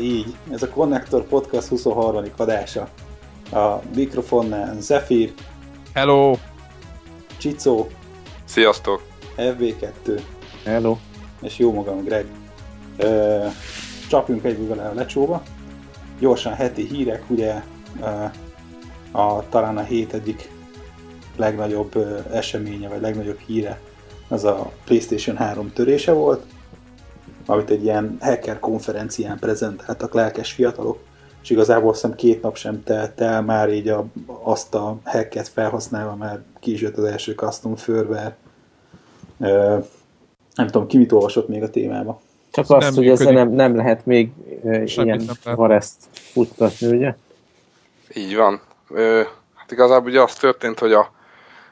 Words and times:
Így, 0.00 0.36
ez 0.50 0.62
a 0.62 0.68
Connector 0.68 1.24
Podcast 1.24 1.68
23. 1.68 2.24
adása. 2.36 2.88
A 3.52 3.80
mikrofonnál 3.94 4.80
Zephyr, 4.80 5.32
Hello! 5.94 6.36
Csicó, 7.38 7.88
Sziasztok! 8.44 9.02
FB2 9.36 10.20
Hello. 10.64 10.96
és 11.42 11.58
jó 11.58 11.72
magam 11.72 12.04
Greg. 12.04 12.26
Ö, 12.96 13.46
csapjunk 14.08 14.44
egyből 14.44 14.68
vele 14.68 14.88
a 14.88 14.94
lecsóba. 14.94 15.42
Gyorsan 16.18 16.54
heti 16.54 16.86
hírek, 16.86 17.22
ugye 17.28 17.62
ö, 18.00 18.24
a, 19.18 19.48
talán 19.48 19.76
a 19.76 19.82
hét 19.82 20.12
egyik 20.12 20.50
legnagyobb 21.36 21.96
eseménye, 22.32 22.88
vagy 22.88 23.00
legnagyobb 23.00 23.38
híre 23.46 23.80
az 24.28 24.44
a 24.44 24.72
PlayStation 24.84 25.36
3 25.36 25.72
törése 25.72 26.12
volt, 26.12 26.44
amit 27.50 27.70
egy 27.70 27.84
ilyen 27.84 28.16
hacker 28.20 28.58
konferencián 28.58 29.38
prezentáltak 29.38 30.14
lelkes 30.14 30.52
fiatalok, 30.52 30.98
és 31.42 31.50
igazából 31.50 31.90
azt 31.90 32.00
hiszem 32.00 32.16
két 32.16 32.42
nap 32.42 32.56
sem 32.56 32.82
telt 32.82 33.20
el, 33.20 33.42
már 33.42 33.72
így 33.72 33.88
a, 33.88 34.06
azt 34.42 34.74
a 34.74 34.98
hacket 35.04 35.48
felhasználva 35.48 36.14
már 36.14 36.40
ki 36.60 36.72
is 36.72 36.80
jött 36.80 36.96
az 36.96 37.04
első 37.04 37.32
custom 37.32 37.76
firmware. 37.76 38.36
Ö, 39.40 39.78
nem 40.54 40.66
tudom, 40.66 40.86
ki 40.86 40.98
mit 40.98 41.12
olvasott 41.12 41.48
még 41.48 41.62
a 41.62 41.70
témába. 41.70 42.20
Csak 42.50 42.64
Ez 42.64 42.70
azt, 42.70 42.86
nem 42.86 42.94
hogy 42.94 43.08
ezzel 43.08 43.32
nem, 43.32 43.50
nem 43.50 43.76
lehet 43.76 44.06
még 44.06 44.30
Semmit 44.62 44.96
ilyen 44.96 45.28
vareszt 45.44 45.96
futtatni, 46.12 46.86
ugye? 46.86 47.14
Így 48.14 48.36
van. 48.36 48.60
Ö, 48.90 49.22
hát 49.54 49.72
igazából 49.72 50.10
ugye 50.10 50.22
az 50.22 50.34
történt, 50.34 50.78
hogy 50.78 50.92
a, 50.92 51.12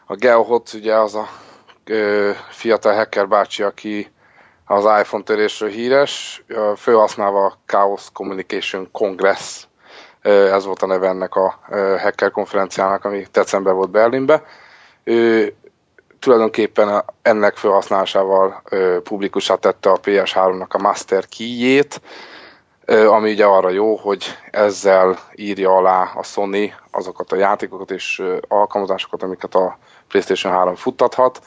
a 0.06 0.14
GeoHot 0.14 0.72
ugye 0.72 0.94
az 0.94 1.14
a 1.14 1.26
ö, 1.84 2.30
fiatal 2.50 2.94
hacker 2.94 3.28
bácsi, 3.28 3.62
aki 3.62 4.10
az 4.66 4.84
iPhone 4.84 5.22
törésről 5.22 5.68
híres, 5.68 6.44
főhasználva 6.76 7.44
a 7.44 7.58
Chaos 7.66 8.08
Communication 8.12 8.88
Congress, 8.92 9.66
ez 10.22 10.64
volt 10.64 10.82
a 10.82 10.86
neve 10.86 11.08
ennek 11.08 11.34
a 11.34 11.58
hacker 11.98 12.30
konferenciának, 12.30 13.04
ami 13.04 13.26
december 13.32 13.74
volt 13.74 13.90
Berlinbe. 13.90 14.42
Ő 15.04 15.54
tulajdonképpen 16.18 17.04
ennek 17.22 17.56
felhasználásával 17.56 18.62
publikussá 19.02 19.54
tette 19.54 19.90
a 19.90 20.00
PS3-nak 20.00 20.68
a 20.68 20.78
Master 20.78 21.24
Key-jét, 21.36 22.00
ami 22.86 23.32
ugye 23.32 23.44
arra 23.44 23.70
jó, 23.70 23.96
hogy 23.96 24.24
ezzel 24.50 25.18
írja 25.34 25.76
alá 25.76 26.12
a 26.14 26.22
Sony 26.22 26.74
azokat 26.90 27.32
a 27.32 27.36
játékokat 27.36 27.90
és 27.90 28.22
alkalmazásokat, 28.48 29.22
amiket 29.22 29.54
a 29.54 29.78
PlayStation 30.08 30.52
3 30.52 30.74
futtathat. 30.74 31.40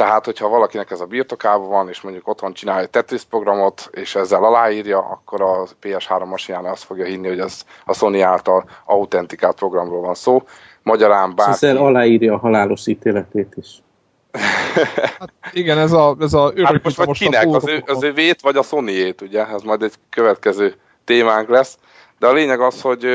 Tehát, 0.00 0.24
hogyha 0.24 0.48
valakinek 0.48 0.90
ez 0.90 1.00
a 1.00 1.04
birtokában 1.04 1.68
van, 1.68 1.88
és 1.88 2.00
mondjuk 2.00 2.28
otthon 2.28 2.52
csinálja 2.52 2.82
egy 2.82 2.90
Tetris 2.90 3.22
programot, 3.22 3.88
és 3.92 4.14
ezzel 4.14 4.44
aláírja, 4.44 4.98
akkor 4.98 5.42
a 5.42 5.66
PS3 5.82 6.26
masinán 6.28 6.64
azt 6.64 6.82
fogja 6.82 7.04
hinni, 7.04 7.28
hogy 7.28 7.38
ez 7.38 7.64
a 7.84 7.94
Sony 7.94 8.20
által 8.20 8.64
autentikált 8.84 9.56
programról 9.56 10.00
van 10.00 10.14
szó. 10.14 10.42
Magyarán 10.82 11.34
bárki... 11.34 11.52
ezzel 11.52 11.76
aláírja 11.76 12.34
a 12.34 12.38
halálos 12.38 12.86
ítéletét 12.86 13.54
is. 13.56 13.82
Igen, 15.52 15.78
ez 15.78 15.92
a, 15.92 16.16
ez 16.20 16.34
a 16.34 16.50
örök, 16.54 16.66
Hát 16.66 16.82
most 16.82 16.96
vagy 16.96 17.18
kinek? 17.18 17.46
Az 17.46 17.68
ő, 17.68 17.82
az 17.86 18.02
ővét, 18.02 18.40
vagy 18.40 18.56
a 18.56 18.62
Sony-ét, 18.62 19.20
ugye? 19.20 19.46
Ez 19.46 19.62
majd 19.62 19.82
egy 19.82 19.94
következő 20.10 20.74
témánk 21.04 21.48
lesz. 21.48 21.78
De 22.18 22.26
a 22.26 22.32
lényeg 22.32 22.60
az, 22.60 22.80
hogy 22.80 23.06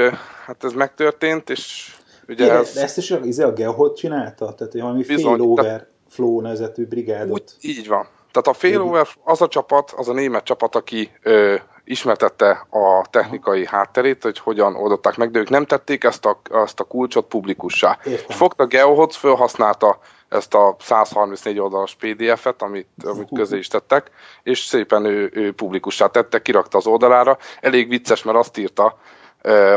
hát 0.46 0.64
ez 0.64 0.74
megtörtént, 0.74 1.50
és 1.50 1.96
ugye 2.28 2.46
De, 2.46 2.54
ez... 2.54 2.74
de 2.74 2.82
ezt 2.82 2.98
is 2.98 3.12
a, 3.12 3.20
izé 3.24 3.44
a 3.44 3.54
Geohot 3.54 3.98
csinálta? 3.98 4.54
Tehát 4.54 4.74
valami 4.74 5.04
Bizony, 5.04 5.38
failover 5.38 5.94
flow 6.16 6.42
nevezetű 6.42 6.86
brigádot. 6.86 7.32
Úgy, 7.32 7.70
így 7.70 7.88
van. 7.88 8.08
Tehát 8.32 8.48
a 8.48 8.54
failover 8.54 9.08
az 9.24 9.42
a 9.42 9.48
csapat, 9.48 9.92
az 9.92 10.10
a 10.10 10.14
német 10.14 10.44
csapat, 10.44 10.76
aki 10.76 11.12
ö, 11.24 11.56
ismertette 11.86 12.68
a 12.70 13.06
technikai 13.10 13.66
hátterét, 13.66 14.24
hogy 14.24 14.40
hogyan 14.40 14.76
oldották 14.76 15.16
meg, 15.16 15.32
de 15.32 15.40
ők 15.40 15.50
nem 15.50 15.66
tették 15.66 16.04
ezt 16.04 16.26
a, 16.26 16.42
ezt 16.52 16.80
a 16.80 16.84
kulcsot 16.84 17.26
publikussá. 17.26 17.98
Értem. 18.06 18.38
Fogta 18.38 18.66
Geohot, 18.66 19.16
felhasználta 19.16 20.00
ezt 20.30 20.54
a 20.54 20.76
134 20.80 21.60
oldalas 21.60 21.96
PDF-et, 21.96 22.62
amit, 22.62 22.88
amit 23.04 23.30
közé 23.34 23.58
is 23.58 23.68
tettek, 23.68 24.12
és 24.44 24.60
szépen 24.60 25.06
ő, 25.06 25.32
ő 25.34 25.54
publikussá 25.54 26.08
tette, 26.08 26.42
kirakta 26.42 26.78
az 26.78 26.88
oldalára. 26.88 27.38
Elég 27.62 27.90
vicces, 27.90 28.24
mert 28.24 28.38
azt 28.38 28.58
írta 28.58 28.98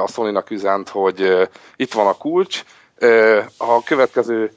a 0.02 0.08
Sony-nak 0.08 0.50
üzent, 0.50 0.88
hogy 0.88 1.48
itt 1.76 1.92
van 1.92 2.06
a 2.06 2.16
kulcs, 2.16 2.64
a 3.56 3.82
következő 3.84 4.52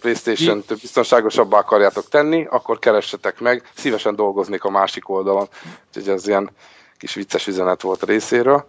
Playstation-t 0.00 0.80
biztonságosabbá 0.80 1.58
akarjátok 1.58 2.08
tenni, 2.08 2.46
akkor 2.50 2.78
keressetek 2.78 3.40
meg, 3.40 3.70
szívesen 3.74 4.14
dolgoznék 4.14 4.64
a 4.64 4.70
másik 4.70 5.08
oldalon. 5.08 5.48
Úgyhogy 5.88 6.08
ez 6.14 6.26
ilyen 6.28 6.50
kis 6.98 7.14
vicces 7.14 7.46
üzenet 7.46 7.80
volt 7.80 8.02
részéről. 8.04 8.66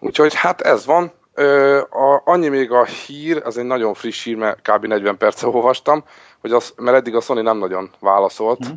Úgyhogy 0.00 0.34
hát 0.34 0.60
ez 0.60 0.86
van. 0.86 1.12
Ö, 1.34 1.78
a, 1.80 2.22
annyi 2.24 2.48
még 2.48 2.70
a 2.72 2.84
hír, 2.84 3.42
ez 3.44 3.56
egy 3.56 3.64
nagyon 3.64 3.94
friss 3.94 4.24
hír, 4.24 4.36
mert 4.36 4.70
kb. 4.70 4.86
40 4.86 5.16
perce 5.16 5.46
olvastam, 5.46 6.04
hogy 6.40 6.52
az, 6.52 6.72
mert 6.76 6.96
eddig 6.96 7.14
a 7.14 7.20
Sony 7.20 7.42
nem 7.42 7.58
nagyon 7.58 7.90
válaszolt, 8.00 8.58
Mhm. 8.58 8.72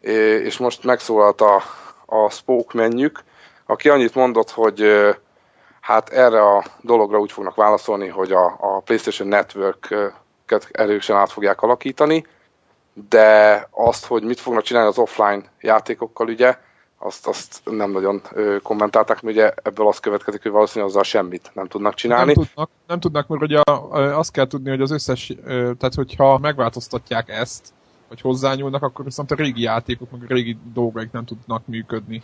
é, 0.00 0.14
és 0.44 0.58
most 0.58 0.84
megszólalt 0.84 1.40
a, 1.40 1.62
a 2.06 2.30
Spoke 2.30 2.78
menjük, 2.78 3.20
aki 3.66 3.88
annyit 3.88 4.14
mondott, 4.14 4.50
hogy 4.50 4.80
ö, 4.80 5.10
hát 5.80 6.08
erre 6.08 6.42
a 6.42 6.64
dologra 6.80 7.18
úgy 7.18 7.32
fognak 7.32 7.54
válaszolni, 7.54 8.08
hogy 8.08 8.32
a, 8.32 8.56
a 8.60 8.80
PlayStation 8.80 9.28
Network-et 10.54 10.80
erősen 10.80 11.16
át 11.16 11.32
fogják 11.32 11.62
alakítani, 11.62 12.26
de 13.08 13.68
azt, 13.70 14.06
hogy 14.06 14.22
mit 14.22 14.40
fognak 14.40 14.62
csinálni 14.62 14.88
az 14.88 14.98
offline 14.98 15.42
játékokkal, 15.60 16.28
ugye, 16.28 16.58
azt, 16.98 17.26
azt 17.26 17.60
nem 17.64 17.90
nagyon 17.90 18.20
ö, 18.32 18.56
kommentálták, 18.62 19.22
mert 19.22 19.36
ugye 19.36 19.52
ebből 19.62 19.86
az 19.86 19.98
következik, 19.98 20.42
hogy 20.42 20.50
valószínűleg 20.50 20.88
azzal 20.90 21.02
semmit 21.02 21.50
nem 21.54 21.66
tudnak 21.66 21.88
nem 21.88 21.98
csinálni. 21.98 22.32
tudnak, 22.32 22.70
nem 22.86 23.00
tudnak, 23.00 23.26
mert 23.26 23.42
ugye 23.42 23.60
azt 23.90 24.32
kell 24.32 24.46
tudni, 24.46 24.70
hogy 24.70 24.80
az 24.80 24.90
összes, 24.90 25.32
ö, 25.44 25.70
tehát 25.78 25.94
hogyha 25.94 26.38
megváltoztatják 26.38 27.28
ezt, 27.28 27.72
vagy 28.08 28.20
hozzányúlnak, 28.20 28.82
akkor 28.82 29.04
viszont 29.04 29.30
a 29.30 29.34
régi 29.34 29.62
játékok, 29.62 30.10
meg 30.10 30.20
a 30.22 30.34
régi 30.34 30.56
dolgaik 30.72 31.12
nem 31.12 31.24
tudnak 31.24 31.66
működni. 31.66 32.22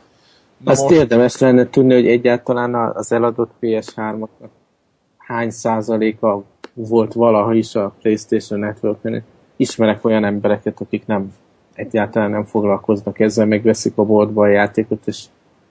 Na 0.56 0.70
Azt 0.70 0.90
érdemes 0.90 1.38
lenne 1.38 1.70
tudni, 1.70 1.94
hogy 1.94 2.08
egyáltalán 2.08 2.74
az 2.74 3.12
eladott 3.12 3.50
PS3-oknak 3.60 4.48
hány 5.30 5.50
százaléka 5.50 6.42
volt 6.74 7.12
valaha 7.12 7.54
is 7.54 7.74
a 7.74 7.94
PlayStation 8.00 8.60
Network-en. 8.60 9.24
Ismerek 9.56 10.04
olyan 10.04 10.24
embereket, 10.24 10.80
akik 10.80 11.06
nem 11.06 11.34
egyáltalán 11.74 12.30
nem 12.30 12.44
foglalkoznak 12.44 13.20
ezzel, 13.20 13.46
megveszik 13.46 13.92
a 13.96 14.04
boltba 14.04 14.42
a 14.42 14.46
játékot, 14.46 15.06
és 15.06 15.24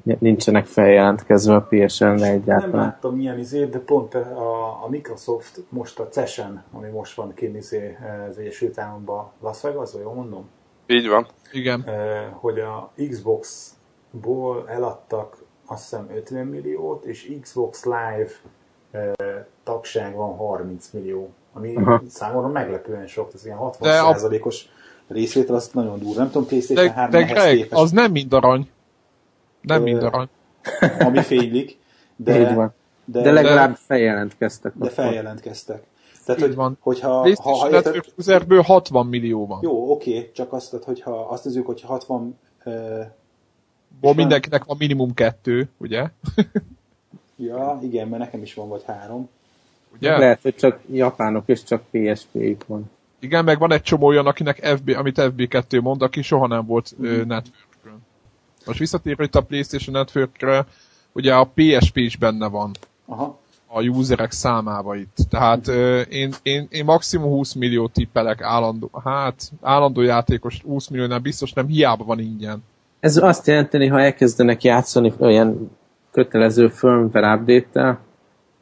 nincsenek 0.03 0.65
feljelentkezve 0.65 1.55
a 1.55 1.67
PSN-re 1.69 2.09
Nem 2.13 2.23
egyáltalán. 2.23 2.85
láttam 2.85 3.15
milyen 3.15 3.39
izét, 3.39 3.69
de 3.69 3.79
pont 3.79 4.13
a, 4.13 4.83
a 4.83 4.87
Microsoft 4.89 5.61
most 5.69 5.99
a 5.99 6.07
CES-en, 6.07 6.63
ami 6.71 6.89
most 6.89 7.15
van 7.15 7.33
kint 7.33 7.55
izé, 7.55 7.97
az 8.29 8.37
Egyesült 8.37 8.77
Államokban, 8.77 9.31
Las 9.41 9.61
Vegas, 9.61 9.89
jól 10.03 10.13
mondom? 10.13 10.49
Így 10.87 11.07
van. 11.07 11.27
Igen. 11.51 11.85
Hogy 12.31 12.59
a 12.59 12.91
Xbox-ból 13.09 14.65
eladtak 14.67 15.37
azt 15.67 15.81
hiszem 15.89 16.09
50 16.15 16.45
milliót, 16.45 17.05
és 17.05 17.31
Xbox 17.41 17.85
Live 17.85 18.31
tagság 19.63 20.15
van 20.15 20.35
30 20.35 20.89
millió, 20.93 21.29
ami 21.53 21.75
Aha. 21.75 22.01
számomra 22.09 22.47
meglepően 22.47 23.07
sok, 23.07 23.31
ez 23.33 23.45
ilyen 23.45 23.57
De 23.79 23.99
a- 23.99 24.13
60%-os 24.13 24.65
részvétel, 25.07 25.55
az 25.55 25.69
nagyon 25.73 25.99
durva. 25.99 26.19
Nem 26.19 26.29
tudom, 26.31 26.47
PlayStation 26.47 26.85
De, 26.87 26.93
3 26.93 27.11
de 27.11 27.21
Greg, 27.23 27.55
képest, 27.55 27.81
az 27.81 27.91
nem 27.91 28.11
mind 28.11 28.33
arany. 28.33 28.69
Nem 29.61 29.81
mind 29.81 30.03
arany. 30.03 30.27
ami 30.99 31.21
fénylik, 31.21 31.77
de, 32.15 32.39
Így 32.39 32.53
van. 32.53 32.73
de, 33.05 33.21
De 33.21 33.31
legalább 33.31 33.75
feljelentkeztek. 33.75 34.73
de 34.75 34.89
feljelentkeztek. 34.89 35.83
Tehát, 36.25 36.41
hogy, 36.41 36.55
van. 36.55 36.77
hogyha 36.79 37.07
ha, 37.07 37.13
ha, 37.15 37.21
PlayStation 37.21 37.73
érted, 37.73 37.93
Network 37.93 38.17
userből 38.17 38.61
60 38.61 39.05
millió 39.05 39.47
van. 39.47 39.59
jó, 39.61 39.91
oké, 39.91 40.31
csak 40.33 40.53
azt, 40.53 40.69
tehát, 40.71 40.85
hogyha 40.85 41.11
azt 41.19 41.43
nézzük, 41.45 41.65
hogy 41.65 41.81
60 41.81 42.39
uh, 42.65 42.73
Ból 44.01 44.13
mindenkinek 44.13 44.63
van 44.63 44.75
minimum 44.79 45.13
kettő, 45.13 45.69
ugye? 45.77 46.09
Ja, 47.39 47.79
igen, 47.83 48.07
mert 48.07 48.21
nekem 48.23 48.41
is 48.41 48.53
van 48.53 48.67
vagy 48.67 48.83
három. 48.85 49.29
ugye? 49.95 50.17
Lehet, 50.17 50.41
hogy 50.41 50.55
csak 50.55 50.79
japánok 50.91 51.43
és 51.45 51.63
csak 51.63 51.81
PSP-ük 51.91 52.65
van. 52.67 52.89
Igen, 53.19 53.43
meg 53.43 53.59
van 53.59 53.71
egy 53.71 53.81
csomó 53.81 54.05
olyan, 54.05 54.25
akinek 54.25 54.65
FB, 54.65 54.89
amit 54.97 55.21
FB2 55.21 55.81
mond, 55.81 56.01
aki 56.01 56.21
soha 56.21 56.47
nem 56.47 56.65
volt 56.65 56.95
mm. 57.01 57.05
network 57.05 57.67
Most 58.65 58.79
visszatérve 58.79 59.23
itt 59.23 59.35
a 59.35 59.41
PlayStation 59.41 59.95
Networkre, 59.95 60.65
ugye 61.11 61.33
a 61.33 61.51
PSP 61.53 61.97
is 61.97 62.15
benne 62.15 62.47
van 62.47 62.71
Aha. 63.05 63.39
a 63.67 63.81
userek 63.81 64.31
számába 64.31 64.95
itt. 64.95 65.17
Tehát 65.29 65.67
ö, 65.67 65.99
én, 65.99 66.33
én, 66.43 66.67
én 66.69 66.85
maximum 66.85 67.29
20 67.29 67.53
millió 67.53 67.87
tippelek 67.87 68.41
állandó, 68.41 68.89
hát 69.03 69.51
állandó 69.61 70.01
játékos 70.01 70.61
20 70.61 70.87
milliónál 70.87 71.19
biztos 71.19 71.53
nem, 71.53 71.67
hiába 71.67 72.03
van 72.03 72.19
ingyen. 72.19 72.63
Ez 72.99 73.17
azt 73.17 73.47
jelenteni, 73.47 73.87
ha 73.87 74.01
elkezdenek 74.01 74.63
játszani 74.63 75.13
olyan 75.19 75.77
kötelező 76.19 76.67
firmware 76.67 77.33
update 77.33 77.99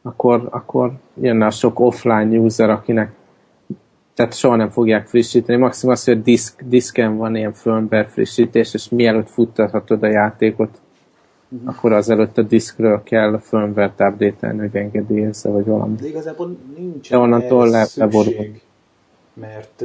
akkor, 0.02 0.48
akkor 0.52 0.92
jönne 1.14 1.46
a 1.46 1.50
sok 1.50 1.80
offline 1.80 2.38
user, 2.38 2.70
akinek 2.70 3.12
tehát 4.14 4.34
soha 4.34 4.56
nem 4.56 4.70
fogják 4.70 5.08
frissíteni. 5.08 5.60
Maximum 5.60 5.96
az, 5.96 6.04
hogy 6.04 6.22
disk, 6.22 6.64
diszken 6.64 7.18
van 7.18 7.36
ilyen 7.36 7.54
firmware 7.54 8.06
frissítés, 8.06 8.74
és 8.74 8.90
mielőtt 8.90 9.30
futtathatod 9.30 10.04
a 10.04 10.08
játékot, 10.08 10.82
uh-huh. 11.50 11.70
akkor 11.70 11.92
azelőtt 11.92 12.38
a 12.38 12.42
diskről 12.42 13.04
kell 13.04 13.34
a 13.34 13.40
firmware-t 13.40 14.02
update 14.02 14.54
hogy 14.54 14.76
engedélyezze, 14.76 15.50
vagy 15.50 15.66
valami. 15.66 15.96
De 15.96 16.08
igazából 16.08 16.58
nincs 16.78 17.10
De 17.10 17.18
onnantól 17.18 17.70
le, 17.70 17.84
szükség, 17.84 18.62
mert 19.34 19.84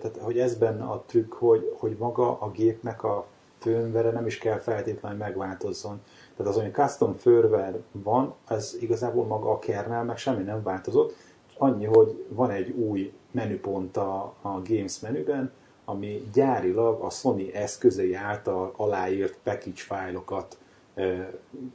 tehát, 0.00 0.16
hogy 0.20 0.38
ez 0.38 0.54
benne 0.54 0.84
a 0.84 1.04
trükk, 1.06 1.32
hogy, 1.32 1.72
hogy 1.78 1.96
maga 1.98 2.40
a 2.40 2.50
gépnek 2.50 3.04
a 3.04 3.26
firmware 3.58 4.10
nem 4.10 4.26
is 4.26 4.38
kell 4.38 4.58
feltétlenül 4.58 5.18
megváltozzon. 5.18 6.00
Tehát 6.40 6.56
az, 6.56 6.62
hogy 6.62 6.72
custom 6.72 7.16
firmware 7.16 7.80
van, 7.92 8.34
az 8.46 8.76
igazából 8.80 9.24
maga 9.24 9.50
a 9.50 9.58
kernel, 9.58 10.04
meg 10.04 10.16
semmi 10.16 10.42
nem 10.42 10.62
változott, 10.62 11.14
annyi, 11.58 11.84
hogy 11.84 12.24
van 12.28 12.50
egy 12.50 12.70
új 12.70 13.12
menüpont 13.30 13.96
a, 13.96 14.34
a 14.40 14.48
Games 14.48 15.00
menüben, 15.00 15.52
ami 15.84 16.28
gyárilag 16.32 17.02
a 17.02 17.10
Sony 17.10 17.50
eszközei 17.54 18.14
által 18.14 18.72
aláírt 18.76 19.36
package 19.42 19.82
fájlokat 19.82 20.58
e, 20.94 21.30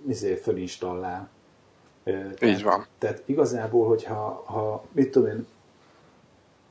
izé, 0.07 0.35
fölinstallál. 0.35 1.29
E, 2.03 2.11
tehát, 2.11 2.41
Így 2.41 2.63
van. 2.63 2.85
Tehát 2.97 3.21
igazából, 3.25 3.87
hogyha 3.87 4.43
ha, 4.45 4.83
mit 4.91 5.11
tudom 5.11 5.29
én, 5.29 5.47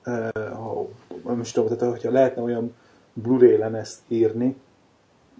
e, 0.02 0.30
ha, 0.50 0.86
most 1.22 1.54
tudom, 1.54 1.76
tehát 1.76 1.92
hogyha 1.92 2.10
lehetne 2.10 2.42
olyan 2.42 2.74
Blu-ray 3.12 3.56
lemezt 3.56 4.00
írni, 4.08 4.56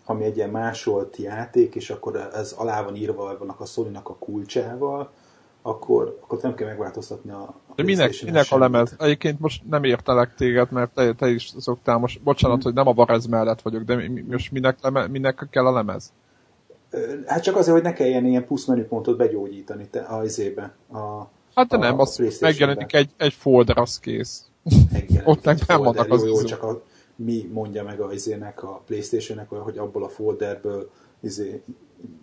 ami 0.05 0.25
egy 0.25 0.37
ilyen 0.37 0.51
másolt 0.51 1.17
játék, 1.17 1.75
és 1.75 1.91
akkor 1.91 2.31
ez 2.35 2.53
alá 2.53 2.83
van 2.83 2.97
írva 2.97 3.37
vannak 3.39 3.61
a 3.61 3.65
sony 3.65 3.97
a 3.97 4.03
kulcsával, 4.03 5.11
akkor, 5.63 6.19
akkor 6.23 6.39
nem 6.43 6.55
kell 6.55 6.69
megváltoztatni 6.69 7.31
a, 7.31 7.55
a 7.67 7.73
De 7.75 7.83
minek, 7.83 8.23
minek 8.25 8.47
a 8.51 8.59
lemez? 8.59 8.95
Egyébként 8.99 9.41
most 9.41 9.63
nem 9.71 9.85
értelek 9.85 10.35
téged, 10.35 10.71
mert 10.71 10.91
te, 10.95 11.13
te 11.13 11.29
is 11.29 11.53
szoktál 11.59 11.99
most, 11.99 12.21
bocsánat, 12.23 12.57
hmm. 12.57 12.65
hogy 12.65 12.75
nem 12.75 12.89
a 12.89 12.93
Barez 12.93 13.27
mellett 13.27 13.63
vagyok, 13.63 13.83
de 13.83 13.95
mi, 13.95 14.25
most 14.31 14.53
minek, 14.53 14.77
leme, 14.81 15.07
minek 15.07 15.47
kell 15.51 15.67
a 15.67 15.73
lemez? 15.73 16.13
Hát 17.27 17.43
csak 17.43 17.57
azért, 17.57 17.75
hogy 17.75 17.85
ne 17.85 17.93
kelljen 17.93 18.27
ilyen 18.27 18.47
plusz 18.47 18.67
menüpontot 18.67 19.17
begyógyítani 19.17 19.87
te, 19.91 20.01
a 20.01 20.25
izébe. 20.25 20.75
A, 20.93 21.29
hát 21.55 21.69
de 21.69 21.77
a, 21.77 21.79
nem, 21.79 21.99
az 21.99 22.39
megjelenik 22.41 22.95
egy, 22.95 23.11
egy 23.17 23.33
folder, 23.33 23.79
az 23.79 23.99
kész. 23.99 24.45
Ott 25.25 25.45
meg 25.45 25.59
nem 25.67 25.83
vannak 25.83 26.13
az 26.13 26.25
jó, 26.25 26.29
jó, 26.29 26.43
csak 26.43 26.63
a, 26.63 26.83
mi 27.17 27.51
mondja 27.53 27.85
meg 27.85 28.01
a 28.01 28.13
izének, 28.13 28.63
a 28.63 28.83
Playstation-nek, 28.87 29.49
hogy 29.49 29.79
abból 29.79 30.05
a 30.05 30.09
folderből 30.09 30.91
izé, 31.21 31.63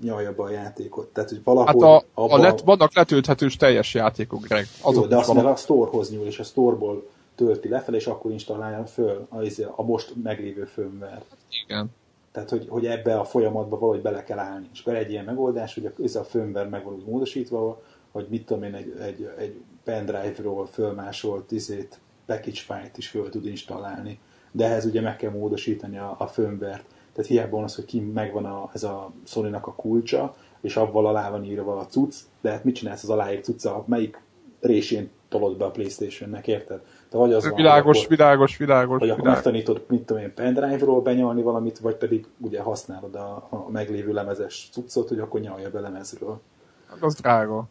nyalja 0.03 0.33
be 0.33 0.43
a 0.43 0.49
játékot. 0.49 1.07
Tehát, 1.07 1.29
hogy 1.29 1.43
valahol 1.43 1.65
hát 1.65 2.03
a, 2.03 2.21
abba... 2.21 2.33
a 2.33 2.37
let, 2.37 2.61
vannak 2.61 2.95
letölthetős 2.95 3.55
teljes 3.55 3.93
játékok, 3.93 4.47
Greg. 4.47 4.67
Azok 4.81 5.03
Jó, 5.03 5.09
de 5.09 5.17
azt 5.17 5.27
valahol... 5.27 5.49
meg 5.49 5.57
a 5.59 5.61
storehoz 5.61 6.11
nyúl, 6.11 6.25
és 6.25 6.39
a 6.39 6.43
storeból 6.43 7.09
tölti 7.35 7.67
lefelé, 7.67 7.97
és 7.97 8.07
akkor 8.07 8.31
installálja 8.31 8.85
föl 8.85 9.27
a, 9.29 9.41
izé, 9.41 9.65
a 9.75 9.83
most 9.83 10.13
meglévő 10.23 10.63
firmware. 10.65 11.21
Igen. 11.65 11.89
Tehát, 12.31 12.49
hogy, 12.49 12.65
hogy 12.69 12.85
ebbe 12.85 13.19
a 13.19 13.23
folyamatba 13.23 13.79
valahogy 13.79 14.01
bele 14.01 14.23
kell 14.23 14.39
állni. 14.39 14.69
És 14.73 14.81
akkor 14.81 14.95
egy 14.95 15.11
ilyen 15.11 15.25
megoldás, 15.25 15.73
hogy 15.73 15.85
a, 15.85 16.19
a 16.19 16.23
firmware 16.23 16.69
meg 16.69 16.83
van 16.83 16.93
úgy 16.93 17.05
módosítva, 17.05 17.81
hogy 18.11 18.27
mit 18.29 18.45
tudom 18.45 18.63
én, 18.63 18.73
egy, 18.73 18.93
egy, 18.99 19.29
egy 19.37 19.61
pendrive-ról 19.83 20.65
fölmásolt 20.65 21.51
izét, 21.51 21.99
package 22.25 22.59
file-t 22.59 22.97
is 22.97 23.07
föl 23.07 23.29
tud 23.29 23.45
installálni. 23.45 24.19
De 24.51 24.65
ehhez 24.65 24.85
ugye 24.85 25.01
meg 25.01 25.15
kell 25.15 25.31
módosítani 25.31 25.97
a, 25.97 26.15
a 26.17 26.27
firmware-t 26.27 26.85
tehát 27.13 27.29
hiába 27.29 27.55
van 27.55 27.63
az, 27.63 27.75
hogy 27.75 27.85
ki 27.85 27.99
megvan 27.99 28.45
a, 28.45 28.69
ez 28.73 28.83
a 28.83 29.11
sony 29.25 29.53
a 29.53 29.75
kulcsa, 29.75 30.35
és 30.61 30.75
abban 30.75 31.05
alá 31.05 31.29
van 31.29 31.43
írva 31.43 31.77
a 31.77 31.85
cucc, 31.85 32.15
de 32.41 32.51
hát 32.51 32.63
mit 32.63 32.75
csinálsz 32.75 33.03
az 33.03 33.09
aláírt 33.09 33.43
cucca, 33.43 33.83
melyik 33.87 34.21
résén 34.59 35.09
tolod 35.29 35.57
be 35.57 35.65
a 35.65 35.71
Playstation-nek, 35.71 36.47
érted? 36.47 36.81
Te 37.09 37.17
vagy 37.17 37.33
az 37.33 37.53
világos, 37.55 37.97
van, 37.97 38.05
világos, 38.09 38.57
világos, 38.57 38.99
Vagy 38.99 39.09
akkor 39.09 39.23
megtanítod, 39.23 39.85
mit 39.87 40.01
tudom 40.01 40.21
én, 40.21 40.33
pendrive-ról 40.33 41.01
benyalni 41.01 41.41
valamit, 41.41 41.79
vagy 41.79 41.95
pedig 41.95 42.25
ugye 42.37 42.61
használod 42.61 43.15
a, 43.15 43.47
a 43.49 43.69
meglévő 43.69 44.13
lemezes 44.13 44.69
cuccot, 44.71 45.07
hogy 45.07 45.19
akkor 45.19 45.39
nyalja 45.39 45.69
be 45.69 45.79
lemezről. 45.79 46.41
Hát 46.89 47.01
az 47.01 47.15
drága. 47.15 47.67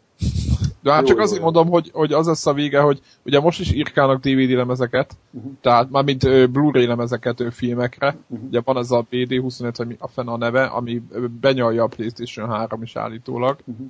De 0.81 0.91
hát 0.91 1.01
jó, 1.01 1.07
csak 1.07 1.17
jó, 1.17 1.23
azért 1.23 1.37
jó. 1.37 1.43
mondom, 1.43 1.67
hogy, 1.67 1.89
hogy 1.93 2.13
az 2.13 2.27
lesz 2.27 2.45
a 2.45 2.53
vége, 2.53 2.79
hogy 2.79 3.01
ugye 3.25 3.39
most 3.39 3.59
is 3.59 3.71
írkálnak 3.71 4.21
DVD 4.21 4.49
lemezeket, 4.49 5.17
uh-huh. 5.31 5.51
tehát 5.61 5.89
már 5.89 6.03
mint 6.03 6.23
uh, 6.23 6.47
Blu-ray 6.47 6.85
lemezeket 6.85 7.39
uh, 7.39 7.51
filmekre, 7.51 8.15
uh-huh. 8.27 8.47
ugye 8.47 8.61
van 8.63 8.77
ez 8.77 8.91
a 8.91 9.05
BD25, 9.11 9.73
vagy 9.77 9.95
a 9.99 10.07
fene 10.07 10.31
a 10.31 10.37
neve, 10.37 10.63
ami 10.63 11.01
benyalja 11.41 11.83
a 11.83 11.87
PlayStation 11.87 12.49
3 12.49 12.81
is 12.81 12.95
állítólag, 12.95 13.57
uh-huh. 13.65 13.87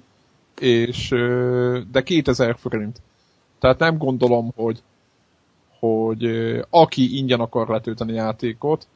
és 0.60 1.12
uh, 1.12 1.80
de 1.92 2.02
2000 2.02 2.56
forint. 2.58 3.02
Tehát 3.60 3.80
nem 3.80 3.98
gondolom, 3.98 4.52
hogy 4.56 4.84
hogy 5.80 6.26
uh, 6.26 6.60
aki 6.70 7.18
ingyen 7.18 7.40
akar 7.40 7.68
letölteni 7.68 8.14
játékot, 8.14 8.88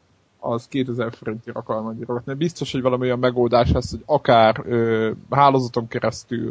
az 0.45 0.67
2000 0.67 1.13
forintért 1.13 1.57
akar 1.57 1.83
megírogatni. 1.83 2.33
Biztos, 2.33 2.71
hogy 2.71 2.81
valami 2.81 3.03
olyan 3.03 3.19
megoldás 3.19 3.71
lesz, 3.71 3.91
hogy 3.91 4.03
akár 4.05 4.61
ö, 4.65 5.11
hálózaton 5.29 5.87
keresztül 5.87 6.49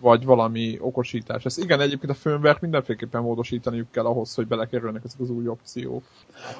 vagy 0.00 0.24
valami 0.24 0.78
okosítás. 0.80 1.44
Ez 1.44 1.58
igen, 1.58 1.80
egyébként 1.80 2.12
a 2.12 2.14
firmware 2.14 2.58
mindenféleképpen 2.60 3.22
módosítaniuk 3.22 3.90
kell 3.90 4.04
ahhoz, 4.04 4.34
hogy 4.34 4.46
belekerülnek 4.46 5.02
ezek 5.04 5.20
az 5.20 5.30
új 5.30 5.46
opciók. 5.48 6.02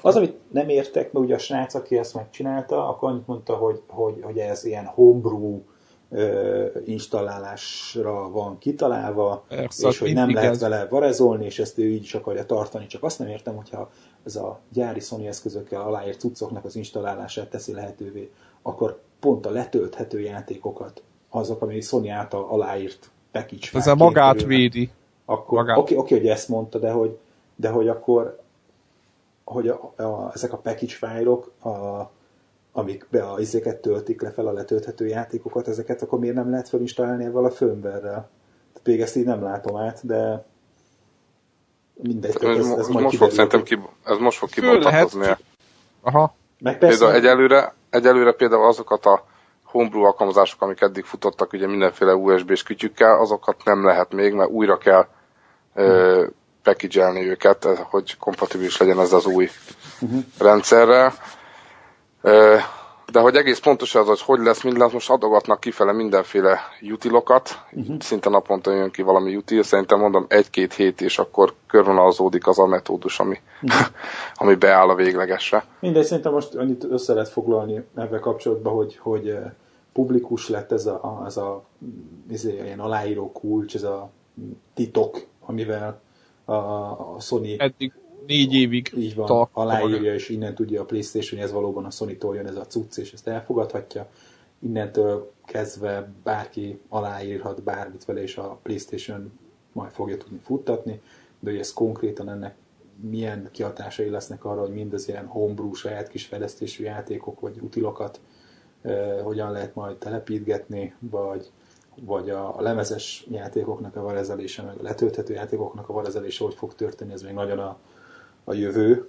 Az, 0.03 0.17
amit 0.17 0.37
nem 0.51 0.69
értek, 0.69 1.13
mert 1.13 1.25
ugye 1.25 1.35
a 1.35 1.39
srác, 1.39 1.75
aki 1.75 1.97
ezt 1.97 2.15
megcsinálta, 2.15 2.89
akkor 2.89 3.11
annyit 3.11 3.27
mondta, 3.27 3.55
hogy, 3.55 3.83
hogy, 3.87 4.19
hogy 4.23 4.39
ez 4.39 4.65
ilyen 4.65 4.85
homebrew 4.85 5.61
ö, 6.11 6.67
installálásra 6.85 8.31
van 8.31 8.59
kitalálva, 8.59 9.45
Persze, 9.49 9.89
és 9.89 9.99
hogy 9.99 10.13
nem 10.13 10.33
lehet 10.33 10.51
ez. 10.51 10.61
vele 10.61 10.87
varezolni, 10.87 11.45
és 11.45 11.59
ezt 11.59 11.79
ő 11.79 11.89
így 11.89 12.03
is 12.03 12.15
akarja 12.15 12.47
tartani. 12.47 12.87
Csak 12.87 13.03
azt 13.03 13.19
nem 13.19 13.29
értem, 13.29 13.57
hogyha 13.57 13.91
ez 14.25 14.37
a 14.37 14.61
gyári 14.73 15.01
Sony 15.01 15.27
eszközökkel 15.27 15.81
aláírt 15.81 16.21
cuccoknak 16.21 16.65
az 16.65 16.77
installálását 16.77 17.51
teszi 17.51 17.73
lehetővé, 17.73 18.31
akkor 18.63 19.01
pont 19.21 19.47
a 19.47 19.51
letölthető 19.51 20.21
játékokat, 20.21 21.03
azok, 21.31 21.63
ami 21.63 21.81
Sony 21.81 22.09
által 22.09 22.47
aláírt 22.49 23.11
package 23.33 23.69
Ez 23.73 23.87
a 23.87 23.95
magát 23.95 24.33
körülnek. 24.33 24.59
védi. 24.59 24.91
Akkor, 25.25 25.59
magát. 25.59 25.77
Oké, 25.77 25.97
oké, 25.97 26.17
hogy 26.17 26.29
ezt 26.29 26.49
mondta, 26.49 26.79
de 26.79 26.91
hogy, 26.91 27.19
de 27.57 27.69
hogy 27.69 27.89
akkor 27.89 28.41
hogy 29.45 29.69
a, 29.69 29.93
a, 29.97 30.31
ezek 30.35 30.53
a 30.53 30.57
package 30.57 30.95
fájlok, 30.95 31.53
a, 31.63 32.11
amik 32.73 33.07
be 33.11 33.23
a 33.23 33.41
izéket 33.41 33.81
töltik 33.81 34.23
le 34.23 34.31
fel 34.31 34.47
a 34.47 34.53
letölthető 34.53 35.07
játékokat, 35.07 35.69
ezeket 35.69 36.03
akkor 36.03 36.19
miért 36.19 36.35
nem 36.35 36.51
lehet 36.51 36.69
felinstalálni 36.69 37.25
ezzel 37.25 37.45
a 37.45 37.51
firmware-rel? 37.51 38.29
még 38.89 39.01
ezt 39.01 39.17
így 39.17 39.25
nem 39.25 39.43
látom 39.43 39.77
át, 39.77 40.07
de 40.07 40.45
mindegy, 41.95 42.37
ez, 42.41 42.59
ez, 42.59 42.79
ez 42.79 42.87
most 42.89 43.17
fog 43.17 43.31
szerintem 43.31 43.63
ki, 43.63 43.79
ez 44.05 44.19
most 44.19 44.39
fog 44.39 44.49
kibontakozni. 44.49 45.27
Aha. 46.01 46.35
Meg 46.59 46.79
persze, 46.79 46.99
például 46.99 47.21
egyelőre, 47.21 47.75
egyelőre 47.91 48.33
például 48.33 48.67
azokat 48.67 49.07
a 49.07 49.25
homebrew 49.71 50.03
alkalmazások, 50.03 50.63
amik 50.63 50.81
eddig 50.81 51.05
futottak 51.05 51.53
ugye 51.53 51.67
mindenféle 51.67 52.15
USB-s 52.15 52.63
kütyükkel, 52.63 53.21
azokat 53.21 53.65
nem 53.65 53.85
lehet 53.85 54.13
még, 54.13 54.33
mert 54.33 54.51
újra 54.51 54.79
kell 54.79 55.07
ö, 55.75 56.27
package 56.63 57.21
őket, 57.21 57.65
hogy 57.65 58.17
kompatibilis 58.17 58.77
legyen 58.77 59.01
ez 59.01 59.13
az 59.13 59.27
új 59.27 59.49
uh-huh. 60.01 60.23
rendszerrel. 60.39 61.13
Ö, 62.23 62.57
de 63.13 63.21
hogy 63.21 63.35
egész 63.35 63.59
pontos 63.59 63.95
az, 63.95 64.07
hogy 64.07 64.21
hogy 64.21 64.41
lesz, 64.41 64.63
mind 64.63 64.77
lesz, 64.77 64.93
most 64.93 65.11
adogatnak 65.11 65.61
kifele 65.61 65.93
mindenféle 65.93 66.59
utilokat, 66.81 67.49
uh-huh. 67.73 68.01
szinte 68.01 68.29
naponta 68.29 68.73
jön 68.73 68.91
ki 68.91 69.03
valami 69.03 69.37
util, 69.37 69.63
szerintem 69.63 69.99
mondom 69.99 70.27
egy-két 70.29 70.75
hét, 70.75 71.01
és 71.01 71.19
akkor 71.19 71.55
körvonalazódik 71.67 72.47
az 72.47 72.59
a 72.59 72.67
metódus, 72.67 73.21
ami, 73.21 73.37
uh-huh. 73.63 73.87
ami 74.35 74.55
beáll 74.55 74.89
a 74.89 74.95
véglegesre. 74.95 75.65
Mindegy, 75.81 76.05
szerintem 76.05 76.33
most 76.33 76.55
annyit 76.55 76.85
össze 76.85 77.13
lehet 77.13 77.29
foglalni 77.29 77.85
ebben 77.95 78.21
kapcsolatban, 78.21 78.75
hogy, 78.75 78.97
hogy 78.97 79.29
eh, 79.29 79.53
publikus 79.93 80.49
lett 80.49 80.73
ez 80.73 80.87
a, 80.87 81.23
ez 81.27 81.37
a 81.37 81.65
ez 82.33 82.45
ilyen 82.45 82.81
aláíró 82.81 83.33
kulcs, 83.33 83.75
ez 83.75 83.83
a 83.83 84.11
titok, 84.75 85.27
amivel 85.41 86.01
a, 86.45 86.53
a 86.53 87.17
Sony 87.21 87.55
Eddig 87.59 87.93
négy 88.29 88.55
évig 88.55 88.93
így 88.97 89.15
van, 89.15 89.27
tart, 89.27 89.51
aláírja, 89.53 90.15
és 90.15 90.29
innen 90.29 90.55
tudja 90.55 90.81
a 90.81 90.85
Playstation, 90.85 91.41
hogy 91.41 91.49
ez 91.49 91.55
valóban 91.55 91.85
a 91.85 91.91
Sony-tól 91.91 92.35
jön 92.35 92.47
ez 92.47 92.57
a 92.57 92.67
cucc, 92.67 92.97
és 92.97 93.13
ezt 93.13 93.29
elfogadhatja. 93.29 94.09
Innentől 94.59 95.33
kezdve 95.45 96.13
bárki 96.23 96.81
aláírhat 96.89 97.63
bármit 97.63 98.05
vele, 98.05 98.23
és 98.23 98.37
a 98.37 98.59
Playstation 98.63 99.33
majd 99.73 99.91
fogja 99.91 100.17
tudni 100.17 100.39
futtatni, 100.43 101.01
de 101.41 101.51
hogy 101.51 101.59
ez 101.59 101.73
konkrétan 101.73 102.29
ennek 102.29 102.55
milyen 103.01 103.49
kihatásai 103.53 104.09
lesznek 104.09 104.45
arra, 104.45 104.61
hogy 104.61 104.73
mindez 104.73 105.09
ilyen 105.09 105.27
homebrew, 105.27 105.73
saját 105.75 106.09
kis 106.09 106.27
fejlesztésű 106.27 106.85
játékok, 106.85 107.41
vagy 107.41 107.59
utilokat 107.61 108.21
eh, 108.83 109.21
hogyan 109.23 109.53
lehet 109.53 109.75
majd 109.75 109.97
telepítgetni, 109.97 110.95
vagy, 110.99 111.51
vagy 112.01 112.31
a, 112.31 112.59
a 112.59 112.63
lemezes 112.63 113.27
játékoknak 113.31 113.97
a 113.97 114.03
varezelése, 114.03 114.63
meg 114.63 114.79
a 114.79 114.83
letölthető 114.83 115.35
játékoknak 115.35 115.89
a 115.89 115.93
varezelése 115.93 116.45
hogy 116.45 116.55
fog 116.55 116.75
történni, 116.75 117.13
ez 117.13 117.23
még 117.23 117.35
nagyon 117.35 117.59
a, 117.59 117.79
a 118.49 118.55
jövő, 118.55 119.09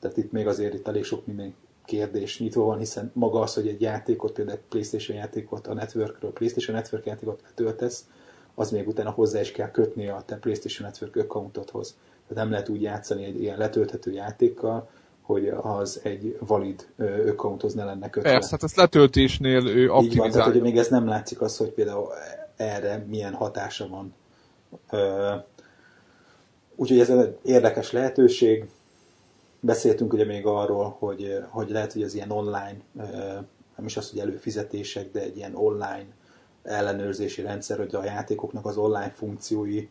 tehát 0.00 0.16
itt 0.16 0.32
még 0.32 0.46
azért 0.46 0.74
itt 0.74 0.88
elég 0.88 1.04
sok 1.04 1.26
minden 1.26 1.54
kérdés 1.84 2.38
nyitva 2.38 2.64
van, 2.64 2.78
hiszen 2.78 3.10
maga 3.14 3.40
az, 3.40 3.54
hogy 3.54 3.68
egy 3.68 3.80
játékot, 3.80 4.32
például 4.32 4.56
egy 4.56 4.64
PlayStation 4.68 5.16
játékot 5.16 5.66
a 5.66 5.74
networkről, 5.74 6.32
PlayStation 6.32 6.76
Network 6.76 7.06
játékot 7.06 7.40
letöltesz, 7.42 8.04
az 8.54 8.70
még 8.70 8.88
utána 8.88 9.10
hozzá 9.10 9.40
is 9.40 9.52
kell 9.52 9.70
kötni 9.70 10.08
a 10.08 10.22
te 10.26 10.36
PlayStation 10.36 10.88
Network 10.88 11.16
accountodhoz. 11.16 11.96
Tehát 12.28 12.42
nem 12.42 12.50
lehet 12.50 12.68
úgy 12.68 12.82
játszani 12.82 13.24
egy 13.24 13.40
ilyen 13.40 13.58
letölthető 13.58 14.12
játékkal, 14.12 14.88
hogy 15.22 15.48
az 15.48 16.00
egy 16.02 16.38
valid 16.40 16.86
accounthoz 17.28 17.74
ne 17.74 17.84
lenne 17.84 18.10
kötve. 18.10 18.30
Persze, 18.30 18.50
hát 18.50 18.62
ezt 18.62 18.76
letöltésnél 18.76 19.66
ő. 19.66 19.82
Így 20.00 20.16
van, 20.16 20.30
tehát 20.30 20.52
hogy 20.52 20.60
még 20.60 20.76
ez 20.78 20.88
nem 20.88 21.06
látszik 21.06 21.40
az, 21.40 21.56
hogy 21.56 21.70
például 21.70 22.08
erre 22.56 23.04
milyen 23.08 23.34
hatása 23.34 23.88
van. 23.88 24.14
Úgyhogy 26.76 27.00
ez 27.00 27.10
egy 27.10 27.38
érdekes 27.42 27.92
lehetőség. 27.92 28.64
Beszéltünk 29.66 30.12
ugye 30.12 30.24
még 30.24 30.46
arról, 30.46 30.96
hogy, 30.98 31.44
hogy 31.50 31.70
lehet, 31.70 31.92
hogy 31.92 32.02
az 32.02 32.14
ilyen 32.14 32.30
online, 32.30 32.76
nem 33.76 33.84
is 33.84 33.96
az, 33.96 34.10
hogy 34.10 34.18
előfizetések, 34.18 35.10
de 35.10 35.20
egy 35.20 35.36
ilyen 35.36 35.54
online 35.54 36.06
ellenőrzési 36.62 37.42
rendszer, 37.42 37.78
hogy 37.78 37.94
a 37.94 38.04
játékoknak 38.04 38.66
az 38.66 38.76
online 38.76 39.10
funkciói 39.10 39.88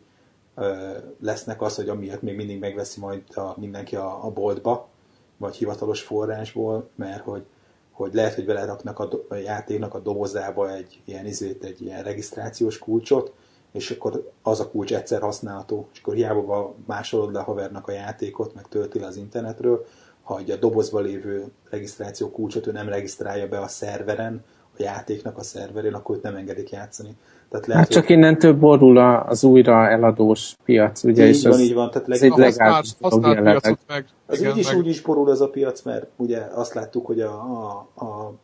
lesznek 1.20 1.62
az, 1.62 1.76
hogy 1.76 1.88
amiatt 1.88 2.22
még 2.22 2.36
mindig 2.36 2.58
megveszi 2.58 3.00
majd 3.00 3.22
a, 3.34 3.54
mindenki 3.56 3.96
a, 3.96 4.24
a 4.24 4.30
boltba, 4.30 4.88
vagy 5.36 5.56
hivatalos 5.56 6.00
forrásból, 6.02 6.88
mert 6.94 7.22
hogy, 7.22 7.44
hogy 7.90 8.14
lehet, 8.14 8.34
hogy 8.34 8.44
beleraknak 8.44 8.98
a, 8.98 9.06
do, 9.06 9.18
a 9.28 9.34
játéknak 9.34 9.94
a 9.94 10.00
dobozába 10.00 10.74
egy 10.74 11.00
ilyen 11.04 11.26
izét, 11.26 11.64
egy 11.64 11.82
ilyen 11.82 12.02
regisztrációs 12.02 12.78
kulcsot, 12.78 13.32
és 13.76 13.90
akkor 13.90 14.30
az 14.42 14.60
a 14.60 14.68
kulcs 14.68 14.94
egyszer 14.94 15.20
használható, 15.20 15.88
és 15.92 16.00
akkor 16.00 16.14
hiába 16.14 16.74
másolod 16.86 17.32
le 17.32 17.38
a 17.38 17.42
havernak 17.42 17.88
a 17.88 17.92
játékot, 17.92 18.54
meg 18.54 18.68
tölti 18.68 18.98
le 18.98 19.06
az 19.06 19.16
internetről, 19.16 19.86
ha 20.22 20.40
a 20.48 20.56
dobozba 20.56 21.00
lévő 21.00 21.44
regisztráció 21.70 22.30
kulcsot 22.30 22.66
ő 22.66 22.72
nem 22.72 22.88
regisztrálja 22.88 23.48
be 23.48 23.60
a 23.60 23.68
szerveren, 23.68 24.44
a 24.78 24.82
játéknak 24.82 25.38
a 25.38 25.42
szerverén, 25.42 25.94
akkor 25.94 26.16
őt 26.16 26.22
nem 26.22 26.36
engedik 26.36 26.70
játszani. 26.70 27.16
Tehát 27.48 27.66
lehet, 27.66 27.82
hát 27.82 27.92
csak 27.92 28.06
hogy... 28.06 28.16
innentől 28.16 28.54
borul 28.54 28.98
az 28.98 29.44
újra 29.44 29.88
eladós 29.88 30.56
piac, 30.64 31.04
ugye? 31.04 31.26
Így 31.26 31.34
és 31.34 31.42
van, 31.42 31.52
az, 31.52 31.60
így 31.60 31.74
van. 31.74 31.90
Tehát 31.90 32.08
leg... 32.08 32.30
legális 32.30 32.92
használt 33.00 33.42
meg. 33.86 34.06
Az 34.26 34.40
igen, 34.40 34.52
így 34.52 34.58
is 34.58 34.66
meg... 34.66 34.76
úgy 34.76 34.86
is 34.86 35.00
borul 35.00 35.30
ez 35.30 35.40
a 35.40 35.48
piac, 35.48 35.82
mert 35.82 36.06
ugye 36.16 36.38
azt 36.38 36.74
láttuk, 36.74 37.06
hogy 37.06 37.20
a, 37.20 37.32
a, 37.32 37.88
a, 37.94 38.04
a 38.04 38.34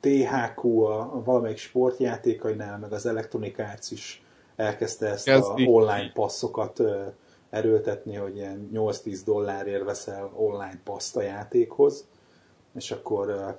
THQ, 0.00 0.82
a, 0.82 1.00
a 1.00 1.22
valamelyik 1.24 1.58
sportjátékainál, 1.58 2.78
meg 2.78 2.92
az 2.92 3.06
Electronic 3.06 3.58
Arts 3.58 3.90
is 3.90 4.22
elkezdte 4.60 5.06
ezt 5.06 5.24
Kezdi. 5.24 5.64
a 5.64 5.68
online 5.68 6.12
passzokat 6.12 6.82
erőltetni, 7.50 8.14
hogy 8.14 8.36
ilyen 8.36 8.70
8-10 8.74 9.20
dollárért 9.24 9.84
veszel 9.84 10.32
online 10.36 10.80
paszt 10.84 11.16
a 11.16 11.22
játékhoz, 11.22 12.08
és 12.74 12.90
akkor 12.90 13.58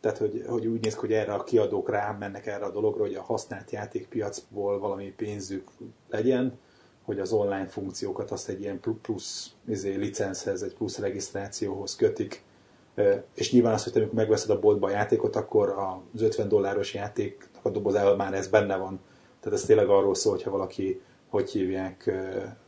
tehát 0.00 0.18
hogy, 0.18 0.44
hogy 0.48 0.66
úgy 0.66 0.80
néz 0.80 0.94
ki, 0.94 1.00
hogy 1.00 1.12
erre 1.12 1.32
a 1.32 1.44
kiadók 1.44 1.90
rám 1.90 2.16
mennek 2.16 2.46
erre 2.46 2.64
a 2.64 2.70
dologra, 2.70 3.02
hogy 3.02 3.14
a 3.14 3.22
használt 3.22 3.70
játékpiacból 3.70 4.78
valami 4.78 5.12
pénzük 5.16 5.70
legyen, 6.10 6.58
hogy 7.04 7.20
az 7.20 7.32
online 7.32 7.66
funkciókat 7.66 8.30
azt 8.30 8.48
egy 8.48 8.60
ilyen 8.60 8.80
plusz 9.02 9.50
izé, 9.68 9.94
licenszhez, 9.94 10.62
egy 10.62 10.74
plusz 10.74 10.98
regisztrációhoz 10.98 11.96
kötik, 11.96 12.44
és 13.34 13.52
nyilván 13.52 13.72
az, 13.72 13.82
hogy 13.82 13.92
te 13.92 13.98
amikor 13.98 14.16
megveszed 14.16 14.50
a 14.50 14.58
boltba 14.58 14.86
a 14.86 14.90
játékot, 14.90 15.36
akkor 15.36 15.74
az 16.14 16.22
50 16.22 16.48
dolláros 16.48 16.94
játéknak 16.94 17.64
a 17.64 17.70
dobozával 17.70 18.16
már 18.16 18.34
ez 18.34 18.48
benne 18.48 18.76
van. 18.76 19.00
Tehát 19.46 19.60
ez 19.60 19.66
tényleg 19.66 19.88
arról 19.88 20.14
szól, 20.14 20.32
hogyha 20.32 20.50
valaki, 20.50 21.00
hogy 21.28 21.50
hívják, 21.50 22.10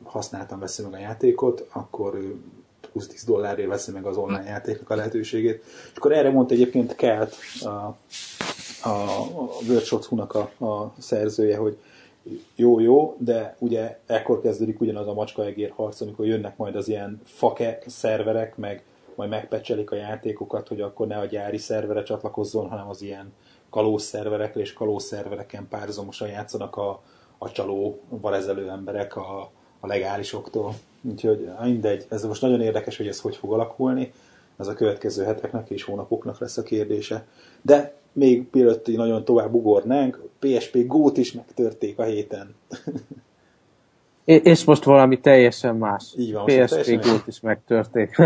használtan 0.03 0.59
veszi 0.59 0.83
meg 0.83 0.93
a 0.93 0.99
játékot, 0.99 1.67
akkor 1.73 2.15
ő 2.15 2.37
20-10 2.95 3.23
dollárért 3.27 3.69
veszi 3.69 3.93
meg 3.93 4.05
az 4.05 4.17
online 4.17 4.45
játéknak 4.45 4.91
a 4.91 4.95
lehetőségét. 4.95 5.65
És 5.65 5.97
akkor 5.97 6.13
erre 6.13 6.31
mondta 6.31 6.55
egyébként 6.55 6.95
Kelt, 6.95 7.35
a, 7.61 7.67
a, 7.67 7.97
a 8.83 9.49
World 9.69 10.31
a, 10.59 10.65
a 10.65 10.95
szerzője, 10.99 11.57
hogy 11.57 11.77
jó, 12.55 12.81
jó, 12.81 13.17
de 13.19 13.57
ugye 13.59 13.99
ekkor 14.07 14.41
kezdődik 14.41 14.81
ugyanaz 14.81 15.07
a 15.07 15.15
macskaegér 15.15 15.71
harc, 15.71 16.01
amikor 16.01 16.27
jönnek 16.27 16.57
majd 16.57 16.77
az 16.77 16.89
ilyen 16.89 17.21
fake 17.25 17.83
szerverek, 17.87 18.57
meg 18.57 18.83
majd 19.15 19.31
megpecselik 19.31 19.91
a 19.91 19.97
játékokat, 19.97 20.69
hogy 20.69 20.81
akkor 20.81 21.07
ne 21.07 21.17
a 21.17 21.27
gyári 21.27 21.59
szervere 21.59 22.03
csatlakozzon, 22.03 22.69
hanem 22.69 22.89
az 22.89 23.03
ilyen 23.03 23.33
kalóz 23.71 24.03
szerverekre 24.03 24.61
és 24.61 24.73
kalóz 24.73 25.05
szervereken 25.05 25.69
párhuzamosan 25.69 26.29
játszanak 26.29 26.77
a, 26.77 27.03
a 27.39 27.51
csaló, 27.51 28.01
valezelő 28.09 28.69
emberek 28.69 29.17
a, 29.17 29.51
a 29.81 29.87
legálisoktól. 29.87 30.75
Úgyhogy 31.03 31.49
mindegy, 31.63 32.07
ez 32.09 32.25
most 32.25 32.43
nagyon 32.43 32.61
érdekes, 32.61 32.97
hogy 32.97 33.07
ez 33.07 33.21
hogy 33.21 33.37
fog 33.37 33.53
alakulni. 33.53 34.13
Ez 34.57 34.67
a 34.67 34.75
következő 34.75 35.25
heteknek 35.25 35.71
és 35.71 35.83
hónapoknak 35.83 36.39
lesz 36.39 36.57
a 36.57 36.63
kérdése. 36.63 37.27
De 37.63 37.95
még 38.13 38.47
mielőtt 38.53 38.87
nagyon 38.87 39.25
tovább 39.25 39.55
ugornánk, 39.55 40.23
PSP 40.39 40.87
Go-t 40.87 41.17
is 41.17 41.33
megtörték 41.33 41.99
a 41.99 42.03
héten. 42.03 42.55
és 44.25 44.65
most 44.65 44.85
valami 44.85 45.21
teljesen 45.21 45.77
más. 45.77 46.15
Így 46.19 46.33
van, 46.33 46.45
PSP 46.45 47.03
Go-t 47.03 47.27
is 47.27 47.41
megtörték. 47.41 48.17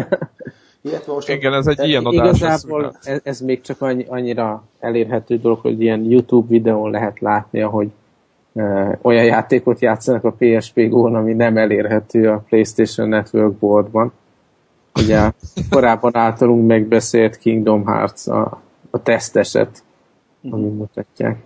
most 1.07 1.29
Igen, 1.29 1.53
ez 1.53 1.67
egy 1.67 1.89
ilyen 1.89 2.05
adás. 2.05 2.39
Igazából 2.39 2.97
ez, 3.03 3.21
ez 3.23 3.41
még 3.41 3.61
csak 3.61 3.81
annyi, 3.81 4.05
annyira 4.09 4.65
elérhető 4.81 5.37
dolog, 5.37 5.59
hogy 5.61 5.83
ilyen 5.83 6.05
YouTube 6.05 6.49
videón 6.49 6.91
lehet 6.91 7.21
látni, 7.21 7.63
ahogy 7.63 7.91
olyan 9.03 9.25
játékot 9.25 9.81
játszanak 9.81 10.25
a 10.25 10.35
PSP 10.39 10.89
Go-n, 10.89 11.15
ami 11.15 11.33
nem 11.33 11.57
elérhető 11.57 12.29
a 12.31 12.45
PlayStation 12.49 13.09
Network 13.09 13.53
boardban. 13.53 14.13
Ugye 14.95 15.31
korábban 15.71 16.17
általunk 16.17 16.67
megbeszélt 16.67 17.37
Kingdom 17.37 17.87
Hearts 17.87 18.27
a, 18.27 18.61
a 18.91 19.03
teszteset, 19.03 19.83
mhm. 20.41 20.61
mutatják. 20.61 21.39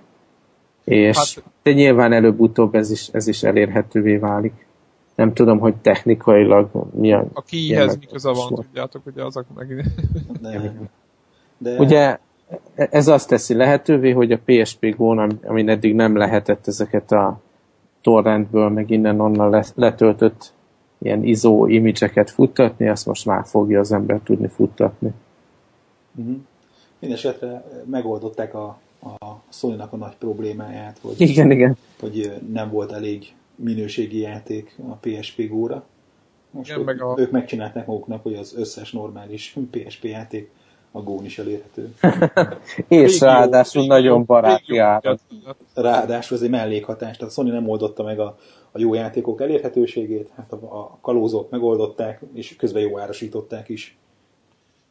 És 0.85 1.17
hát, 1.17 1.45
de 1.63 1.73
nyilván 1.73 2.13
előbb-utóbb 2.13 2.75
ez 2.75 2.91
is, 2.91 3.09
ez 3.13 3.27
is 3.27 3.43
elérhetővé 3.43 4.17
válik. 4.17 4.66
Nem 5.17 5.33
tudom, 5.33 5.59
hogy 5.59 5.77
technikailag 5.77 6.69
mi 6.95 7.13
a... 7.13 7.25
A 7.33 7.43
kihez 7.43 7.97
mi 7.99 8.07
köze 8.07 8.33
van, 8.33 8.55
tudjátok, 8.55 9.05
hogy 9.05 9.19
azok 9.19 9.45
meg... 9.55 9.85
De, 10.41 10.73
de... 11.59 11.79
Ugye 11.79 12.19
ez 12.75 13.09
azt 13.09 13.29
teszi 13.29 13.55
lehetővé, 13.55 14.11
hogy 14.11 14.33
a 14.33 14.39
PSP 14.45 14.97
Go-n, 14.97 15.39
amin 15.45 15.69
eddig 15.69 15.95
nem 15.95 16.17
lehetett 16.17 16.67
ezeket 16.67 17.13
a 17.13 17.41
torrentből, 18.01 18.69
meg 18.69 18.91
innen-onnan 18.91 19.65
letöltött 19.75 20.53
ilyen 20.99 21.25
ISO 21.25 21.67
imidzseket 21.67 22.31
futtatni, 22.31 22.89
azt 22.89 23.07
most 23.07 23.27
már 23.27 23.47
fogja 23.47 23.81
az 23.81 23.93
ember 23.93 24.21
tudni 24.25 24.49
futtatni. 24.49 25.11
Mm-hmm. 26.21 26.37
Mindenesetre 26.99 27.65
megoldották 27.85 28.55
a, 28.55 28.79
a 29.01 29.27
sony 29.49 29.81
a 29.91 29.97
nagy 29.97 30.17
problémáját, 30.19 30.99
hogy, 31.03 31.21
igen, 31.21 31.51
igen. 31.51 31.77
hogy 32.01 32.41
nem 32.53 32.71
volt 32.71 32.93
elég 32.93 33.35
minőségi 33.57 34.19
játék 34.19 34.79
a 34.89 34.95
PSP 34.95 35.49
Go-ra. 35.49 35.85
Most 36.51 36.69
igen, 36.69 36.81
ők, 36.81 36.87
meg 36.87 37.03
a... 37.03 37.15
ők 37.19 37.31
megcsinálták 37.31 37.87
maguknak, 37.87 38.23
hogy 38.23 38.35
az 38.35 38.55
összes 38.57 38.93
normális 38.93 39.57
PSP 39.71 40.05
játék 40.05 40.51
a 40.97 41.03
gón 41.03 41.25
is 41.25 41.39
elérhető. 41.39 41.95
és 42.89 43.21
ráadásul 43.21 43.83
jó, 43.83 43.89
nagyon 43.89 44.25
baráti 44.25 44.79
árat. 44.79 45.21
Ráadásul 45.75 46.37
ez 46.37 46.43
egy 46.43 46.51
mellékhatás, 46.51 47.17
tehát 47.17 47.33
a 47.33 47.35
Sony 47.35 47.47
nem 47.47 47.69
oldotta 47.69 48.03
meg 48.03 48.19
a, 48.19 48.39
a 48.71 48.79
jó 48.79 48.95
játékok 48.95 49.41
elérhetőségét, 49.41 50.31
hát 50.37 50.53
a, 50.53 50.57
a 50.57 50.99
kalózók 51.01 51.51
megoldották, 51.51 52.21
és 52.35 52.57
közben 52.57 52.83
jó 52.83 52.99
árasították 52.99 53.69
is. 53.69 53.99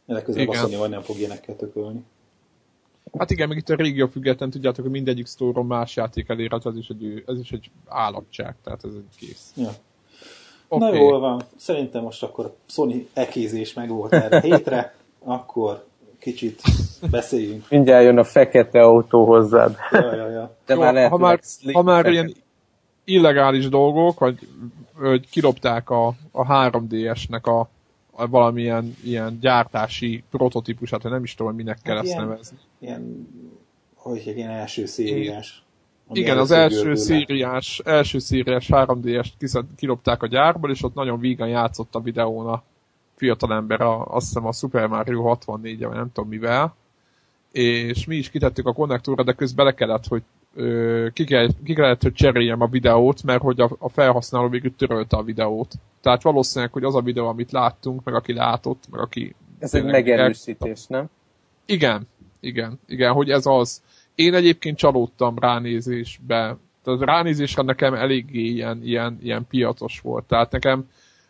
Legközelebb 0.06 0.48
a 0.48 0.54
Sony 0.54 0.78
vagy 0.78 0.90
nem 0.90 1.02
fog 1.02 1.18
ilyenekkel 1.18 1.56
tökölni. 1.56 2.04
Hát 3.18 3.32
igen, 3.32 3.48
meg 3.48 3.58
itt 3.58 3.70
a 3.70 3.76
régió 3.76 4.08
független, 4.08 4.50
tudjátok, 4.50 4.84
hogy 4.84 4.94
mindegyik 4.94 5.26
sztóron 5.26 5.66
más 5.66 5.96
játék 5.96 6.30
elérhető, 6.30 6.70
ez 6.70 6.78
is 6.78 6.90
egy, 6.90 7.24
ez 7.28 7.40
is 7.40 7.52
egy 7.52 7.72
állatság, 7.88 8.56
tehát 8.64 8.84
ez 8.84 8.94
egy 8.94 9.28
kész. 9.28 9.52
Ja. 9.56 9.70
Okay. 10.68 10.90
Na 10.90 10.96
jól 10.96 11.20
van, 11.20 11.42
szerintem 11.56 12.04
most 12.04 12.24
akkor 12.24 12.56
Sony 12.66 13.08
ekézés 13.14 13.74
meg 13.74 13.90
volt 13.90 14.14
erre 14.14 14.40
hétre, 14.40 14.96
akkor 15.24 15.84
kicsit 16.20 16.62
beszéljünk. 17.12 17.66
Mindjárt 17.70 18.04
jön 18.04 18.18
a 18.18 18.24
fekete 18.24 18.82
autó 18.82 19.26
hozzád. 19.26 19.76
Ja, 19.92 20.16
ja, 20.16 20.30
ja. 20.30 20.56
De 20.66 20.74
Jó, 20.74 20.80
már 20.80 21.10
ha 21.10 21.18
már, 21.18 21.40
ha 21.74 21.82
már 21.82 22.06
ilyen 22.06 22.34
illegális 23.04 23.70
dolgok, 23.70 24.18
hogy, 24.18 24.48
hogy 24.94 25.30
kilopták 25.30 25.90
a, 25.90 26.08
a 26.32 26.46
3DS-nek 26.46 27.44
a, 27.44 27.70
a 28.12 28.28
valamilyen 28.28 28.96
ilyen 29.04 29.38
gyártási 29.42 30.24
prototípusát, 30.32 31.04
nem 31.04 31.24
is 31.24 31.36
tudom, 31.36 31.56
minek 31.56 31.80
kell 31.84 31.96
hát 31.96 32.04
ezt 32.04 32.14
ilyen, 32.14 32.28
nevezni. 32.28 32.58
Ilyen, 32.86 33.28
hogy 33.96 34.24
egy 34.26 34.38
ilyen 34.38 34.50
első 34.50 34.86
szériás. 34.86 35.64
Igen, 36.12 36.38
az 36.38 36.52
első 36.52 36.96
szériás, 36.96 37.82
első 37.86 38.20
szériás 38.20 38.68
3D-est 38.72 39.64
kilopták 39.76 40.24
a 40.24 40.28
gyárból, 40.28 40.72
és 40.72 40.84
ott 40.84 40.94
nagyon 40.94 41.20
vígan 41.20 41.48
játszott 41.48 41.96
a 41.96 42.00
videón 42.00 42.48
a 42.48 42.64
fiatalember, 43.16 43.82
a, 43.82 44.06
azt 44.06 44.26
hiszem 44.26 44.46
a 44.46 44.52
Super 44.52 44.88
Mario 44.88 45.22
64 45.22 45.84
vagy 45.84 45.96
nem 45.96 46.12
tudom 46.14 46.30
mivel, 46.30 46.76
és 47.52 48.06
mi 48.06 48.16
is 48.16 48.30
kitettük 48.30 48.68
a 48.68 48.74
konnektorra, 48.74 49.24
de 49.24 49.34
közben 49.34 49.66
le 49.66 49.74
kellett, 49.74 50.08
hogy 50.08 50.24
ö, 50.56 51.08
ki, 51.14 51.24
kell, 51.24 51.48
ki 51.64 51.74
kellett, 51.74 52.02
hogy 52.02 52.14
cseréljem 52.14 52.62
a 52.62 52.68
videót, 52.68 53.24
mert 53.24 53.42
hogy 53.42 53.60
a, 53.60 53.76
a 53.80 53.90
felhasználó 53.90 54.48
végül 54.48 54.76
törölte 54.76 55.18
a 55.18 55.24
videót. 55.24 55.74
Tehát 56.02 56.22
valószínűleg, 56.22 56.74
hogy 56.74 56.84
az 56.84 56.96
a 56.96 57.02
videó, 57.02 57.28
amit 57.28 57.52
láttunk, 57.52 58.04
meg 58.04 58.14
aki 58.14 58.34
látott, 58.34 58.84
meg 58.92 59.00
aki... 59.00 59.36
Ez 59.60 59.74
egy 59.74 59.86
megerősítés, 59.86 60.88
nem? 60.88 61.10
Igen, 61.66 62.08
igen, 62.46 62.80
igen, 62.88 63.14
hogy 63.14 63.30
ez 63.30 63.46
az. 63.46 63.82
Én 64.16 64.34
egyébként 64.34 64.78
csalódtam 64.78 65.40
ránézésbe 65.40 66.58
Tehát 66.84 67.02
ránézésre 67.02 67.64
nekem 67.64 67.94
eléggé 67.94 68.42
ilyen, 68.42 68.82
ilyen, 68.84 69.18
ilyen 69.22 69.46
piacos 69.48 70.00
volt. 70.00 70.26
Tehát 70.26 70.52
nekem 70.52 70.90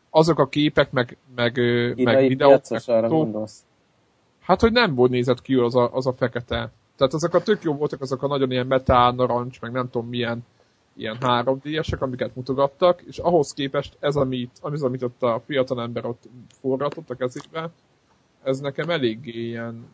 azok 0.10 0.40
a 0.40 0.48
képek, 0.48 0.92
meg, 0.92 1.18
meg, 1.36 1.60
meg 1.96 2.28
videók, 2.28 2.70
meg 2.70 2.82
arra 2.86 3.08
gondolsz. 3.08 3.60
Hát, 4.42 4.62
hogy 4.62 4.72
nem 4.72 4.96
volt 4.96 5.12
nézett 5.12 5.42
ki 5.42 5.54
az 5.54 5.76
a, 5.76 5.90
az 5.94 6.08
a 6.08 6.14
fekete. 6.14 6.72
Tehát 6.98 7.14
azok 7.14 7.34
a 7.34 7.42
tök 7.42 7.64
jó 7.64 7.74
voltak, 7.74 8.02
azok 8.02 8.24
a 8.24 8.28
nagyon 8.28 8.52
ilyen 8.52 8.68
metál, 8.68 9.12
narancs, 9.12 9.62
meg 9.62 9.72
nem 9.72 9.90
tudom 9.90 10.08
milyen 10.08 10.46
ilyen 10.96 11.18
3 11.22 11.60
d 11.64 11.82
amiket 12.00 12.36
mutogattak, 12.36 13.02
és 13.02 13.18
ahhoz 13.18 13.54
képest 13.54 13.98
ez, 14.00 14.16
amit, 14.16 14.52
az, 14.62 14.84
amit 14.84 15.04
ott 15.04 15.24
a 15.24 15.42
fiatal 15.46 15.82
ember 15.82 16.06
ott 16.06 16.24
forratott 16.62 17.10
a 17.10 17.16
kezébe, 17.16 17.70
ez 18.44 18.60
nekem 18.60 18.90
eléggé 18.90 19.40
ilyen... 19.40 19.86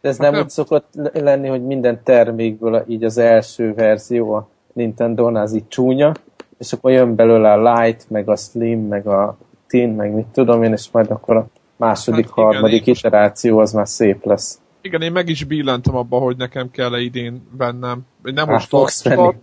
De 0.00 0.08
ez 0.08 0.16
hát 0.16 0.24
nem, 0.26 0.32
nem 0.32 0.42
úgy 0.42 0.50
szokott 0.50 0.86
lenni, 1.12 1.48
hogy 1.48 1.64
minden 1.64 2.00
termékből 2.02 2.84
így 2.86 3.04
az 3.04 3.18
első 3.18 3.74
verzió 3.74 4.32
a 4.32 4.48
Nintendo-nál 4.72 5.42
az 5.42 5.54
így 5.54 5.68
csúnya, 5.68 6.12
és 6.58 6.72
akkor 6.72 6.90
jön 6.90 7.14
belőle 7.14 7.52
a 7.52 7.72
Light, 7.72 8.10
meg 8.10 8.28
a 8.28 8.36
Slim, 8.36 8.86
meg 8.86 9.06
a 9.06 9.36
Tin, 9.66 9.88
meg 9.88 10.12
mit 10.12 10.26
tudom 10.26 10.62
én, 10.62 10.72
és 10.72 10.88
majd 10.90 11.10
akkor 11.10 11.36
a 11.36 11.46
második, 11.76 12.24
hát 12.24 12.36
igen, 12.36 12.44
harmadik 12.44 12.86
iteráció 12.86 13.58
az 13.58 13.72
már 13.72 13.88
szép 13.88 14.24
lesz. 14.24 14.60
Igen, 14.80 15.02
én 15.02 15.12
meg 15.12 15.28
is 15.28 15.44
billentem 15.44 15.96
abba, 15.96 16.18
hogy 16.18 16.36
nekem 16.36 16.70
kell 16.70 16.94
-e 16.94 17.00
idén 17.00 17.48
vennem. 17.56 18.00
Nem 18.22 18.48
most 18.48 18.68
fogsz 18.68 19.04
venni. 19.04 19.34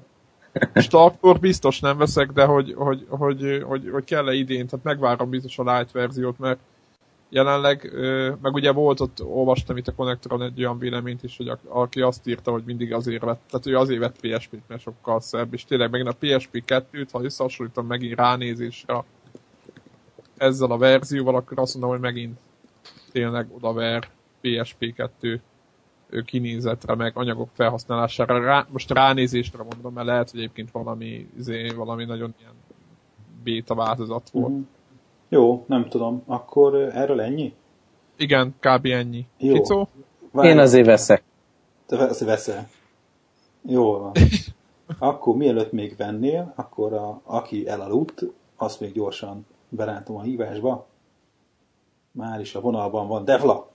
Starkor 0.75 1.39
biztos 1.39 1.79
nem 1.79 1.97
veszek, 1.97 2.31
de 2.31 2.43
hogy, 2.43 2.73
hogy, 2.77 3.05
hogy, 3.09 3.63
hogy, 3.67 3.89
hogy 3.91 4.03
kell-e 4.03 4.33
idén, 4.33 4.67
tehát 4.67 4.85
megvárom 4.85 5.29
biztos 5.29 5.57
a 5.57 5.63
light 5.63 5.91
verziót, 5.91 6.39
mert 6.39 6.59
jelenleg, 7.33 7.91
meg 8.41 8.53
ugye 8.53 8.71
volt 8.71 8.99
ott, 8.99 9.23
olvastam 9.23 9.77
itt 9.77 9.87
a 9.87 9.93
Connectoron 9.93 10.41
egy 10.41 10.59
olyan 10.59 10.79
véleményt 10.79 11.23
is, 11.23 11.37
hogy 11.37 11.47
a, 11.47 11.59
aki 11.67 12.01
azt 12.01 12.27
írta, 12.27 12.51
hogy 12.51 12.63
mindig 12.65 12.93
azért 12.93 13.23
vett, 13.23 13.41
tehát 13.49 13.65
ő 13.65 13.77
azért 13.77 13.99
vett 13.99 14.19
PSP-t, 14.19 14.67
mert 14.67 14.81
sokkal 14.81 15.19
szebb, 15.19 15.53
és 15.53 15.65
tényleg 15.65 15.89
megint 15.89 16.09
a 16.09 16.17
PSP 16.19 16.63
2-t, 16.67 17.07
ha 17.11 17.23
összehasonlítom 17.23 17.87
megint 17.87 18.15
ránézésre 18.15 19.03
ezzel 20.37 20.71
a 20.71 20.77
verzióval, 20.77 21.35
akkor 21.35 21.59
azt 21.59 21.73
mondom, 21.73 21.91
hogy 21.91 21.99
megint 21.99 22.37
tényleg 23.11 23.47
odaver 23.51 24.09
PSP 24.41 24.93
2 24.93 25.41
kinézetre, 26.25 26.95
meg 26.95 27.17
anyagok 27.17 27.49
felhasználására, 27.53 28.39
rá, 28.39 28.67
most 28.71 28.91
ránézésre 28.91 29.63
mondom, 29.63 29.93
mert 29.93 30.07
lehet, 30.07 30.31
hogy 30.31 30.39
egyébként 30.39 30.71
valami, 30.71 31.29
izé, 31.37 31.69
valami 31.69 32.05
nagyon 32.05 32.33
ilyen 32.39 32.53
béta 33.43 33.75
változat 33.75 34.29
volt. 34.29 34.51
Mm-hmm. 34.51 34.61
Jó, 35.33 35.63
nem 35.67 35.89
tudom. 35.89 36.23
Akkor 36.25 36.75
erről 36.75 37.21
ennyi? 37.21 37.53
Igen, 38.17 38.55
kb. 38.59 38.85
ennyi. 38.85 39.25
Jó. 39.37 39.53
Kicó? 39.53 39.87
Én 40.41 40.57
azért 40.59 40.85
veszek. 40.85 41.23
Te 41.85 41.97
azért 41.97 42.29
veszel. 42.29 42.67
Jó 43.61 43.97
van. 43.97 44.11
Akkor 45.09 45.35
mielőtt 45.35 45.71
még 45.71 45.95
vennél, 45.97 46.53
akkor 46.55 46.93
a, 46.93 47.21
aki 47.23 47.67
elaludt, 47.67 48.21
azt 48.57 48.79
még 48.79 48.93
gyorsan 48.93 49.45
berántom 49.69 50.15
a 50.15 50.21
hívásba. 50.21 50.87
Már 52.11 52.39
is 52.39 52.55
a 52.55 52.59
vonalban 52.59 53.07
van 53.07 53.25
Devla. 53.25 53.67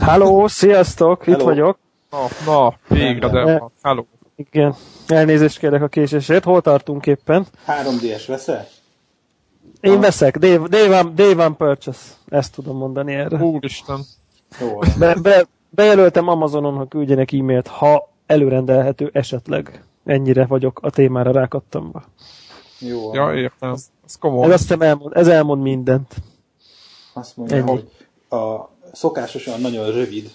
Halló, 0.00 0.46
sziasztok, 0.46 1.24
Hello. 1.24 1.38
itt 1.38 1.44
vagyok. 1.44 1.78
Na, 2.10 2.26
na 2.46 2.74
végre, 2.88 3.28
de 3.28 3.62
hello. 3.82 4.04
Igen, 4.36 4.74
elnézést 5.06 5.58
kérek 5.58 5.82
a 5.82 5.88
késésért. 5.88 6.44
Hol 6.44 6.60
tartunk 6.60 7.06
éppen? 7.06 7.46
3DS 7.66 8.24
veszel? 8.26 8.66
Én 9.80 10.00
veszek, 10.00 10.38
day, 10.38 10.56
day, 10.56 10.88
one, 10.88 11.10
day 11.14 11.32
one 11.32 11.54
purchase. 11.54 12.12
Ezt 12.28 12.54
tudom 12.54 12.76
mondani 12.76 13.14
erre. 13.14 13.36
Úristen. 13.44 14.00
Be, 14.98 15.14
be, 15.14 15.46
bejelöltem 15.70 16.28
Amazonon, 16.28 16.74
hogy 16.74 16.88
küldjenek 16.88 17.32
e-mailt, 17.32 17.66
ha 17.66 18.08
előrendelhető 18.26 19.10
esetleg. 19.12 19.84
Ennyire 20.04 20.46
vagyok 20.46 20.78
a 20.82 20.90
témára 20.90 21.32
rákattamva. 21.32 22.04
Jó. 22.78 23.14
Ja, 23.14 23.34
értem. 23.34 23.72
Ez 24.04 24.18
komoly. 24.18 24.46
Ez, 24.46 24.52
azt 24.52 24.82
elmond, 24.82 25.16
ez 25.16 25.28
elmond 25.28 25.62
mindent. 25.62 26.14
Azt 27.12 27.36
mondja, 27.36 27.56
Ennyi. 27.56 27.68
hogy 27.70 27.90
a 28.40 28.68
szokásosan 28.92 29.60
nagyon 29.60 29.90
rövid 29.92 30.30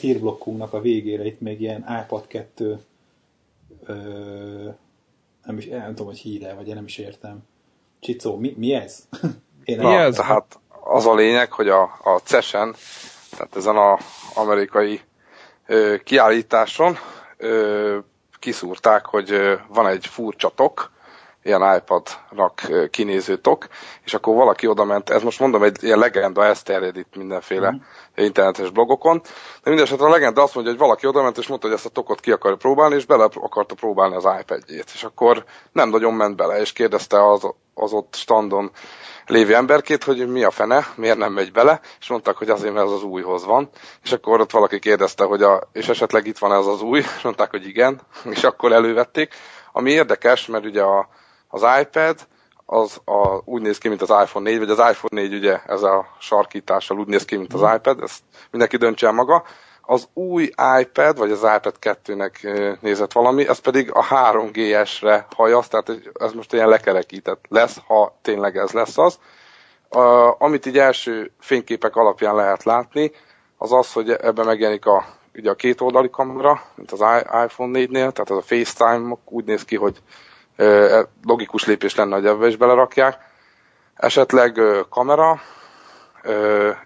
hírblokkunknak 0.00 0.72
a 0.72 0.80
végére 0.80 1.24
itt 1.26 1.40
még 1.40 1.60
ilyen 1.60 1.84
iPad 2.04 2.26
2 2.26 2.78
ö, 3.84 3.94
nem 5.44 5.58
is 5.58 5.66
nem 5.66 5.88
tudom, 5.88 6.06
hogy 6.06 6.18
híre, 6.18 6.54
vagy 6.54 6.68
én 6.68 6.74
nem 6.74 6.84
is 6.84 6.98
értem. 6.98 7.42
Csicó, 8.00 8.36
mi, 8.36 8.54
mi 8.56 8.72
ez? 8.72 9.08
Én 9.64 9.78
mi 9.78 9.94
ez? 9.94 10.16
Tehát 10.16 10.58
az 10.84 11.06
a 11.06 11.14
lényeg, 11.14 11.52
hogy 11.52 11.68
a, 11.68 11.82
a 11.82 12.20
CES-en, 12.24 12.74
tehát 13.30 13.56
ezen 13.56 13.76
az 13.76 13.98
amerikai 14.34 15.00
ö, 15.66 15.94
kiállításon 16.04 16.98
ö, 17.36 17.98
kiszúrták, 18.38 19.06
hogy 19.06 19.32
ö, 19.32 19.54
van 19.68 19.86
egy 19.86 20.06
furcsa 20.06 20.48
tok, 20.48 20.90
ilyen 21.48 21.76
iPad-rak 21.76 22.60
kinéző 22.90 23.36
tok, 23.36 23.66
és 24.04 24.14
akkor 24.14 24.34
valaki 24.34 24.66
oda 24.66 24.84
ment, 24.84 25.10
ez 25.10 25.22
most 25.22 25.40
mondom, 25.40 25.62
egy 25.62 25.82
ilyen 25.82 25.98
legenda, 25.98 26.44
ez 26.44 26.62
terjed 26.62 26.96
itt 26.96 27.16
mindenféle 27.16 27.70
mm. 27.70 27.76
internetes 28.24 28.70
blogokon, 28.70 29.20
de 29.62 29.70
mindesetre 29.70 30.06
a 30.06 30.10
legenda 30.10 30.42
azt 30.42 30.54
mondja, 30.54 30.72
hogy 30.72 30.80
valaki 30.80 31.06
oda 31.06 31.22
ment, 31.22 31.38
és 31.38 31.46
mondta, 31.46 31.66
hogy 31.66 31.76
ezt 31.76 31.86
a 31.86 31.88
tokot 31.90 32.20
ki 32.20 32.30
akarja 32.30 32.56
próbálni, 32.56 32.94
és 32.94 33.06
bele 33.06 33.28
akarta 33.34 33.74
próbálni 33.74 34.14
az 34.14 34.28
iPad-jét, 34.40 34.90
és 34.94 35.04
akkor 35.04 35.44
nem 35.72 35.88
nagyon 35.88 36.14
ment 36.14 36.36
bele, 36.36 36.60
és 36.60 36.72
kérdezte 36.72 37.30
az, 37.30 37.48
az 37.74 37.92
ott 37.92 38.14
standon 38.14 38.70
lévő 39.26 39.54
emberkét, 39.54 40.04
hogy 40.04 40.28
mi 40.28 40.44
a 40.44 40.50
fene, 40.50 40.86
miért 40.96 41.18
nem 41.18 41.32
megy 41.32 41.52
bele, 41.52 41.80
és 42.00 42.08
mondták, 42.08 42.36
hogy 42.36 42.50
azért, 42.50 42.74
mert 42.74 42.86
ez 42.86 42.92
az 42.92 43.02
újhoz 43.02 43.44
van, 43.44 43.68
és 44.02 44.12
akkor 44.12 44.40
ott 44.40 44.50
valaki 44.50 44.78
kérdezte, 44.78 45.24
hogy 45.24 45.42
a, 45.42 45.68
és 45.72 45.88
esetleg 45.88 46.26
itt 46.26 46.38
van 46.38 46.52
ez 46.52 46.66
az 46.66 46.82
új, 46.82 46.98
és 47.16 47.22
mondták, 47.22 47.50
hogy 47.50 47.66
igen, 47.66 48.00
és 48.30 48.44
akkor 48.44 48.72
elővették, 48.72 49.34
ami 49.72 49.90
érdekes, 49.90 50.46
mert 50.46 50.64
ugye 50.64 50.82
a, 50.82 51.08
az 51.48 51.64
iPad 51.80 52.16
az 52.70 53.00
a, 53.04 53.40
úgy 53.44 53.62
néz 53.62 53.78
ki, 53.78 53.88
mint 53.88 54.02
az 54.02 54.22
iPhone 54.22 54.50
4, 54.50 54.58
vagy 54.58 54.70
az 54.70 54.78
iPhone 54.78 55.20
4 55.22 55.34
ugye 55.34 55.60
ez 55.66 55.82
a 55.82 56.06
sarkítással 56.18 56.98
úgy 56.98 57.06
néz 57.06 57.24
ki, 57.24 57.36
mint 57.36 57.52
az 57.52 57.60
mhm. 57.60 57.74
iPad, 57.74 58.02
ezt 58.02 58.22
mindenki 58.50 58.76
döntse 58.76 59.06
el 59.06 59.12
maga. 59.12 59.44
Az 59.82 60.08
új 60.14 60.50
iPad, 60.80 61.18
vagy 61.18 61.30
az 61.30 61.42
iPad 61.42 61.74
2-nek 61.80 62.80
nézett 62.80 63.12
valami, 63.12 63.48
ez 63.48 63.58
pedig 63.58 63.90
a 63.92 64.04
3GS-re 64.04 65.26
hajaz, 65.36 65.68
tehát 65.68 66.00
ez 66.20 66.32
most 66.32 66.52
ilyen 66.52 66.68
lekerekített 66.68 67.44
lesz, 67.48 67.76
ha 67.86 68.18
tényleg 68.22 68.56
ez 68.56 68.70
lesz 68.70 68.98
az. 68.98 69.18
A, 69.88 70.34
amit 70.38 70.66
így 70.66 70.78
első 70.78 71.32
fényképek 71.40 71.96
alapján 71.96 72.34
lehet 72.34 72.62
látni, 72.62 73.12
az 73.58 73.72
az, 73.72 73.92
hogy 73.92 74.10
ebben 74.10 74.46
megjelenik 74.46 74.86
a, 74.86 75.04
ugye 75.34 75.50
a 75.50 75.54
két 75.54 75.80
oldali 75.80 76.10
kamera, 76.10 76.62
mint 76.74 76.92
az 76.92 77.00
iPhone 77.44 77.78
4-nél, 77.78 77.90
tehát 77.90 78.30
az 78.30 78.36
a 78.36 78.42
FaceTime 78.42 79.16
úgy 79.24 79.44
néz 79.44 79.64
ki, 79.64 79.76
hogy 79.76 80.02
logikus 81.24 81.64
lépés 81.64 81.94
lenne, 81.94 82.14
hogy 82.14 82.26
ebbe 82.26 82.46
is 82.46 82.56
belerakják. 82.56 83.16
Esetleg 83.94 84.60
kamera, 84.90 85.40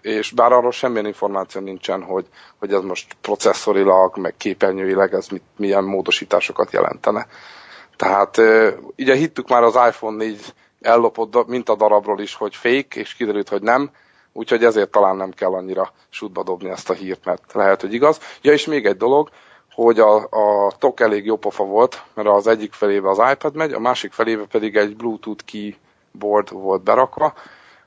és 0.01 0.31
bár 0.31 0.51
arról 0.51 0.71
semmilyen 0.71 1.05
információ 1.05 1.61
nincsen, 1.61 2.03
hogy, 2.03 2.25
hogy 2.59 2.73
ez 2.73 2.81
most 2.81 3.13
processzorilag, 3.21 4.17
meg 4.17 4.33
képernyőileg 4.37 5.13
ez 5.13 5.27
mit, 5.27 5.43
milyen 5.57 5.83
módosításokat 5.83 6.71
jelentene. 6.71 7.27
Tehát 7.95 8.41
ugye 8.97 9.15
hittük 9.15 9.47
már 9.47 9.63
az 9.63 9.75
iPhone 9.75 10.17
4 10.25 10.53
ellopott 10.81 11.31
darabról 11.77 12.19
is, 12.19 12.35
hogy 12.35 12.55
fake, 12.55 12.99
és 12.99 13.13
kiderült, 13.13 13.49
hogy 13.49 13.61
nem, 13.61 13.91
úgyhogy 14.33 14.63
ezért 14.63 14.89
talán 14.91 15.15
nem 15.15 15.31
kell 15.31 15.53
annyira 15.53 15.91
sútba 16.09 16.43
dobni 16.43 16.69
ezt 16.69 16.89
a 16.89 16.93
hírt, 16.93 17.25
mert 17.25 17.53
lehet, 17.53 17.81
hogy 17.81 17.93
igaz. 17.93 18.19
Ja, 18.41 18.51
és 18.51 18.65
még 18.65 18.85
egy 18.85 18.97
dolog, 18.97 19.29
hogy 19.75 19.99
a, 19.99 20.15
a 20.15 20.71
tok 20.77 20.99
elég 20.99 21.25
jó 21.25 21.35
pofa 21.37 21.63
volt, 21.63 22.03
mert 22.13 22.27
az 22.27 22.47
egyik 22.47 22.73
felébe 22.73 23.09
az 23.09 23.31
iPad 23.31 23.55
megy, 23.55 23.71
a 23.71 23.79
másik 23.79 24.11
felébe 24.11 24.45
pedig 24.45 24.75
egy 24.75 24.95
Bluetooth 24.95 25.43
keyboard 25.45 26.51
volt 26.51 26.83
berakva, 26.83 27.33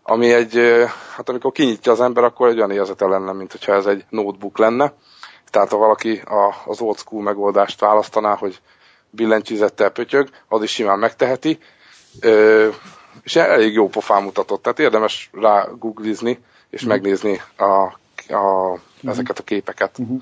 ami 0.02 0.32
egy, 0.32 0.84
hát 1.16 1.28
amikor 1.28 1.52
kinyitja 1.52 1.92
az 1.92 2.00
ember, 2.00 2.24
akkor 2.24 2.48
egy 2.48 2.56
olyan 2.56 2.70
érzete 2.70 3.06
lenne, 3.06 3.32
mint 3.32 3.52
hogyha 3.52 3.72
ez 3.72 3.86
egy 3.86 4.04
notebook 4.08 4.58
lenne. 4.58 4.92
Tehát 5.50 5.70
ha 5.70 5.76
valaki 5.76 6.22
a, 6.24 6.54
az 6.66 6.80
old 6.80 6.98
school 6.98 7.22
megoldást 7.22 7.80
választaná, 7.80 8.36
hogy 8.36 8.60
billentyűzettel 9.10 9.90
pötyög, 9.90 10.28
az 10.48 10.62
is 10.62 10.70
simán 10.70 10.98
megteheti. 10.98 11.58
Ö, 12.20 12.68
és 13.22 13.36
elég 13.36 13.72
jó 13.72 13.88
pofán 13.88 14.22
mutatott, 14.22 14.62
tehát 14.62 14.78
érdemes 14.78 15.30
rá 15.32 15.68
googlizni, 15.78 16.38
és 16.70 16.84
mm. 16.84 16.88
megnézni 16.88 17.40
a, 17.56 17.64
a, 18.34 18.72
mm. 19.06 19.08
ezeket 19.08 19.38
a 19.38 19.42
képeket. 19.42 20.00
Mm-hmm. 20.02 20.16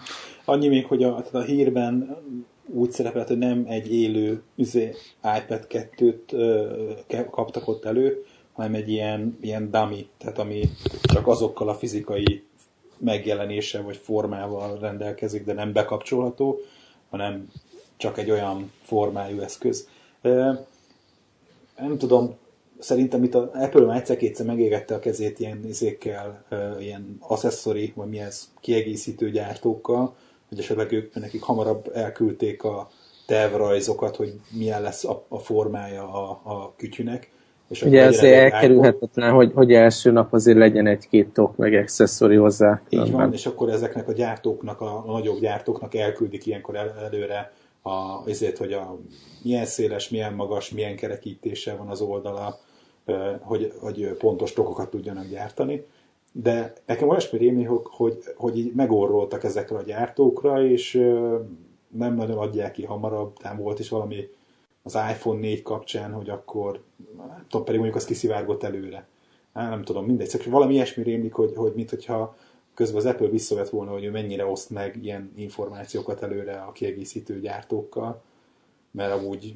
Annyi 0.45 0.69
még, 0.69 0.87
hogy 0.87 1.03
a, 1.03 1.25
a 1.33 1.39
hírben 1.39 2.17
úgy 2.67 2.91
szerepelt, 2.91 3.29
hogy 3.29 3.39
nem 3.39 3.65
egy 3.69 3.93
élő 3.93 4.43
üzé, 4.57 4.95
iPad 5.39 5.67
2-t 5.69 7.27
kaptak 7.31 7.69
ott 7.69 7.85
elő, 7.85 8.25
hanem 8.53 8.75
egy 8.75 8.89
ilyen, 8.89 9.39
ilyen 9.41 9.71
dummy, 9.71 10.09
tehát 10.19 10.39
ami 10.39 10.69
csak 11.03 11.27
azokkal 11.27 11.69
a 11.69 11.75
fizikai 11.75 12.43
megjelenése 12.99 13.81
vagy 13.81 13.97
formával 13.97 14.79
rendelkezik, 14.79 15.45
de 15.45 15.53
nem 15.53 15.73
bekapcsolható, 15.73 16.59
hanem 17.11 17.51
csak 17.97 18.19
egy 18.19 18.31
olyan 18.31 18.73
formájú 18.83 19.41
eszköz. 19.41 19.89
Nem 21.77 21.99
tudom, 21.99 22.35
szerintem 22.79 23.25
itt 23.25 23.35
a 23.35 23.51
Apple 23.55 23.85
már 23.85 23.97
egyszer-kétszer 23.97 24.47
megégette 24.47 24.95
a 24.95 24.99
kezét 24.99 25.41
ilyen 25.41 25.65
izékkel, 25.67 26.45
ilyen 26.81 27.17
accessory, 27.21 27.93
vagy 27.97 28.09
mi 28.09 28.19
ez, 28.19 28.53
kiegészítő 28.61 29.31
gyártókkal, 29.31 30.15
hogy 30.55 30.63
esetleg 30.63 30.93
ők 30.93 31.15
nekik 31.15 31.43
hamarabb 31.43 31.91
elküldték 31.95 32.65
a 32.65 32.89
tervrajzokat, 33.27 34.17
hogy 34.17 34.33
milyen 34.51 34.83
lesz 34.83 35.05
a, 35.05 35.25
a 35.29 35.39
formája 35.39 36.13
a, 36.13 36.41
a 36.45 36.75
kütyűnek. 36.77 37.33
És 37.69 37.83
Ugye 37.83 38.03
ezért 38.03 38.53
elkerülhetetlen, 38.53 39.33
hogy, 39.33 39.53
hogy 39.55 39.73
első 39.73 40.11
nap 40.11 40.33
azért 40.33 40.59
legyen 40.59 40.87
egy-két 40.87 41.29
tok 41.33 41.57
meg 41.57 41.73
accessory 41.73 42.37
hozzá. 42.37 42.83
Így 42.89 43.11
van, 43.11 43.33
és 43.33 43.47
akkor 43.47 43.69
ezeknek 43.69 44.09
a 44.09 44.13
gyártóknak, 44.13 44.81
a, 44.81 45.03
a 45.07 45.13
nagyobb 45.13 45.41
gyártóknak 45.41 45.95
elküldik 45.95 46.47
ilyenkor 46.47 46.77
el, 46.77 46.95
előre 47.05 47.53
a, 47.83 47.91
azért, 48.27 48.59
hogy 48.59 48.73
a, 48.73 48.99
milyen 49.43 49.65
széles, 49.65 50.09
milyen 50.09 50.35
magas, 50.35 50.71
milyen 50.71 50.97
kerekítése 50.97 51.75
van 51.75 51.89
az 51.89 52.01
oldala, 52.01 52.59
hogy, 53.41 53.73
hogy 53.81 54.17
pontos 54.19 54.53
tokokat 54.53 54.91
tudjanak 54.91 55.27
gyártani. 55.27 55.85
De 56.37 56.73
nekem 56.87 57.09
olyasmi 57.09 57.39
rémi, 57.39 57.63
hogy, 57.65 58.17
hogy, 58.37 58.59
így 58.59 58.75
megorroltak 58.75 59.45
ezekre 59.45 59.77
a 59.77 59.83
gyártókra, 59.83 60.65
és 60.67 60.93
nem 61.89 62.15
nagyon 62.15 62.39
adják 62.39 62.73
ki 62.73 62.85
hamarabb, 62.85 63.37
nem 63.43 63.57
volt 63.57 63.79
is 63.79 63.89
valami 63.89 64.29
az 64.83 64.95
iPhone 64.95 65.41
4 65.41 65.63
kapcsán, 65.63 66.13
hogy 66.13 66.29
akkor, 66.29 66.83
nem 67.17 67.45
tudom, 67.49 67.65
pedig 67.65 67.81
mondjuk 67.81 68.01
az 68.01 68.05
kiszivárgott 68.05 68.63
előre. 68.63 69.07
Há, 69.53 69.69
nem 69.69 69.83
tudom, 69.83 70.05
mindegy, 70.05 70.29
csak 70.29 70.45
valami 70.45 70.75
ilyesmi 70.75 71.03
rémlik, 71.03 71.33
hogy, 71.33 71.53
hogy 71.57 71.73
mint 71.75 71.91
hogyha 71.91 72.37
közben 72.75 72.99
az 72.99 73.07
Apple 73.07 73.29
visszavett 73.29 73.69
volna, 73.69 73.91
hogy 73.91 74.05
ő 74.05 74.11
mennyire 74.11 74.47
oszt 74.47 74.71
meg 74.71 74.99
ilyen 75.03 75.33
információkat 75.37 76.23
előre 76.23 76.61
a 76.61 76.73
kiegészítő 76.73 77.41
gyártókkal, 77.41 78.23
mert 78.91 79.13
amúgy 79.13 79.55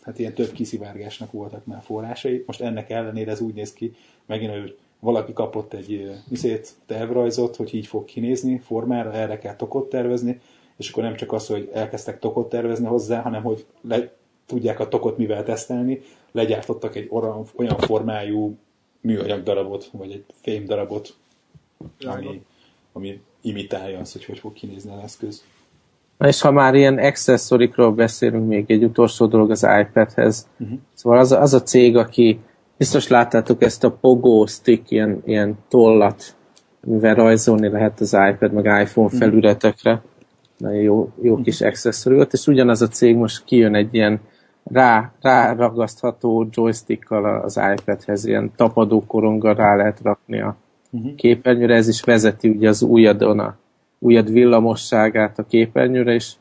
hát 0.00 0.18
ilyen 0.18 0.34
több 0.34 0.52
kiszivárgásnak 0.52 1.32
voltak 1.32 1.66
már 1.66 1.82
forrásai. 1.82 2.42
Most 2.46 2.60
ennek 2.60 2.90
ellenére 2.90 3.30
ez 3.30 3.40
úgy 3.40 3.54
néz 3.54 3.72
ki, 3.72 3.94
megint, 4.26 4.50
hogy 4.50 4.78
valaki 5.00 5.32
kapott 5.32 5.72
egy 5.72 6.10
viszét 6.28 6.72
tervrajzot, 6.86 7.56
hogy 7.56 7.74
így 7.74 7.86
fog 7.86 8.04
kinézni 8.04 8.58
formára, 8.58 9.12
erre 9.12 9.38
kell 9.38 9.56
tokot 9.56 9.88
tervezni, 9.88 10.40
és 10.76 10.90
akkor 10.90 11.02
nem 11.02 11.16
csak 11.16 11.32
az, 11.32 11.46
hogy 11.46 11.70
elkezdtek 11.72 12.18
tokot 12.18 12.48
tervezni 12.48 12.86
hozzá, 12.86 13.20
hanem 13.20 13.42
hogy 13.42 13.66
le, 13.80 14.12
tudják 14.46 14.80
a 14.80 14.88
tokot 14.88 15.18
mivel 15.18 15.44
tesztelni, 15.44 16.00
legyártottak 16.32 16.96
egy 16.96 17.08
olyan, 17.10 17.44
olyan 17.56 17.78
formájú 17.78 18.56
műanyag 19.00 19.42
darabot, 19.42 19.90
vagy 19.92 20.10
egy 20.10 20.24
fém 20.40 20.64
darabot, 20.64 21.16
ami, 22.00 22.42
ami 22.92 23.20
imitálja 23.40 23.98
azt, 23.98 24.12
hogy 24.12 24.24
hogy 24.24 24.38
fog 24.38 24.52
kinézni 24.52 24.90
az 24.90 25.02
eszköz. 25.02 25.44
Na 26.18 26.28
és 26.28 26.40
ha 26.40 26.50
már 26.50 26.74
ilyen 26.74 26.98
accessorikról 26.98 27.92
beszélünk, 27.92 28.48
még 28.48 28.70
egy 28.70 28.84
utolsó 28.84 29.26
dolog 29.26 29.50
az 29.50 29.66
iPadhez. 29.80 30.48
Uh-huh. 30.58 30.78
Szóval 30.94 31.18
az, 31.18 31.32
az 31.32 31.54
a 31.54 31.62
cég, 31.62 31.96
aki 31.96 32.40
biztos 32.78 33.08
láttátok 33.08 33.62
ezt 33.62 33.84
a 33.84 33.90
Pogo 33.90 34.46
Stick, 34.46 34.90
ilyen, 34.90 35.22
ilyen 35.24 35.58
tollat, 35.68 36.36
mivel 36.80 37.14
rajzolni 37.14 37.68
lehet 37.68 38.00
az 38.00 38.16
iPad 38.30 38.52
meg 38.52 38.64
iPhone 38.64 39.08
mhm. 39.08 39.16
felületekre. 39.16 40.02
Nagyon 40.56 40.82
jó, 40.82 41.12
jó 41.22 41.34
mhm. 41.34 41.42
kis 41.42 41.60
accessory 41.60 42.14
volt, 42.14 42.32
és 42.32 42.46
ugyanaz 42.46 42.82
a 42.82 42.88
cég 42.88 43.16
most 43.16 43.44
kijön 43.44 43.74
egy 43.74 43.94
ilyen 43.94 44.20
rá, 44.64 45.12
ráragasztható 45.20 46.48
joystickkal 46.50 47.40
az 47.40 47.60
iPadhez, 47.76 48.24
ilyen 48.24 48.52
tapadó 48.56 49.04
koronggal 49.06 49.54
rá 49.54 49.76
lehet 49.76 50.00
rakni 50.02 50.40
a 50.40 50.56
uh-huh. 50.90 51.14
képernyőre, 51.14 51.74
ez 51.74 51.88
is 51.88 52.02
vezeti 52.02 52.48
ugye 52.48 52.68
az 52.68 52.82
újadon 52.82 53.38
a 53.38 53.56
újad 53.98 54.32
villamosságát 54.32 55.38
a 55.38 55.46
képernyőre, 55.46 56.14
és 56.14 56.32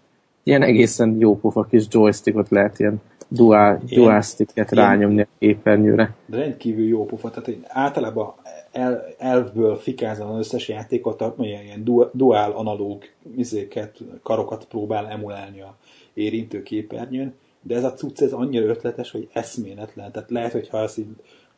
ilyen 0.43 0.61
egészen 0.61 1.15
jó 1.19 1.37
pofa 1.37 1.63
kis 1.63 1.85
joystickot 1.89 2.49
lehet 2.49 2.79
ilyen 2.79 3.01
dual, 3.27 3.81
dual 3.89 4.21
sticket 4.21 4.71
rányomni 4.71 5.21
a 5.21 5.27
képernyőre. 5.39 6.15
De 6.25 6.37
rendkívül 6.37 6.87
jó 6.87 7.05
pofa, 7.05 7.29
tehát 7.29 7.47
én 7.47 7.65
általában 7.67 8.33
el, 8.71 9.05
elvből 9.17 9.75
fikázom 9.75 10.29
az 10.29 10.37
összes 10.37 10.69
játékot, 10.69 11.23
ilyen, 11.37 11.63
ilyen 11.63 12.09
dual 12.13 12.51
analóg 12.51 13.03
izéket, 13.35 13.97
karokat 14.23 14.65
próbál 14.65 15.07
emulálni 15.07 15.61
a 15.61 15.75
érintő 16.13 16.63
képernyőn, 16.63 17.33
de 17.61 17.75
ez 17.75 17.83
a 17.83 17.93
cucc 17.93 18.21
ez 18.21 18.31
annyira 18.31 18.65
ötletes, 18.65 19.11
hogy 19.11 19.29
eszméletlen. 19.33 20.11
Tehát 20.11 20.29
lehet, 20.29 20.51
hogy 20.51 20.69
ha 20.69 20.77
ezt 20.77 20.97
így 20.97 21.07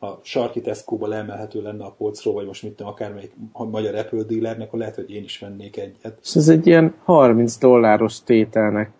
a 0.00 0.18
sarki 0.22 0.60
Tesco-ba 0.60 1.06
leemelhető 1.06 1.62
lenne 1.62 1.84
a 1.84 1.94
polcról, 1.98 2.34
vagy 2.34 2.46
most 2.46 2.62
mit 2.62 2.72
tudom, 2.72 2.92
akármelyik 2.92 3.32
magyar 3.52 3.94
Apple 3.94 4.22
dealernek, 4.22 4.66
akkor 4.66 4.78
lehet, 4.78 4.94
hogy 4.94 5.10
én 5.10 5.22
is 5.22 5.38
vennék 5.38 5.76
egyet. 5.76 6.18
És 6.22 6.34
ez 6.34 6.48
egy 6.48 6.66
ilyen 6.66 6.94
30 7.04 7.58
dolláros 7.58 8.22
tételnek 8.22 8.90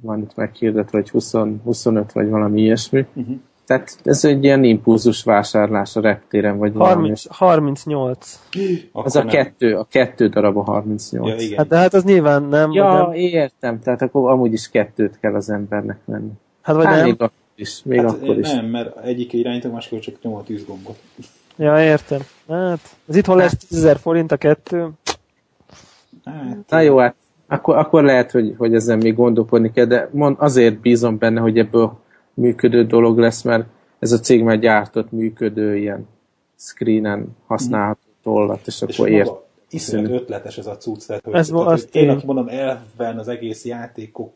van 0.00 0.20
itt 0.20 0.34
meghirdetve, 0.34 0.98
vagy 0.98 1.10
20, 1.10 1.32
25, 1.64 2.12
vagy 2.12 2.28
valami 2.28 2.60
ilyesmi. 2.60 3.06
Uh-huh. 3.14 3.36
Tehát 3.66 3.98
ez 4.02 4.24
egy 4.24 4.44
ilyen 4.44 4.64
impulzus 4.64 5.22
vásárlás 5.22 5.96
a 5.96 6.00
reptéren, 6.00 6.58
vagy 6.58 6.72
30, 6.74 6.78
valami. 6.78 7.14
38. 7.28 8.40
az 8.92 9.16
a 9.16 9.24
kettő, 9.24 9.76
a 9.76 9.86
kettő 9.90 10.28
darab 10.28 10.56
a 10.56 10.62
38. 10.62 11.28
Ja, 11.28 11.46
igen. 11.46 11.58
Hát 11.58 11.66
de 11.66 11.76
hát 11.76 11.94
az 11.94 12.04
nyilván 12.04 12.42
nem. 12.42 12.72
Ja, 12.72 12.92
nem... 12.92 13.12
értem, 13.12 13.80
tehát 13.80 14.02
akkor 14.02 14.30
amúgy 14.30 14.52
is 14.52 14.70
kettőt 14.70 15.18
kell 15.20 15.34
az 15.34 15.50
embernek 15.50 15.98
venni. 16.04 16.30
Hát 16.62 16.76
vagy 16.76 16.84
hát 16.84 16.96
nem. 16.96 17.04
Még 17.04 17.30
is, 17.54 17.80
még 17.84 18.00
hát 18.00 18.10
akkor 18.10 18.38
is. 18.38 18.52
Nem, 18.52 18.66
mert 18.66 18.96
egyik 19.04 19.32
irányító, 19.32 19.70
másik 19.70 20.00
csak 20.00 20.22
nyom 20.22 20.34
a 20.34 20.42
tűzgombot. 20.42 20.98
Ja, 21.56 21.82
értem. 21.84 22.20
Hát, 22.48 22.80
ez 23.08 23.16
itthon 23.16 23.36
lesz 23.36 23.56
10 23.56 23.78
ezer 23.78 23.98
forint 23.98 24.32
a 24.32 24.36
kettő. 24.36 24.88
Hát, 26.24 26.56
Na 26.68 26.80
jó, 26.80 26.98
hát 26.98 27.14
akkor, 27.48 27.76
akkor 27.76 28.02
lehet, 28.02 28.30
hogy, 28.30 28.54
hogy 28.58 28.74
ezen 28.74 28.98
még 28.98 29.14
gondolkodni 29.14 29.72
kell, 29.72 29.84
de 29.84 30.08
mond, 30.12 30.36
azért 30.38 30.80
bízom 30.80 31.18
benne, 31.18 31.40
hogy 31.40 31.58
ebből 31.58 31.98
működő 32.34 32.84
dolog 32.84 33.18
lesz, 33.18 33.42
mert 33.42 33.66
ez 33.98 34.12
a 34.12 34.18
cég 34.18 34.42
már 34.42 34.58
gyártott 34.58 35.12
működő 35.12 35.76
ilyen 35.76 36.08
screenen 36.56 37.36
használható 37.46 38.00
tollat, 38.22 38.66
és, 38.66 38.84
és 38.86 38.98
akkor 38.98 39.10
ért. 39.10 39.30
Iszonyat 39.70 40.10
ötletes 40.10 40.58
ez 40.58 40.66
a 40.66 40.76
cucc, 40.76 41.06
tehát, 41.06 41.24
hogy, 41.24 41.34
ez 41.34 41.48
tehát, 41.48 41.68
hogy 41.68 41.88
én, 41.92 42.08
aki 42.08 42.26
mondom, 42.26 42.48
elven 42.48 43.18
az 43.18 43.28
egész 43.28 43.64
játékok 43.64 44.32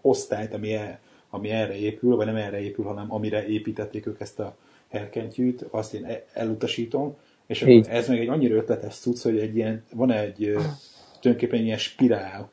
osztályt, 0.00 0.54
ami 0.54 0.74
el, 0.74 0.98
ami 1.30 1.50
erre 1.50 1.76
épül, 1.76 2.16
vagy 2.16 2.26
nem 2.26 2.36
erre 2.36 2.60
épül, 2.60 2.84
hanem 2.84 3.12
amire 3.12 3.46
építették 3.46 4.06
ők 4.06 4.20
ezt 4.20 4.40
a 4.40 4.56
herkentyűt, 4.88 5.66
azt 5.70 5.94
én 5.94 6.04
e- 6.04 6.24
elutasítom, 6.32 7.16
és 7.46 7.62
akkor 7.62 7.84
ez 7.88 8.08
meg 8.08 8.18
egy 8.18 8.28
annyira 8.28 8.54
ötletes 8.54 8.94
cucc, 8.94 9.22
hogy 9.22 9.38
egy 9.38 9.56
ilyen, 9.56 9.84
van 9.94 10.10
egy 10.10 10.56
tulajdonképpen 11.20 11.64
ilyen 11.64 11.78
spirál, 11.78 12.50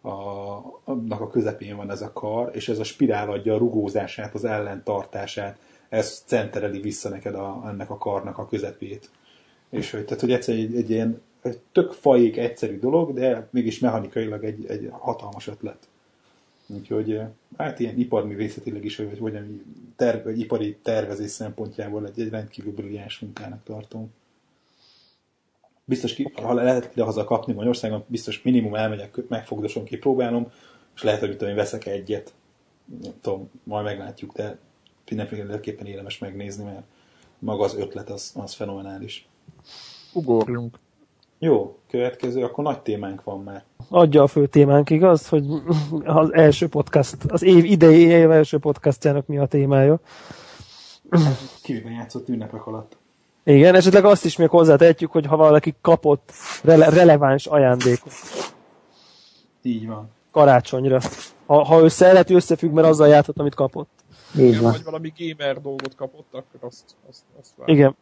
a, 0.00 0.10
annak 0.84 1.20
a 1.20 1.30
közepén 1.30 1.76
van 1.76 1.90
ez 1.90 2.02
a 2.02 2.12
kar, 2.12 2.50
és 2.54 2.68
ez 2.68 2.78
a 2.78 2.84
spirál 2.84 3.30
adja 3.30 3.54
a 3.54 3.58
rugózását, 3.58 4.34
az 4.34 4.44
ellentartását, 4.44 5.58
ez 5.88 6.22
centereli 6.26 6.80
vissza 6.80 7.08
neked 7.08 7.34
a, 7.34 7.62
ennek 7.66 7.90
a 7.90 7.98
karnak 7.98 8.38
a 8.38 8.48
közepét. 8.48 9.10
És 9.70 9.90
hogy, 9.90 10.04
tehát, 10.04 10.20
hogy 10.20 10.32
egyszer 10.32 10.54
egy, 10.54 10.76
egy 10.76 10.90
ilyen 10.90 11.20
egy 11.42 11.58
tök 11.72 11.92
fajék 11.92 12.36
egyszerű 12.36 12.78
dolog, 12.78 13.12
de 13.14 13.48
mégis 13.50 13.78
mechanikailag 13.78 14.44
egy, 14.44 14.64
egy 14.66 14.88
hatalmas 14.90 15.46
ötlet. 15.46 15.88
Úgyhogy 16.66 17.12
eh, 17.12 17.28
hát 17.56 17.80
ilyen 17.80 17.98
iparművészetileg 17.98 18.84
is, 18.84 18.96
vagy, 18.96 19.18
vagy 19.18 19.62
terv, 19.96 20.28
ipari 20.28 20.76
tervezés 20.82 21.30
szempontjából 21.30 22.06
egy, 22.06 22.20
egy 22.20 22.30
rendkívül 22.30 22.72
brilliáns 22.72 23.18
munkának 23.18 23.64
tartom. 23.64 24.12
Biztos, 25.90 26.14
ki, 26.14 26.32
ha 26.42 26.54
lehet 26.54 26.90
ide 26.92 27.04
haza 27.04 27.24
kapni 27.24 27.52
Magyarországon, 27.52 28.04
biztos 28.06 28.42
minimum 28.42 28.74
elmegyek, 28.74 29.18
megfogdosom, 29.28 29.84
kipróbálom, 29.84 30.52
és 30.94 31.02
lehet, 31.02 31.20
hogy 31.20 31.30
tudom, 31.30 31.48
én 31.48 31.54
veszek 31.54 31.86
egyet. 31.86 32.32
Nem 33.02 33.12
tudom, 33.20 33.50
majd 33.62 33.84
meglátjuk, 33.84 34.32
de 34.32 34.58
mindenféleképpen 35.08 35.86
érdemes 35.86 36.18
megnézni, 36.18 36.64
mert 36.64 36.82
maga 37.38 37.64
az 37.64 37.74
ötlet 37.76 38.10
az, 38.10 38.32
az 38.36 38.54
fenomenális. 38.54 39.28
Ugorjunk. 40.12 40.78
Jó, 41.38 41.78
következő, 41.88 42.44
akkor 42.44 42.64
nagy 42.64 42.80
témánk 42.80 43.24
van 43.24 43.42
már. 43.42 43.64
Adja 43.88 44.22
a 44.22 44.26
fő 44.26 44.46
témánk, 44.46 44.90
igaz? 44.90 45.28
Hogy 45.28 45.44
az 46.04 46.32
első 46.32 46.68
podcast, 46.68 47.16
az 47.28 47.42
év 47.42 47.64
idei 47.64 48.00
év 48.00 48.30
első 48.30 48.58
podcastjának 48.58 49.26
mi 49.26 49.38
a 49.38 49.46
témája. 49.46 50.00
Kiviben 51.62 51.92
játszott 51.92 52.28
ünnepek 52.28 52.66
alatt. 52.66 52.99
Igen, 53.50 53.74
esetleg 53.74 54.04
azt 54.04 54.24
is 54.24 54.36
még 54.36 54.48
hozzátehetjük, 54.48 55.10
hogy 55.10 55.26
ha 55.26 55.36
valaki 55.36 55.74
kapott 55.80 56.32
rele- 56.62 56.94
releváns 56.94 57.46
ajándékot. 57.46 58.12
Így 59.62 59.86
van. 59.86 60.10
Karácsonyra. 60.32 61.00
Ha, 61.46 61.64
ha 61.64 61.80
össze, 61.80 62.12
lehet, 62.12 62.26
hogy 62.26 62.36
összefügg, 62.36 62.72
mert 62.72 62.86
azzal 62.86 63.08
játszott, 63.08 63.38
amit 63.38 63.54
kapott. 63.54 63.90
Így 64.38 64.48
Igen, 64.48 64.62
van. 64.62 64.70
vagy 64.70 64.84
valami 64.84 65.12
gamer 65.18 65.60
dolgot 65.60 65.94
kapott, 65.94 66.28
akkor 66.30 66.68
azt, 66.68 66.84
azt, 67.08 67.22
azt 67.40 67.50
Igen. 67.64 67.96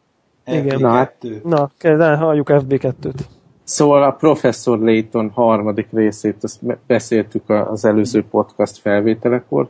Igen. 0.45 0.79
Na, 0.79 0.89
hát, 0.89 1.25
na 1.43 1.71
kell, 1.77 2.15
halljuk 2.15 2.47
FB2-t. 2.51 3.19
Szóval 3.63 4.03
a 4.03 4.11
Professor 4.11 4.79
Layton 4.79 5.29
harmadik 5.29 5.87
részét, 5.91 6.43
azt 6.43 6.59
beszéltük 6.87 7.49
az 7.49 7.85
előző 7.85 8.23
podcast 8.23 8.77
felvételekor. 8.77 9.69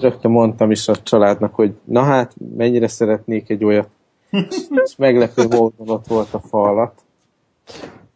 Rögtön 0.00 0.30
mondtam 0.30 0.70
is 0.70 0.88
a 0.88 0.96
családnak, 0.96 1.54
hogy 1.54 1.74
na 1.84 2.02
hát, 2.02 2.34
mennyire 2.56 2.88
szeretnék 2.88 3.50
egy 3.50 3.64
olyat. 3.64 3.88
És 4.84 4.96
meglepő 4.96 5.42
ott 5.86 6.06
volt 6.06 6.34
a 6.34 6.38
falat. 6.38 7.00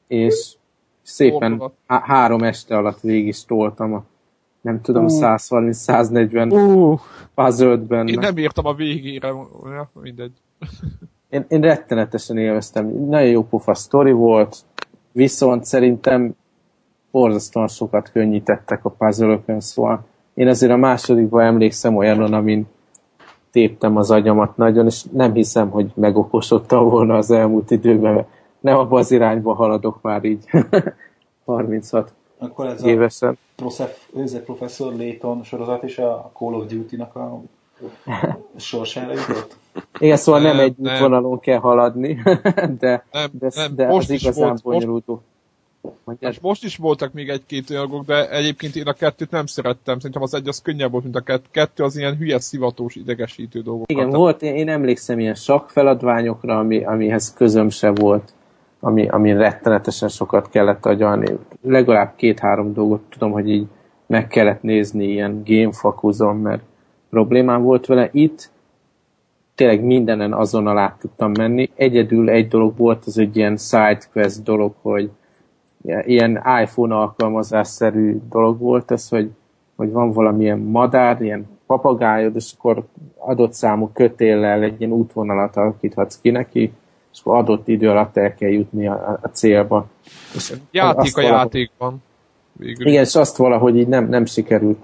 És 0.07 0.55
szépen 1.03 1.63
há- 1.87 2.05
három 2.05 2.43
este 2.43 2.77
alatt 2.77 3.01
végig 3.01 3.27
is 3.27 3.45
toltam 3.45 3.93
a 3.93 4.05
nem 4.61 4.81
tudom, 4.81 5.05
uh. 5.05 5.11
130-140 5.11 6.53
uh. 6.53 7.01
puzzle. 7.35 8.05
Én 8.05 8.19
nem 8.19 8.39
írtam 8.39 8.67
a 8.67 8.75
végére, 8.75 9.33
mindegy. 9.93 10.33
Én, 11.29 11.45
én 11.49 11.61
rettenetesen 11.61 12.39
élveztem. 12.39 12.87
Nagyon 12.87 13.29
jó 13.29 13.45
pofa 13.45 13.75
sztori 13.75 14.13
volt, 14.13 14.57
viszont 15.13 15.65
szerintem 15.65 16.37
borzasztóan 17.11 17.69
sokat 17.69 18.11
könnyítettek 18.11 18.85
a 18.85 18.91
puzzle 18.91 19.41
szóval 19.59 20.05
én 20.35 20.49
azért 20.49 20.73
a 20.73 20.77
másodikban 20.77 21.45
emlékszem 21.45 21.97
olyanon, 21.97 22.33
amin 22.33 22.67
téptem 23.59 23.97
az 23.97 24.11
agyamat 24.11 24.57
nagyon, 24.57 24.87
és 24.87 25.05
nem 25.13 25.33
hiszem, 25.33 25.71
hogy 25.71 25.91
megokosodtam 25.95 26.89
volna 26.89 27.17
az 27.17 27.31
elmúlt 27.31 27.71
időben, 27.71 28.15
mert 28.15 28.29
nem 28.61 28.77
abban 28.77 28.99
az 28.99 29.11
irányba 29.11 29.55
haladok 29.55 30.03
már 30.03 30.25
így 30.25 30.45
36 31.45 32.13
Akkor 32.39 32.67
ez 32.67 32.85
évesen. 32.85 33.29
a 33.29 33.37
Prosef, 33.57 34.09
ez 34.17 34.35
a 34.35 34.41
Professor 34.41 34.93
Layton 34.97 35.43
sorozat 35.43 35.83
is 35.83 35.99
a 35.99 36.31
Call 36.35 36.55
of 36.55 36.67
Duty-nak 36.67 37.17
a 37.17 37.41
sorsára 38.57 39.13
jutott? 39.13 39.57
Igen, 39.99 40.17
szóval 40.17 40.41
nem, 40.41 40.57
Nem, 40.57 40.65
egy 40.65 40.75
nem. 40.77 40.95
útvonalon 40.95 41.41
kell 41.41 41.59
haladni, 41.59 42.23
de, 42.81 43.05
Nem, 43.13 43.31
de, 43.33 43.51
nem, 43.55 43.75
de 43.75 43.87
most 43.87 44.09
az 44.09 44.15
is 44.15 44.23
igazán 44.23 44.59
volt, 44.63 44.87
most-. 44.87 45.21
Mondjad. 46.05 46.33
És 46.33 46.41
most 46.41 46.65
is 46.65 46.77
voltak 46.77 47.13
még 47.13 47.29
egy-két 47.29 47.65
dolgok, 47.65 48.05
de 48.05 48.31
egyébként 48.31 48.77
én 48.77 48.87
a 48.87 48.93
kettőt 48.93 49.31
nem 49.31 49.47
szerettem. 49.47 49.97
Szerintem 49.97 50.23
az 50.23 50.35
egy 50.35 50.49
az 50.49 50.63
könnyebb 50.63 50.91
volt, 50.91 51.03
mint 51.03 51.17
a 51.17 51.21
kettő. 51.21 51.47
Kettő 51.51 51.85
az 51.85 51.97
ilyen 51.97 52.17
hülye, 52.17 52.41
szivatós, 52.41 52.95
idegesítő 52.95 53.61
dolgok. 53.61 53.91
Igen, 53.91 54.11
volt, 54.11 54.43
én, 54.43 54.55
én 54.55 54.69
emlékszem 54.69 55.19
ilyen 55.19 55.35
sakk 55.35 55.69
feladványokra, 55.69 56.59
ami, 56.59 56.85
amihez 56.85 57.33
közöm 57.33 57.69
se 57.69 57.91
volt, 57.91 58.33
ami, 58.81 59.09
ami 59.09 59.33
rettenetesen 59.33 60.09
sokat 60.09 60.49
kellett 60.49 60.87
agyalni. 60.87 61.39
Legalább 61.63 62.17
két-három 62.17 62.73
dolgot 62.73 63.03
tudom, 63.11 63.31
hogy 63.31 63.49
így 63.49 63.67
meg 64.07 64.27
kellett 64.27 64.63
nézni 64.63 65.05
ilyen 65.05 65.43
gamefakuzon, 65.45 66.37
mert 66.37 66.63
problémám 67.11 67.63
volt 67.63 67.87
vele. 67.87 68.09
Itt 68.13 68.51
tényleg 69.55 69.85
mindenen 69.85 70.33
azonnal 70.33 70.79
át 70.79 70.99
tudtam 70.99 71.33
menni. 71.33 71.71
Egyedül 71.75 72.31
egy 72.31 72.49
dolog 72.49 72.77
volt, 72.77 73.05
az 73.05 73.19
egy 73.19 73.37
ilyen 73.37 73.57
sidequest 73.57 74.43
dolog, 74.43 74.75
hogy 74.83 75.11
ilyen 75.85 76.43
iPhone 76.63 76.95
alkalmazásszerű 76.95 78.21
dolog 78.31 78.59
volt 78.59 78.91
ez, 78.91 79.09
hogy, 79.09 79.31
hogy 79.77 79.93
van 79.93 80.13
valamilyen 80.13 80.59
madár, 80.59 81.23
ilyen 81.23 81.49
papagájod, 81.67 82.37
és 82.37 82.53
akkor 82.59 82.85
adott 83.19 83.53
számú 83.53 83.91
kötéllel 83.93 84.63
egy 84.63 84.81
ilyen 84.81 84.93
útvonalat 84.93 85.57
alakíthatsz 85.57 86.21
ki 86.21 86.31
neki, 86.31 86.73
és 87.13 87.21
akkor 87.21 87.37
adott 87.37 87.69
idő 87.69 87.91
alatt 87.91 88.17
el 88.17 88.35
kell 88.35 88.51
jutni 88.51 88.87
a, 88.87 89.19
a 89.23 89.29
célba. 89.29 89.87
És 90.35 90.53
Játék 90.71 90.99
azt 91.01 91.19
a 91.19 91.21
valahogy- 91.21 91.55
játékban. 91.55 92.03
Végül. 92.53 92.87
Igen, 92.87 93.03
és 93.05 93.15
azt 93.15 93.37
valahogy 93.37 93.77
így 93.77 93.89
nem, 93.89 94.09
nem 94.09 94.25
sikerült 94.25 94.79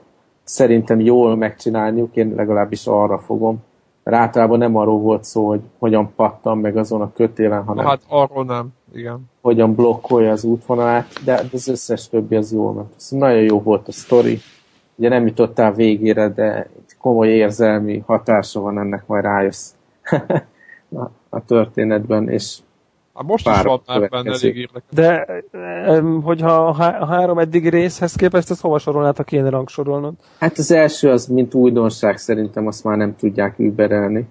szerintem 0.44 1.00
jól 1.00 1.37
megcsinálniuk, 1.37 2.16
én 2.16 2.33
legalábbis 2.37 2.87
arra 2.87 3.18
fogom. 3.18 3.62
Mert 4.02 4.16
általában 4.16 4.59
nem 4.59 4.76
arról 4.76 4.98
volt 4.98 5.24
szó, 5.24 5.48
hogy 5.48 5.61
hogyan 5.78 6.12
pattan 6.16 6.59
meg 6.59 6.76
azon 6.76 7.00
a 7.00 7.12
kötélen, 7.12 7.64
hanem 7.64 7.85
Hát 7.87 8.00
arról 8.09 8.44
nem, 8.44 8.68
igen. 8.94 9.30
hogyan 9.40 9.74
blokkolja 9.74 10.30
az 10.30 10.44
útvonalát, 10.44 11.24
de 11.24 11.42
az 11.52 11.68
összes 11.68 12.09
többi 12.09 12.37
az 12.37 12.52
jól 12.52 12.72
ment. 12.72 12.92
Szóval 12.96 13.28
nagyon 13.28 13.42
jó 13.42 13.61
volt 13.61 13.88
a 13.88 13.92
sztori. 13.92 14.38
Ugye 14.94 15.09
nem 15.09 15.26
jutottál 15.26 15.72
végére, 15.72 16.28
de 16.28 16.54
egy 16.62 16.96
komoly 16.98 17.28
érzelmi 17.28 18.02
hatása 18.07 18.61
van 18.61 18.78
ennek, 18.78 19.07
majd 19.07 19.24
rájössz 19.24 19.70
a, 21.00 21.11
a 21.28 21.44
történetben, 21.44 22.28
és 22.28 22.59
Hát 23.14 23.26
most 23.26 23.48
is 23.48 23.62
van 23.62 23.80
már 23.87 24.09
benne 24.09 24.30
elég 24.30 24.57
érdekes. 24.57 24.83
De 24.90 25.26
hogyha 26.22 26.66
a 26.66 26.72
há- 26.72 27.00
a 27.00 27.07
három 27.07 27.38
eddigi 27.38 27.68
részhez 27.68 28.14
képest, 28.14 28.50
ezt 28.50 28.61
hova 28.61 28.78
sorolnátok 28.78 29.26
kéne 29.26 29.48
rangsorolnod? 29.48 30.14
hát 30.38 30.59
az 30.59 30.70
első 30.70 31.11
az, 31.11 31.26
mint 31.26 31.54
újdonság 31.54 32.16
szerintem 32.16 32.66
azt 32.66 32.85
már 32.85 32.96
nem 32.96 33.16
tudják 33.16 33.59
überelni. 33.59 34.26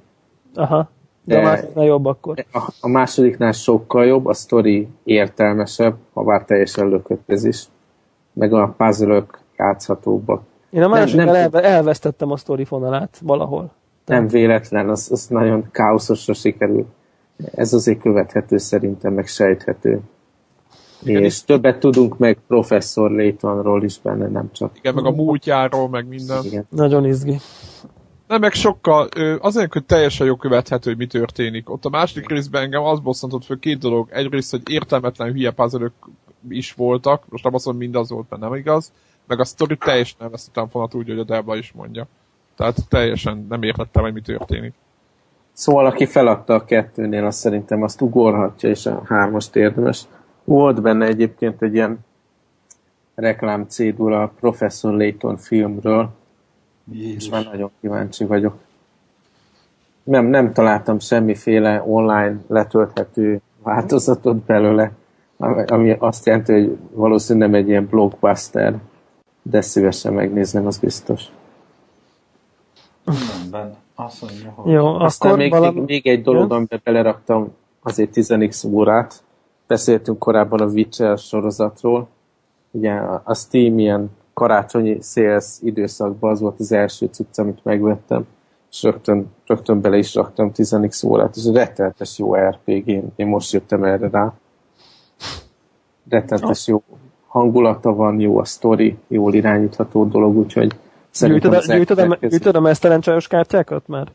Aha. 0.54 0.90
De, 1.24 1.36
De- 1.36 1.42
a 1.42 1.44
másodiknál 1.44 1.86
jobb 1.86 2.06
akkor. 2.06 2.46
A, 2.52 2.74
a 2.82 2.88
másodiknál 2.88 3.52
sokkal 3.52 4.06
jobb, 4.06 4.26
a 4.26 4.34
sztori 4.34 4.88
értelmesebb, 5.04 5.96
ha 6.14 6.24
bár 6.24 6.46
teljesen 6.46 6.88
lökött 6.88 7.24
ez 7.26 7.44
is, 7.44 7.64
meg 8.34 8.54
a 8.54 8.74
puzzle 8.78 9.24
játszhatóbbak. 9.58 10.42
Én 10.70 10.82
a 10.84 10.88
másodiknál 10.88 11.26
nem- 11.26 11.36
elve, 11.36 11.62
elvesztettem 11.62 12.32
a 12.32 12.38
sztori 12.38 12.66
fonalát 12.66 13.20
valahol. 13.24 13.72
Nem 14.06 14.28
véletlen, 14.28 14.90
az, 14.90 15.08
az 15.12 15.28
nagyon 15.28 15.68
káoszosra 15.72 16.34
sikerül. 16.34 16.86
Ez 17.56 17.74
azért 17.74 18.02
követhető 18.02 18.58
szerintem, 18.58 19.14
meg 19.14 19.28
sejthető. 19.28 20.00
És 21.04 21.44
többet 21.44 21.80
tudunk 21.80 22.18
meg 22.18 22.38
professzor 22.48 23.12
Laytonról 23.12 23.84
is 23.84 24.00
benne, 24.00 24.28
nem 24.28 24.50
csak. 24.52 24.78
Igen, 24.78 24.94
meg 24.94 25.06
a 25.06 25.12
múltjáról, 25.12 25.90
meg 25.90 26.08
minden. 26.08 26.44
Igen. 26.44 26.66
Nagyon 26.70 27.06
izgi. 27.06 27.38
Nem, 28.28 28.40
meg 28.40 28.54
sokkal, 28.54 29.08
azért, 29.40 29.74
hogy 29.74 29.86
teljesen 29.86 30.28
jó 30.28 30.36
követhető, 30.36 30.90
hogy 30.90 31.00
mi 31.00 31.08
történik. 31.08 31.70
Ott 31.70 31.86
a 31.86 31.90
második 31.90 32.30
részben 32.30 32.62
engem 32.62 32.84
az 32.84 33.00
bosszantott 33.00 33.46
föl 33.46 33.60
két 33.60 33.80
dolog. 33.80 34.10
Egyrészt, 34.12 34.52
hogy 34.52 34.62
értelmetlen 34.70 35.32
hülye 35.32 35.52
puzzle 35.52 35.92
is 36.50 36.74
voltak, 36.74 37.24
most 37.30 37.44
nem 37.44 37.54
azt 37.54 37.66
mondom, 37.66 37.84
mindaz 37.84 38.10
volt, 38.10 38.30
mert 38.30 38.42
nem 38.42 38.54
igaz, 38.54 38.92
meg 39.28 39.40
a 39.40 39.46
sztori 39.46 39.78
teljesen 39.78 40.18
nem 40.20 40.32
vesztettem 40.32 40.68
fonat 40.68 40.94
úgy, 40.94 41.08
hogy 41.08 41.20
a 41.20 41.24
Delba 41.24 41.56
is 41.56 41.72
mondja. 41.72 42.08
Tehát 42.56 42.88
teljesen 42.90 43.46
nem 43.50 43.64
értettem, 43.64 44.04
hogy 44.04 44.14
mi 44.14 44.22
történik. 44.22 44.74
Szóval 45.54 45.86
aki 45.86 46.06
feladta 46.06 46.54
a 46.54 46.66
kettőnél, 46.66 47.26
azt 47.26 47.40
szerintem 47.40 47.84
azt 47.84 48.02
ugorhatja, 48.02 48.70
és 48.70 48.86
a 48.86 49.02
hármast 49.06 49.56
érdemes. 49.56 50.04
Volt 50.44 50.82
benne 50.82 51.06
egyébként 51.06 51.62
egy 51.62 51.74
ilyen 51.74 52.00
reklám 53.16 53.66
cédula 53.68 54.22
a 54.22 54.34
Professor 54.40 54.94
Layton 54.94 55.38
filmről, 55.38 56.10
és 56.92 56.98
Jézus. 57.00 57.30
már 57.30 57.46
nagyon 57.46 57.72
kíváncsi 57.82 58.26
vagyok. 58.26 58.56
Nem, 60.04 60.26
nem 60.26 60.54
találtam 60.54 61.00
semmiféle 61.00 61.84
online 61.86 62.40
letölthető 62.48 63.42
változatot 63.64 64.36
belőle, 64.36 64.92
ami- 65.68 65.96
azt 66.00 66.26
jelenti, 66.26 66.52
hogy 66.52 66.78
valószínűleg 66.92 67.50
nem 67.50 67.60
egy 67.60 67.68
ilyen 67.68 67.88
blockbuster, 67.88 68.76
de 69.42 69.62
szívesen 69.62 70.14
megnézném, 70.14 70.66
az 70.66 70.78
biztos. 70.78 71.24
Rendben. 73.06 73.76
Azt 73.96 74.22
mondja, 74.22 74.52
hogy... 74.52 74.72
Jó, 74.72 74.86
Aztán 74.88 75.32
akkor 75.32 75.42
még, 75.42 75.52
valami... 75.52 75.80
még, 75.80 75.88
még 75.88 76.08
egy 76.08 76.22
dolog, 76.22 76.42
Jön? 76.42 76.58
amiben 76.58 76.82
beleraktam 76.84 77.54
azért 77.82 78.10
10x 78.14 78.66
órát. 78.72 79.24
Beszéltünk 79.68 80.20
korábban 80.20 80.60
a 80.62 80.66
Witcher 80.66 81.18
sorozatról. 81.18 82.08
Ugye 82.72 82.92
a 83.24 83.34
Steam 83.34 83.80
ilyen 83.80 84.12
karácsonyi 84.34 84.98
sales 85.02 85.46
időszakban 85.62 86.32
az 86.32 86.40
volt 86.40 86.60
az 86.60 86.72
első 86.72 87.10
cucc, 87.12 87.40
amit 87.40 87.60
megvettem, 87.64 88.26
és 88.72 88.84
rögtön, 88.84 89.32
rögtön 89.46 89.82
bele 89.82 89.98
is 89.98 90.16
raktam 90.16 90.52
10x 90.56 91.06
órát. 91.06 91.38
Ez 91.38 91.46
egy 91.46 91.56
rettenetes 91.56 92.20
jó 92.20 92.36
RPG, 92.36 92.88
én, 93.16 93.28
most 93.28 93.54
jöttem 93.54 93.84
erre 93.84 94.10
rá. 94.10 94.34
Rettenetes 96.10 96.68
jó 96.68 96.84
hangulata 97.28 97.94
van, 97.94 98.20
jó 98.20 98.38
a 98.38 98.46
sztori, 98.46 98.98
jól 99.08 99.34
irányítható 99.34 100.06
dolog, 100.06 100.36
úgyhogy 100.36 100.72
szerintem 101.10 101.52
Gyűjtöd, 101.52 101.70
a, 101.70 101.74
gyűjtöd, 101.74 101.98
a, 101.98 102.02
elkövetkező- 102.02 102.38
gyűjtöd 102.38 102.56
a 102.56 102.60
mesztelen 102.60 103.02
csajos 103.02 103.28
kártyákat 103.28 103.88
már? 103.88 104.12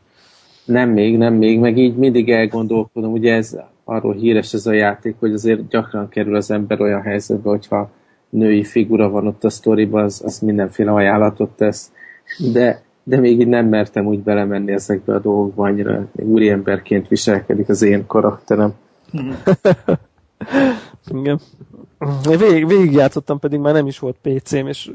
nem 0.69 0.89
még, 0.89 1.17
nem 1.17 1.33
még, 1.33 1.59
meg 1.59 1.77
így 1.77 1.95
mindig 1.95 2.31
elgondolkodom, 2.31 3.11
ugye 3.11 3.33
ez 3.33 3.57
arról 3.83 4.13
híres 4.13 4.53
ez 4.53 4.65
a 4.65 4.71
játék, 4.71 5.15
hogy 5.19 5.33
azért 5.33 5.67
gyakran 5.67 6.09
kerül 6.09 6.35
az 6.35 6.51
ember 6.51 6.81
olyan 6.81 7.01
helyzetbe, 7.01 7.49
hogyha 7.49 7.89
női 8.29 8.63
figura 8.63 9.09
van 9.09 9.27
ott 9.27 9.43
a 9.43 9.49
sztoriban, 9.49 10.03
az, 10.03 10.21
az 10.25 10.39
mindenféle 10.39 10.91
ajánlatot 10.91 11.49
tesz. 11.49 11.91
De, 12.51 12.83
de 13.03 13.19
még 13.19 13.39
így 13.39 13.47
nem 13.47 13.65
mertem 13.67 14.05
úgy 14.05 14.19
belemenni 14.19 14.71
ezekbe 14.71 15.13
a 15.15 15.19
dolgokba, 15.19 15.65
annyira 15.65 16.07
úriemberként 16.13 17.07
viselkedik 17.07 17.69
az 17.69 17.81
én 17.81 18.05
karakterem. 18.07 18.73
Igen. 21.07 21.39
Én 22.29 22.37
végig, 22.37 22.67
végigjátszottam, 22.67 23.39
pedig 23.39 23.59
már 23.59 23.73
nem 23.73 23.87
is 23.87 23.99
volt 23.99 24.17
PC-m, 24.21 24.67
és 24.67 24.91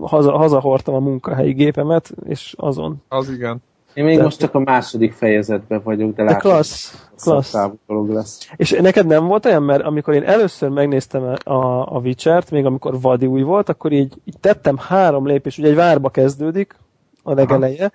haza, 0.00 0.36
hazahordtam 0.36 0.94
a 0.94 0.98
munkahelyi 0.98 1.52
gépemet, 1.52 2.12
és 2.26 2.54
azon. 2.56 3.02
Az 3.08 3.30
igen. 3.30 3.62
Én 3.94 4.04
még 4.04 4.16
De- 4.16 4.22
most 4.22 4.38
csak 4.38 4.54
a 4.54 4.58
második 4.58 5.12
fejezetben 5.12 5.80
vagyok, 5.84 6.14
de, 6.14 6.24
De 6.24 6.30
látom, 6.30 6.50
klassz, 6.50 7.08
klassz. 7.22 7.56
dolog 7.86 8.08
lesz. 8.08 8.48
És 8.56 8.70
neked 8.70 9.06
nem 9.06 9.26
volt 9.26 9.46
olyan, 9.46 9.62
mert 9.62 9.82
amikor 9.82 10.14
én 10.14 10.22
először 10.22 10.68
megnéztem 10.68 11.34
a, 11.44 11.94
a 11.94 12.00
Witcher-t, 12.02 12.50
még 12.50 12.64
amikor 12.64 13.00
vadi 13.00 13.26
új 13.26 13.42
volt, 13.42 13.68
akkor 13.68 13.92
így, 13.92 14.14
így 14.24 14.38
tettem 14.40 14.76
három 14.78 15.26
lépést, 15.26 15.58
ugye 15.58 15.68
egy 15.68 15.74
várba 15.74 16.08
kezdődik 16.08 16.76
a 17.22 17.34
legeleje, 17.34 17.92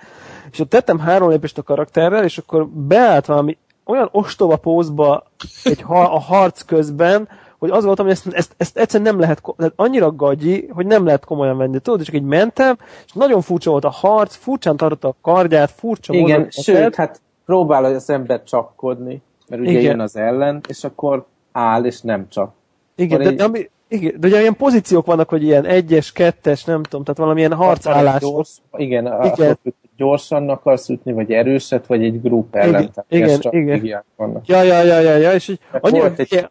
és 0.51 0.59
ott 0.59 0.69
tettem 0.69 0.99
három 0.99 1.29
lépést 1.29 1.57
a 1.57 1.63
karakterrel, 1.63 2.23
és 2.23 2.37
akkor 2.37 2.67
beállt 2.67 3.25
valami 3.25 3.57
olyan 3.85 4.09
ostoba 4.11 4.55
pózba 4.55 5.23
egy 5.63 5.81
ha, 5.81 6.01
a 6.01 6.19
harc 6.19 6.61
közben, 6.61 7.29
hogy 7.59 7.69
az 7.69 7.83
voltam, 7.85 8.05
hogy 8.05 8.13
ezt, 8.13 8.27
ezt, 8.33 8.53
ezt 8.57 8.77
egyszerűen 8.77 9.09
nem 9.11 9.19
lehet, 9.19 9.41
tehát 9.57 9.73
annyira 9.75 10.11
gagyi, 10.11 10.67
hogy 10.73 10.85
nem 10.85 11.05
lehet 11.05 11.25
komolyan 11.25 11.57
venni. 11.57 11.79
Tudod, 11.79 12.01
csak 12.01 12.15
így 12.15 12.23
mentem, 12.23 12.77
és 13.05 13.13
nagyon 13.13 13.41
furcsa 13.41 13.71
volt 13.71 13.85
a 13.85 13.89
harc, 13.89 14.35
furcsán 14.35 14.77
tartotta 14.77 15.07
a 15.07 15.15
kardját, 15.21 15.71
furcsa 15.71 16.13
Igen, 16.13 16.23
mozgott 16.41 16.47
a 16.57 16.61
sőt, 16.61 16.95
hát 16.95 17.21
próbál 17.45 17.85
az 17.85 18.09
ember 18.09 18.43
csapkodni, 18.43 19.21
mert 19.47 19.61
ugye 19.61 19.71
Igen. 19.71 19.81
jön 19.83 19.99
az 19.99 20.15
ellen, 20.15 20.61
és 20.67 20.83
akkor 20.83 21.25
áll, 21.51 21.85
és 21.85 22.01
nem 22.01 22.27
csap. 22.29 22.51
Igen, 22.95 23.19
de, 23.19 23.27
egy- 23.29 23.35
de, 23.35 23.43
ami, 23.43 23.69
igen, 23.87 24.15
de 24.19 24.27
ugye 24.27 24.39
ilyen 24.41 24.55
pozíciók 24.55 25.05
vannak, 25.05 25.29
hogy 25.29 25.43
ilyen 25.43 25.65
egyes, 25.65 26.11
kettes, 26.11 26.63
nem 26.63 26.83
tudom, 26.83 27.03
tehát 27.03 27.19
valamilyen 27.19 27.53
harcállás. 27.53 28.21
Gyors, 28.21 28.49
igen, 28.77 29.05
Igen. 29.05 29.19
attól 29.19 29.57
gyorsan 29.97 30.49
akarsz 30.49 30.89
ütni, 30.89 31.11
vagy 31.13 31.31
erőset, 31.31 31.87
vagy 31.87 32.03
egy 32.03 32.21
grup 32.21 32.55
ellen. 32.55 32.89
Igen, 33.09 33.39
igen, 33.49 33.83
igen. 33.83 34.03
vannak. 34.15 34.47
Ja, 34.47 34.61
ja, 34.61 34.81
ja, 34.83 34.99
ja, 34.99 35.15
ja, 35.17 35.33
és 35.33 35.47
így 35.47 35.59
annyira 35.81 36.11
egy- 36.15 36.49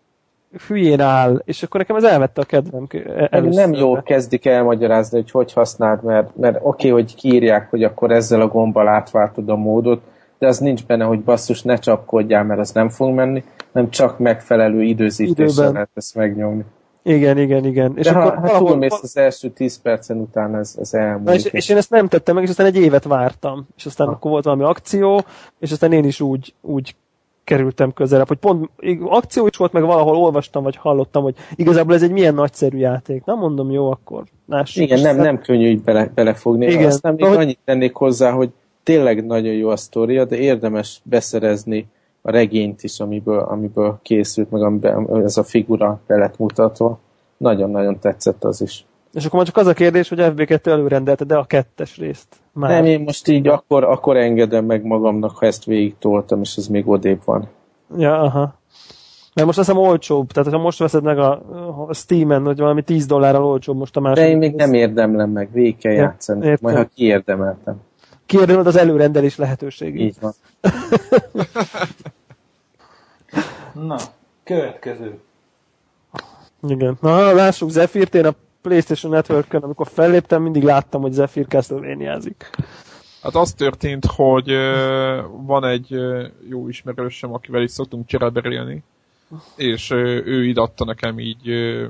hülyén 0.66 1.00
áll, 1.00 1.42
és 1.44 1.62
akkor 1.62 1.80
nekem 1.80 1.96
ez 1.96 2.04
elvette 2.04 2.40
a 2.40 2.44
kedvem 2.44 2.86
először. 3.30 3.64
Nem 3.64 3.72
jó 3.72 4.02
kezdik 4.02 4.46
elmagyarázni, 4.46 5.18
hogy 5.18 5.30
hogy 5.30 5.52
használd, 5.52 6.02
mert, 6.02 6.36
mert 6.36 6.56
oké, 6.56 6.90
okay, 6.90 6.90
hogy 6.90 7.14
kiírják, 7.14 7.70
hogy 7.70 7.84
akkor 7.84 8.10
ezzel 8.10 8.40
a 8.40 8.48
gombbal 8.48 8.88
átváltod 8.88 9.48
a 9.48 9.56
módot, 9.56 10.02
de 10.38 10.46
az 10.46 10.58
nincs 10.58 10.86
benne, 10.86 11.04
hogy 11.04 11.20
basszus, 11.20 11.62
ne 11.62 11.76
csapkodjál, 11.76 12.44
mert 12.44 12.60
az 12.60 12.72
nem 12.72 12.88
fog 12.88 13.14
menni, 13.14 13.44
nem 13.72 13.90
csak 13.90 14.18
megfelelő 14.18 14.82
időzítéssel 14.82 15.72
lehet 15.72 15.90
ezt 15.94 16.14
megnyomni. 16.14 16.64
Igen, 17.02 17.38
igen, 17.38 17.64
igen. 17.64 17.92
És 17.96 18.04
De 18.04 18.18
akkor 18.18 18.34
ha, 18.34 18.52
ha 18.52 18.58
túlmész 18.58 18.98
az 19.02 19.16
első 19.16 19.48
10 19.48 19.80
percen 19.80 20.16
után 20.16 20.56
ez, 20.56 20.76
ez 20.80 20.94
elmúlik. 20.94 21.44
És, 21.44 21.44
és, 21.44 21.68
én 21.68 21.76
ezt 21.76 21.90
nem 21.90 22.08
tettem 22.08 22.34
meg, 22.34 22.44
és 22.44 22.50
aztán 22.50 22.66
egy 22.66 22.76
évet 22.76 23.04
vártam. 23.04 23.66
És 23.76 23.86
aztán 23.86 24.06
ha. 24.06 24.12
akkor 24.12 24.30
volt 24.30 24.44
valami 24.44 24.62
akció, 24.62 25.24
és 25.58 25.72
aztán 25.72 25.92
én 25.92 26.04
is 26.04 26.20
úgy, 26.20 26.54
úgy 26.60 26.94
kerültem 27.48 27.92
közelebb, 27.92 28.28
hogy 28.28 28.36
pont 28.36 28.70
akció 29.00 29.46
is 29.46 29.56
volt, 29.56 29.72
meg 29.72 29.82
valahol 29.82 30.16
olvastam, 30.16 30.62
vagy 30.62 30.76
hallottam, 30.76 31.22
hogy 31.22 31.34
igazából 31.54 31.94
ez 31.94 32.02
egy 32.02 32.10
milyen 32.10 32.34
nagyszerű 32.34 32.78
játék. 32.78 33.24
Nem 33.24 33.38
mondom, 33.38 33.70
jó, 33.70 33.90
akkor 33.90 34.24
lássuk. 34.46 34.82
Igen, 34.82 35.00
nem, 35.00 35.16
nem 35.16 35.38
könnyű 35.40 35.68
így 35.68 35.82
bele, 35.82 36.10
belefogni. 36.14 36.66
Igen. 36.66 36.84
Aztán 36.84 37.14
még 37.14 37.26
hogy... 37.26 37.36
annyit 37.36 37.58
tennék 37.64 37.94
hozzá, 37.94 38.30
hogy 38.30 38.50
tényleg 38.82 39.26
nagyon 39.26 39.54
jó 39.54 39.68
a 39.68 39.76
sztoria, 39.76 40.24
de 40.24 40.36
érdemes 40.36 41.00
beszerezni 41.02 41.86
a 42.22 42.30
regényt 42.30 42.82
is, 42.82 43.00
amiből, 43.00 43.38
amiből 43.38 43.98
készült, 44.02 44.50
meg 44.50 44.62
amiben 44.62 45.24
ez 45.24 45.36
a 45.36 45.42
figura 45.42 46.00
be 46.06 46.16
lett 46.16 46.38
mutatva. 46.38 46.98
Nagyon-nagyon 47.36 47.98
tetszett 47.98 48.44
az 48.44 48.60
is. 48.60 48.84
És 49.12 49.24
akkor 49.24 49.36
már 49.36 49.46
csak 49.46 49.56
az 49.56 49.66
a 49.66 49.72
kérdés, 49.72 50.08
hogy 50.08 50.18
FB2 50.20 50.66
előrendelte, 50.66 51.24
de 51.24 51.36
a 51.36 51.44
kettes 51.44 51.96
részt 51.96 52.26
már. 52.58 52.70
Nem, 52.70 52.84
én 52.84 53.00
most 53.00 53.28
így 53.28 53.48
akkor, 53.48 53.84
akkor 53.84 54.16
engedem 54.16 54.64
meg 54.64 54.84
magamnak, 54.84 55.36
ha 55.36 55.46
ezt 55.46 55.64
végig 55.64 55.94
toltam, 55.98 56.40
és 56.40 56.56
ez 56.56 56.66
még 56.66 56.88
odébb 56.88 57.20
van. 57.24 57.48
Ja, 57.96 58.20
aha. 58.20 58.56
Mert 59.34 59.46
most 59.46 59.58
azt 59.58 59.68
hiszem 59.68 59.82
olcsóbb, 59.82 60.32
tehát 60.32 60.52
ha 60.52 60.58
most 60.58 60.78
veszed 60.78 61.02
meg 61.02 61.18
a, 61.18 61.30
a 61.88 61.94
Steam-en, 61.94 62.44
hogy 62.44 62.58
valami 62.58 62.82
10 62.82 63.06
dollárral 63.06 63.44
olcsóbb 63.44 63.76
most 63.76 63.96
a 63.96 64.00
másik. 64.00 64.24
De 64.24 64.30
én 64.30 64.36
még 64.36 64.54
nem 64.54 64.74
érdemlem 64.74 65.30
meg, 65.30 65.48
végig 65.52 65.76
kell 65.76 65.92
játszani, 65.92 66.46
Értem. 66.46 66.58
majd 66.60 66.76
ha 66.76 66.84
kiérdemeltem. 66.94 67.76
Kiérdemeled 68.26 68.66
az 68.66 68.76
előrendelés 68.76 69.36
lehetőségét. 69.36 70.00
Így 70.00 70.16
van. 70.20 70.32
Na, 73.86 73.96
következő. 74.44 75.18
Igen. 76.68 76.98
Na, 77.00 77.32
lássuk 77.32 77.70
Zephyrt, 77.70 78.14
én 78.14 78.26
a 78.26 78.34
PlayStation 78.62 79.12
network 79.12 79.52
amikor 79.52 79.86
felléptem, 79.86 80.42
mindig 80.42 80.62
láttam, 80.62 81.00
hogy 81.00 81.12
Zephyr 81.12 81.46
castlevania 81.46 82.20
Hát 83.22 83.34
az 83.34 83.52
történt, 83.52 84.04
hogy 84.04 84.52
uh, 84.52 85.24
van 85.46 85.64
egy 85.64 85.94
uh, 85.94 86.24
jó 86.48 86.68
ismerősöm, 86.68 87.34
akivel 87.34 87.62
is 87.62 87.70
szoktunk 87.70 88.06
csereberélni, 88.06 88.82
és 89.56 89.90
uh, 89.90 89.98
ő 90.24 90.44
idatta 90.44 90.84
nekem 90.84 91.18
így 91.18 91.50
uh, 91.50 91.84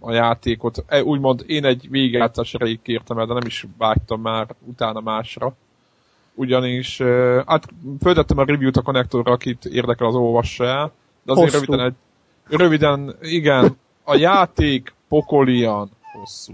a 0.00 0.12
játékot. 0.12 0.84
E, 0.86 1.02
úgymond 1.02 1.44
én 1.46 1.64
egy 1.64 1.86
végigjátszás 1.90 2.54
erejéig 2.54 2.82
kértem 2.82 3.18
el, 3.18 3.26
de 3.26 3.32
nem 3.32 3.46
is 3.46 3.66
vágytam 3.78 4.20
már 4.20 4.46
utána 4.64 5.00
másra. 5.00 5.54
Ugyanis, 6.34 7.00
uh, 7.00 7.42
hát 7.46 7.68
föltettem 8.00 8.38
a 8.38 8.44
review-t 8.44 8.76
a 8.76 8.82
konnektorra, 8.82 9.32
akit 9.32 9.64
érdekel 9.64 10.06
az 10.06 10.14
olvassa 10.14 10.64
el, 10.64 10.92
de 11.22 11.32
azért 11.32 11.50
Hosszú. 11.50 11.64
röviden 11.64 11.86
egy, 11.86 11.94
röviden, 12.58 13.16
igen, 13.20 13.76
a 14.04 14.16
játék 14.16 14.94
pokolian 15.08 15.90
hosszú. 16.18 16.52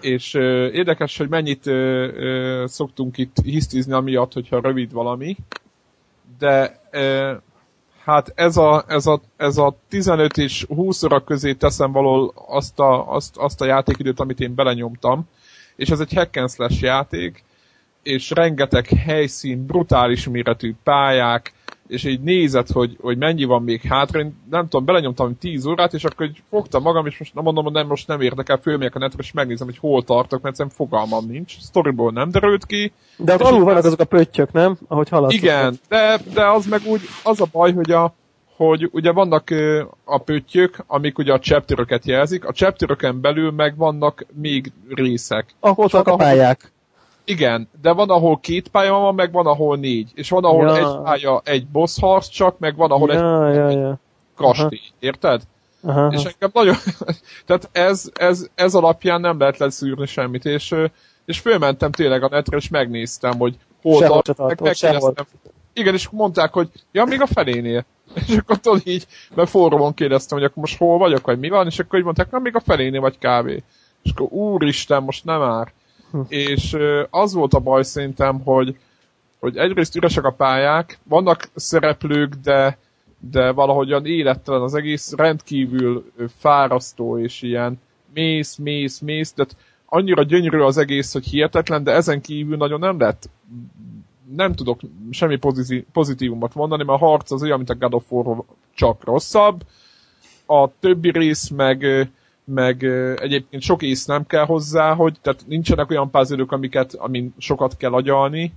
És 0.00 0.34
ö, 0.34 0.66
érdekes, 0.70 1.16
hogy 1.16 1.28
mennyit 1.28 1.66
ö, 1.66 1.72
ö, 2.14 2.64
szoktunk 2.66 3.18
itt 3.18 3.36
hisztizni 3.44 3.92
amiatt, 3.92 4.32
hogyha 4.32 4.60
rövid 4.60 4.92
valami, 4.92 5.36
de 6.38 6.80
ö, 6.90 7.34
hát 8.04 8.32
ez 8.34 8.56
a, 8.56 8.84
ez, 8.88 9.06
a, 9.06 9.20
ez 9.36 9.56
a 9.56 9.76
15 9.88 10.36
és 10.38 10.64
20 10.68 11.02
óra 11.02 11.24
közé 11.24 11.52
teszem 11.52 11.92
való 11.92 12.32
azt 12.48 12.78
a, 12.80 13.12
azt, 13.12 13.36
azt 13.36 13.60
a 13.60 13.64
játékidőt, 13.64 14.20
amit 14.20 14.40
én 14.40 14.54
belenyomtam, 14.54 15.28
és 15.76 15.88
ez 15.90 16.00
egy 16.00 16.12
hack 16.12 16.36
and 16.36 16.50
slash 16.50 16.82
játék, 16.82 17.44
és 18.02 18.30
rengeteg 18.30 18.86
helyszín, 18.86 19.66
brutális 19.66 20.28
méretű 20.28 20.74
pályák, 20.82 21.52
és 21.88 22.04
így 22.04 22.20
nézett, 22.20 22.70
hogy, 22.70 22.96
hogy 23.00 23.18
mennyi 23.18 23.44
van 23.44 23.62
még 23.62 23.82
hátra, 23.82 24.20
én 24.20 24.36
nem 24.50 24.62
tudom, 24.62 24.84
belenyomtam 24.84 25.38
10 25.38 25.66
órát, 25.66 25.94
és 25.94 26.04
akkor 26.04 26.26
hogy 26.26 26.42
fogtam 26.48 26.82
magam, 26.82 27.06
és 27.06 27.18
most 27.18 27.34
nem 27.34 27.44
mondom, 27.44 27.64
hogy 27.64 27.72
nem, 27.72 27.86
most 27.86 28.06
nem 28.06 28.20
érdekel, 28.20 28.56
fölmegyek 28.56 28.94
a 28.94 28.98
netre, 28.98 29.18
és 29.20 29.32
megnézem, 29.32 29.66
hogy 29.66 29.78
hol 29.78 30.04
tartok, 30.04 30.42
mert 30.42 30.54
szerintem 30.56 30.86
fogalmam 30.86 31.26
nincs. 31.26 31.58
Storyból 31.58 32.12
nem 32.12 32.30
derült 32.30 32.66
ki. 32.66 32.92
De 33.16 33.34
ott 33.34 33.40
alul 33.40 33.64
vannak 33.64 33.84
azok 33.84 34.00
a 34.00 34.04
pöttyök, 34.04 34.52
nem? 34.52 34.78
Ahogy 34.88 35.08
haladsz. 35.08 35.34
Igen, 35.34 35.78
de, 35.88 36.20
de 36.34 36.46
az 36.46 36.66
meg 36.66 36.80
úgy, 36.86 37.00
az 37.22 37.40
a 37.40 37.46
baj, 37.52 37.72
hogy 37.72 37.90
a, 37.90 38.14
hogy 38.56 38.88
ugye 38.92 39.12
vannak 39.12 39.50
a 40.04 40.18
pöttyök, 40.18 40.84
amik 40.86 41.18
ugye 41.18 41.32
a 41.32 41.38
chapteröket 41.38 42.04
jelzik, 42.04 42.44
a 42.44 42.52
chapteröken 42.52 43.20
belül 43.20 43.50
meg 43.50 43.76
vannak 43.76 44.26
még 44.32 44.72
részek. 44.88 45.54
Ahol 45.60 45.88
a 45.92 46.16
pályák. 46.16 46.72
Igen, 47.28 47.68
de 47.82 47.92
van, 47.92 48.10
ahol 48.10 48.38
két 48.40 48.68
pálya 48.68 48.92
van, 48.92 49.14
meg 49.14 49.32
van, 49.32 49.46
ahol 49.46 49.76
négy. 49.76 50.10
És 50.14 50.30
van, 50.30 50.44
ahol 50.44 50.64
ja. 50.64 50.76
egy 50.76 51.02
pálya 51.02 51.40
egy 51.44 51.66
boss 51.66 52.00
harc 52.00 52.28
csak, 52.28 52.58
meg 52.58 52.76
van, 52.76 52.90
ahol 52.90 53.12
ja, 53.12 53.48
egy, 53.48 53.54
ja, 53.54 53.70
ja. 53.70 54.00
kastély. 54.36 54.80
Érted? 54.98 55.42
Aha. 55.82 56.06
És 56.12 56.24
engem 56.24 56.50
nagyon... 56.52 56.74
tehát 57.46 57.68
ez, 57.72 58.10
ez, 58.14 58.46
ez 58.54 58.74
alapján 58.74 59.20
nem 59.20 59.38
lehet 59.38 59.58
leszűrni 59.58 60.06
semmit, 60.06 60.44
és, 60.44 60.74
és 61.24 61.38
fölmentem 61.38 61.90
tényleg 61.90 62.22
a 62.22 62.28
netre, 62.28 62.56
és 62.56 62.68
megnéztem, 62.68 63.38
hogy 63.38 63.56
hol 63.82 64.06
tart, 64.06 64.38
meg 64.38 64.60
megkérdeztem. 64.60 65.26
Igen, 65.72 65.94
és 65.94 66.08
mondták, 66.08 66.52
hogy 66.52 66.68
ja, 66.92 67.04
még 67.04 67.20
a 67.20 67.26
felénél. 67.26 67.84
És 68.28 68.36
akkor 68.36 68.58
tudod 68.58 68.82
így, 68.84 69.06
mert 69.34 69.48
fórumon 69.48 69.94
kérdeztem, 69.94 70.38
hogy 70.38 70.46
akkor 70.46 70.62
most 70.62 70.78
hol 70.78 70.98
vagyok, 70.98 71.26
vagy 71.26 71.38
mi 71.38 71.48
van, 71.48 71.66
és 71.66 71.78
akkor 71.78 71.98
így 71.98 72.04
mondták, 72.04 72.30
na 72.30 72.38
még 72.38 72.56
a 72.56 72.60
felénél 72.60 73.00
vagy 73.00 73.18
kávé. 73.18 73.62
És 74.02 74.10
akkor 74.10 74.32
úristen, 74.32 75.02
most 75.02 75.24
nem 75.24 75.40
már. 75.40 75.72
És 76.28 76.76
az 77.10 77.32
volt 77.32 77.54
a 77.54 77.58
baj 77.58 77.82
szerintem, 77.82 78.40
hogy, 78.40 78.76
hogy 79.40 79.56
egyrészt 79.56 79.96
üresek 79.96 80.24
a 80.24 80.32
pályák, 80.32 80.98
vannak 81.02 81.48
szereplők, 81.54 82.34
de, 82.34 82.78
de 83.30 83.50
valahogyan 83.50 84.06
élettelen 84.06 84.62
az 84.62 84.74
egész, 84.74 85.12
rendkívül 85.16 86.12
fárasztó 86.38 87.18
és 87.18 87.42
ilyen 87.42 87.80
mész, 88.14 88.56
mész, 88.56 88.98
mész, 88.98 89.32
de 89.34 89.46
annyira 89.86 90.22
gyönyörű 90.22 90.58
az 90.58 90.76
egész, 90.76 91.12
hogy 91.12 91.26
hihetetlen, 91.26 91.84
de 91.84 91.92
ezen 91.92 92.20
kívül 92.20 92.56
nagyon 92.56 92.78
nem 92.78 92.98
lett 92.98 93.28
nem 94.36 94.52
tudok 94.52 94.80
semmi 95.10 95.38
pozitívumot 95.92 96.54
mondani, 96.54 96.84
mert 96.84 97.02
a 97.02 97.06
harc 97.06 97.30
az 97.30 97.42
olyan, 97.42 97.56
mint 97.56 97.70
a 97.70 97.74
God 97.74 97.94
of 97.94 98.12
War, 98.12 98.44
csak 98.74 99.04
rosszabb. 99.04 99.62
A 100.46 100.78
többi 100.80 101.10
rész 101.10 101.48
meg 101.48 102.08
meg 102.54 102.82
egyébként 103.16 103.62
sok 103.62 103.82
ész 103.82 104.04
nem 104.04 104.26
kell 104.26 104.44
hozzá, 104.44 104.94
hogy 104.94 105.16
tehát 105.22 105.44
nincsenek 105.46 105.90
olyan 105.90 106.10
puzzle 106.10 106.44
amiket, 106.46 106.94
amin 106.94 107.34
sokat 107.38 107.76
kell 107.76 107.92
agyalni. 107.92 108.52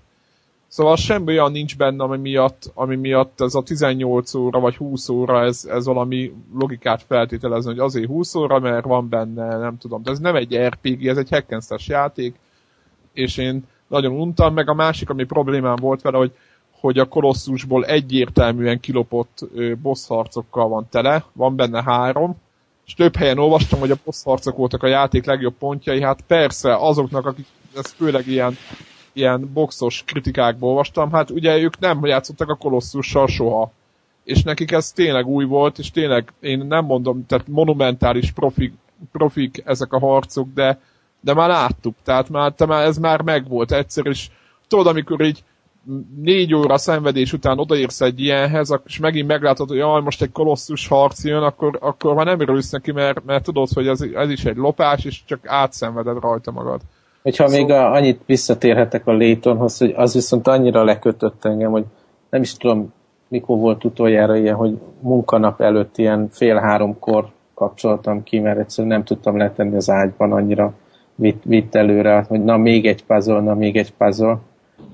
Szóval 0.67 0.95
semmi 0.95 1.31
olyan 1.31 1.51
nincs 1.51 1.77
benne, 1.77 2.03
ami 2.03 2.17
miatt, 2.17 2.71
ami 2.73 2.95
miatt 2.95 3.41
ez 3.41 3.55
a 3.55 3.63
18 3.63 4.33
óra 4.33 4.59
vagy 4.59 4.75
20 4.75 5.09
óra, 5.09 5.43
ez, 5.43 5.65
ez 5.65 5.85
valami 5.85 6.33
logikát 6.53 7.03
feltételezni, 7.07 7.69
hogy 7.69 7.79
azért 7.79 8.07
20 8.07 8.35
óra, 8.35 8.59
mert 8.59 8.85
van 8.85 9.09
benne, 9.09 9.57
nem 9.57 9.77
tudom. 9.77 10.03
De 10.03 10.11
ez 10.11 10.19
nem 10.19 10.35
egy 10.35 10.57
RPG, 10.57 11.07
ez 11.07 11.17
egy 11.17 11.29
hack 11.29 11.87
játék, 11.87 12.35
és 13.13 13.37
én 13.37 13.63
nagyon 13.87 14.13
untam, 14.13 14.53
meg 14.53 14.69
a 14.69 14.73
másik, 14.73 15.09
ami 15.09 15.23
problémám 15.23 15.75
volt 15.75 16.01
vele, 16.01 16.17
hogy, 16.17 16.31
hogy 16.79 16.99
a 16.99 17.07
kolosszusból 17.07 17.85
egyértelműen 17.85 18.79
kilopott 18.79 19.39
boss 19.81 20.07
harcokkal 20.07 20.67
van 20.67 20.87
tele, 20.89 21.23
van 21.33 21.55
benne 21.55 21.83
három, 21.83 22.37
és 22.91 22.97
több 22.97 23.15
helyen 23.15 23.37
olvastam, 23.37 23.79
hogy 23.79 23.91
a 23.91 23.97
boss 24.05 24.23
voltak 24.55 24.83
a 24.83 24.87
játék 24.87 25.25
legjobb 25.25 25.53
pontjai, 25.59 26.01
hát 26.01 26.21
persze 26.27 26.75
azoknak, 26.75 27.25
akik 27.25 27.45
ezt 27.75 27.93
főleg 27.95 28.27
ilyen, 28.27 28.57
ilyen 29.13 29.49
boxos 29.53 30.03
kritikákból 30.05 30.69
olvastam, 30.69 31.11
hát 31.11 31.29
ugye 31.29 31.57
ők 31.57 31.79
nem 31.79 32.05
játszottak 32.05 32.49
a 32.49 32.55
kolosszussal 32.55 33.27
soha. 33.27 33.71
És 34.23 34.43
nekik 34.43 34.71
ez 34.71 34.91
tényleg 34.91 35.27
új 35.27 35.45
volt, 35.45 35.79
és 35.79 35.91
tényleg 35.91 36.33
én 36.39 36.59
nem 36.59 36.85
mondom, 36.85 37.25
tehát 37.25 37.47
monumentális 37.47 38.31
profik, 38.31 38.73
profik 39.11 39.61
ezek 39.65 39.93
a 39.93 39.99
harcok, 39.99 40.47
de, 40.53 40.79
de 41.19 41.33
már 41.33 41.49
láttuk, 41.49 41.95
tehát 42.03 42.29
már, 42.29 42.51
te 42.51 42.65
már 42.65 42.85
ez 42.85 42.97
már 42.97 43.21
megvolt. 43.21 43.71
Egyszer, 43.71 44.05
és 44.05 44.29
tudod, 44.67 44.87
amikor 44.87 45.21
így 45.21 45.43
négy 46.21 46.53
óra 46.53 46.77
szenvedés 46.77 47.33
után 47.33 47.59
odaérsz 47.59 48.01
egy 48.01 48.19
ilyenhez, 48.19 48.79
és 48.85 48.99
megint 48.99 49.27
meglátod, 49.27 49.67
hogy 49.67 49.77
jaj, 49.77 50.01
most 50.01 50.21
egy 50.21 50.31
kolosszus 50.31 50.87
harc 50.87 51.23
jön, 51.23 51.43
akkor, 51.43 51.77
akkor 51.81 52.13
már 52.13 52.25
nem 52.25 52.39
örülsz 52.39 52.71
neki, 52.71 52.91
mert, 52.91 53.25
mert 53.25 53.43
tudod, 53.43 53.67
hogy 53.73 53.87
ez, 53.87 54.01
ez 54.01 54.29
is 54.29 54.45
egy 54.45 54.55
lopás, 54.55 55.05
és 55.05 55.25
csak 55.25 55.39
átszenveded 55.43 56.19
rajta 56.21 56.51
magad. 56.51 56.81
Hogyha 57.21 57.47
szóval... 57.47 57.65
még 57.65 57.75
a, 57.75 57.91
annyit 57.91 58.21
visszatérhetek 58.25 59.07
a 59.07 59.11
Laytonhoz, 59.11 59.77
hogy 59.77 59.93
az 59.95 60.13
viszont 60.13 60.47
annyira 60.47 60.83
lekötött 60.83 61.45
engem, 61.45 61.71
hogy 61.71 61.85
nem 62.29 62.41
is 62.41 62.53
tudom, 62.53 62.93
mikor 63.27 63.57
volt 63.57 63.83
utoljára 63.83 64.35
ilyen, 64.35 64.55
hogy 64.55 64.77
munkanap 64.99 65.61
előtt 65.61 65.97
ilyen 65.97 66.27
fél 66.31 66.55
háromkor 66.55 67.27
kapcsoltam 67.53 68.23
ki, 68.23 68.39
mert 68.39 68.59
egyszerűen 68.59 68.93
nem 68.93 69.03
tudtam 69.03 69.37
letenni 69.37 69.75
az 69.75 69.89
ágyban, 69.89 70.31
annyira 70.31 70.73
vitt, 71.15 71.43
vitt 71.43 71.75
előre, 71.75 72.25
hogy 72.27 72.43
na 72.43 72.57
még 72.57 72.85
egy 72.85 73.03
puzzle, 73.03 73.41
na 73.41 73.53
még 73.53 73.77
egy 73.77 73.93
puzzle 73.93 74.39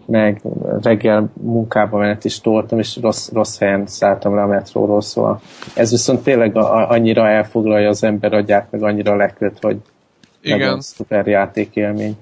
meg 0.07 0.41
reggel 0.81 1.29
munkába 1.41 1.97
menet 1.97 2.25
is 2.25 2.41
toltam, 2.41 2.79
és 2.79 2.97
rossz, 3.01 3.31
rossz 3.31 3.57
helyen 3.57 3.87
szálltam 3.87 4.35
le 4.35 4.41
a 4.41 4.47
metróról, 4.47 5.01
szóval 5.01 5.41
ez 5.75 5.91
viszont 5.91 6.23
tényleg 6.23 6.55
a, 6.57 6.89
annyira 6.89 7.27
elfoglalja 7.27 7.89
az 7.89 8.03
ember 8.03 8.33
agyát, 8.33 8.71
meg 8.71 8.83
annyira 8.83 9.15
leköt, 9.15 9.57
hogy 9.61 9.77
igen. 10.41 10.81
szuper 10.81 11.27
játékélmény. 11.27 12.17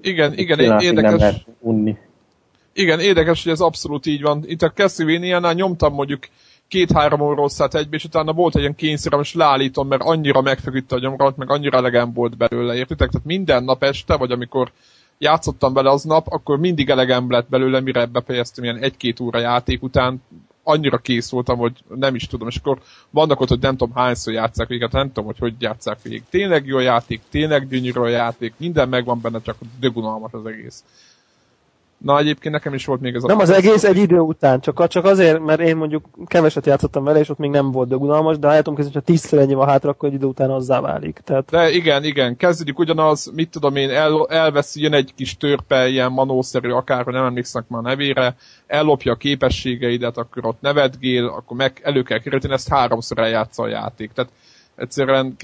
Igen, 0.00 0.32
igen, 0.36 0.58
érdekes. 0.58 1.10
Nem 1.10 1.18
lehet 1.18 1.46
unni. 1.58 1.96
Igen, 2.72 3.00
érdekes, 3.00 3.42
hogy 3.42 3.52
ez 3.52 3.60
abszolút 3.60 4.06
így 4.06 4.22
van. 4.22 4.42
Itt 4.46 4.62
a 4.62 4.70
Castlevania-nál 4.70 5.52
nyomtam 5.52 5.94
mondjuk 5.94 6.20
két-három 6.68 7.20
órosszát 7.20 7.74
egybe, 7.74 7.96
és 7.96 8.04
utána 8.04 8.32
volt 8.32 8.54
egy 8.54 8.60
ilyen 8.60 8.74
kényszerem, 8.74 9.20
és 9.20 9.34
leállítom, 9.34 9.88
mert 9.88 10.02
annyira 10.02 10.40
megfeküdte 10.40 10.94
a 10.94 10.98
gyomrat, 10.98 11.36
meg 11.36 11.50
annyira 11.50 11.78
elegem 11.78 12.12
volt 12.12 12.36
belőle, 12.36 12.74
értitek? 12.74 13.10
Tehát 13.10 13.26
minden 13.26 13.64
nap 13.64 13.82
este, 13.82 14.16
vagy 14.16 14.30
amikor 14.30 14.72
játszottam 15.22 15.72
vele 15.72 15.90
aznap, 15.90 16.26
akkor 16.28 16.58
mindig 16.58 16.90
elegem 16.90 17.30
lett 17.30 17.48
belőle, 17.48 17.80
mire 17.80 18.06
befejeztem 18.06 18.64
ilyen 18.64 18.78
egy-két 18.78 19.20
óra 19.20 19.38
játék 19.38 19.82
után, 19.82 20.22
annyira 20.62 20.98
kész 20.98 21.30
voltam, 21.30 21.58
hogy 21.58 21.72
nem 21.88 22.14
is 22.14 22.26
tudom, 22.26 22.48
és 22.48 22.56
akkor 22.56 22.78
vannak 23.10 23.40
ott, 23.40 23.48
hogy 23.48 23.60
nem 23.60 23.76
tudom 23.76 23.94
hányszor 23.94 24.32
játszák 24.32 24.68
végig, 24.68 24.82
hát 24.82 24.92
nem 24.92 25.06
tudom, 25.06 25.24
hogy 25.24 25.38
hogy 25.38 25.54
játszák 25.58 26.02
végig. 26.02 26.22
Tényleg 26.30 26.66
jó 26.66 26.78
játék, 26.78 27.20
tényleg 27.30 27.68
gyönyörű 27.68 28.00
a 28.00 28.08
játék, 28.08 28.54
minden 28.56 28.88
megvan 28.88 29.20
benne, 29.20 29.40
csak 29.40 29.56
dögunalmas 29.80 30.32
az 30.32 30.46
egész. 30.46 30.84
Na 32.02 32.18
egyébként 32.18 32.54
nekem 32.54 32.74
is 32.74 32.84
volt 32.84 33.00
még 33.00 33.14
ez 33.14 33.24
a... 33.24 33.26
Nem 33.26 33.38
az 33.38 33.50
egész 33.50 33.84
egy 33.84 33.96
idő 33.96 34.18
után, 34.18 34.60
csak, 34.60 34.88
csak 34.88 35.04
azért, 35.04 35.40
mert 35.40 35.60
én 35.60 35.76
mondjuk 35.76 36.08
keveset 36.26 36.66
játszottam 36.66 37.04
vele, 37.04 37.18
és 37.18 37.28
ott 37.28 37.38
még 37.38 37.50
nem 37.50 37.70
volt 37.70 37.88
dögunalmas, 37.88 38.38
de 38.38 38.48
állítom 38.48 38.74
kezdeni, 38.74 38.96
hogyha 38.96 39.12
tízszer 39.12 39.38
ennyi 39.38 39.54
van 39.54 39.68
hátra, 39.68 39.90
akkor 39.90 40.08
egy 40.08 40.14
idő 40.14 40.26
után 40.26 40.50
azzá 40.50 40.80
válik. 40.80 41.20
Tehát... 41.24 41.50
De 41.50 41.70
igen, 41.70 42.04
igen, 42.04 42.36
kezdődik 42.36 42.78
ugyanaz, 42.78 43.32
mit 43.34 43.50
tudom 43.50 43.76
én, 43.76 43.90
el, 43.90 44.26
elveszi, 44.28 44.82
jön 44.82 44.92
egy 44.92 45.12
kis 45.14 45.36
törpe, 45.36 45.88
ilyen 45.88 46.12
manószerű, 46.12 46.70
akár, 46.70 47.04
nem 47.04 47.24
emlékszem 47.24 47.64
már 47.68 47.82
nevére, 47.82 48.36
ellopja 48.66 49.12
a 49.12 49.16
képességeidet, 49.16 50.16
akkor 50.16 50.46
ott 50.46 50.60
nevetgél, 50.60 51.26
akkor 51.26 51.56
meg 51.56 51.80
elő 51.82 52.02
kell 52.02 52.18
kerülni, 52.18 52.52
ezt 52.52 52.68
háromszor 52.68 53.18
eljátsza 53.18 53.62
a 53.62 53.68
játék. 53.68 54.12
Tehát 54.12 54.30
egyszerűen 54.76 55.36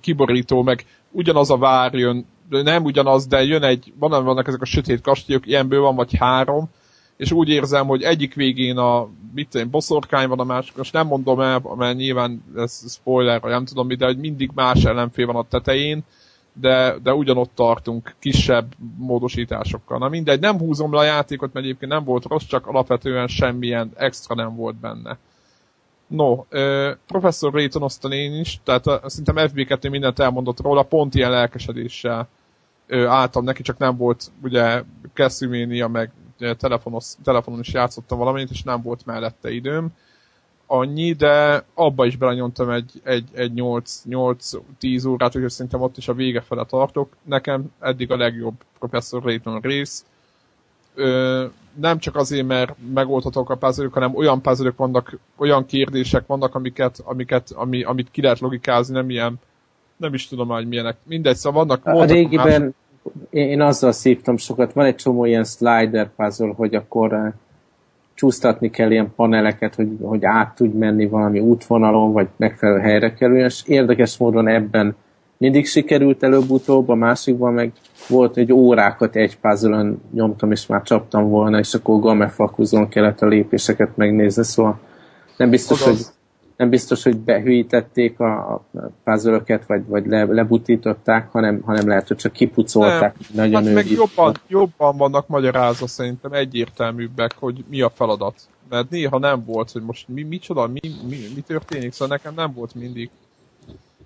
kiborító, 0.00 0.62
meg 0.62 0.84
ugyanaz 1.10 1.50
a 1.50 1.56
vár 1.56 1.94
jön, 1.94 2.26
nem 2.48 2.84
ugyanaz, 2.84 3.26
de 3.26 3.44
jön 3.44 3.62
egy, 3.62 3.92
van, 3.98 4.24
vannak 4.24 4.48
ezek 4.48 4.62
a 4.62 4.64
sötét 4.64 5.00
kastélyok, 5.00 5.46
ilyenből 5.46 5.80
van 5.80 5.94
vagy 5.94 6.16
három, 6.16 6.70
és 7.16 7.32
úgy 7.32 7.48
érzem, 7.48 7.86
hogy 7.86 8.02
egyik 8.02 8.34
végén 8.34 8.76
a, 8.76 9.08
mit 9.34 9.48
tudom, 9.48 9.70
boszorkány 9.70 10.28
van 10.28 10.40
a 10.40 10.44
másik, 10.44 10.76
most 10.76 10.92
nem 10.92 11.06
mondom 11.06 11.40
el, 11.40 11.62
mert 11.76 11.96
nyilván 11.96 12.44
ez 12.56 12.92
spoiler, 12.92 13.40
vagy 13.40 13.50
nem 13.50 13.64
tudom 13.64 13.86
mi, 13.86 13.94
de 13.94 14.06
hogy 14.06 14.18
mindig 14.18 14.50
más 14.54 14.84
ellenfél 14.84 15.26
van 15.26 15.36
a 15.36 15.48
tetején, 15.48 16.04
de, 16.52 16.98
de 17.02 17.14
ugyanott 17.14 17.50
tartunk 17.54 18.14
kisebb 18.18 18.74
módosításokkal. 18.96 19.98
Na 19.98 20.08
mindegy, 20.08 20.40
nem 20.40 20.58
húzom 20.58 20.92
le 20.92 20.98
a 20.98 21.04
játékot, 21.04 21.52
mert 21.52 21.66
egyébként 21.66 21.92
nem 21.92 22.04
volt 22.04 22.24
rossz, 22.24 22.44
csak 22.44 22.66
alapvetően 22.66 23.26
semmilyen 23.26 23.90
extra 23.94 24.34
nem 24.34 24.56
volt 24.56 24.76
benne. 24.76 25.18
No, 26.12 26.32
uh, 26.32 26.96
professzor 27.06 27.52
Rayton 27.52 27.82
osztan 27.82 28.12
én 28.12 28.40
is, 28.40 28.60
tehát 28.64 28.84
szerintem 29.06 29.36
FB2 29.38 29.90
mindent 29.90 30.18
elmondott 30.18 30.60
róla, 30.60 30.82
pont 30.82 31.14
ilyen 31.14 31.30
lelkesedéssel 31.30 32.28
uh, 32.88 33.04
álltam 33.04 33.44
neki, 33.44 33.62
csak 33.62 33.78
nem 33.78 33.96
volt 33.96 34.30
ugye 34.42 34.82
Castlevania, 35.14 35.88
meg 35.88 36.10
telefonos, 36.58 37.14
telefonon 37.24 37.60
is 37.60 37.72
játszottam 37.72 38.18
valamit, 38.18 38.50
és 38.50 38.62
nem 38.62 38.82
volt 38.82 39.06
mellette 39.06 39.50
időm 39.50 39.92
annyi, 40.66 41.12
de 41.12 41.64
abba 41.74 42.06
is 42.06 42.16
belenyomtam 42.16 42.70
egy, 42.70 42.92
egy, 43.04 43.28
egy 43.32 43.52
8-10 43.54 45.08
órát, 45.08 45.36
úgyhogy 45.36 45.50
szerintem 45.50 45.80
ott 45.80 45.96
is 45.96 46.08
a 46.08 46.14
vége 46.14 46.40
fele 46.40 46.64
tartok. 46.64 47.16
Nekem 47.22 47.72
eddig 47.80 48.10
a 48.10 48.16
legjobb 48.16 48.54
Professor 48.78 49.22
Rayton 49.22 49.60
rész. 49.60 50.04
Ö, 50.94 51.46
nem 51.80 51.98
csak 51.98 52.16
azért, 52.16 52.46
mert 52.46 52.74
megoldhatók 52.94 53.50
a 53.50 53.56
puzzle 53.56 53.88
hanem 53.92 54.14
olyan 54.14 54.40
puzzle 54.40 54.72
vannak, 54.76 55.18
olyan 55.36 55.66
kérdések 55.66 56.26
vannak, 56.26 56.54
amiket, 56.54 57.00
amiket, 57.04 57.50
ami, 57.54 57.82
amit 57.82 58.10
ki 58.10 58.22
lehet 58.22 58.38
logikázni, 58.38 58.94
nem 58.94 59.10
ilyen, 59.10 59.34
nem 59.96 60.14
is 60.14 60.28
tudom 60.28 60.48
hogy 60.48 60.68
milyenek. 60.68 60.96
Mindegy, 61.02 61.36
szóval 61.36 61.64
vannak... 61.64 61.86
A 61.86 62.04
régiben 62.04 62.62
más... 62.62 62.72
én 63.30 63.60
azzal 63.60 63.92
szívtam 63.92 64.36
sokat, 64.36 64.72
van 64.72 64.84
egy 64.84 64.96
csomó 64.96 65.24
ilyen 65.24 65.44
slider 65.44 66.10
puzzle, 66.16 66.52
hogy 66.56 66.74
akkor 66.74 67.12
uh, 67.12 67.32
csúsztatni 68.14 68.70
kell 68.70 68.90
ilyen 68.90 69.12
paneleket, 69.16 69.74
hogy, 69.74 69.88
hogy 70.00 70.24
át 70.24 70.54
tudj 70.54 70.76
menni 70.76 71.06
valami 71.06 71.40
útvonalon, 71.40 72.12
vagy 72.12 72.28
megfelelő 72.36 72.80
helyre 72.80 73.14
kerüljön, 73.14 73.44
és 73.44 73.62
érdekes 73.66 74.16
módon 74.16 74.48
ebben 74.48 74.96
mindig 75.42 75.66
sikerült 75.66 76.22
előbb-utóbb, 76.22 76.88
a 76.88 76.94
másikban 76.94 77.52
meg 77.52 77.72
volt, 78.08 78.34
hogy 78.34 78.52
órákat 78.52 79.16
egy 79.16 79.38
puzzle 79.38 79.92
nyomtam, 80.12 80.50
és 80.50 80.66
már 80.66 80.82
csaptam 80.82 81.28
volna, 81.28 81.58
és 81.58 81.74
akkor 81.74 82.00
gamefakuzon 82.00 82.88
kellett 82.88 83.20
a 83.20 83.26
lépéseket 83.26 83.96
megnézni, 83.96 84.44
szóval 84.44 84.80
nem 85.36 85.50
biztos, 85.50 85.82
hogy 85.82 85.98
nem 86.56 86.68
biztos, 86.70 87.02
hogy 87.02 87.16
behűítették 87.16 88.20
a 88.20 88.64
puzzle 89.04 89.42
vagy, 89.66 89.86
vagy 89.86 90.06
le, 90.06 90.24
lebutították, 90.24 91.28
hanem, 91.30 91.60
hanem 91.64 91.88
lehet, 91.88 92.08
hogy 92.08 92.16
csak 92.16 92.32
kipucolták. 92.32 93.16
Nem. 93.18 93.50
Nagyon 93.50 93.64
hát 93.64 93.74
meg 93.74 93.90
jobban, 93.90 94.34
jobban 94.48 94.96
vannak 94.96 95.28
magyarázva 95.28 95.86
szerintem 95.86 96.32
egyértelműbbek, 96.32 97.32
hogy 97.38 97.64
mi 97.68 97.80
a 97.80 97.90
feladat. 97.94 98.34
Mert 98.68 98.90
néha 98.90 99.18
nem 99.18 99.44
volt, 99.44 99.70
hogy 99.70 99.82
most 99.82 100.08
mi, 100.08 100.22
micsoda, 100.22 100.66
mi, 100.66 100.80
mi, 101.08 101.16
mi 101.34 101.40
történik, 101.40 101.92
szóval 101.92 102.16
nekem 102.16 102.34
nem 102.34 102.52
volt 102.54 102.74
mindig 102.74 103.10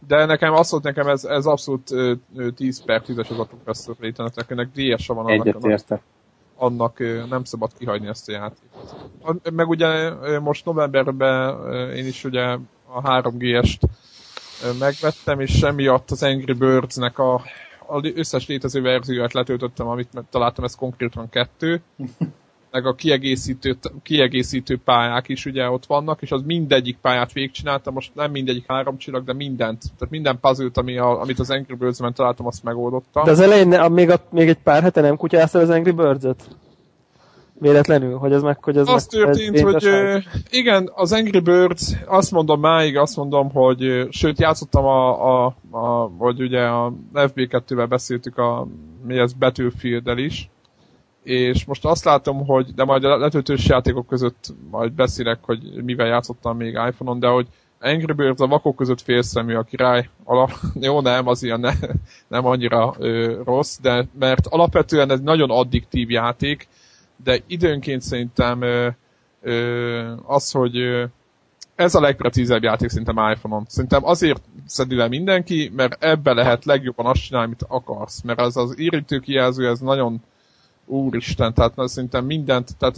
de 0.07 0.24
nekem 0.24 0.53
azt 0.53 0.70
volt 0.70 0.82
nekem 0.82 1.07
ez, 1.07 1.24
ez 1.24 1.47
abszolút 1.47 1.90
ö, 1.90 2.14
10 2.55 2.84
per 2.84 3.03
10-es 3.07 3.30
az 3.30 3.38
a 3.38 3.44
Professor 3.44 3.97
Layton, 4.01 4.30
ennek 4.49 4.68
DS-a 4.74 5.14
van 5.14 5.26
annak, 5.26 5.57
annak, 5.57 6.03
annak 6.57 6.99
nem 7.28 7.44
szabad 7.44 7.70
kihagyni 7.78 8.09
ezt 8.09 8.28
a 8.28 8.32
játékot. 8.32 9.51
Meg 9.53 9.68
ugye 9.68 10.11
most 10.38 10.64
novemberben 10.64 11.57
én 11.94 12.07
is 12.07 12.24
ugye 12.24 12.59
a 12.86 13.03
3G-est 13.03 13.80
megvettem, 14.78 15.40
és 15.40 15.62
emiatt 15.62 16.11
az 16.11 16.22
Angry 16.22 16.53
Birds-nek 16.53 17.18
a, 17.18 17.34
a 17.86 18.12
összes 18.14 18.47
létező 18.47 18.82
verzióját 18.82 19.32
letöltöttem, 19.32 19.86
amit 19.86 20.09
találtam, 20.30 20.64
ez 20.64 20.74
konkrétan 20.74 21.28
kettő. 21.28 21.82
meg 22.77 22.87
a 22.87 22.95
kiegészítő, 22.95 23.77
kiegészítő 24.03 24.79
pályák 24.85 25.29
is 25.29 25.47
ugye 25.47 25.70
ott 25.70 25.87
vannak, 25.87 26.22
és 26.22 26.31
az 26.31 26.43
mindegyik 26.45 26.99
pályát 27.01 27.33
végigcsináltam, 27.33 27.95
most 27.95 28.14
nem 28.14 28.31
mindegyik 28.31 28.64
három 28.68 28.99
csillag, 28.99 29.24
de 29.24 29.33
mindent. 29.33 29.79
Tehát 29.81 30.11
minden 30.11 30.39
puzzle 30.41 30.68
ami 30.74 30.99
a, 30.99 31.20
amit 31.20 31.39
az 31.39 31.51
Angry 31.51 31.74
Birds-ben 31.74 32.14
találtam, 32.14 32.47
azt 32.47 32.62
megoldottam. 32.62 33.24
De 33.24 33.31
az 33.31 33.41
elején 33.41 33.68
ne, 33.68 33.89
még, 33.89 34.11
a, 34.11 34.20
még 34.31 34.49
egy 34.49 34.59
pár 34.62 34.83
hete 34.83 35.01
nem 35.01 35.16
kutyáztál 35.16 35.62
az 35.62 35.70
Angry 35.70 35.91
Birds-et? 35.91 36.49
Véletlenül, 37.61 38.16
hogy 38.16 38.33
ez 38.33 38.43
meg, 38.43 38.64
hogy 38.64 38.77
ez 38.77 38.89
Az 38.89 39.09
meg, 39.12 39.22
történt, 39.22 39.61
hogy 39.61 39.87
uh, 39.87 40.22
igen, 40.51 40.91
az 40.95 41.12
Angry 41.12 41.41
Birds, 41.41 41.93
azt 42.07 42.31
mondom 42.31 42.61
máig, 42.61 42.97
azt 42.97 43.16
mondom, 43.16 43.51
hogy 43.51 44.07
sőt, 44.11 44.41
játszottam 44.41 44.85
a, 44.85 45.45
a, 45.45 45.57
a 45.70 46.11
vagy 46.16 46.41
ugye 46.41 46.61
a 46.61 46.93
FB2-vel 47.14 47.87
beszéltük 47.89 48.39
a 48.39 48.66
mi 49.07 49.18
ez 49.18 49.33
Battlefield-el 49.33 50.18
is, 50.18 50.51
és 51.27 51.64
most 51.64 51.85
azt 51.85 52.05
látom, 52.05 52.47
hogy, 52.47 52.74
de 52.74 52.85
majd 52.85 53.05
a 53.05 53.16
letöltős 53.16 53.66
játékok 53.66 54.07
között 54.07 54.55
majd 54.70 54.93
beszélek, 54.93 55.39
hogy 55.43 55.83
mivel 55.85 56.07
játszottam 56.07 56.57
még 56.57 56.79
iPhone-on, 56.89 57.18
de 57.18 57.29
hogy 57.29 57.47
Angry 57.81 58.12
Birds 58.12 58.41
a 58.41 58.47
vakok 58.47 58.77
között 58.77 59.01
félszemű 59.01 59.55
a 59.55 59.62
király 59.62 60.09
alap, 60.24 60.51
jó 60.81 61.01
nem, 61.01 61.27
az 61.27 61.43
ilyen 61.43 61.61
ne, 61.61 61.72
nem 62.29 62.47
annyira 62.47 62.95
ö, 62.99 63.41
rossz, 63.45 63.79
de 63.83 64.07
mert 64.18 64.47
alapvetően 64.47 65.11
ez 65.11 65.20
nagyon 65.20 65.51
addiktív 65.51 66.11
játék, 66.11 66.68
de 67.24 67.39
időnként 67.47 68.03
szerintem 68.03 68.62
ö, 68.62 68.89
ö, 69.43 70.12
az, 70.27 70.51
hogy 70.51 70.77
ö, 70.77 71.05
ez 71.74 71.95
a 71.95 72.01
legprecízebb 72.01 72.62
játék 72.62 72.89
szerintem 72.89 73.31
iPhone-on. 73.33 73.64
Szerintem 73.68 74.05
azért 74.05 74.43
szedi 74.66 74.95
le 74.95 75.09
mindenki, 75.09 75.72
mert 75.77 76.05
ebbe 76.05 76.33
lehet 76.33 76.64
legjobban 76.64 77.07
azt 77.07 77.22
csinálni, 77.22 77.47
amit 77.47 77.64
akarsz. 77.68 78.22
Mert 78.22 78.41
az 78.41 78.57
az 78.57 78.79
írítő 78.79 79.18
kijelző, 79.18 79.68
ez 79.68 79.81
nagyon 79.81 80.22
úristen, 80.87 81.55
tehát 81.55 81.76
na, 81.76 81.89
szerintem 81.89 82.24
mindent, 82.24 82.76
tehát 82.78 82.97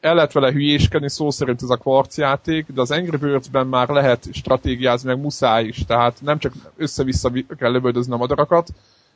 el 0.00 0.14
lehet 0.14 0.32
vele 0.32 0.52
hülyéskedni, 0.52 1.08
szó 1.10 1.30
szerint 1.30 1.62
ez 1.62 1.70
a 1.70 1.76
kvarcjáték, 1.76 2.66
de 2.72 2.80
az 2.80 2.90
Angry 2.90 3.16
Birds-ben 3.16 3.66
már 3.66 3.88
lehet 3.88 4.28
stratégiázni, 4.32 5.08
meg 5.08 5.20
muszáj 5.20 5.64
is, 5.64 5.84
tehát 5.84 6.20
nem 6.20 6.38
csak 6.38 6.52
össze-vissza 6.76 7.30
kell 7.58 7.72
lövöldözni 7.72 8.12
a 8.12 8.16
madarakat, 8.16 8.68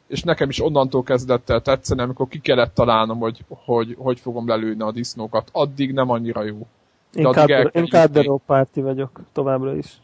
és 0.06 0.22
nekem 0.22 0.48
is 0.48 0.60
onnantól 0.60 1.02
kezdett 1.02 1.50
el 1.50 1.60
tetszeni, 1.60 2.00
amikor 2.00 2.28
ki 2.28 2.38
kellett 2.38 2.74
találnom, 2.74 3.18
hogy 3.18 3.44
hogy, 3.48 3.96
hogy 3.98 4.20
fogom 4.20 4.48
lelőni 4.48 4.82
a 4.82 4.92
disznókat. 4.92 5.48
Addig 5.52 5.92
nem 5.92 6.10
annyira 6.10 6.42
jó. 6.44 6.66
én 7.72 7.86
Cardero 7.86 8.36
párti 8.36 8.80
vagyok 8.80 9.20
továbbra 9.32 9.76
is. 9.76 10.00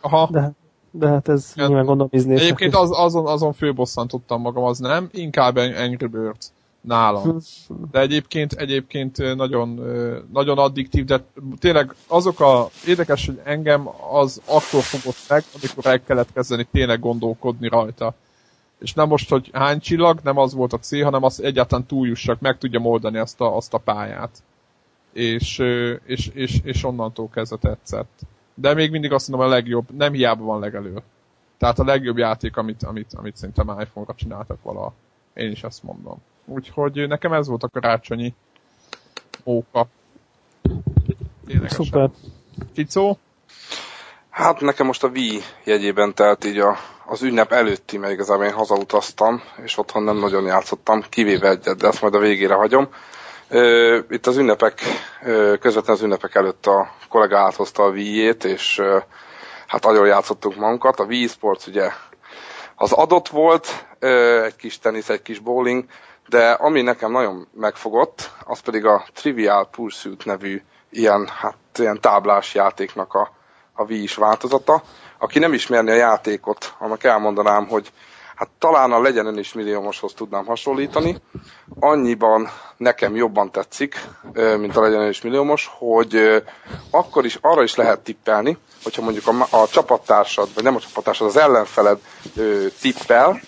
Aha. 0.00 0.28
De, 0.30 0.52
de 0.90 1.08
hát 1.08 1.28
ez 1.28 1.52
ja. 1.56 1.66
nyilván 1.66 1.84
gondolom 1.84 2.08
Egyébként 2.12 2.74
az, 2.74 2.90
azon, 2.92 3.26
azon 3.26 3.52
főbosszantottam 3.52 4.40
magam, 4.40 4.64
az 4.64 4.78
nem. 4.78 5.08
Inkább 5.12 5.56
Angry 5.56 6.06
Birds 6.06 6.52
nálam. 6.80 7.40
De 7.90 8.00
egyébként, 8.00 8.52
egyébként 8.52 9.34
nagyon, 9.34 9.68
nagyon 10.32 10.58
addiktív, 10.58 11.04
de 11.04 11.24
tényleg 11.58 11.94
azok 12.06 12.40
a, 12.40 12.68
érdekes, 12.86 13.26
hogy 13.26 13.40
engem 13.44 13.88
az 14.12 14.40
akkor 14.44 14.82
fogott 14.82 15.28
meg, 15.28 15.44
amikor 15.60 15.86
el 15.86 16.02
kellett 16.02 16.32
kezdeni 16.32 16.66
tényleg 16.72 17.00
gondolkodni 17.00 17.68
rajta. 17.68 18.14
és 18.78 18.94
nem 18.94 19.08
most, 19.08 19.30
hogy 19.30 19.50
hány 19.52 19.80
csillag, 19.80 20.20
nem 20.22 20.38
az 20.38 20.54
volt 20.54 20.72
a 20.72 20.78
cél, 20.78 21.04
hanem 21.04 21.24
az 21.24 21.42
egyáltalán 21.42 21.86
túljussak, 21.86 22.40
meg 22.40 22.58
tudja 22.58 22.80
moldani 22.80 23.18
azt 23.18 23.40
a, 23.40 23.56
azt 23.56 23.74
a 23.74 23.78
pályát. 23.78 24.42
És, 25.12 25.58
és, 26.04 26.30
és, 26.34 26.60
és 26.64 26.84
onnantól 26.84 27.28
kezdve 27.28 27.56
tetszett. 27.56 28.20
De 28.54 28.74
még 28.74 28.90
mindig 28.90 29.12
azt 29.12 29.28
mondom, 29.28 29.48
a 29.48 29.50
legjobb, 29.50 29.90
nem 29.96 30.12
hiába 30.12 30.44
van 30.44 30.60
legelő. 30.60 31.02
Tehát 31.58 31.78
a 31.78 31.84
legjobb 31.84 32.16
játék, 32.16 32.56
amit, 32.56 32.82
amit, 32.82 33.12
amit 33.14 33.36
szerintem 33.36 33.76
iPhone-ra 33.80 34.14
csináltak 34.14 34.62
vala. 34.62 34.92
Én 35.34 35.50
is 35.50 35.62
ezt 35.62 35.82
mondom. 35.82 36.18
Úgyhogy 36.44 37.08
nekem 37.08 37.32
ez 37.32 37.48
volt 37.48 37.62
a 37.62 37.68
karácsonyi 37.68 38.34
móka. 39.44 39.86
Ténylegesen. 41.46 41.84
Szuper. 41.84 42.10
Ficó? 42.74 43.18
Hát 44.30 44.60
nekem 44.60 44.86
most 44.86 45.04
a 45.04 45.08
Wii 45.08 45.40
jegyében 45.64 46.14
telt 46.14 46.44
így 46.44 46.58
a, 46.58 46.76
az 47.06 47.22
ünnep 47.22 47.52
előtti, 47.52 47.98
mert 47.98 48.12
igazából 48.12 48.44
én 48.44 48.52
hazautaztam, 48.52 49.42
és 49.62 49.78
otthon 49.78 50.02
nem 50.02 50.16
nagyon 50.16 50.44
játszottam, 50.44 51.02
kivéve 51.08 51.48
egyet, 51.48 51.76
de 51.76 51.86
ezt 51.86 52.00
majd 52.02 52.14
a 52.14 52.18
végére 52.18 52.54
hagyom. 52.54 52.88
Itt 54.10 54.26
az 54.26 54.36
ünnepek, 54.36 54.80
közvetlenül 55.60 55.92
az 55.92 56.02
ünnepek 56.02 56.34
előtt 56.34 56.66
a 56.66 56.90
kollega 57.08 57.38
áthozta 57.38 57.82
a 57.82 57.90
Wii-ét, 57.90 58.44
és 58.44 58.80
hát 59.66 59.84
nagyon 59.84 60.06
játszottunk 60.06 60.56
magunkat. 60.56 61.00
A 61.00 61.04
Wii 61.04 61.26
Sports 61.26 61.66
ugye 61.66 61.90
az 62.74 62.92
adott 62.92 63.28
volt, 63.28 63.86
egy 64.44 64.56
kis 64.56 64.78
tenisz, 64.78 65.08
egy 65.08 65.22
kis 65.22 65.38
bowling, 65.38 65.84
de 66.30 66.50
ami 66.50 66.82
nekem 66.82 67.10
nagyon 67.10 67.48
megfogott, 67.52 68.30
az 68.44 68.60
pedig 68.60 68.84
a 68.84 69.04
Trivial 69.14 69.68
Pursuit 69.70 70.24
nevű 70.24 70.62
ilyen, 70.90 71.28
hát, 71.40 71.56
ilyen 71.78 72.00
táblás 72.00 72.54
játéknak 72.54 73.14
a, 73.14 73.32
a 73.72 73.82
Wii 73.82 74.02
is 74.02 74.14
változata. 74.14 74.82
Aki 75.18 75.38
nem 75.38 75.52
ismerni 75.52 75.90
a 75.90 75.94
játékot, 75.94 76.74
annak 76.78 77.04
elmondanám, 77.04 77.66
hogy 77.68 77.92
hát 78.34 78.48
talán 78.58 78.92
a 78.92 79.00
legyen 79.00 79.26
ön 79.26 79.38
is 79.38 79.52
milliómoshoz 79.52 80.12
tudnám 80.12 80.44
hasonlítani. 80.44 81.16
Annyiban 81.80 82.50
nekem 82.76 83.16
jobban 83.16 83.50
tetszik, 83.50 84.00
mint 84.32 84.76
a 84.76 84.80
legyen 84.80 85.00
ön 85.00 85.08
is 85.08 85.20
milliómos, 85.20 85.70
hogy 85.78 86.42
akkor 86.90 87.24
is 87.24 87.38
arra 87.40 87.62
is 87.62 87.74
lehet 87.74 88.00
tippelni, 88.00 88.58
hogyha 88.82 89.02
mondjuk 89.02 89.26
a, 89.26 89.56
a 89.62 89.68
csapattársad, 89.68 90.54
vagy 90.54 90.64
nem 90.64 90.76
a 90.76 90.80
csapattársad, 90.80 91.26
az 91.26 91.36
ellenfeled 91.36 91.98
tippel, 92.80 93.40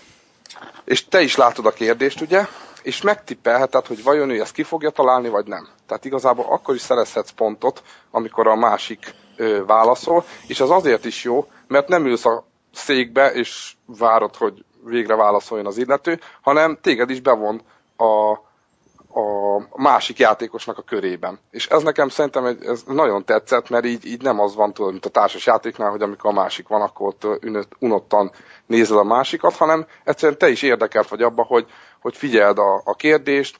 és 0.85 1.09
te 1.09 1.21
is 1.21 1.37
látod 1.37 1.67
a 1.67 1.73
kérdést, 1.73 2.21
ugye, 2.21 2.47
és 2.83 3.03
megtippelheted, 3.03 3.87
hogy 3.87 4.03
vajon 4.03 4.31
ő 4.31 4.41
ezt 4.41 4.53
ki 4.53 4.63
fogja 4.63 4.91
találni, 4.91 5.29
vagy 5.29 5.47
nem. 5.47 5.69
Tehát 5.87 6.05
igazából 6.05 6.47
akkor 6.49 6.75
is 6.75 6.81
szerezhetsz 6.81 7.31
pontot, 7.31 7.83
amikor 8.11 8.47
a 8.47 8.57
másik 8.57 9.15
ö, 9.37 9.65
válaszol, 9.67 10.25
és 10.47 10.61
az 10.61 10.71
azért 10.71 11.05
is 11.05 11.25
jó, 11.25 11.47
mert 11.69 11.89
nem 11.89 12.07
ülsz 12.07 12.27
a 12.27 12.45
székbe, 12.73 13.33
és 13.33 13.75
várod, 13.87 14.37
hogy 14.37 14.65
végre 14.85 15.17
válaszoljon 15.17 15.67
az 15.67 15.79
illető, 15.79 16.21
hanem 16.41 16.79
téged 16.81 17.11
is 17.11 17.21
bevon 17.21 17.63
a, 17.97 18.31
a 19.21 19.83
másik 19.83 20.19
játékosnak 20.19 20.79
a 20.79 20.83
körében. 20.83 21.39
És 21.51 21.67
ez 21.67 21.83
nekem 21.83 22.09
szerintem 22.09 22.45
egy, 22.45 22.65
ez 22.65 22.83
nagyon 22.87 23.25
tetszett, 23.25 23.69
mert 23.71 23.85
így, 23.85 24.07
így 24.07 24.23
nem 24.23 24.41
az 24.41 24.55
van, 24.55 24.73
tudod, 24.73 24.91
mint 24.91 25.07
a 25.07 25.11
társas 25.11 25.47
játéknál, 25.47 25.91
hogy 25.91 26.03
amikor 26.03 26.31
a 26.31 26.35
másik 26.35 26.69
van, 26.69 26.81
akkor 26.81 27.07
ott 27.07 27.27
unottan 27.79 28.31
nézed 28.67 28.97
a 28.97 29.05
másikat, 29.05 29.57
hanem 29.57 29.87
egyszerűen 30.05 30.39
te 30.39 30.49
is 30.49 30.63
érdekelt 30.63 31.09
vagy 31.09 31.23
abba, 31.23 31.43
hogy, 31.43 31.67
hogy 32.03 32.17
figyeld 32.17 32.59
a, 32.59 32.81
a 32.85 32.95
kérdést, 32.95 33.59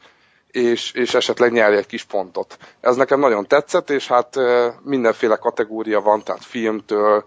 és, 0.51 0.93
és 0.93 1.15
esetleg 1.15 1.53
nyerj 1.53 1.77
egy 1.77 1.87
kis 1.87 2.05
pontot. 2.05 2.59
Ez 2.81 2.97
nekem 2.97 3.21
nagyon 3.21 3.47
tetszett, 3.47 3.91
és 3.91 4.07
hát 4.09 4.37
mindenféle 4.83 5.37
kategória 5.37 6.01
van, 6.01 6.23
tehát 6.23 6.45
filmtől, 6.45 7.25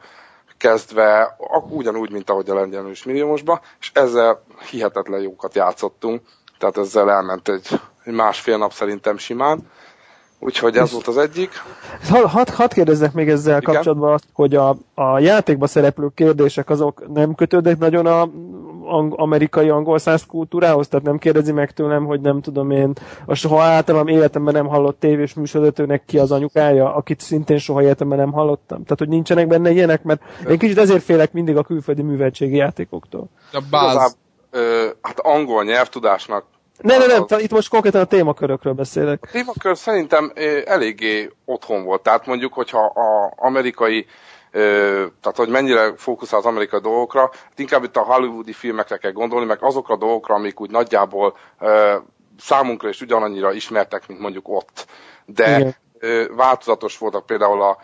kezdve 0.57 1.37
ugyanúgy, 1.69 2.11
mint 2.11 2.29
ahogy 2.29 2.49
a 2.49 2.53
Lengyelős 2.53 3.03
milliómosba, 3.03 3.61
és 3.79 3.91
ezzel 3.93 4.43
hihetetlen 4.69 5.21
jókat 5.21 5.55
játszottunk, 5.55 6.21
tehát 6.57 6.77
ezzel 6.77 7.11
elment 7.11 7.49
egy, 7.49 7.67
egy 8.03 8.13
másfél 8.13 8.57
nap 8.57 8.71
szerintem 8.73 9.17
simán. 9.17 9.69
Úgyhogy 10.39 10.77
ez 10.77 10.91
volt 10.91 11.07
az 11.07 11.17
egyik. 11.17 11.51
Hadd 12.09 12.23
had, 12.27 12.49
had 12.49 12.73
kérdezzek 12.73 13.13
még 13.13 13.29
ezzel 13.29 13.61
Igen? 13.61 13.73
kapcsolatban 13.73 14.13
azt, 14.13 14.25
hogy 14.33 14.55
a, 14.55 14.75
a 14.93 15.19
játékban 15.19 15.67
szereplő 15.67 16.09
kérdések 16.15 16.69
azok 16.69 17.13
nem 17.13 17.35
kötődnek 17.35 17.77
nagyon 17.77 18.05
a 18.05 18.29
ang- 18.85 19.13
amerikai 19.17 19.69
angol 19.69 19.97
száz 19.97 20.25
kultúrához, 20.25 20.87
tehát 20.87 21.05
nem 21.05 21.17
kérdezi 21.17 21.51
meg 21.51 21.71
tőlem, 21.71 22.05
hogy 22.05 22.21
nem 22.21 22.41
tudom 22.41 22.71
én, 22.71 22.93
a 23.25 23.33
soha 23.33 23.61
általam 23.61 24.07
életemben 24.07 24.53
nem 24.53 24.67
hallott 24.67 24.99
tévés 24.99 25.33
műsorvezetőnek 25.33 26.03
ki 26.05 26.17
az 26.17 26.31
anyukája, 26.31 26.95
akit 26.95 27.19
szintén 27.19 27.57
soha 27.57 27.81
életemben 27.83 28.17
nem 28.17 28.31
hallottam. 28.31 28.83
Tehát, 28.83 28.99
hogy 28.99 29.09
nincsenek 29.09 29.47
benne 29.47 29.69
ilyenek, 29.69 30.03
mert 30.03 30.21
én 30.49 30.57
kicsit 30.57 30.77
ezért 30.77 31.03
félek 31.03 31.33
mindig 31.33 31.57
a 31.57 31.63
külföldi 31.63 32.01
műveltségi 32.01 32.55
játékoktól. 32.55 33.29
A 33.51 33.61
báz... 33.69 34.17
Ö, 34.51 34.87
hát 35.01 35.19
angol 35.19 35.63
nyelvtudásnak 35.63 36.45
nem, 36.81 36.99
nem, 36.99 37.25
nem, 37.27 37.39
itt 37.39 37.51
most 37.51 37.69
konkrétan 37.69 38.01
a 38.01 38.05
témakörökről 38.05 38.73
beszélek. 38.73 39.23
A 39.27 39.31
témakör 39.31 39.77
szerintem 39.77 40.31
eléggé 40.65 41.31
otthon 41.45 41.83
volt. 41.83 42.01
Tehát 42.01 42.25
mondjuk, 42.25 42.53
hogyha 42.53 42.85
a 42.85 43.33
amerikai 43.35 44.05
tehát 45.21 45.35
hogy 45.35 45.49
mennyire 45.49 45.93
fókuszál 45.95 46.39
az 46.39 46.45
amerikai 46.45 46.79
dolgokra, 46.79 47.21
hát 47.33 47.59
inkább 47.59 47.83
itt 47.83 47.95
a 47.97 48.01
hollywoodi 48.01 48.53
filmekre 48.53 48.97
kell 48.97 49.11
gondolni, 49.11 49.45
meg 49.45 49.57
azokra 49.61 49.93
a 49.93 49.97
dolgokra, 49.97 50.35
amik 50.35 50.59
úgy 50.59 50.69
nagyjából 50.69 51.37
számunkra 52.39 52.89
is 52.89 53.01
ugyanannyira 53.01 53.53
ismertek, 53.53 54.07
mint 54.07 54.19
mondjuk 54.19 54.47
ott. 54.49 54.85
De 55.25 55.57
Igen. 55.59 55.75
változatos 56.35 56.97
voltak 56.97 57.25
például 57.25 57.61
a, 57.61 57.77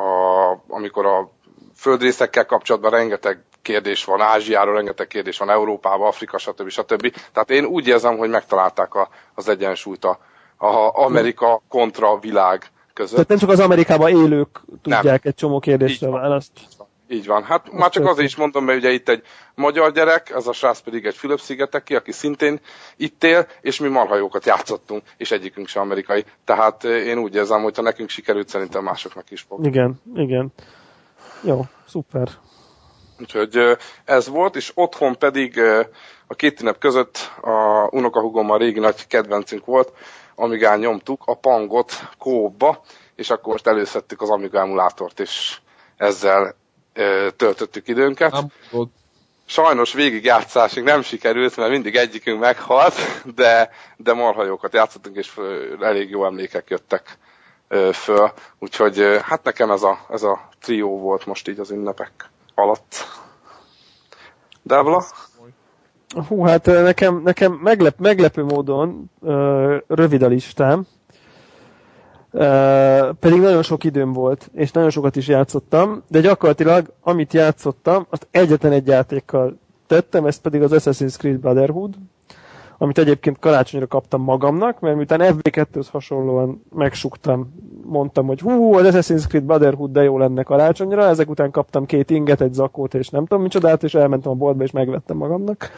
a, 0.00 0.62
amikor 0.68 1.06
a 1.06 1.30
földrészekkel 1.76 2.46
kapcsolatban 2.46 2.90
rengeteg 2.90 3.42
kérdés 3.62 4.04
van, 4.04 4.20
Ázsiáról 4.20 4.74
rengeteg 4.74 5.06
kérdés 5.06 5.38
van, 5.38 5.50
Európában, 5.50 6.06
Afrika, 6.06 6.38
stb. 6.38 6.68
stb. 6.68 7.14
Tehát 7.32 7.50
én 7.50 7.64
úgy 7.64 7.86
érzem, 7.86 8.16
hogy 8.16 8.30
megtalálták 8.30 8.94
a, 8.94 9.08
az 9.34 9.48
egyensúlyt 9.48 10.04
a, 10.04 10.18
a 10.56 10.90
Amerika 11.04 11.62
kontra 11.68 12.10
a 12.10 12.18
világ 12.18 12.62
között. 12.98 13.12
Tehát 13.12 13.28
nem 13.28 13.38
csak 13.38 13.48
az 13.48 13.60
Amerikában 13.60 14.10
élők 14.10 14.60
tudják 14.82 15.02
nem. 15.04 15.18
egy 15.22 15.34
csomó 15.34 15.58
kérdésre 15.58 16.10
választ. 16.10 16.50
Így 17.08 17.26
van. 17.26 17.42
Hát 17.42 17.64
Ezt 17.64 17.72
már 17.72 17.90
csak 17.90 18.06
azért 18.06 18.28
is 18.28 18.36
mondom, 18.36 18.64
mert 18.64 18.78
ugye 18.78 18.90
itt 18.90 19.08
egy 19.08 19.22
magyar 19.54 19.92
gyerek, 19.92 20.30
ez 20.30 20.46
a 20.46 20.52
srác 20.52 20.80
pedig 20.80 21.04
egy 21.04 21.14
Fülöp-szigeteki, 21.14 21.94
aki 21.94 22.12
szintén 22.12 22.60
itt 22.96 23.24
él, 23.24 23.46
és 23.60 23.80
mi 23.80 23.88
marhajókat 23.88 24.46
játszottunk, 24.46 25.02
és 25.16 25.30
egyikünk 25.30 25.68
sem 25.68 25.82
amerikai. 25.82 26.24
Tehát 26.44 26.84
eh, 26.84 27.06
én 27.06 27.18
úgy 27.18 27.34
érzem, 27.34 27.62
hogy 27.62 27.76
ha 27.76 27.82
nekünk 27.82 28.08
sikerült, 28.08 28.48
szerintem 28.48 28.84
másoknak 28.84 29.30
is 29.30 29.40
fog. 29.48 29.66
Igen, 29.66 30.00
igen. 30.14 30.52
Jó, 31.42 31.64
szuper. 31.86 32.28
Úgyhogy 33.20 33.56
eh, 33.56 33.76
ez 34.04 34.28
volt, 34.28 34.56
és 34.56 34.72
otthon 34.74 35.18
pedig 35.18 35.58
eh, 35.58 35.86
a 36.26 36.34
két 36.34 36.60
ünnep 36.60 36.78
között 36.78 37.30
a 37.40 37.88
unokahugom 37.90 38.50
a 38.50 38.56
régi 38.56 38.80
nagy 38.80 39.06
kedvencünk 39.06 39.64
volt, 39.64 39.92
Amigán 40.38 40.78
nyomtuk 40.78 41.22
a 41.24 41.34
pangot 41.34 41.92
kóba, 42.18 42.82
és 43.14 43.30
akkor 43.30 43.52
most 43.52 43.66
előszedtük 43.66 44.22
az 44.22 44.30
Amiga 44.30 44.58
emulátort, 44.58 45.20
és 45.20 45.58
ezzel 45.96 46.54
ö, 46.92 47.28
töltöttük 47.36 47.88
időnket. 47.88 48.32
Nem 48.32 48.52
Sajnos 49.50 49.92
végigjátszásig 49.92 50.82
nem 50.82 51.02
sikerült, 51.02 51.56
mert 51.56 51.70
mindig 51.70 51.96
egyikünk 51.96 52.40
meghalt, 52.40 52.94
de, 53.34 53.70
de 53.96 54.12
marhajókat 54.12 54.72
játszottunk, 54.72 55.16
és 55.16 55.40
elég 55.80 56.10
jó 56.10 56.24
emlékek 56.24 56.70
jöttek 56.70 57.18
föl. 57.92 58.32
Úgyhogy 58.58 59.18
hát 59.22 59.44
nekem 59.44 59.70
ez 59.70 59.82
a, 59.82 59.98
ez 60.10 60.22
a 60.22 60.48
trió 60.60 60.98
volt 60.98 61.26
most 61.26 61.48
így 61.48 61.58
az 61.58 61.70
ünnepek 61.70 62.30
alatt. 62.54 63.06
Devla? 64.62 65.04
Hú, 66.28 66.42
hát 66.42 66.66
nekem, 66.66 67.20
nekem 67.24 67.52
meglep, 67.52 67.98
meglepő 67.98 68.44
módon 68.44 69.10
uh, 69.20 69.76
rövid 69.86 70.22
a 70.22 70.26
listám, 70.26 70.86
pedig 73.20 73.40
nagyon 73.40 73.62
sok 73.62 73.84
időm 73.84 74.12
volt, 74.12 74.50
és 74.52 74.70
nagyon 74.70 74.90
sokat 74.90 75.16
is 75.16 75.28
játszottam, 75.28 76.02
de 76.08 76.20
gyakorlatilag 76.20 76.92
amit 77.00 77.32
játszottam, 77.32 78.06
azt 78.10 78.26
egyetlen 78.30 78.72
egy 78.72 78.86
játékkal 78.86 79.58
tettem, 79.86 80.26
ez 80.26 80.36
pedig 80.36 80.62
az 80.62 80.70
Assassin's 80.74 81.16
Creed 81.16 81.38
Brotherhood, 81.38 81.94
amit 82.78 82.98
egyébként 82.98 83.38
karácsonyra 83.38 83.86
kaptam 83.86 84.22
magamnak, 84.22 84.80
mert 84.80 84.96
miután 84.96 85.20
FB2-höz 85.22 85.86
hasonlóan 85.92 86.62
megsuktam, 86.74 87.54
mondtam, 87.84 88.26
hogy 88.26 88.40
hú, 88.40 88.74
az 88.74 88.94
Assassin's 88.94 89.26
Creed 89.28 89.44
Brotherhood 89.44 89.90
de 89.90 90.02
jó 90.02 90.18
lenne 90.18 90.42
karácsonyra, 90.42 91.06
ezek 91.06 91.30
után 91.30 91.50
kaptam 91.50 91.86
két 91.86 92.10
inget, 92.10 92.40
egy 92.40 92.52
zakót, 92.52 92.94
és 92.94 93.08
nem 93.08 93.26
tudom 93.26 93.42
micsodát, 93.42 93.82
és 93.82 93.94
elmentem 93.94 94.32
a 94.32 94.34
boltba, 94.34 94.62
és 94.62 94.70
megvettem 94.70 95.16
magamnak. 95.16 95.70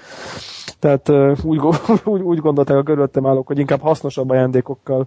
Tehát 0.81 1.13
úgy, 1.45 1.61
úgy, 2.05 2.21
úgy 2.21 2.39
gondolták 2.39 2.77
a 2.77 2.83
körülöttem 2.83 3.27
állók, 3.27 3.47
hogy 3.47 3.59
inkább 3.59 3.81
hasznosabb 3.81 4.31
ajándékokkal 4.31 5.07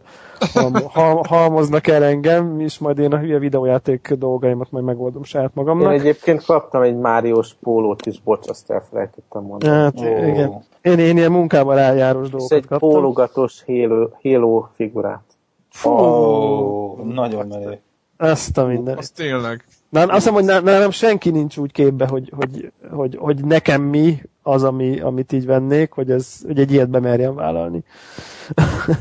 ha, 0.94 1.28
halmoznak 1.28 1.88
el 1.88 2.04
engem, 2.04 2.60
és 2.60 2.80
majd 2.80 3.00
én 3.00 3.14
a 3.14 3.18
hülye 3.18 3.40
videójáték 3.40 4.14
dolgaimat 4.14 4.72
majd 4.72 4.86
megoldom 4.86 5.24
saját 5.24 5.52
magamnak. 5.54 5.94
Én 5.94 6.00
egyébként 6.00 6.46
kaptam 6.46 6.82
egy 6.82 6.96
Máriós 6.96 7.54
pólót 7.62 8.06
is, 8.06 8.22
bocs, 8.22 8.48
azt 8.48 8.72
elfelejtettem 8.72 9.44
mondani. 9.44 9.74
Hát, 9.74 10.00
oh. 10.00 10.28
igen. 10.28 10.64
Én, 10.82 11.00
én 11.00 11.18
ilyen 11.18 11.32
munkával 11.32 11.80
eljárós 11.84 12.30
dolgokat 12.30 12.58
egy 12.58 12.66
kaptam. 12.66 12.90
pólogatos 12.90 13.64
Halo, 13.66 14.10
Halo 14.24 14.68
figurát. 14.76 15.24
Fú, 15.70 15.90
oh, 15.90 17.04
nagyon 17.06 17.48
menő. 17.48 17.80
Ezt 18.18 18.58
a 18.58 18.66
minden. 18.66 18.98
Az 18.98 19.10
tényleg. 19.10 19.66
Na, 19.90 20.02
azt 20.02 20.14
hiszem, 20.14 20.34
hogy 20.34 20.64
nálam 20.64 20.92
senki 20.92 21.30
nincs 21.30 21.58
úgy 21.58 21.72
képbe, 21.72 22.08
hogy, 22.08 22.32
hogy, 22.36 22.72
hogy, 22.92 23.18
hogy 23.20 23.46
nekem 23.46 23.82
mi, 23.82 24.22
az, 24.42 24.64
ami, 24.64 25.00
amit 25.00 25.32
így 25.32 25.46
vennék, 25.46 25.92
hogy, 25.92 26.12
ez, 26.12 26.40
hogy 26.46 26.60
egy 26.60 26.72
ilyet 26.72 26.90
bemerjem 26.90 27.36
vállalni. 27.36 27.84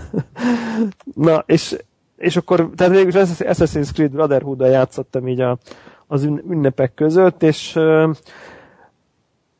Na, 1.14 1.43
és, 1.47 1.76
és 2.16 2.37
akkor, 2.37 2.70
tehát 2.76 2.93
végül 2.93 3.11
Assassin's 3.14 3.93
Creed 3.93 4.11
Brotherhood-dal 4.11 4.68
játszottam 4.68 5.28
így 5.28 5.41
a, 5.41 5.59
az 6.07 6.24
ünnepek 6.24 6.95
között, 6.95 7.43
és 7.43 7.78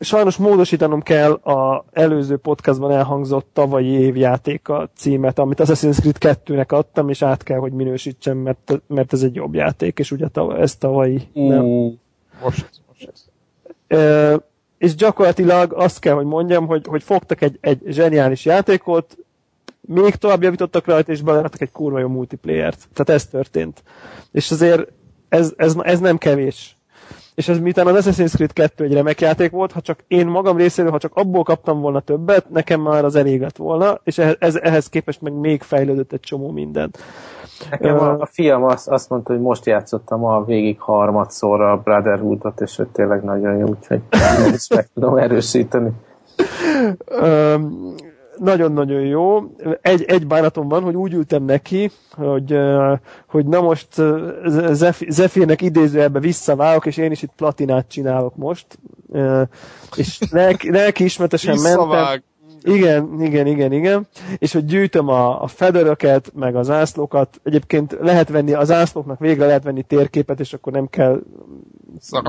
sajnos 0.03 0.37
módosítanom 0.37 1.03
kell 1.03 1.33
a 1.33 1.85
előző 1.93 2.37
podcastban 2.37 2.91
elhangzott 2.91 3.49
tavalyi 3.53 3.89
év 3.89 4.17
játéka 4.17 4.89
címet, 4.97 5.39
amit 5.39 5.61
Assassin's 5.61 6.15
Creed 6.15 6.39
2-nek 6.45 6.69
adtam, 6.69 7.09
és 7.09 7.23
át 7.23 7.43
kell, 7.43 7.59
hogy 7.59 7.73
minősítsem, 7.73 8.39
mert, 8.39 8.83
mert 8.87 9.13
ez 9.13 9.23
egy 9.23 9.35
jobb 9.35 9.55
játék, 9.55 9.99
és 9.99 10.11
ugye 10.11 10.27
ez 10.59 10.77
tavalyi. 10.77 11.29
Mm. 11.39 11.47
Nem. 11.47 11.65
Most, 12.43 12.71
most. 12.89 13.13
E, 13.87 14.35
és 14.79 14.95
gyakorlatilag 14.95 15.73
azt 15.73 15.99
kell, 15.99 16.15
hogy 16.15 16.27
mondjam, 16.27 16.67
hogy, 16.67 16.87
hogy 16.87 17.03
fogtak 17.03 17.43
egy, 17.43 17.59
egy 17.61 17.83
zseniális 17.87 18.45
játékot, 18.45 19.17
még 19.81 20.15
tovább 20.15 20.43
javítottak 20.43 20.87
rajta, 20.87 21.13
és 21.13 21.23
beleraktak 21.23 21.61
egy 21.61 21.73
kurva 21.73 21.99
jó 21.99 22.09
multiplayer-t. 22.09 22.89
Tehát 22.93 23.21
ez 23.21 23.27
történt. 23.27 23.83
És 24.33 24.51
azért 24.51 24.89
ez, 25.29 25.53
ez, 25.57 25.75
ez 25.83 26.01
nem 26.01 26.19
kevés 26.19 26.77
és 27.43 27.49
ez 27.49 27.59
miután 27.59 27.87
az 27.87 28.07
Assassin's 28.07 28.35
Creed 28.35 28.53
2 28.53 28.85
egy 28.85 28.93
remek 28.93 29.21
játék 29.21 29.51
volt, 29.51 29.73
ha 29.73 29.81
csak 29.81 29.99
én 30.09 30.27
magam 30.27 30.57
részéről, 30.57 30.91
ha 30.91 30.99
csak 30.99 31.15
abból 31.15 31.43
kaptam 31.43 31.81
volna 31.81 32.01
többet, 32.01 32.51
nekem 32.51 32.81
már 32.81 33.05
az 33.05 33.15
elég 33.15 33.41
lett 33.41 33.57
volna, 33.57 34.01
és 34.05 34.19
ehhez, 34.19 34.61
ehhez 34.61 34.89
képest 34.89 35.21
meg 35.21 35.33
még 35.33 35.63
fejlődött 35.63 36.13
egy 36.13 36.21
csomó 36.21 36.51
minden. 36.51 36.91
Nekem 37.71 37.99
a, 37.99 38.19
a 38.19 38.27
fiam 38.27 38.65
azt, 38.65 38.89
azt 38.89 39.09
mondta, 39.09 39.33
hogy 39.33 39.43
most 39.43 39.67
játszottam 39.67 40.25
a 40.25 40.45
végig 40.45 40.81
harmadszorra 40.81 41.73
a 41.73 41.77
Brotherhood-ot, 41.77 42.61
és 42.61 42.77
hogy 42.77 42.89
tényleg 42.89 43.23
nagyon 43.23 43.57
jó, 43.57 43.67
úgyhogy 43.67 44.01
ezt 44.53 44.75
meg 44.75 44.89
tudom 44.95 45.17
erősíteni 45.17 45.91
nagyon-nagyon 48.37 49.01
jó. 49.01 49.41
Egy, 49.81 50.03
egy 50.03 50.27
bánatom 50.27 50.69
van, 50.69 50.83
hogy 50.83 50.95
úgy 50.95 51.13
ültem 51.13 51.45
neki, 51.45 51.91
hogy, 52.11 52.59
hogy 53.27 53.47
na 53.47 53.61
most 53.61 53.89
Zephyr-nek 55.09 55.63
idézőjelbe 55.63 56.21
visszaválok, 56.21 56.87
és 56.87 56.97
én 56.97 57.11
is 57.11 57.23
itt 57.23 57.33
platinát 57.37 57.89
csinálok 57.89 58.37
most. 58.37 58.67
És 59.97 60.19
lelki, 60.31 60.71
lelki 60.71 61.05
ismertesen 61.05 61.59
mentem. 61.63 62.23
Igen, 62.65 63.21
igen, 63.21 63.47
igen, 63.47 63.73
igen. 63.73 64.07
És 64.39 64.53
hogy 64.53 64.65
gyűjtöm 64.65 65.09
a, 65.09 65.43
a 65.43 65.47
federöket, 65.47 66.33
meg 66.35 66.57
az 66.57 66.71
ászlókat. 66.71 67.41
Egyébként 67.43 67.97
lehet 68.01 68.29
venni, 68.29 68.53
az 68.53 68.71
ászlóknak 68.71 69.19
végre 69.19 69.47
lehet 69.47 69.63
venni 69.63 69.83
térképet, 69.83 70.41
és 70.41 70.53
akkor 70.53 70.73
nem 70.73 70.87
kell 70.87 71.23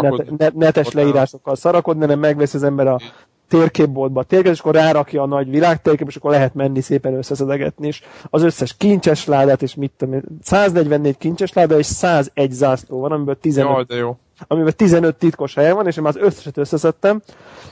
net, 0.02 0.38
net, 0.38 0.54
netes 0.54 0.92
leírásokkal 0.92 1.56
szarakodni, 1.56 2.02
hanem 2.02 2.20
megveszi 2.20 2.56
az 2.56 2.64
ember 2.64 2.88
a 2.88 3.00
térképboltba 3.58 4.20
a 4.20 4.24
térkép, 4.24 4.52
és 4.52 4.60
akkor 4.60 4.74
rárakja 4.74 5.22
a 5.22 5.26
nagy 5.26 5.50
világtérkép, 5.50 6.08
és 6.08 6.16
akkor 6.16 6.32
lehet 6.32 6.54
menni 6.54 6.82
szépen 6.82 7.14
összeszedegetni, 7.14 7.88
és 7.88 8.02
az 8.30 8.44
összes 8.44 8.78
kincses 8.78 9.26
ládát, 9.26 9.62
és 9.62 9.76
mit 9.76 9.92
tudom 9.98 10.22
144 10.42 11.18
kincses 11.18 11.54
láda, 11.54 11.78
és 11.78 11.86
101 11.86 12.52
zászló 12.52 13.00
van, 13.00 13.12
amiből 13.12 13.40
15, 13.40 13.72
Jaj, 13.72 13.84
de 13.84 13.96
jó. 13.96 14.18
amiben 14.48 14.74
15 14.76 15.16
titkos 15.16 15.54
hely 15.54 15.72
van, 15.72 15.88
és 15.88 15.98
én 15.98 16.04
már 16.04 16.16
az 16.16 16.22
összeset 16.22 16.58
összeszedtem. 16.58 17.22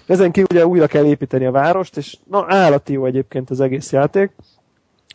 Ezen 0.05 0.31
kívül 0.31 0.47
ugye 0.51 0.65
újra 0.65 0.87
kell 0.87 1.05
építeni 1.05 1.45
a 1.45 1.51
várost, 1.51 1.97
és 1.97 2.17
na, 2.29 2.45
állati 2.47 2.93
jó 2.93 3.05
egyébként 3.05 3.49
az 3.49 3.59
egész 3.59 3.91
játék 3.91 4.31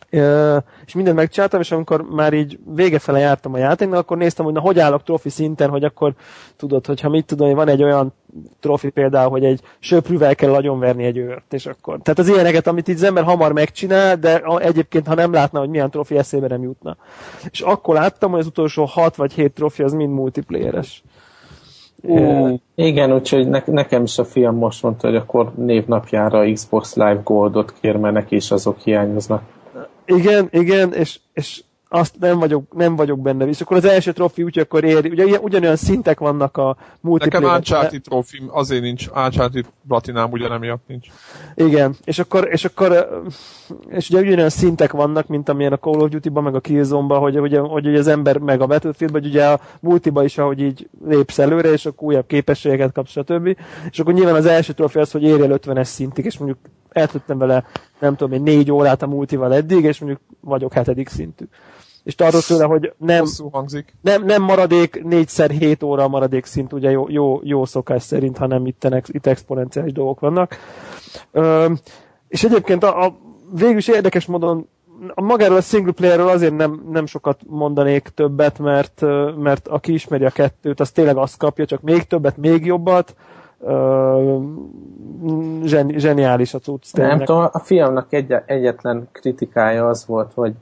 és 0.09 0.93
mindent 0.93 1.15
megcsináltam, 1.15 1.59
és 1.59 1.71
amikor 1.71 2.01
már 2.01 2.33
így 2.33 2.59
vége 2.75 2.99
fele 2.99 3.19
jártam 3.19 3.53
a 3.53 3.57
játéknak, 3.57 3.99
akkor 3.99 4.17
néztem, 4.17 4.45
hogy 4.45 4.53
na 4.53 4.59
hogy 4.59 4.79
állok 4.79 5.03
trofi 5.03 5.29
szinten, 5.29 5.69
hogy 5.69 5.83
akkor 5.83 6.13
tudod, 6.55 6.85
hogyha 6.85 7.09
mit 7.09 7.25
tudom, 7.25 7.47
hogy 7.47 7.55
van 7.55 7.67
egy 7.67 7.83
olyan 7.83 8.13
trofi 8.59 8.89
például, 8.89 9.29
hogy 9.29 9.45
egy 9.45 9.61
söprűvel 9.79 10.35
kell 10.35 10.53
agyonverni 10.53 11.03
egy 11.03 11.17
őrt, 11.17 11.53
és 11.53 11.65
akkor. 11.65 11.99
Tehát 12.01 12.19
az 12.19 12.27
ilyeneket, 12.27 12.67
amit 12.67 12.87
így 12.87 12.95
az 12.95 13.03
ember 13.03 13.23
hamar 13.23 13.53
megcsinál, 13.53 14.15
de 14.15 14.41
egyébként, 14.59 15.07
ha 15.07 15.15
nem 15.15 15.33
látna, 15.33 15.59
hogy 15.59 15.69
milyen 15.69 15.89
trofi 15.89 16.17
eszébe 16.17 16.47
nem 16.47 16.61
jutna. 16.61 16.97
És 17.51 17.61
akkor 17.61 17.95
láttam, 17.95 18.31
hogy 18.31 18.39
az 18.39 18.45
utolsó 18.45 18.85
6 18.85 19.15
vagy 19.15 19.33
7 19.33 19.53
trofi 19.53 19.83
az 19.83 19.93
mind 19.93 20.13
multiplayeres. 20.13 21.03
Uh, 22.01 22.53
igen, 22.75 23.13
úgyhogy 23.13 23.47
ne, 23.47 23.61
nekem 23.65 24.03
is 24.03 24.17
a 24.17 24.25
fiam 24.25 24.55
most 24.55 24.83
mondta, 24.83 25.07
hogy 25.07 25.15
akkor 25.15 25.51
névnapjára 25.55 26.51
Xbox 26.51 26.95
Live 26.95 27.21
Goldot 27.23 27.73
kér, 27.81 27.95
mert 27.95 28.13
neki 28.13 28.35
is 28.35 28.51
azok 28.51 28.79
hiányoznak. 28.79 29.41
Igen, 30.07 30.47
igen, 30.51 30.93
és, 30.93 31.19
és 31.33 31.61
azt 31.89 32.15
nem 32.19 32.39
vagyok, 32.39 32.73
nem 32.73 32.95
vagyok 32.95 33.19
benne. 33.19 33.47
És 33.47 33.61
akkor 33.61 33.77
az 33.77 33.85
első 33.85 34.11
trofi 34.11 34.43
úgy, 34.43 34.59
akkor 34.59 34.83
éri. 34.83 35.09
Ugye 35.09 35.39
ugyanolyan 35.39 35.75
szintek 35.75 36.19
vannak 36.19 36.57
a 36.57 36.77
multiplayer. 37.01 37.41
Nekem 37.41 37.57
Uncharted 37.57 38.01
trofi 38.01 38.43
azért 38.47 38.81
nincs, 38.81 39.07
Uncharted 39.07 39.65
platinám 39.87 40.31
ugye 40.31 40.49
emiatt 40.49 40.87
nincs. 40.87 41.07
Igen, 41.55 41.95
és 42.03 42.19
akkor, 42.19 42.47
és 42.51 42.65
akkor 42.65 43.21
és 43.89 44.09
ugye 44.09 44.19
ugyanolyan 44.19 44.49
szintek 44.49 44.91
vannak, 44.91 45.27
mint 45.27 45.49
amilyen 45.49 45.73
a 45.73 45.77
Call 45.77 45.99
of 45.99 46.09
Duty-ban, 46.09 46.43
meg 46.43 46.55
a 46.55 46.59
Killzone-ban, 46.59 47.19
hogy, 47.19 47.37
hogy, 47.37 47.55
hogy, 47.57 47.85
hogy 47.85 47.95
az 47.95 48.07
ember 48.07 48.37
meg 48.37 48.61
a 48.61 48.65
battlefield 48.65 49.11
vagy 49.13 49.25
ugye 49.25 49.45
a 49.45 49.59
multiba 49.79 50.23
is, 50.23 50.37
ahogy 50.37 50.61
így 50.61 50.89
lépsz 51.05 51.39
előre, 51.39 51.71
és 51.71 51.85
akkor 51.85 52.07
újabb 52.07 52.27
képességeket 52.27 52.91
kapsz, 52.91 53.11
stb. 53.11 53.57
És 53.89 53.99
akkor 53.99 54.13
nyilván 54.13 54.35
az 54.35 54.45
első 54.45 54.73
trofi 54.73 54.99
az, 54.99 55.11
hogy 55.11 55.23
érj 55.23 55.41
el 55.41 55.59
50-es 55.63 55.83
szintig, 55.83 56.25
és 56.25 56.37
mondjuk 56.37 56.59
eltöltöttem 56.97 57.37
vele, 57.37 57.63
nem 57.99 58.15
tudom 58.15 58.33
én, 58.33 58.41
négy 58.41 58.71
órát 58.71 59.01
a 59.01 59.07
multival 59.07 59.53
eddig, 59.53 59.83
és 59.83 59.99
mondjuk 59.99 60.21
vagyok 60.39 60.73
hetedik 60.73 61.09
szintű. 61.09 61.45
És 62.03 62.15
tartok 62.15 62.41
tőle, 62.41 62.63
hogy 62.63 62.93
nem, 62.97 63.25
nem, 64.01 64.25
nem 64.25 64.41
maradék 64.41 65.03
négyszer 65.03 65.49
hét 65.49 65.83
óra 65.83 66.03
a 66.03 66.07
maradék 66.07 66.45
szint, 66.45 66.73
ugye 66.73 66.91
jó, 66.91 67.05
jó, 67.09 67.39
jó 67.43 67.65
szokás 67.65 68.03
szerint, 68.03 68.37
hanem 68.37 68.65
itt, 68.65 68.87
itt 69.07 69.25
exponenciális 69.25 69.91
dolgok 69.91 70.19
vannak. 70.19 70.57
Ö, 71.31 71.71
és 72.27 72.43
egyébként 72.43 72.83
a, 72.83 73.05
a 73.05 73.17
végül 73.51 73.77
is 73.77 73.87
érdekes 73.87 74.25
módon 74.25 74.67
a 75.13 75.21
magáról 75.21 75.57
a 75.57 75.61
single 75.61 75.91
playerről 75.91 76.27
azért 76.27 76.55
nem, 76.55 76.87
nem 76.91 77.05
sokat 77.05 77.39
mondanék 77.47 78.07
többet, 78.07 78.59
mert, 78.59 79.01
mert 79.37 79.67
aki 79.67 79.93
ismeri 79.93 80.25
a 80.25 80.29
kettőt, 80.29 80.79
az 80.79 80.91
tényleg 80.91 81.17
azt 81.17 81.37
kapja, 81.37 81.65
csak 81.65 81.81
még 81.81 82.03
többet, 82.03 82.37
még 82.37 82.65
jobbat 82.65 83.15
zseni, 85.63 85.99
zseniális 85.99 86.53
a 86.53 86.59
cucc. 86.59 86.93
Nem 86.93 87.19
tudom, 87.19 87.47
a 87.51 87.59
fiamnak 87.59 88.13
egy, 88.13 88.35
egyetlen 88.45 89.07
kritikája 89.11 89.87
az 89.87 90.05
volt, 90.05 90.31
hogy, 90.33 90.53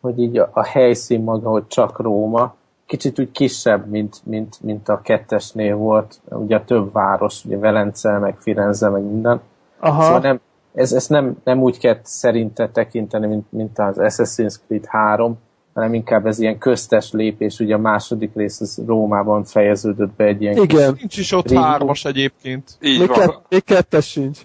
hogy 0.00 0.18
így 0.18 0.38
a, 0.38 0.50
a 0.52 0.64
helyszín 0.64 1.22
maga, 1.22 1.50
hogy 1.50 1.66
csak 1.66 1.98
Róma, 1.98 2.54
kicsit 2.86 3.18
úgy 3.18 3.30
kisebb, 3.30 3.86
mint, 3.86 4.20
mint, 4.24 4.56
mint 4.60 4.88
a 4.88 5.00
kettesnél 5.00 5.76
volt, 5.76 6.20
ugye 6.28 6.56
a 6.56 6.64
több 6.64 6.92
város, 6.92 7.44
ugye 7.44 7.58
Velence, 7.58 8.18
meg 8.18 8.36
Firenze, 8.38 8.88
meg 8.88 9.02
minden. 9.02 9.40
Aha. 9.78 10.02
Szóval 10.02 10.20
nem, 10.20 10.40
ez, 10.74 10.92
ez 10.92 11.06
nem, 11.06 11.36
nem 11.44 11.62
úgy 11.62 11.78
kell 11.78 11.98
szerinte 12.02 12.68
tekinteni, 12.68 13.26
mint, 13.26 13.52
mint 13.52 13.78
az 13.78 13.96
Assassin's 13.98 14.56
Creed 14.66 14.86
3, 14.86 15.38
hanem 15.74 15.94
inkább 15.94 16.26
ez 16.26 16.38
ilyen 16.38 16.58
köztes 16.58 17.12
lépés, 17.12 17.58
ugye 17.58 17.74
a 17.74 17.78
második 17.78 18.30
rész 18.34 18.60
az 18.60 18.82
Rómában 18.86 19.44
fejeződött 19.44 20.12
be 20.16 20.24
egy 20.24 20.42
ilyen 20.42 20.56
Igen. 20.56 20.96
Nincs 20.98 21.18
is 21.18 21.32
ott 21.32 21.48
Ringo. 21.48 21.62
hármas 21.64 22.04
egyébként. 22.04 22.78
Így 22.82 22.98
még, 22.98 23.08
van. 23.08 23.18
Kett, 23.18 23.44
még 23.48 23.64
kettes 23.64 24.10
sincs. 24.10 24.38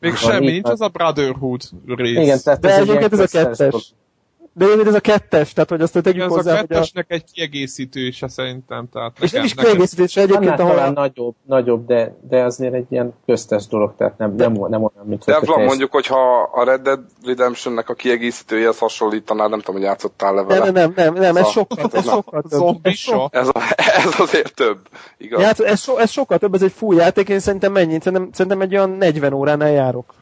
Még 0.00 0.14
semmi, 0.14 0.50
nincs, 0.50 0.68
az 0.68 0.80
a 0.80 0.88
Brotherhood 0.88 1.60
rész. 1.86 2.18
Igen, 2.18 2.38
tehát 2.44 2.60
De 2.60 2.68
ez 2.68 2.88
egyébként 2.88 3.12
ez 3.12 3.34
a 3.34 3.44
kettes. 3.44 3.94
De 4.56 4.66
én 4.66 4.86
ez 4.86 4.94
a 4.94 5.00
kettes, 5.00 5.52
tehát 5.52 5.70
hogy 5.70 5.80
azt 5.80 6.02
tegyük 6.02 6.22
ez 6.22 6.28
hozzá, 6.28 6.52
Ez 6.52 6.58
a 6.58 6.66
kettesnek 6.66 7.06
a... 7.08 7.14
egy 7.14 7.24
kiegészítőse 7.32 8.28
szerintem. 8.28 8.88
Tehát 8.92 9.12
és 9.20 9.30
nekem, 9.30 9.38
nem 9.38 9.44
is 9.44 9.54
kiegészítése 9.54 10.20
egyébként, 10.20 10.58
ahol... 10.60 10.74
Talán 10.74 10.92
nagyobb, 10.92 11.34
nagyobb 11.46 11.86
de, 11.86 12.16
de 12.28 12.42
azért 12.42 12.74
egy 12.74 12.86
ilyen 12.88 13.14
köztes 13.26 13.66
dolog, 13.66 13.94
tehát 13.96 14.18
nem, 14.18 14.34
nem, 14.34 14.52
nem 14.52 14.82
olyan, 14.82 15.06
mint... 15.06 15.24
De 15.24 15.40
van 15.40 15.64
mondjuk, 15.64 15.92
hogyha 15.92 16.50
a 16.52 16.64
Red 16.64 16.80
Dead 16.80 17.00
Redemptionnek 17.24 17.88
a 17.88 17.94
kiegészítőjehez 17.94 18.78
hasonlítanád, 18.78 19.50
nem 19.50 19.58
tudom, 19.58 19.74
hogy 19.74 19.84
játszottál 19.84 20.34
le 20.34 20.42
vele. 20.42 20.70
Nem, 20.70 20.72
nem, 20.72 20.92
nem, 20.96 21.14
nem, 21.14 21.36
ez 21.36 21.48
sokkal, 21.48 21.90
ez 21.92 22.08
sokkal 22.08 22.42
több. 22.48 22.78
Ez, 23.30 23.48
ez 24.06 24.20
azért 24.20 24.54
több, 24.54 24.78
igaz? 25.18 25.40
Ja, 25.40 25.64
ez, 25.64 25.80
so, 25.80 25.96
ez 25.96 26.10
sokkal 26.10 26.38
több, 26.38 26.54
ez 26.54 26.62
egy 26.62 26.72
full 26.72 26.96
játék, 26.96 27.28
én 27.28 27.40
szerintem 27.40 27.72
mennyit, 27.72 28.02
szerintem, 28.02 28.28
szerintem 28.32 28.60
egy 28.60 28.74
olyan 28.74 28.90
40 28.90 29.32
óránál 29.32 29.70
járok. 29.70 30.14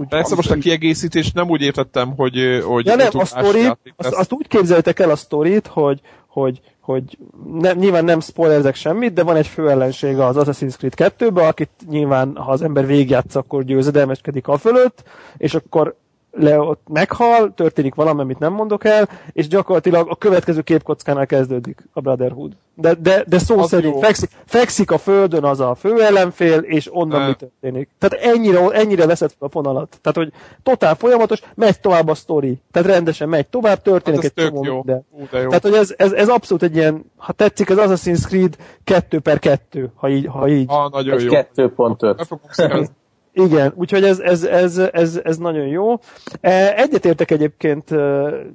Úgy 0.00 0.08
Persze 0.08 0.34
most 0.34 0.50
a 0.50 0.54
kiegészítés 0.54 1.32
nem 1.32 1.50
úgy 1.50 1.62
értettem, 1.62 2.14
hogy, 2.16 2.62
hogy 2.64 2.86
ja, 2.86 2.94
nem, 2.94 3.08
a 3.12 3.24
sztori, 3.24 3.66
azt, 3.96 4.14
azt, 4.14 4.32
úgy 4.32 4.48
képzeljétek 4.48 4.98
el 4.98 5.10
a 5.10 5.16
sztorit, 5.16 5.66
hogy, 5.66 6.00
hogy, 6.26 6.60
hogy 6.80 7.18
ne, 7.52 7.72
nyilván 7.72 8.04
nem 8.04 8.20
spoilerzek 8.20 8.74
semmit, 8.74 9.12
de 9.12 9.22
van 9.22 9.36
egy 9.36 9.46
fő 9.46 9.70
ellensége 9.70 10.26
az 10.26 10.36
Assassin's 10.38 10.76
Creed 10.76 11.12
2-ben, 11.18 11.46
akit 11.46 11.70
nyilván, 11.88 12.36
ha 12.36 12.50
az 12.50 12.62
ember 12.62 12.86
végigjátsz, 12.86 13.34
akkor 13.34 13.64
győzedelmeskedik 13.64 14.48
a 14.48 14.58
fölött, 14.58 15.02
és 15.36 15.54
akkor 15.54 15.96
le 16.32 16.60
ott 16.60 16.80
meghal, 16.88 17.54
történik 17.54 17.94
valami, 17.94 18.20
amit 18.20 18.38
nem 18.38 18.52
mondok 18.52 18.84
el, 18.84 19.08
és 19.32 19.48
gyakorlatilag 19.48 20.08
a 20.10 20.16
következő 20.16 20.60
képkockánál 20.60 21.26
kezdődik 21.26 21.88
a 21.92 22.00
Brotherhood. 22.00 22.52
De, 22.74 22.94
de, 22.94 23.24
de 23.26 23.38
szó 23.38 23.58
az 23.58 23.68
szerint 23.68 23.98
fekszik, 23.98 24.30
fekszik 24.46 24.90
a 24.90 24.98
földön 24.98 25.44
az 25.44 25.60
a 25.60 25.74
fő 25.74 26.02
ellenfél, 26.02 26.58
és 26.58 26.88
onnan 26.92 27.20
ne. 27.20 27.26
mi 27.26 27.34
történik. 27.34 27.88
Tehát 27.98 28.24
ennyire, 28.24 28.70
ennyire 28.70 29.06
veszed 29.06 29.30
fel 29.38 29.48
a 29.48 29.50
fonalat. 29.50 29.98
Tehát, 30.00 30.16
hogy 30.18 30.32
totál 30.62 30.94
folyamatos, 30.94 31.40
megy 31.54 31.80
tovább 31.80 32.08
a 32.08 32.14
sztori. 32.14 32.60
Tehát 32.70 32.88
rendesen 32.88 33.28
megy 33.28 33.46
tovább, 33.46 33.82
történik 33.82 34.22
hát 34.22 34.32
egy 34.34 34.44
csomó 34.44 34.64
jó. 34.64 34.74
minden. 34.74 35.06
Ú, 35.10 35.20
jó. 35.32 35.48
Tehát, 35.48 35.62
hogy 35.62 35.74
ez, 35.74 35.94
ez, 35.96 36.12
ez, 36.12 36.28
abszolút 36.28 36.62
egy 36.62 36.76
ilyen, 36.76 37.04
ha 37.16 37.32
tetszik, 37.32 37.70
az 37.70 37.76
Assassin's 37.80 38.26
Creed 38.26 38.56
2 38.84 39.18
per 39.18 39.38
2, 39.38 39.92
ha 39.94 40.08
így. 40.08 40.26
Ha 40.26 40.48
így. 40.48 40.64
Ah, 40.68 40.90
nagyon 40.90 41.18
egy 41.18 41.24
jó. 41.24 41.32
2.5. 41.32 42.88
Igen, 43.32 43.72
úgyhogy 43.74 44.04
ez, 44.04 44.18
ez, 44.18 44.44
ez, 44.44 44.78
ez, 44.78 45.20
ez 45.24 45.36
nagyon 45.36 45.66
jó. 45.66 45.94
E, 46.40 46.76
egyetértek 46.76 47.30
egyébként 47.30 47.90
e, 47.90 47.96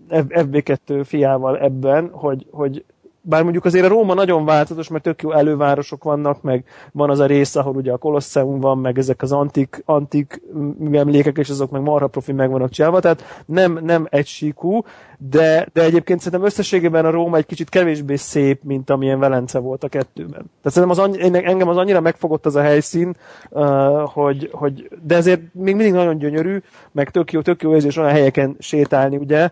FB2 0.09 1.01
fiával 1.03 1.59
ebben, 1.59 2.09
hogy, 2.11 2.45
hogy 2.51 2.85
bár 3.27 3.43
mondjuk 3.43 3.65
azért 3.65 3.85
a 3.85 3.87
Róma 3.87 4.13
nagyon 4.13 4.45
változatos, 4.45 4.87
mert 4.87 5.03
tök 5.03 5.21
jó 5.21 5.31
elővárosok 5.31 6.03
vannak, 6.03 6.41
meg 6.41 6.63
van 6.91 7.09
az 7.09 7.19
a 7.19 7.25
rész, 7.25 7.55
ahol 7.55 7.75
ugye 7.75 7.91
a 7.91 7.97
Kolosseum 7.97 8.59
van, 8.59 8.77
meg 8.77 8.97
ezek 8.97 9.21
az 9.21 9.31
antik, 9.31 9.81
antik 9.85 10.41
emlékek, 10.91 11.37
és 11.37 11.49
azok 11.49 11.71
meg 11.71 11.81
marha 11.81 12.07
profi 12.07 12.31
meg 12.31 12.49
vannak 12.49 12.69
csinálva, 12.69 12.99
tehát 12.99 13.43
nem, 13.45 13.79
nem 13.83 14.07
egysíkú, 14.09 14.83
de, 15.17 15.67
de 15.73 15.83
egyébként 15.83 16.19
szerintem 16.19 16.47
összességében 16.47 17.05
a 17.05 17.09
Róma 17.09 17.37
egy 17.37 17.45
kicsit 17.45 17.69
kevésbé 17.69 18.15
szép, 18.15 18.63
mint 18.63 18.89
amilyen 18.89 19.19
Velence 19.19 19.59
volt 19.59 19.83
a 19.83 19.87
kettőben. 19.87 20.51
Tehát 20.61 20.77
szerintem 20.77 20.89
az 20.89 21.19
engem 21.33 21.67
az 21.67 21.77
annyira 21.77 22.01
megfogott 22.01 22.45
az 22.45 22.55
a 22.55 22.61
helyszín, 22.61 23.15
hogy, 24.03 24.49
hogy, 24.51 24.89
de 25.03 25.15
ezért 25.15 25.41
még 25.51 25.75
mindig 25.75 25.93
nagyon 25.93 26.17
gyönyörű, 26.17 26.61
meg 26.91 27.09
tök 27.09 27.31
jó, 27.31 27.41
tök 27.41 27.61
jó 27.61 27.73
érzés 27.73 27.97
olyan 27.97 28.11
helyeken 28.11 28.55
sétálni, 28.59 29.17
ugye, 29.17 29.49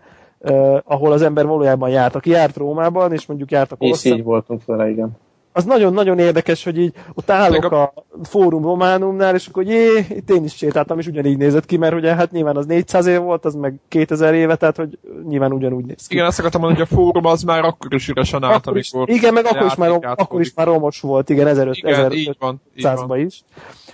ahol 0.84 1.12
az 1.12 1.22
ember 1.22 1.46
valójában 1.46 1.88
járt. 1.88 2.14
Aki 2.14 2.30
járt 2.30 2.56
Rómában, 2.56 3.12
és 3.12 3.26
mondjuk 3.26 3.50
járt 3.50 3.72
a 3.72 3.76
Kolosszum. 3.76 4.12
És 4.12 4.18
így 4.18 4.24
voltunk 4.24 4.64
vele, 4.64 4.88
igen 4.90 5.16
az 5.56 5.64
nagyon-nagyon 5.64 6.18
érdekes, 6.18 6.64
hogy 6.64 6.78
így 6.78 6.94
ott 7.14 7.30
állok 7.30 7.64
a... 7.64 7.82
a 7.82 7.94
fórum 8.22 8.62
románumnál, 8.62 9.34
és 9.34 9.46
akkor 9.46 9.64
jé, 9.64 10.06
itt 10.08 10.30
én 10.30 10.44
is 10.44 10.54
sétáltam, 10.54 10.98
és 10.98 11.06
ugyanígy 11.06 11.36
nézett 11.36 11.66
ki, 11.66 11.76
mert 11.76 11.94
ugye 11.94 12.14
hát 12.14 12.30
nyilván 12.30 12.56
az 12.56 12.66
400 12.66 13.06
év 13.06 13.20
volt, 13.20 13.44
az 13.44 13.54
meg 13.54 13.74
2000 13.88 14.34
éve, 14.34 14.56
tehát 14.56 14.76
hogy 14.76 14.98
nyilván 15.28 15.52
ugyanúgy 15.52 15.84
néz 15.84 16.06
ki. 16.06 16.14
Igen, 16.14 16.26
azt 16.26 16.38
akartam 16.38 16.60
mondani, 16.60 16.82
hogy 16.82 16.90
a 16.92 16.96
fórum 16.96 17.26
az 17.26 17.42
már 17.42 17.64
akkor 17.64 17.94
is 17.94 18.08
üresen 18.08 18.44
állt, 18.44 18.66
akkor 18.66 18.78
is, 18.78 18.92
amikor... 18.92 19.14
Igen, 19.14 19.32
meg 19.32 19.46
akkor 19.46 19.66
is, 19.66 19.74
már, 19.74 19.90
akkor 20.16 20.40
is 20.40 20.52
már 20.54 20.66
romos 20.66 21.00
volt, 21.00 21.28
igen, 21.28 21.48
1500-ban 21.50 23.22
is. 23.26 23.42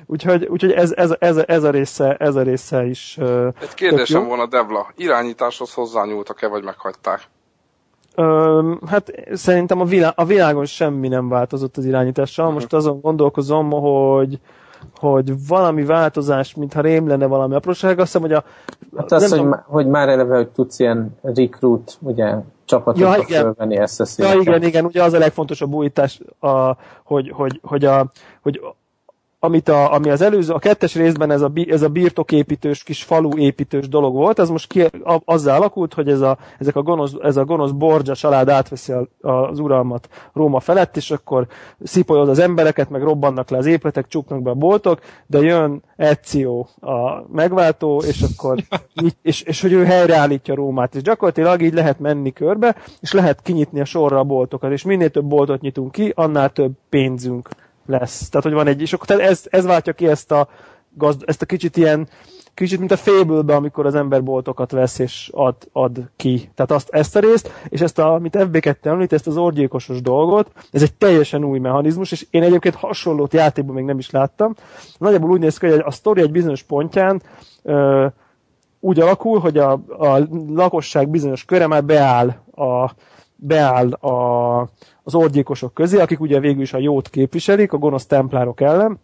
Úgyhogy, 0.06 0.46
úgyhogy 0.46 0.72
ez, 0.72 0.92
ez, 0.92 1.14
ez, 1.18 1.36
ez, 1.46 1.62
a 1.62 1.70
része, 1.70 2.14
ez 2.14 2.34
a 2.34 2.42
része 2.42 2.84
is 2.84 3.18
Egy 3.61 3.74
kérdésem 3.74 4.26
volna, 4.26 4.46
Devla, 4.46 4.92
irányításhoz 4.96 5.74
hozzányúltak-e, 5.74 6.46
vagy 6.46 6.62
meghagyták? 6.62 7.28
Ö, 8.20 8.72
hát 8.86 9.12
szerintem 9.32 9.80
a, 9.80 9.84
vilá- 9.84 10.18
a 10.18 10.24
világon 10.24 10.64
semmi 10.64 11.08
nem 11.08 11.28
változott 11.28 11.76
az 11.76 11.84
irányítással. 11.84 12.44
Uh-huh. 12.44 12.60
Most 12.60 12.72
azon 12.72 13.00
gondolkozom, 13.00 13.70
hogy 13.70 14.40
hogy 14.96 15.46
valami 15.48 15.84
változás, 15.84 16.54
mintha 16.54 16.80
rém 16.80 17.08
lenne 17.08 17.26
valami 17.26 17.54
apróság. 17.54 17.98
Azt 17.98 18.12
hiszem, 18.12 18.20
hogy 18.20 18.32
a... 18.32 18.44
Hát 18.96 19.12
az, 19.12 19.28
hogy, 19.28 19.38
tudom, 19.38 19.64
hogy 19.66 19.86
már 19.86 20.08
eleve, 20.08 20.36
hogy 20.36 20.48
tudsz 20.48 20.78
ilyen 20.78 21.18
recruit, 21.22 21.98
ugye, 22.00 22.34
csapatokba 22.64 23.16
ja, 23.28 23.40
fölvenni 23.40 23.86
ssc 23.86 24.18
Ja, 24.18 24.40
igen, 24.40 24.62
igen, 24.62 24.84
ugye 24.84 25.02
az 25.02 25.12
a 25.12 25.18
legfontosabb 25.18 25.72
újítás, 25.72 26.20
a, 26.38 26.76
hogy, 27.04 27.30
hogy, 27.30 27.60
hogy, 27.62 27.84
a, 27.84 28.10
hogy 28.42 28.60
amit 29.43 29.68
a, 29.68 29.93
ami 29.93 30.11
az 30.11 30.20
előző, 30.20 30.53
a 30.53 30.59
kettes 30.59 30.95
részben 30.95 31.30
ez 31.30 31.41
a, 31.41 31.53
ez 31.66 31.82
a 31.82 31.88
birtoképítős, 31.88 32.82
kis 32.82 33.03
faluépítős 33.03 33.88
dolog 33.88 34.14
volt, 34.14 34.38
ez 34.38 34.49
most 34.49 34.68
ki, 34.68 34.82
a, 34.82 35.20
azzal 35.24 35.55
alakult, 35.55 35.95
hogy 35.95 36.09
ez 36.09 36.20
a, 36.20 36.38
ezek 36.59 36.76
a 36.76 36.82
gonosz, 36.82 37.12
ez 37.22 37.36
a 37.36 37.45
gonosz 37.45 37.70
Borgia 37.70 38.14
család 38.14 38.49
átveszi 38.49 38.93
a, 38.93 39.09
az 39.28 39.59
uralmat 39.59 40.09
Róma 40.32 40.61
felett, 40.61 40.97
és 40.97 41.11
akkor 41.11 41.47
szipolyoz 41.82 42.28
az 42.28 42.38
embereket, 42.38 42.91
meg 42.91 43.03
robbannak 43.03 43.51
le 43.51 43.59
az 43.59 43.66
épületek, 43.66 44.07
csuknak 44.07 44.43
be 44.43 44.51
a 44.51 44.55
boltok, 44.55 45.01
de 45.26 45.38
jön 45.38 45.82
Ezio 45.97 46.66
a 46.80 47.24
megváltó, 47.32 48.03
és 48.07 48.22
akkor 48.22 48.59
így, 49.05 49.16
és, 49.22 49.43
és 49.43 49.61
hogy 49.61 49.72
ő 49.72 49.84
helyreállítja 49.84 50.55
Rómát, 50.55 50.95
és 50.95 51.03
gyakorlatilag 51.03 51.62
így 51.62 51.74
lehet 51.74 51.99
menni 51.99 52.32
körbe, 52.32 52.76
és 53.01 53.12
lehet 53.12 53.43
kinyitni 53.43 53.80
a 53.80 53.84
sorra 53.84 54.18
a 54.18 54.24
boltokat, 54.24 54.72
és 54.72 54.82
minél 54.82 55.11
több 55.11 55.24
boltot 55.24 55.61
nyitunk 55.61 55.93
ki, 55.93 56.12
annál 56.16 56.51
több 56.51 56.72
pénzünk 56.88 57.49
lesz. 57.91 58.28
Tehát, 58.28 58.47
hogy 58.47 58.55
van 58.55 58.66
egy, 58.66 58.80
és 58.80 58.93
akkor 58.93 59.07
tehát 59.07 59.22
ez, 59.22 59.43
ez 59.51 59.64
váltja 59.64 59.93
ki 59.93 60.07
ezt 60.07 60.32
a, 60.32 60.49
gazd, 60.95 61.22
ezt 61.26 61.43
a 61.43 61.47
kicsit 61.47 61.76
ilyen, 61.76 62.09
kicsit 62.55 62.78
mint 62.78 62.91
a 62.91 62.97
fébülbe, 62.97 63.55
amikor 63.55 63.86
az 63.86 63.95
ember 63.95 64.22
boltokat 64.22 64.70
vesz 64.70 64.99
és 64.99 65.30
ad, 65.32 65.57
ad 65.72 66.11
ki. 66.16 66.51
Tehát 66.55 66.70
azt, 66.70 66.88
ezt 66.88 67.16
a 67.16 67.20
részt, 67.20 67.51
és 67.68 67.80
ezt, 67.80 67.99
a, 67.99 68.14
amit 68.14 68.36
FB2 68.38 68.84
említ, 68.84 69.12
ezt 69.12 69.26
az 69.26 69.36
orgyékosos 69.36 70.03
dolgot, 70.03 70.51
ez 70.70 70.82
egy 70.82 70.95
teljesen 70.95 71.45
új 71.45 71.59
mechanizmus, 71.59 72.12
és 72.12 72.26
én 72.30 72.43
egyébként 72.43 72.74
hasonlót 72.74 73.32
játékban 73.32 73.74
még 73.74 73.84
nem 73.84 73.99
is 73.99 74.11
láttam. 74.11 74.55
Nagyjából 74.99 75.30
úgy 75.30 75.41
néz 75.41 75.59
ki, 75.59 75.66
hogy 75.66 75.82
a 75.84 75.91
sztori 75.91 76.20
egy 76.20 76.30
bizonyos 76.30 76.62
pontján 76.62 77.22
ö, 77.62 78.07
úgy 78.80 79.01
alakul, 79.01 79.38
hogy 79.38 79.59
a, 79.59 79.72
a 79.99 80.18
lakosság 80.49 81.09
bizonyos 81.09 81.45
köre 81.45 81.66
már 81.66 81.84
beáll 81.84 82.28
a, 82.55 82.91
beáll 83.36 83.93
a, 83.93 84.68
az 85.14 85.22
orgyékosok 85.22 85.74
közé, 85.74 86.00
akik 86.00 86.20
ugye 86.20 86.40
végül 86.40 86.62
is 86.62 86.72
a 86.72 86.78
jót 86.78 87.08
képviselik, 87.08 87.72
a 87.72 87.78
gonosz 87.78 88.06
templárok 88.06 88.61
ellen, 88.61 89.00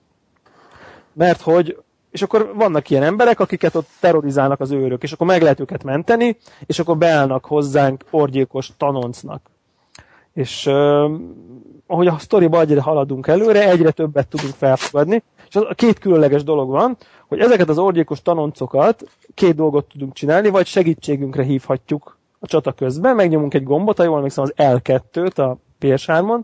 mert 1.13 1.41
hogy 1.41 1.77
és 2.11 2.23
akkor 2.23 2.53
vannak 2.55 2.91
ilyen 2.91 3.03
emberek, 3.03 3.41
akiket 3.41 3.75
ott 3.75 3.89
terrorizálnak 4.01 4.61
az 4.61 4.71
őrök, 4.71 5.03
és 5.03 5.13
akkor 5.13 5.27
meg 5.27 5.43
lehet 5.43 5.61
őket 5.61 5.85
menteni, 5.85 6.37
és 6.67 6.79
akkor 6.79 6.97
beállnak 6.97 7.45
hozzánk 7.45 8.05
orgyékos 8.11 8.71
tanoncnak. 8.77 9.51
És 10.33 10.67
uh, 10.67 11.11
ahogy 11.87 12.07
a 12.07 12.19
sztoriba 12.19 12.61
egyre 12.61 12.81
haladunk 12.81 13.27
előre, 13.27 13.71
egyre 13.71 13.91
többet 13.91 14.29
tudunk 14.29 14.55
felfogadni, 14.55 15.23
és 15.49 15.57
az, 15.57 15.63
a 15.69 15.75
két 15.75 15.99
különleges 15.99 16.45
dolog 16.45 16.71
van, 16.71 16.97
hogy 17.29 17.39
ezeket 17.39 17.69
az 17.69 17.79
orgyékos 17.79 18.23
tanoncokat 18.23 19.05
két 19.35 19.55
dolgot 19.55 19.89
tudunk 19.89 20.13
csinálni, 20.13 20.49
vagy 20.49 20.67
segítségünkre 20.67 21.43
hívhatjuk 21.43 22.19
a 22.39 22.47
csata 22.47 22.73
közben, 22.73 23.15
megnyomunk 23.15 23.55
egy 23.55 23.65
gombot, 23.65 23.97
ha 23.97 24.05
jól 24.05 24.17
emlékszem 24.17 24.45
az 24.45 24.55
L2-t 24.57 25.37
a 25.37 25.57
PS3-on, 25.81 26.41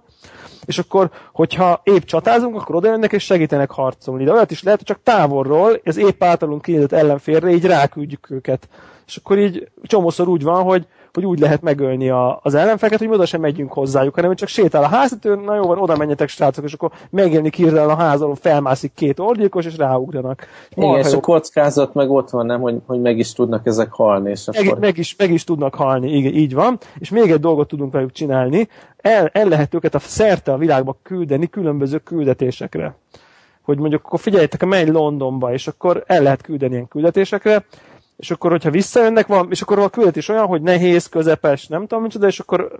és 0.64 0.78
akkor, 0.78 1.10
hogyha 1.32 1.80
épp 1.84 2.02
csatázunk, 2.02 2.56
akkor 2.56 2.74
oda 2.74 2.88
jönnek 2.88 3.12
és 3.12 3.24
segítenek 3.24 3.70
harcolni. 3.70 4.24
De 4.24 4.32
olyat 4.32 4.50
is 4.50 4.62
lehet, 4.62 4.78
hogy 4.78 4.88
csak 4.88 5.02
távolról, 5.02 5.80
ez 5.84 5.96
épp 5.96 6.22
általunk 6.22 6.62
kinyílt 6.62 6.92
ellenférre, 6.92 7.50
így 7.50 7.64
ráküldjük 7.64 8.30
őket. 8.30 8.68
És 9.06 9.16
akkor 9.16 9.38
így 9.38 9.68
csomószor 9.82 10.28
úgy 10.28 10.42
van, 10.42 10.62
hogy 10.62 10.86
hogy 11.12 11.24
úgy 11.24 11.38
lehet 11.38 11.62
megölni 11.62 12.08
a, 12.08 12.38
az 12.42 12.54
ellenfeleket, 12.54 12.98
hogy 12.98 13.14
oda 13.14 13.26
sem 13.26 13.40
megyünk 13.40 13.72
hozzájuk, 13.72 14.14
hanem 14.14 14.34
csak 14.34 14.48
sétál 14.48 14.82
a 14.82 14.86
háztetőn, 14.86 15.38
na 15.38 15.54
jó 15.54 15.62
van, 15.62 15.78
oda 15.78 15.96
menjetek 15.96 16.28
srácok, 16.28 16.64
és 16.64 16.72
akkor 16.72 16.90
megjelenik 17.10 17.54
hirtelen 17.54 17.88
a 17.88 17.96
házalon, 17.96 18.34
felmászik 18.34 18.92
két 18.94 19.18
orgyékos, 19.18 19.66
és 19.66 19.76
ráugranak. 19.76 20.46
Igen, 20.74 20.98
és 20.98 21.12
a 21.12 21.20
kockázat 21.20 21.94
meg 21.94 22.10
ott 22.10 22.30
van, 22.30 22.46
nem, 22.46 22.60
hogy, 22.60 22.76
hogy 22.86 23.00
meg 23.00 23.18
is 23.18 23.32
tudnak 23.32 23.66
ezek 23.66 23.92
halni. 23.92 24.30
És 24.30 24.44
meg, 24.46 24.66
akkor... 24.66 24.78
meg, 24.78 24.98
is, 24.98 25.16
meg 25.16 25.30
is 25.30 25.44
tudnak 25.44 25.74
halni, 25.74 26.16
igen, 26.16 26.32
így 26.34 26.54
van. 26.54 26.78
És 26.98 27.10
még 27.10 27.30
egy 27.30 27.40
dolgot 27.40 27.68
tudunk 27.68 27.92
velük 27.92 28.12
csinálni, 28.12 28.68
el, 28.96 29.26
el 29.26 29.48
lehet 29.48 29.74
őket 29.74 29.94
a 29.94 29.98
szerte 29.98 30.52
a 30.52 30.56
világba 30.58 30.96
küldeni 31.02 31.48
különböző 31.48 31.98
küldetésekre 31.98 32.96
hogy 33.62 33.78
mondjuk 33.78 34.04
akkor 34.04 34.20
figyeljetek, 34.20 34.64
menj 34.64 34.90
Londonba, 34.90 35.52
és 35.52 35.66
akkor 35.66 36.04
el 36.06 36.22
lehet 36.22 36.42
küldeni 36.42 36.72
ilyen 36.72 36.88
küldetésekre, 36.88 37.64
és 38.22 38.30
akkor, 38.30 38.50
hogyha 38.50 38.70
visszajönnek, 38.70 39.26
van, 39.26 39.46
és 39.50 39.62
akkor 39.62 39.78
a 39.78 39.88
küldetés 39.88 40.28
olyan, 40.28 40.46
hogy 40.46 40.62
nehéz, 40.62 41.06
közepes, 41.06 41.66
nem 41.66 41.86
tudom 41.86 42.02
micsoda, 42.02 42.26
és 42.26 42.40
akkor 42.40 42.76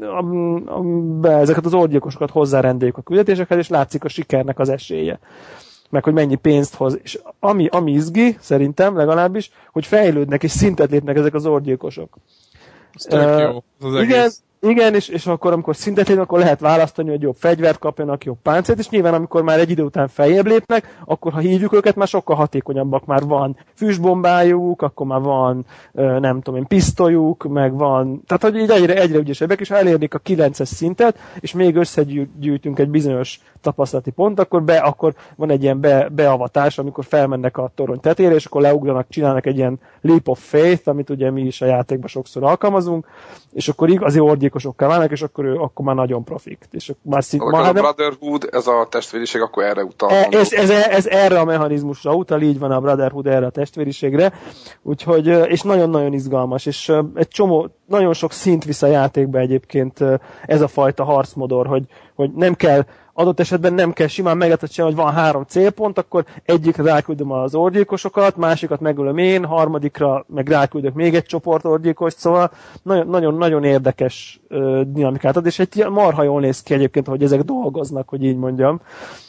a, 0.00 0.24
a, 0.72 0.80
be 1.20 1.36
ezeket 1.36 1.64
az 1.64 1.74
orgyilkosokat 1.74 2.30
hozzárendeljük 2.30 2.96
a 2.96 3.02
küldetésekhez, 3.02 3.58
és 3.58 3.68
látszik 3.68 4.04
a 4.04 4.08
sikernek 4.08 4.58
az 4.58 4.68
esélye 4.68 5.18
meg 5.90 6.04
hogy 6.04 6.12
mennyi 6.12 6.34
pénzt 6.34 6.74
hoz. 6.74 6.98
És 7.02 7.18
ami, 7.40 7.66
ami 7.66 7.92
izgi, 7.92 8.36
szerintem 8.40 8.96
legalábbis, 8.96 9.50
hogy 9.72 9.86
fejlődnek 9.86 10.42
és 10.42 10.50
szintet 10.50 10.90
lépnek 10.90 11.16
ezek 11.16 11.34
az 11.34 11.46
orgyilkosok. 11.46 12.16
Ez 12.92 13.06
uh, 13.18 13.40
jó, 13.40 13.62
az 13.88 14.02
igen, 14.02 14.20
egész. 14.20 14.42
Igen, 14.64 14.94
és, 14.94 15.08
és 15.08 15.26
akkor, 15.26 15.52
amikor 15.52 15.76
szintet 15.76 16.08
lépnek, 16.08 16.24
akkor 16.24 16.38
lehet 16.38 16.60
választani, 16.60 17.10
hogy 17.10 17.22
jobb 17.22 17.36
fegyvert 17.38 17.78
kapjanak, 17.78 18.24
jobb 18.24 18.38
páncélt, 18.42 18.78
és 18.78 18.88
nyilván 18.88 19.14
amikor 19.14 19.42
már 19.42 19.58
egy 19.58 19.70
idő 19.70 19.82
után 19.82 20.08
feljebb 20.08 20.46
lépnek, 20.46 20.96
akkor 21.04 21.32
ha 21.32 21.38
hívjuk 21.38 21.72
őket, 21.72 21.96
már 21.96 22.08
sokkal 22.08 22.36
hatékonyabbak, 22.36 23.04
már 23.06 23.22
van 23.22 23.56
füstbombájuk, 23.74 24.82
akkor 24.82 25.06
már 25.06 25.20
van, 25.20 25.66
nem 25.92 26.40
tudom 26.40 26.60
én, 26.60 26.66
pisztolyuk, 26.66 27.42
meg 27.48 27.76
van, 27.76 28.22
tehát 28.26 28.42
hogy 28.42 28.56
így 28.56 28.70
egyre, 28.70 28.94
egyre 28.94 29.18
ügyesebbek, 29.18 29.60
és 29.60 29.68
ha 29.68 29.76
elérnék 29.76 30.14
a 30.14 30.20
9-es 30.20 30.64
szintet, 30.64 31.18
és 31.40 31.52
még 31.52 31.76
összegyűjtünk 31.76 32.78
egy 32.78 32.90
bizonyos 32.90 33.40
tapasztalati 33.64 34.10
pont, 34.10 34.40
akkor, 34.40 34.62
be, 34.62 34.76
akkor 34.76 35.14
van 35.36 35.50
egy 35.50 35.62
ilyen 35.62 35.80
be, 35.80 36.08
beavatás, 36.08 36.78
amikor 36.78 37.04
felmennek 37.04 37.56
a 37.56 37.70
torony 37.74 38.00
tetére, 38.00 38.34
és 38.34 38.44
akkor 38.44 38.60
leugranak, 38.60 39.08
csinálnak 39.08 39.46
egy 39.46 39.56
ilyen 39.56 39.80
leap 40.00 40.28
of 40.28 40.48
faith, 40.48 40.88
amit 40.88 41.10
ugye 41.10 41.30
mi 41.30 41.42
is 41.42 41.60
a 41.60 41.66
játékban 41.66 42.08
sokszor 42.08 42.44
alkalmazunk, 42.44 43.06
és 43.52 43.68
akkor 43.68 43.88
igazi 43.88 44.20
orgyékosokká 44.20 44.86
válnak, 44.86 45.10
és 45.10 45.22
akkor, 45.22 45.44
ő, 45.44 45.54
akkor 45.54 45.84
már 45.84 45.94
nagyon 45.94 46.24
profik. 46.24 46.68
És 46.70 46.92
már 47.02 47.24
szint, 47.24 47.50
már 47.50 47.60
a 47.60 47.64
nem... 47.64 47.74
Brotherhood, 47.74 48.48
ez 48.52 48.66
a 48.66 48.86
testvériség, 48.90 49.40
akkor 49.40 49.64
erre 49.64 49.84
utal. 49.84 50.10
Ez, 50.10 50.52
ez, 50.52 50.70
ez, 50.70 50.70
ez, 50.70 51.06
erre 51.06 51.40
a 51.40 51.44
mechanizmusra 51.44 52.14
utal, 52.14 52.40
így 52.40 52.58
van 52.58 52.70
a 52.70 52.80
Brotherhood 52.80 53.26
erre 53.26 53.46
a 53.46 53.50
testvériségre, 53.50 54.32
úgyhogy, 54.82 55.26
és 55.26 55.62
nagyon-nagyon 55.62 56.12
izgalmas, 56.12 56.66
és 56.66 56.92
egy 57.14 57.28
csomó, 57.28 57.68
nagyon 57.86 58.12
sok 58.12 58.32
szint 58.32 58.64
visz 58.64 58.82
a 58.82 58.86
játékba 58.86 59.38
egyébként 59.38 60.04
ez 60.46 60.60
a 60.60 60.68
fajta 60.68 61.04
harcmodor, 61.04 61.66
hogy, 61.66 61.84
hogy 62.14 62.32
nem 62.32 62.54
kell 62.54 62.84
adott 63.14 63.40
esetben 63.40 63.72
nem 63.72 63.92
kell 63.92 64.06
simán 64.06 64.36
megetett 64.36 64.74
hogy 64.74 64.94
van 64.94 65.12
három 65.12 65.44
célpont, 65.44 65.98
akkor 65.98 66.24
egyikre 66.44 66.82
ráküldöm 66.82 67.30
az 67.30 67.54
orgyilkosokat, 67.54 68.36
másikat 68.36 68.80
megölöm 68.80 69.18
én, 69.18 69.44
harmadikra 69.44 70.24
meg 70.28 70.48
ráküldök 70.48 70.94
még 70.94 71.14
egy 71.14 71.24
csoport 71.24 71.64
orgyilkost, 71.64 72.18
szóval 72.18 72.50
nagyon-nagyon 72.82 73.64
érdekes 73.64 74.40
uh, 74.50 74.80
dinamikát 74.80 75.36
ad, 75.36 75.46
és 75.46 75.58
egy 75.58 75.86
marha 75.90 76.22
jól 76.22 76.40
néz 76.40 76.62
ki 76.62 76.74
egyébként, 76.74 77.06
hogy 77.06 77.22
ezek 77.22 77.42
dolgoznak, 77.42 78.08
hogy 78.08 78.24
így 78.24 78.36
mondjam. 78.36 78.80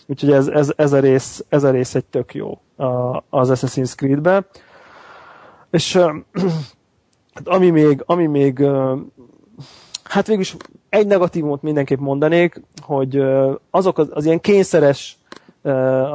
Úgyhogy 0.08 0.32
ez, 0.32 0.48
ez, 0.48 0.74
ez, 0.76 0.94
a, 0.94 1.00
rész, 1.00 1.46
ez 1.50 1.64
a 1.64 1.70
rész 1.70 1.96
egy 1.96 2.06
tök 2.06 2.34
jó 2.34 2.60
az 3.30 3.50
Assassin's 3.54 3.96
Creed-be. 3.96 4.48
És 5.72 5.96
uh, 5.96 6.16
ami 7.56 7.70
még, 7.70 8.04
ami 8.06 8.26
még 8.26 8.60
uh, 8.60 9.00
hát 10.04 10.28
végülis 10.28 10.56
egy 10.96 11.08
negatívumot 11.08 11.62
mindenképp 11.62 12.00
mondanék, 12.00 12.62
hogy 12.82 13.24
azok 13.70 13.98
az, 13.98 14.08
az 14.12 14.26
ilyen 14.26 14.40
kényszeres 14.40 15.18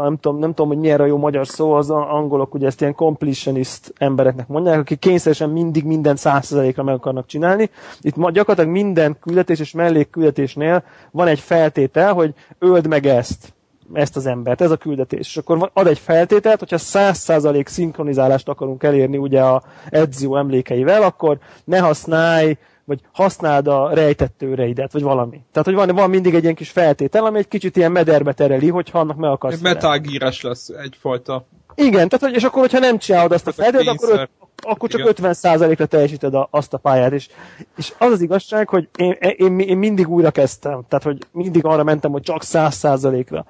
nem, 0.02 0.16
tudom, 0.20 0.38
nem 0.38 0.48
tudom, 0.54 0.68
hogy 0.68 0.78
milyen 0.78 1.00
a 1.00 1.04
jó 1.04 1.16
magyar 1.16 1.46
szó, 1.46 1.72
az 1.72 1.90
angolok 1.90 2.54
ugye 2.54 2.66
ezt 2.66 2.80
ilyen 2.80 2.94
completionist 2.94 3.92
embereknek 3.98 4.48
mondják, 4.48 4.78
akik 4.78 4.98
kényszeresen 4.98 5.50
mindig 5.50 5.84
minden 5.84 6.16
százszerzelékra 6.16 6.82
meg 6.82 6.94
akarnak 6.94 7.26
csinálni. 7.26 7.70
Itt 8.00 8.14
gyakorlatilag 8.14 8.70
minden 8.70 9.16
küldetés 9.20 9.60
és 9.60 9.72
mellékküldetésnél 9.72 10.82
van 11.10 11.26
egy 11.26 11.40
feltétel, 11.40 12.12
hogy 12.12 12.34
öld 12.58 12.86
meg 12.86 13.06
ezt, 13.06 13.52
ezt 13.92 14.16
az 14.16 14.26
embert, 14.26 14.60
ez 14.60 14.70
a 14.70 14.76
küldetés. 14.76 15.20
És 15.20 15.36
akkor 15.36 15.70
ad 15.72 15.86
egy 15.86 15.98
feltételt, 15.98 16.58
hogyha 16.58 16.78
száz 16.78 17.18
százalék 17.18 17.68
szinkronizálást 17.68 18.48
akarunk 18.48 18.82
elérni 18.82 19.16
ugye 19.16 19.40
a 19.40 19.62
Ezio 19.88 20.36
emlékeivel, 20.36 21.02
akkor 21.02 21.38
ne 21.64 21.78
használj 21.78 22.56
vagy 22.90 23.00
használd 23.12 23.66
a 23.66 23.90
rejtett 23.94 24.34
tőreidet, 24.38 24.92
vagy 24.92 25.02
valami. 25.02 25.40
Tehát, 25.52 25.68
hogy 25.68 25.74
van, 25.74 25.88
van 25.94 26.10
mindig 26.10 26.34
egy 26.34 26.42
ilyen 26.42 26.54
kis 26.54 26.70
feltétel, 26.70 27.24
ami 27.24 27.38
egy 27.38 27.48
kicsit 27.48 27.76
ilyen 27.76 27.92
mederbe 27.92 28.32
tereli, 28.32 28.68
hogyha 28.68 28.98
annak 28.98 29.16
meg 29.16 29.30
akarsz. 29.30 29.60
Metágírás 29.60 30.42
lesz 30.42 30.68
egyfajta. 30.68 31.46
Igen, 31.74 32.08
tehát, 32.08 32.36
és 32.36 32.42
akkor, 32.42 32.60
hogyha 32.60 32.78
nem 32.78 32.98
csinálod 32.98 33.32
azt 33.32 33.46
a 33.46 33.52
feltételt, 33.52 33.88
akkor, 33.88 34.28
akkor 34.56 34.88
csak 34.88 35.00
Igen. 35.00 35.32
50%-ra 35.32 35.86
teljesíted 35.86 36.34
a, 36.34 36.48
azt 36.50 36.74
a 36.74 36.78
pályát. 36.78 37.12
És, 37.12 37.28
és 37.76 37.92
az 37.98 38.12
az 38.12 38.20
igazság, 38.20 38.68
hogy 38.68 38.88
én, 38.96 39.16
én, 39.36 39.58
én 39.58 39.78
mindig 39.78 40.08
újra 40.08 40.30
kezdtem. 40.30 40.84
Tehát, 40.88 41.04
hogy 41.04 41.18
mindig 41.32 41.64
arra 41.64 41.82
mentem, 41.82 42.10
hogy 42.10 42.22
csak 42.22 42.42
100%-ra 42.44 43.44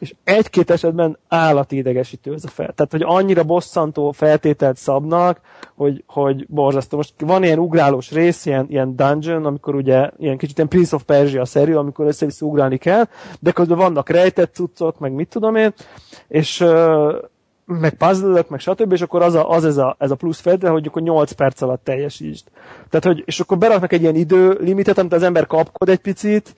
és 0.00 0.14
egy-két 0.24 0.70
esetben 0.70 1.18
állati 1.28 1.76
idegesítő 1.76 2.32
ez 2.32 2.44
a 2.44 2.48
fel. 2.48 2.72
Tehát, 2.72 2.90
hogy 2.90 3.02
annyira 3.04 3.42
bosszantó 3.42 4.10
feltételt 4.10 4.76
szabnak, 4.76 5.40
hogy, 5.74 6.04
hogy 6.06 6.46
borzasztó. 6.48 6.96
Most 6.96 7.14
van 7.18 7.42
ilyen 7.44 7.58
ugrálós 7.58 8.10
rész, 8.10 8.46
ilyen, 8.46 8.66
ilyen 8.68 8.96
dungeon, 8.96 9.44
amikor 9.44 9.74
ugye 9.74 10.10
ilyen 10.18 10.36
kicsit 10.36 10.56
ilyen 10.56 10.68
Prince 10.68 10.96
of 10.96 11.02
Persia-szerű, 11.02 11.74
amikor 11.74 12.06
össze 12.06 12.26
ugrálni 12.40 12.76
kell, 12.76 13.04
de 13.40 13.52
közben 13.52 13.78
vannak 13.78 14.08
rejtett 14.08 14.54
cuccok, 14.54 14.98
meg 14.98 15.12
mit 15.12 15.28
tudom 15.28 15.56
én, 15.56 15.72
és 16.28 16.64
meg 17.66 17.94
puzzle 17.94 18.44
meg 18.48 18.60
stb., 18.60 18.92
és 18.92 19.00
akkor 19.00 19.22
az, 19.22 19.34
a, 19.34 19.50
az 19.50 19.64
ez, 19.64 19.76
a, 19.76 19.96
ez 19.98 20.10
a 20.10 20.14
plusz 20.14 20.40
feltétel, 20.40 20.72
hogy 20.72 20.86
akkor 20.86 21.02
8 21.02 21.32
perc 21.32 21.60
alatt 21.62 21.84
teljesítsd. 21.84 22.46
Tehát, 22.88 23.04
hogy, 23.04 23.22
és 23.26 23.40
akkor 23.40 23.58
beraknak 23.58 23.92
egy 23.92 24.02
ilyen 24.02 24.14
időlimitet, 24.14 24.98
amit 24.98 25.12
az 25.12 25.22
ember 25.22 25.46
kapkod 25.46 25.88
egy 25.88 25.98
picit, 25.98 26.54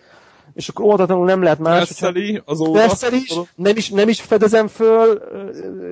és 0.56 0.68
akkor 0.68 0.84
óvatatlanul 0.84 1.24
nem 1.24 1.42
lehet 1.42 1.58
más. 1.58 1.84
Presseli 1.84 2.42
az 2.44 2.60
óra. 2.60 2.84
is, 3.10 3.40
nem 3.54 3.76
is, 3.76 3.90
nem 3.90 4.08
is 4.08 4.20
fedezem 4.20 4.66
föl, 4.66 5.22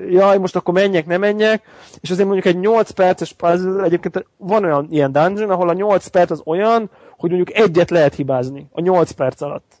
jaj, 0.09 0.37
most 0.37 0.55
akkor 0.55 0.73
menjek, 0.73 1.05
nem 1.05 1.19
menjek, 1.19 1.63
és 1.99 2.09
azért 2.09 2.27
mondjuk 2.27 2.55
egy 2.55 2.59
8 2.59 2.89
perces 2.89 3.33
puzzle, 3.33 3.83
egyébként 3.83 4.25
van 4.37 4.63
olyan 4.63 4.87
ilyen 4.89 5.11
dungeon, 5.11 5.49
ahol 5.49 5.69
a 5.69 5.73
8 5.73 6.07
perc 6.07 6.31
az 6.31 6.41
olyan, 6.45 6.89
hogy 7.17 7.29
mondjuk 7.29 7.57
egyet 7.57 7.89
lehet 7.89 8.15
hibázni 8.15 8.67
a 8.71 8.81
8 8.81 9.11
perc 9.11 9.41
alatt. 9.41 9.73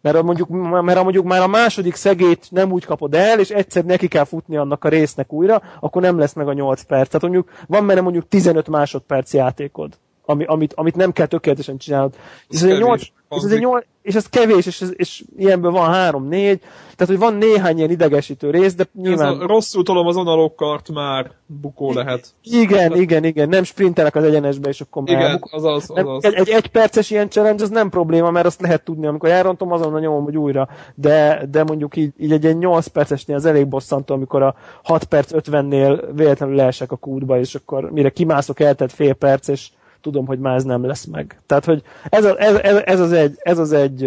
Mert 0.00 0.22
mondjuk, 0.22 0.48
mert 0.82 1.02
mondjuk 1.02 1.24
már 1.24 1.42
a 1.42 1.46
második 1.46 1.94
szegét 1.94 2.46
nem 2.50 2.72
úgy 2.72 2.84
kapod 2.84 3.14
el, 3.14 3.40
és 3.40 3.50
egyszer 3.50 3.84
neki 3.84 4.08
kell 4.08 4.24
futni 4.24 4.56
annak 4.56 4.84
a 4.84 4.88
résznek 4.88 5.32
újra, 5.32 5.62
akkor 5.80 6.02
nem 6.02 6.18
lesz 6.18 6.32
meg 6.32 6.48
a 6.48 6.52
8 6.52 6.82
perc. 6.82 7.06
Tehát 7.06 7.22
mondjuk 7.22 7.50
van 7.66 7.86
benne 7.86 8.00
mondjuk 8.00 8.28
15 8.28 8.68
másodperc 8.68 9.32
játékod 9.32 9.98
ami, 10.26 10.44
amit, 10.44 10.72
amit 10.74 10.96
nem 10.96 11.12
kell 11.12 11.26
tökéletesen 11.26 11.76
csinálnod. 11.76 12.14
És 12.48 12.56
ez, 12.56 12.62
egy 12.62 12.78
8, 12.78 13.02
és 13.30 13.42
ez, 13.44 13.50
egy 13.50 13.60
8, 13.60 13.84
és 14.02 14.14
ez 14.14 14.28
kevés, 14.28 14.66
és, 14.66 14.84
és 14.92 15.24
ilyenből 15.36 15.70
van 15.70 15.90
három-négy, 15.90 16.60
tehát 16.96 17.06
hogy 17.06 17.18
van 17.18 17.34
néhány 17.34 17.78
ilyen 17.78 17.90
idegesítő 17.90 18.50
rész, 18.50 18.74
de 18.74 18.84
nyilván... 18.94 19.34
Ez 19.34 19.40
a 19.40 19.46
rosszul 19.46 19.82
tolom 19.82 20.06
az 20.06 20.16
analokkart 20.16 20.88
már 20.92 21.30
bukó 21.46 21.92
lehet. 21.92 22.34
Igen, 22.42 22.90
de... 22.90 22.96
igen, 22.96 23.24
igen, 23.24 23.48
nem 23.48 23.62
sprintelek 23.62 24.14
az 24.14 24.24
egyenesbe, 24.24 24.68
és 24.68 24.80
akkor 24.80 25.02
már... 25.02 25.16
Igen, 25.16 25.42
az 25.50 25.64
az, 25.64 25.90
az, 25.94 26.06
az. 26.06 26.24
Egy, 26.24 26.48
egy, 26.48 26.66
perces 26.68 27.10
ilyen 27.10 27.30
challenge, 27.30 27.62
az 27.62 27.70
nem 27.70 27.88
probléma, 27.88 28.30
mert 28.30 28.46
azt 28.46 28.60
lehet 28.60 28.84
tudni, 28.84 29.06
amikor 29.06 29.28
elrontom, 29.28 29.72
azonnal 29.72 30.00
nyomom, 30.00 30.24
hogy 30.24 30.36
újra. 30.36 30.68
De, 30.94 31.46
de 31.50 31.64
mondjuk 31.64 31.96
így, 31.96 32.12
így 32.18 32.32
egy 32.32 32.44
ilyen 32.44 32.56
8 32.56 32.86
percesnél 32.86 33.36
az 33.36 33.44
elég 33.44 33.66
bosszantó, 33.66 34.14
amikor 34.14 34.42
a 34.42 34.54
6 34.82 35.04
perc 35.04 35.30
50-nél 35.34 36.08
véletlenül 36.14 36.54
leesek 36.54 36.92
a 36.92 36.96
kútba, 36.96 37.38
és 37.38 37.54
akkor 37.54 37.90
mire 37.90 38.10
kimászok, 38.10 38.60
eltett 38.60 38.92
fél 38.92 39.12
perc, 39.14 39.48
és 39.48 39.68
tudom, 40.06 40.26
hogy 40.26 40.38
már 40.38 40.54
ez 40.54 40.64
nem 40.64 40.84
lesz 40.84 41.04
meg. 41.04 41.40
Tehát, 41.46 41.64
hogy 41.64 41.82
ez, 42.08 42.24
a, 42.24 42.40
ez, 42.40 42.54
ez, 42.54 42.82
ez, 42.84 43.00
az 43.00 43.12
egy, 43.12 43.34
ez, 43.42 43.58
az 43.58 43.72
egy, 43.72 44.04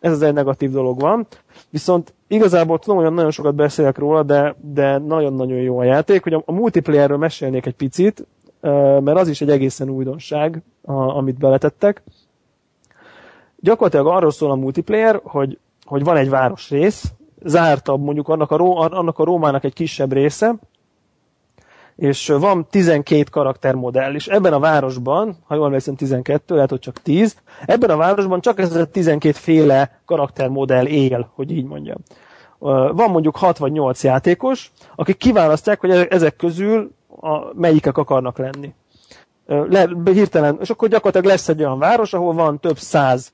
ez 0.00 0.12
az 0.12 0.22
egy 0.22 0.32
negatív 0.32 0.70
dolog 0.70 1.00
van. 1.00 1.26
Viszont 1.70 2.14
igazából 2.28 2.78
tudom, 2.78 3.02
hogy 3.02 3.12
nagyon 3.12 3.30
sokat 3.30 3.54
beszélek 3.54 3.98
róla, 3.98 4.22
de, 4.22 4.54
de 4.60 4.98
nagyon-nagyon 4.98 5.58
jó 5.58 5.78
a 5.78 5.84
játék. 5.84 6.22
Hogy 6.22 6.32
a, 6.32 6.42
a 6.46 6.52
multiplayerről 6.52 7.16
mesélnék 7.16 7.66
egy 7.66 7.74
picit, 7.74 8.26
mert 9.00 9.18
az 9.18 9.28
is 9.28 9.40
egy 9.40 9.50
egészen 9.50 9.88
újdonság, 9.88 10.62
a, 10.84 10.92
amit 10.92 11.38
beletettek. 11.38 12.02
Gyakorlatilag 13.60 14.06
arról 14.06 14.30
szól 14.30 14.50
a 14.50 14.54
multiplayer, 14.54 15.20
hogy, 15.22 15.58
hogy 15.84 16.04
van 16.04 16.16
egy 16.16 16.28
városrész, 16.28 17.12
zártabb 17.44 18.02
mondjuk 18.02 18.28
annak 18.28 18.50
a, 18.50 18.80
annak 18.80 19.18
a 19.18 19.24
Rómának 19.24 19.64
egy 19.64 19.72
kisebb 19.72 20.12
része, 20.12 20.54
és 21.96 22.28
van 22.28 22.66
12 22.70 23.24
karaktermodell, 23.30 24.14
és 24.14 24.26
ebben 24.26 24.52
a 24.52 24.58
városban, 24.58 25.36
ha 25.46 25.54
jól 25.54 25.66
emlékszem 25.66 25.94
12, 25.94 26.54
lehet, 26.54 26.70
hogy 26.70 26.78
csak 26.78 27.02
10, 27.02 27.36
ebben 27.66 27.90
a 27.90 27.96
városban 27.96 28.40
csak 28.40 28.58
ez 28.58 28.76
a 28.76 28.86
12 28.86 29.34
féle 29.38 30.00
karaktermodell 30.04 30.86
él, 30.86 31.30
hogy 31.34 31.50
így 31.50 31.64
mondjam. 31.64 31.96
Van 32.92 33.10
mondjuk 33.10 33.36
6 33.36 33.58
vagy 33.58 33.72
8 33.72 34.04
játékos, 34.04 34.72
akik 34.96 35.16
kiválasztják, 35.16 35.80
hogy 35.80 35.90
ezek 35.90 36.36
közül 36.36 36.92
a, 37.20 37.54
melyikek 37.54 37.98
akarnak 37.98 38.38
lenni. 38.38 38.74
Le, 39.46 39.88
hirtelen, 40.04 40.56
és 40.60 40.70
akkor 40.70 40.88
gyakorlatilag 40.88 41.26
lesz 41.26 41.48
egy 41.48 41.60
olyan 41.60 41.78
város, 41.78 42.12
ahol 42.12 42.32
van 42.32 42.60
több 42.60 42.78
száz 42.78 43.32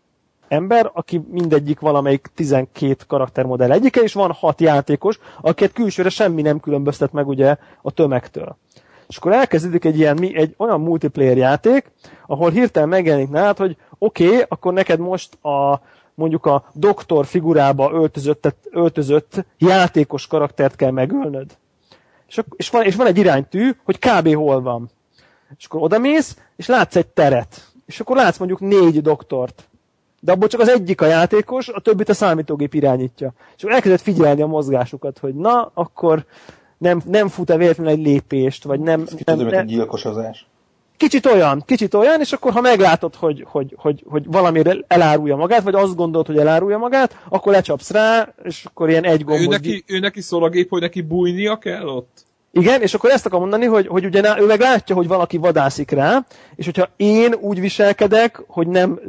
ember, 0.49 0.90
aki 0.94 1.22
mindegyik 1.30 1.80
valamelyik 1.80 2.30
12 2.34 2.96
karaktermodell 3.07 3.72
egyike, 3.72 4.01
és 4.01 4.12
van 4.12 4.32
6 4.32 4.61
játékos, 4.61 5.18
akiket 5.40 5.72
külsőre 5.72 6.09
semmi 6.09 6.42
nem 6.42 6.61
különböztet 6.61 7.12
meg 7.12 7.28
ugye 7.28 7.57
a 7.82 7.90
tömegtől. 7.90 8.57
És 9.09 9.16
akkor 9.16 9.32
elkezdődik 9.32 9.84
egy 9.84 9.99
ilyen, 9.99 10.18
egy 10.22 10.55
olyan 10.57 10.80
multiplayer 10.80 11.36
játék, 11.36 11.90
ahol 12.26 12.51
hirtelen 12.51 12.88
megjelenik 12.88 13.30
nálad, 13.30 13.57
hogy 13.57 13.76
oké, 13.99 14.26
okay, 14.26 14.42
akkor 14.49 14.72
neked 14.72 14.99
most 14.99 15.44
a, 15.44 15.80
mondjuk 16.14 16.46
a 16.46 16.64
doktor 16.72 17.26
figurába 17.26 17.90
öltözött, 17.92 18.55
öltözött 18.70 19.44
játékos 19.59 20.26
karaktert 20.26 20.76
kell 20.76 20.90
megölnöd. 20.90 21.57
És, 22.28 22.40
és, 22.57 22.70
van, 22.70 22.84
és 22.84 22.96
van 22.96 23.07
egy 23.07 23.18
iránytű, 23.18 23.70
hogy 23.84 23.99
kb. 23.99 24.34
hol 24.34 24.62
van. 24.62 24.90
És 25.59 25.64
akkor 25.64 25.82
odamész, 25.82 26.38
és 26.57 26.66
látsz 26.66 26.96
egy 26.96 27.07
teret. 27.07 27.66
És 27.86 28.01
akkor 28.01 28.16
látsz 28.16 28.38
mondjuk 28.38 28.61
négy 28.61 29.03
doktort. 29.03 29.68
De 30.21 30.33
abból 30.33 30.49
csak 30.49 30.61
az 30.61 30.69
egyik 30.69 31.01
a 31.01 31.07
játékos, 31.07 31.69
a 31.69 31.81
többit 31.81 32.09
a 32.09 32.14
számítógép 32.14 32.75
irányítja. 32.75 33.33
És 33.57 33.62
akkor 33.62 33.75
elkezdett 33.75 34.01
figyelni 34.01 34.43
a 34.43 34.47
mozgásukat, 34.47 35.19
hogy 35.19 35.35
na, 35.35 35.71
akkor 35.75 36.25
nem, 36.79 37.01
nem 37.05 37.29
fut-e 37.29 37.57
véletlenül 37.57 37.93
egy 37.93 38.07
lépést, 38.07 38.64
vagy 38.64 38.81
nem... 38.81 39.07
nem, 39.25 39.39
nem, 39.39 39.47
nem 39.47 39.66
gyilkosozás. 39.66 40.47
Kicsit 40.97 41.27
olyan, 41.27 41.62
kicsit 41.66 41.95
olyan, 41.95 42.21
és 42.21 42.33
akkor 42.33 42.53
ha 42.53 42.61
meglátod, 42.61 43.14
hogy, 43.14 43.45
hogy, 43.49 43.75
hogy, 43.77 44.05
hogy 44.07 44.25
valamire 44.27 44.77
elárulja 44.87 45.37
magát, 45.37 45.62
vagy 45.62 45.75
azt 45.75 45.97
gondolod, 45.97 46.27
hogy 46.27 46.39
elárulja 46.39 46.79
magát, 46.79 47.16
akkor 47.29 47.53
lecsapsz 47.53 47.91
rá, 47.91 48.35
és 48.43 48.64
akkor 48.64 48.89
ilyen 48.89 49.05
egy 49.05 49.25
gombos... 49.25 49.47
Ő 49.47 49.49
neki, 49.49 49.85
ő 49.87 49.99
neki 49.99 50.21
szól 50.21 50.45
a 50.45 50.49
gép, 50.49 50.69
hogy 50.69 50.81
neki 50.81 51.01
bújnia 51.01 51.59
kell 51.59 51.87
ott? 51.87 52.27
Igen, 52.51 52.83
és 52.83 52.95
akkor 52.95 53.11
ezt 53.11 53.27
akar 53.27 53.41
mondani, 53.41 53.64
hogy, 53.64 53.87
hogy 53.87 54.05
ugye 54.05 54.41
ő 54.41 54.47
meg 54.47 54.61
látja, 54.61 54.95
hogy 54.95 55.09
valaki 55.09 55.37
vadászik 55.37 55.91
rá, 55.91 56.27
és 56.57 56.64
hogyha 56.64 56.89
én 56.97 57.35
úgy 57.41 57.61
viselkedek, 57.61 58.43
hogy 58.47 58.66
nem 58.66 59.01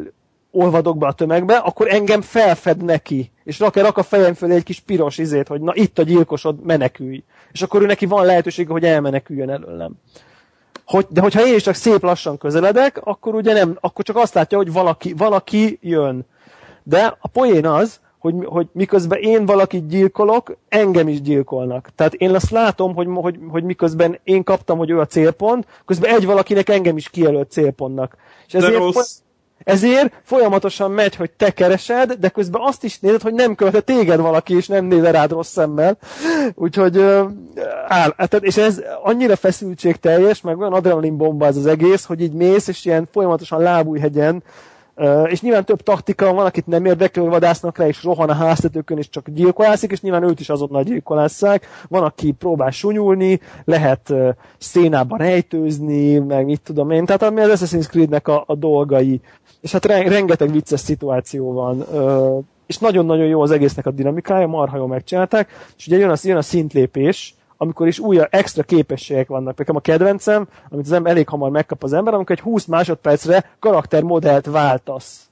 olvadok 0.52 0.98
be 0.98 1.08
a 1.08 1.12
tömegbe, 1.12 1.56
akkor 1.56 1.94
engem 1.94 2.22
felfed 2.22 2.84
neki, 2.84 3.32
és 3.44 3.60
rak, 3.60 3.76
rak 3.76 3.98
a 3.98 4.04
fejem 4.04 4.34
fölé 4.34 4.56
egy 4.56 4.64
kis 4.64 4.80
piros 4.80 5.18
izét, 5.18 5.48
hogy 5.48 5.62
na 5.62 5.72
itt 5.76 6.00
a 6.00 6.04
gyilkosod, 6.04 6.66
menekülj. 6.66 7.24
És 7.52 7.62
akkor 7.62 7.82
ő 7.82 7.86
neki 7.86 8.06
van 8.06 8.26
lehetősége, 8.26 8.72
hogy 8.72 8.84
elmeneküljön 8.84 9.50
előlem. 9.50 9.92
Hogy, 10.86 11.06
de 11.10 11.22
hogyha 11.22 11.48
én 11.48 11.56
is 11.56 11.64
csak 11.64 11.76
szép 11.76 12.02
lassan 12.02 12.38
közeledek, 12.38 13.02
akkor 13.04 13.36
ugye 13.36 13.54
nem, 13.54 13.78
akkor 13.80 14.06
csak 14.06 14.16
azt 14.16 14.34
látja, 14.34 14.58
hogy 14.58 14.72
valaki, 14.72 15.14
valaki 15.14 15.80
jön. 15.82 16.26
De 16.84 17.18
a 17.20 17.28
poén 17.28 17.66
az, 17.66 18.00
hogy, 18.20 18.36
hogy 18.46 18.68
miközben 18.72 19.20
én 19.20 19.46
valakit 19.46 19.88
gyilkolok, 19.88 20.58
engem 20.70 21.08
is 21.08 21.22
gyilkolnak. 21.22 21.90
Tehát 21.96 22.14
én 22.14 22.36
azt 22.36 22.50
látom, 22.50 22.96
hogy, 22.96 23.08
hogy, 23.14 23.40
hogy 23.50 23.64
miközben 23.64 24.20
én 24.24 24.44
kaptam, 24.44 24.78
hogy 24.78 24.90
ő 24.90 25.00
a 25.00 25.06
célpont, 25.06 25.66
közben 25.86 26.16
egy 26.16 26.26
valakinek 26.26 26.70
engem 26.70 26.98
is 26.98 27.10
kijelölt 27.10 27.52
célpontnak. 27.52 28.16
És 28.48 28.54
ezért, 28.54 28.76
rossz 28.76 29.20
Ezért 29.64 30.14
folyamatosan 30.24 30.92
megy, 30.92 31.16
hogy 31.16 31.32
te 31.32 31.52
keresed, 31.52 32.14
de 32.14 32.30
közben 32.30 32.62
azt 32.66 32.84
is 32.84 33.00
nézed, 33.00 33.22
hogy 33.22 33.34
nem 33.34 33.56
követe 33.56 33.80
téged 33.80 34.20
valaki, 34.20 34.56
és 34.56 34.68
nem 34.68 34.86
nézed 34.86 35.12
rád 35.12 35.32
rossz 35.32 35.52
szemmel. 35.52 35.98
Úgyhogy 36.56 36.98
áll, 37.88 38.10
tehát, 38.10 38.40
és 38.42 38.58
ez 38.58 38.82
annyira 39.04 39.36
feszültség 39.36 39.96
teljes, 39.96 40.42
meg 40.42 40.60
olyan 40.60 40.74
adrenalin 40.74 41.18
bomba 41.18 41.46
ez 41.46 41.58
az 41.58 41.66
egész, 41.66 42.06
hogy 42.06 42.22
így 42.22 42.34
mész, 42.34 42.68
és 42.68 42.86
ilyen 42.86 43.08
folyamatosan 43.12 43.62
lábújhegyen 43.62 44.44
és 45.26 45.42
nyilván 45.42 45.66
több 45.66 45.82
taktika 45.82 46.34
van, 46.34 46.46
akit 46.46 46.68
nem 46.68 46.86
érdekel, 46.86 47.24
vadásznak 47.24 47.78
rá, 47.78 47.88
és 47.88 48.04
rohan 48.04 48.30
a 48.30 48.34
háztetőkön, 48.34 48.98
és 48.98 49.10
csak 49.10 49.30
gyilkolászik, 49.30 49.92
és 49.92 50.02
nyilván 50.02 50.24
őt 50.24 50.40
is 50.40 50.50
azonnal 50.50 50.84
gyilkolásszák. 50.84 51.68
Van, 51.88 52.04
aki 52.04 52.32
próbál 52.32 52.72
sunyulni, 52.72 53.40
lehet 53.66 54.10
uh, 54.10 54.30
szénában 54.58 55.18
rejtőzni, 55.18 56.18
meg 56.18 56.46
mit 56.46 56.62
tudom 56.62 56.92
én. 56.92 57.06
Tehát 57.06 57.24
ami 57.24 57.42
az 57.42 57.62
Assassin's 57.62 57.88
Creed-nek 57.88 58.28
a, 58.28 58.44
a 58.48 58.56
dolgai. 58.56 59.22
És 59.62 59.72
hát 59.72 59.86
rengeteg 59.86 60.52
vicces 60.52 60.80
szituáció 60.80 61.54
van. 61.54 61.86
És 62.66 62.78
nagyon-nagyon 62.78 63.26
jó 63.26 63.42
az 63.42 63.52
egésznek 63.52 63.86
a 63.86 63.92
dinamikája, 63.92 64.48
marha 64.48 64.78
jól 64.78 64.88
megcsinálták, 64.88 65.50
és 65.78 65.88
ugye 65.88 65.98
jön 65.98 66.10
a, 66.10 66.16
jön 66.22 66.38
a 66.38 66.42
szintlépés, 66.42 67.36
amikor 67.58 67.88
is 67.88 68.00
újabb 68.00 68.28
extra 68.32 68.64
képességek 68.64 69.28
vannak. 69.28 69.58
Nekem 69.58 69.76
a 69.76 69.80
kedvencem, 69.80 70.48
amit 70.70 70.86
az 70.86 70.92
ember 70.92 71.12
elég 71.12 71.28
hamar 71.28 71.50
megkap 71.50 71.84
az 71.84 71.94
ember, 71.94 72.14
amikor 72.14 72.36
egy 72.36 72.42
20 72.42 72.66
másodpercre 72.66 73.46
karaktermodellt 73.60 74.46
váltasz. 74.46 75.30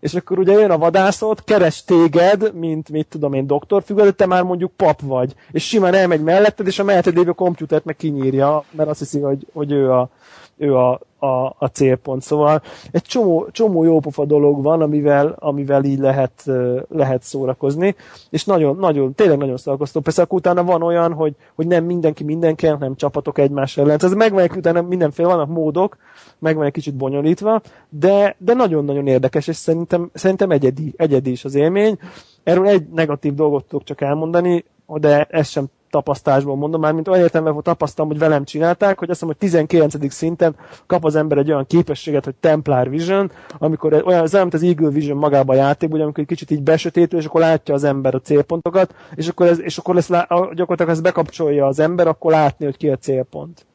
És 0.00 0.14
akkor 0.14 0.38
ugye 0.38 0.52
jön 0.52 0.70
a 0.70 0.78
vadászot, 0.78 1.44
keres 1.44 1.84
téged, 1.84 2.54
mint 2.54 2.88
mit 2.88 3.06
tudom 3.08 3.32
én, 3.32 3.46
doktorfüggő, 3.46 4.02
de 4.02 4.10
te 4.10 4.26
már 4.26 4.42
mondjuk 4.42 4.72
pap 4.76 5.00
vagy. 5.00 5.34
És 5.50 5.66
simán 5.66 5.94
elmegy 5.94 6.22
melletted, 6.22 6.66
és 6.66 6.78
a 6.78 6.84
melletted 6.84 7.16
lévő 7.16 7.30
komputert 7.30 7.84
meg 7.84 7.96
kinyírja, 7.96 8.64
mert 8.70 8.88
azt 8.88 8.98
hiszi, 8.98 9.20
hogy, 9.20 9.46
hogy 9.52 9.72
ő 9.72 9.92
a, 9.92 10.08
ő 10.56 10.76
a, 10.76 11.00
a, 11.18 11.56
a 11.58 11.66
célpont. 11.72 12.22
Szóval 12.22 12.62
egy 12.90 13.02
csomó, 13.02 13.48
csomó 13.50 13.84
jópofa 13.84 14.24
dolog 14.24 14.62
van, 14.62 14.80
amivel, 14.82 15.36
amivel 15.38 15.84
így 15.84 15.98
lehet, 15.98 16.44
lehet 16.88 17.22
szórakozni, 17.22 17.94
és 18.30 18.44
nagyon, 18.44 18.76
nagyon, 18.76 19.14
tényleg 19.14 19.38
nagyon 19.38 19.56
szórakoztó. 19.56 20.00
Persze 20.00 20.22
akkor 20.22 20.38
utána 20.38 20.64
van 20.64 20.82
olyan, 20.82 21.12
hogy, 21.12 21.34
hogy 21.54 21.66
nem 21.66 21.84
mindenki 21.84 22.24
mindenki, 22.24 22.66
nem 22.66 22.96
csapatok 22.96 23.38
egymás 23.38 23.76
ellen. 23.76 23.98
Ez 24.02 24.12
megvan, 24.12 24.48
utána 24.56 24.82
mindenféle 24.82 25.28
vannak 25.28 25.48
módok, 25.48 25.96
megvan 26.38 26.66
egy 26.66 26.72
kicsit 26.72 26.94
bonyolítva, 26.94 27.60
de, 27.88 28.36
de 28.38 28.54
nagyon-nagyon 28.54 29.06
érdekes, 29.06 29.46
és 29.46 29.56
szerintem, 29.56 30.10
szerintem 30.14 30.50
egyedi, 30.50 30.94
egyedi 30.96 31.30
is 31.30 31.44
az 31.44 31.54
élmény. 31.54 31.98
Erről 32.42 32.66
egy 32.66 32.88
negatív 32.88 33.34
dolgot 33.34 33.64
tudok 33.64 33.84
csak 33.84 34.00
elmondani, 34.00 34.64
de 34.86 35.24
ez 35.30 35.48
sem 35.48 35.66
tapasztalásból 35.94 36.56
mondom, 36.56 36.80
már 36.80 36.92
mint 36.92 37.08
olyan 37.08 37.22
értelemben 37.22 37.62
tapasztalom, 37.62 38.10
hogy 38.10 38.20
velem 38.20 38.44
csinálták, 38.44 38.98
hogy 38.98 39.10
azt 39.10 39.20
mondom, 39.20 39.38
hogy 39.40 39.50
19. 39.50 40.12
szinten 40.12 40.56
kap 40.86 41.04
az 41.04 41.16
ember 41.16 41.38
egy 41.38 41.50
olyan 41.50 41.66
képességet, 41.66 42.24
hogy 42.24 42.34
Templar 42.34 42.90
Vision, 42.90 43.30
amikor 43.58 44.02
olyan, 44.04 44.22
az 44.22 44.34
olyan, 44.34 44.48
az 44.52 44.62
Eagle 44.62 44.88
Vision 44.88 45.16
magában 45.16 45.56
a 45.56 45.58
játékban, 45.58 46.00
amikor 46.00 46.20
egy 46.20 46.28
kicsit 46.28 46.50
így 46.50 46.62
besötétül, 46.62 47.18
és 47.18 47.24
akkor 47.24 47.40
látja 47.40 47.74
az 47.74 47.84
ember 47.84 48.14
a 48.14 48.20
célpontokat, 48.20 48.94
és 49.14 49.28
akkor, 49.28 49.46
ez, 49.46 49.60
és 49.60 49.78
akkor 49.78 49.94
lesz, 49.94 50.08
gyakorlatilag 50.28 50.88
ez 50.88 51.00
bekapcsolja 51.00 51.66
az 51.66 51.78
ember, 51.78 52.06
akkor 52.06 52.30
látni, 52.30 52.64
hogy 52.64 52.76
ki 52.76 52.88
a 52.88 52.96
célpont. 52.96 53.66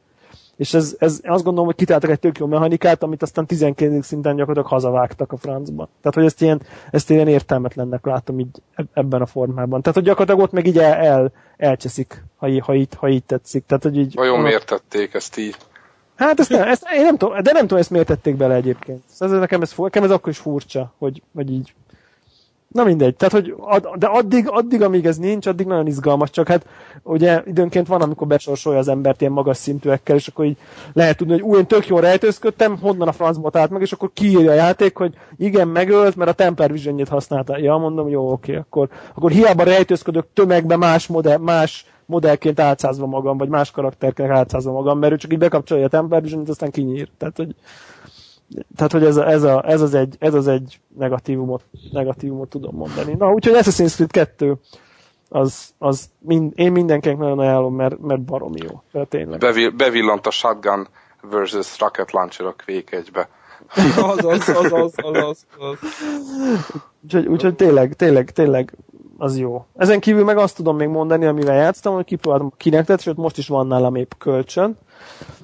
És 0.60 0.74
ez, 0.74 0.96
ez, 0.98 1.20
azt 1.22 1.44
gondolom, 1.44 1.66
hogy 1.66 1.74
kitáltak 1.74 2.10
egy 2.10 2.18
tök 2.18 2.38
jó 2.38 2.46
mechanikát, 2.46 3.02
amit 3.02 3.22
aztán 3.22 3.46
12. 3.46 4.00
szinten 4.00 4.36
gyakorlatilag 4.36 4.70
hazavágtak 4.70 5.32
a 5.32 5.36
francba. 5.36 5.88
Tehát, 6.00 6.14
hogy 6.14 6.24
ezt 6.24 6.42
ilyen, 6.42 6.62
ezt 6.90 7.10
ilyen 7.10 7.28
értelmetlennek 7.28 8.04
látom 8.04 8.38
így 8.38 8.48
ebben 8.92 9.20
a 9.20 9.26
formában. 9.26 9.80
Tehát, 9.80 9.98
hogy 9.98 10.06
gyakorlatilag 10.06 10.46
ott 10.46 10.52
meg 10.52 10.66
így 10.66 10.78
el, 10.78 10.92
el 10.92 11.32
elcseszik, 11.56 12.24
ha, 12.36 12.48
így, 12.48 12.60
ha, 12.60 12.74
így, 12.74 12.88
ha 12.96 13.08
így 13.08 13.24
tetszik. 13.24 13.66
Tehát, 13.66 13.82
hogy 13.82 13.96
így, 13.98 14.14
Vajon 14.14 14.40
miért 14.40 14.66
tették 14.66 15.14
ezt 15.14 15.38
így? 15.38 15.56
Hát 16.16 16.40
ezt, 16.40 16.50
nem, 16.50 16.68
ezt 16.68 16.86
én 16.94 17.02
nem 17.02 17.16
tudom, 17.16 17.42
de 17.42 17.52
nem 17.52 17.62
tudom, 17.62 17.78
ezt 17.78 17.90
miért 17.90 18.06
tették 18.06 18.36
bele 18.36 18.54
egyébként. 18.54 19.02
Ez, 19.18 19.30
nekem, 19.30 19.62
ez, 19.62 19.74
nekem 19.76 20.04
ez 20.04 20.10
akkor 20.10 20.32
is 20.32 20.38
furcsa, 20.38 20.92
hogy, 20.98 21.22
hogy 21.34 21.52
így 21.52 21.74
Na 22.70 22.84
mindegy, 22.84 23.16
tehát 23.16 23.34
hogy 23.34 23.54
ad, 23.58 23.88
de 23.98 24.06
addig, 24.06 24.48
addig, 24.48 24.82
amíg 24.82 25.06
ez 25.06 25.16
nincs, 25.16 25.46
addig 25.46 25.66
nagyon 25.66 25.86
izgalmas, 25.86 26.30
csak 26.30 26.48
hát 26.48 26.66
ugye 27.02 27.42
időnként 27.46 27.86
van, 27.86 28.02
amikor 28.02 28.26
besorsolja 28.26 28.78
az 28.78 28.88
embert 28.88 29.20
ilyen 29.20 29.32
magas 29.32 29.56
szintűekkel, 29.56 30.16
és 30.16 30.28
akkor 30.28 30.44
így 30.44 30.56
lehet 30.92 31.16
tudni, 31.16 31.32
hogy 31.32 31.42
új, 31.42 31.58
én 31.58 31.66
tök 31.66 31.86
jól 31.86 32.00
rejtőzködtem, 32.00 32.78
honnan 32.78 33.08
a 33.08 33.12
francba 33.12 33.50
talált 33.50 33.70
meg, 33.70 33.80
és 33.80 33.92
akkor 33.92 34.10
kiírja 34.12 34.50
a 34.50 34.54
játék, 34.54 34.96
hogy 34.96 35.14
igen, 35.36 35.68
megölt, 35.68 36.16
mert 36.16 36.30
a 36.30 36.32
Templar 36.32 36.72
vision 36.72 37.06
használta. 37.10 37.58
Ja, 37.58 37.76
mondom, 37.76 38.08
jó, 38.08 38.32
oké, 38.32 38.56
akkor, 38.56 38.88
akkor 39.14 39.30
hiába 39.30 39.62
rejtőzködök 39.62 40.26
tömegbe 40.34 40.76
más 40.76 41.06
modell, 41.06 41.38
más 41.38 41.86
modellként 42.06 42.60
átszázva 42.60 43.06
magam, 43.06 43.38
vagy 43.38 43.48
más 43.48 43.70
karakterként 43.70 44.30
átszázva 44.30 44.72
magam, 44.72 44.98
mert 44.98 45.12
ő 45.12 45.16
csak 45.16 45.32
így 45.32 45.38
bekapcsolja 45.38 45.84
a 45.84 45.88
Templar 45.88 46.22
vision 46.22 46.44
aztán 46.48 46.70
kinyír. 46.70 47.08
Tehát, 47.18 47.36
hogy 47.36 47.54
tehát, 48.76 48.92
hogy 48.92 49.04
ez, 49.04 49.16
a, 49.16 49.28
ez, 49.28 49.42
a, 49.42 49.62
ez, 49.66 49.80
az 49.80 49.94
egy, 49.94 50.16
ez 50.18 50.34
az 50.34 50.48
egy 50.48 50.80
negatívumot, 50.96 51.62
negatívumot 51.92 52.48
tudom 52.48 52.76
mondani. 52.76 53.14
Na, 53.18 53.32
úgyhogy 53.32 53.54
Assassin's 53.56 53.94
Creed 53.94 54.10
2 54.10 54.58
az, 55.28 55.74
az 55.78 56.10
mind, 56.18 56.52
én 56.54 56.72
mindenkinek 56.72 57.18
nagyon 57.18 57.38
ajánlom, 57.38 57.74
mert, 57.74 58.00
mert 58.00 58.20
barom 58.20 58.52
jó. 58.54 58.82
Tehát 58.92 59.08
tényleg. 59.08 59.38
Bevill, 59.38 59.70
bevillant 59.70 60.26
a 60.26 60.30
Shotgun 60.30 60.88
versus 61.30 61.78
Rocket 61.78 62.12
Launcher 62.12 62.46
a 62.46 62.54
Quake 62.64 63.02
1-be. 63.02 63.28
az, 64.10 64.24
az, 64.24 64.48
az, 64.48 64.72
az, 64.72 64.92
az, 64.96 65.46
az. 65.58 65.86
Úgyhogy, 67.04 67.26
úgyhogy 67.26 67.54
tényleg, 67.54 67.94
tényleg, 67.94 68.30
tényleg 68.30 68.76
az 69.18 69.38
jó. 69.38 69.66
Ezen 69.76 70.00
kívül 70.00 70.24
meg 70.24 70.38
azt 70.38 70.56
tudom 70.56 70.76
még 70.76 70.88
mondani, 70.88 71.26
amivel 71.26 71.56
játsztam, 71.56 71.94
hogy 71.94 72.04
kipróbáltam 72.04 72.50
a 72.52 72.56
Kinectet, 72.56 73.00
sőt 73.00 73.16
most 73.16 73.38
is 73.38 73.48
van 73.48 73.66
nálam 73.66 73.94
épp 73.94 74.10
kölcsön, 74.18 74.78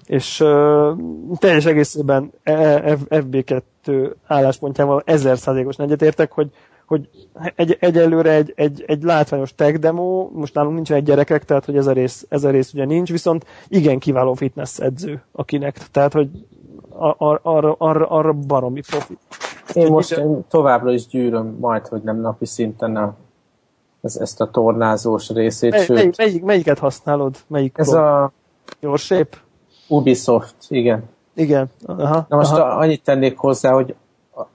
és 0.06 0.40
uh, 0.40 0.98
teljes 1.38 1.64
egészében 1.64 2.32
e, 2.42 2.52
e, 2.52 2.98
FB2 3.10 4.12
álláspontjával 4.26 5.02
ezer 5.04 5.38
százalékos 5.38 5.76
egyetértek, 5.76 6.32
hogy 6.32 6.50
hogy 6.86 7.08
egy, 7.56 7.76
egyelőre 7.80 8.30
egy, 8.30 8.52
egy, 8.56 8.84
egy 8.86 9.02
látványos 9.02 9.54
tech 9.54 9.78
demo, 9.78 10.28
most 10.32 10.54
nálunk 10.54 10.74
nincsen 10.74 10.96
egy 10.96 11.02
gyerekek, 11.02 11.44
tehát 11.44 11.64
hogy 11.64 11.76
ez 11.76 11.86
a 11.86 11.92
rész, 11.92 12.26
ez 12.28 12.44
a 12.44 12.50
rész 12.50 12.72
ugye 12.72 12.84
nincs, 12.84 13.10
viszont 13.10 13.44
igen 13.68 13.98
kiváló 13.98 14.34
fitness 14.34 14.78
edző 14.78 15.22
akinek, 15.32 15.78
tehát 15.90 16.12
hogy 16.12 16.28
ar, 16.98 17.40
arra, 17.42 17.74
arra, 17.78 18.06
arra 18.06 18.32
baromi 18.32 18.80
profi. 18.80 19.18
Én 19.72 19.86
most 19.90 20.12
én 20.12 20.44
továbbra 20.48 20.92
is 20.92 21.06
gyűröm 21.06 21.56
majd, 21.60 21.86
hogy 21.86 22.02
nem 22.02 22.20
napi 22.20 22.46
szinten 22.46 22.96
a, 22.96 23.14
ez, 24.02 24.16
ezt 24.16 24.40
a 24.40 24.50
tornázós 24.50 25.30
részét, 25.30 25.70
mely, 25.70 25.84
sőt... 25.84 26.16
Melyik, 26.16 26.42
melyiket 26.42 26.78
használod? 26.78 27.36
Melyik 27.46 27.78
ez 27.78 27.92
a... 27.92 28.32
Your 28.80 28.98
Shape? 28.98 29.36
Ubisoft, 29.88 30.54
igen. 30.68 31.04
Igen. 31.34 31.70
Aha, 31.86 32.26
Na 32.28 32.36
most 32.36 32.52
aha. 32.52 32.78
annyit 32.78 33.02
tennék 33.02 33.38
hozzá, 33.38 33.72
hogy 33.72 33.94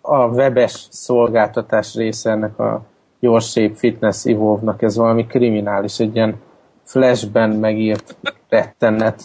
a 0.01 0.25
webes 0.25 0.87
szolgáltatás 0.89 1.95
része 1.95 2.31
ennek 2.31 2.59
a 2.59 2.81
Your 3.19 3.41
Shape 3.41 3.75
Fitness 3.75 4.25
Evolve-nak 4.25 4.81
ez 4.81 4.95
valami 4.95 5.25
kriminális, 5.25 5.99
egy 5.99 6.15
ilyen 6.15 6.39
flashben 6.83 7.49
megírt 7.49 8.15
rettenet, 8.49 9.23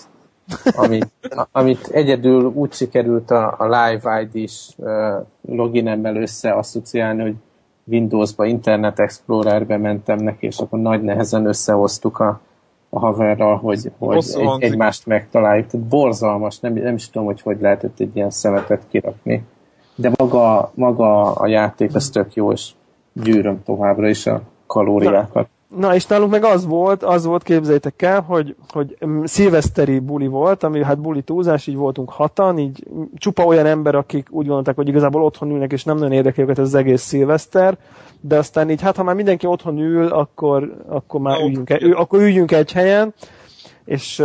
amit, 0.76 1.10
amit 1.52 1.86
egyedül 1.86 2.44
úgy 2.44 2.72
sikerült 2.72 3.30
a, 3.30 3.54
a 3.58 3.64
Live 3.64 4.20
ID-s 4.20 4.70
uh, 4.76 5.26
loginemmel 5.48 6.16
összeasszociálni, 6.16 7.22
hogy 7.22 7.34
Windowsba, 7.84 8.44
Internet 8.44 8.98
Explorer-be 8.98 9.76
mentem 9.76 10.18
neki, 10.18 10.46
és 10.46 10.58
akkor 10.58 10.78
nagy 10.78 11.02
nehezen 11.02 11.46
összehoztuk 11.46 12.18
a, 12.18 12.40
a 12.90 12.98
haverral, 12.98 13.56
hogy, 13.56 13.90
hogy 13.98 14.16
egy, 14.16 14.62
egymást 14.62 15.06
megtaláljuk. 15.06 15.66
Tehát 15.66 15.86
borzalmas, 15.86 16.58
nem, 16.58 16.72
nem 16.72 16.94
is 16.94 17.10
tudom, 17.10 17.26
hogy 17.26 17.40
hogy 17.40 17.60
lehetett 17.60 18.00
egy 18.00 18.16
ilyen 18.16 18.30
szemetet 18.30 18.82
kirakni. 18.88 19.44
De 19.94 20.12
maga, 20.16 20.70
maga 20.74 21.32
a 21.32 21.46
játék 21.46 21.94
az 21.94 22.10
tök 22.10 22.34
jó, 22.34 22.52
és 22.52 22.70
gyűröm 23.12 23.62
továbbra 23.62 24.08
is 24.08 24.26
a 24.26 24.40
kalóriákat. 24.66 25.48
Na, 25.68 25.94
és 25.94 26.06
nálunk 26.06 26.30
meg 26.30 26.44
az 26.44 26.66
volt, 26.66 27.02
az 27.02 27.24
volt, 27.24 27.42
képzeljétek 27.42 28.02
el, 28.02 28.20
hogy, 28.20 28.56
hogy 28.68 28.96
szilveszteri 29.24 29.98
buli 29.98 30.26
volt, 30.26 30.62
ami 30.62 30.82
hát 30.82 31.00
buli 31.00 31.22
túlzás, 31.22 31.66
így 31.66 31.76
voltunk 31.76 32.10
hatan, 32.10 32.58
így 32.58 32.86
csupa 33.14 33.44
olyan 33.44 33.66
ember, 33.66 33.94
akik 33.94 34.26
úgy 34.30 34.46
gondolták, 34.46 34.76
hogy 34.76 34.88
igazából 34.88 35.24
otthon 35.24 35.50
ülnek, 35.50 35.72
és 35.72 35.84
nem 35.84 35.96
nagyon 35.96 36.12
érdekel 36.12 36.44
őket 36.44 36.58
ez 36.58 36.66
az 36.66 36.74
egész 36.74 37.02
szilveszter, 37.02 37.78
de 38.20 38.38
aztán 38.38 38.70
így, 38.70 38.82
hát 38.82 38.96
ha 38.96 39.02
már 39.02 39.14
mindenki 39.14 39.46
otthon 39.46 39.78
ül, 39.78 40.06
akkor, 40.06 40.76
akkor 40.88 41.20
már 41.20 41.40
üljünk, 41.40 41.70
egy, 41.70 41.90
akkor 41.90 42.20
üljünk 42.20 42.52
egy 42.52 42.72
helyen, 42.72 43.14
és 43.84 44.22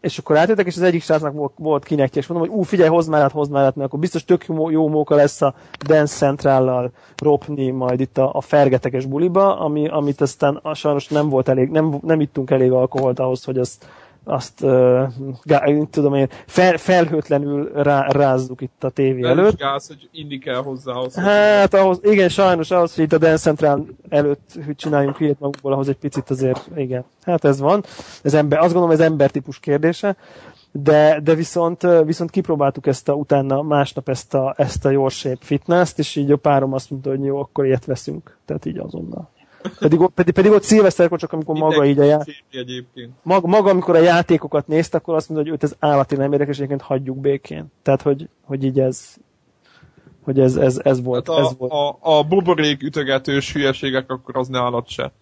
és 0.00 0.18
akkor 0.18 0.36
átjöttek, 0.36 0.66
és 0.66 0.76
az 0.76 0.82
egyik 0.82 1.02
srácnak 1.02 1.32
volt, 1.32 1.52
volt 1.56 1.84
kinek, 1.84 2.16
és 2.16 2.26
mondom, 2.26 2.48
hogy 2.48 2.58
ú, 2.58 2.62
figyelj, 2.62 2.88
hozd 2.88 3.12
át, 3.12 3.32
hozd 3.32 3.54
át, 3.54 3.76
mert 3.76 3.88
akkor 3.88 3.98
biztos 3.98 4.24
tök 4.24 4.46
jó, 4.46 4.70
jó 4.70 4.88
móka 4.88 5.14
lesz 5.14 5.42
a 5.42 5.54
Dance 5.86 6.16
Central-lal 6.16 6.90
ropni 7.16 7.70
majd 7.70 8.00
itt 8.00 8.18
a, 8.18 8.30
a 8.34 8.40
fergeteges 8.40 9.04
buliba, 9.04 9.58
ami, 9.58 9.88
amit 9.88 10.20
aztán 10.20 10.60
sajnos 10.74 11.08
nem 11.08 11.28
volt 11.28 11.48
elég, 11.48 11.70
nem, 11.70 11.98
nem 12.02 12.20
ittunk 12.20 12.50
elég 12.50 12.72
alkoholt 12.72 13.18
ahhoz, 13.18 13.44
hogy 13.44 13.58
azt, 13.58 13.86
azt 14.28 14.62
uh, 14.62 15.88
tudom 15.90 16.14
én, 16.14 16.28
fel, 16.46 16.76
felhőtlenül 16.76 17.72
rá, 17.74 18.06
rázzuk 18.08 18.60
itt 18.60 18.84
a 18.84 18.90
tévé 18.90 19.20
De 19.20 19.28
előtt. 19.28 19.56
gáz, 19.56 19.86
hogy 19.86 20.08
inni 20.12 20.38
kell 20.38 20.62
hozzá 20.62 20.92
ahhoz. 20.92 21.14
Hát 21.14 21.74
ahhoz, 21.74 21.98
igen, 22.02 22.28
sajnos 22.28 22.70
ahhoz, 22.70 22.94
hogy 22.94 23.04
itt 23.04 23.12
a 23.12 23.18
Dance 23.18 23.36
Central 23.42 23.86
előtt 24.08 24.50
hogy 24.64 24.76
csináljunk 24.76 25.16
hülyét 25.16 25.40
magukból, 25.40 25.72
ahhoz 25.72 25.88
egy 25.88 25.96
picit 25.96 26.30
azért, 26.30 26.70
igen. 26.76 27.04
Hát 27.22 27.44
ez 27.44 27.60
van. 27.60 27.84
Ez 28.22 28.34
ember, 28.34 28.58
azt 28.58 28.72
gondolom, 28.72 28.94
ez 28.94 29.00
embertípus 29.00 29.60
kérdése. 29.60 30.16
de, 30.72 31.20
de 31.20 31.34
viszont, 31.34 31.86
viszont 32.04 32.30
kipróbáltuk 32.30 32.86
ezt 32.86 33.08
a, 33.08 33.12
utána 33.12 33.62
másnap 33.62 34.08
ezt 34.08 34.34
a, 34.34 34.54
ezt 34.56 34.84
a 34.84 34.90
Your 34.90 35.10
Shape 35.10 35.38
Fitness-t, 35.40 35.98
és 35.98 36.16
így 36.16 36.30
a 36.30 36.36
párom 36.36 36.72
azt 36.72 36.90
mondta, 36.90 37.10
hogy 37.10 37.24
jó, 37.24 37.38
akkor 37.38 37.66
ilyet 37.66 37.84
veszünk. 37.84 38.36
Tehát 38.44 38.64
így 38.64 38.78
azonnal. 38.78 39.28
Pedig, 39.78 40.00
pedig, 40.14 40.34
pedig 40.34 40.50
ott 40.52 40.62
szilveszterkor 40.62 41.18
csak 41.18 41.32
amikor 41.32 41.56
maga 41.56 41.84
így 41.84 41.98
a 41.98 42.04
já... 42.04 42.20
maga, 43.22 43.46
maga, 43.46 43.70
amikor 43.70 43.96
a 43.96 44.00
játékokat 44.00 44.66
nézte, 44.66 44.96
akkor 44.96 45.14
azt 45.14 45.28
mondta, 45.28 45.46
hogy 45.46 45.56
őt 45.56 45.62
ez 45.62 45.76
állati 45.78 46.16
nem 46.16 46.32
érdekes, 46.32 46.56
egyébként 46.56 46.82
hagyjuk 46.82 47.16
békén. 47.16 47.66
Tehát, 47.82 48.02
hogy, 48.02 48.28
hogy 48.44 48.64
így 48.64 48.80
ez, 48.80 49.16
hogy 50.22 50.40
ez, 50.40 50.56
ez, 50.56 50.80
ez 50.84 51.02
volt. 51.02 51.28
Hát 51.28 51.36
a, 51.36 51.40
ez 51.40 51.56
volt. 51.58 51.72
a, 51.72 51.98
a 52.00 52.22
buborék 52.22 52.82
ütögetős 52.82 53.52
hülyeségek, 53.52 54.10
akkor 54.10 54.36
az 54.36 54.48
ne 54.48 54.58
alatt 54.58 54.88
se. 54.88 55.12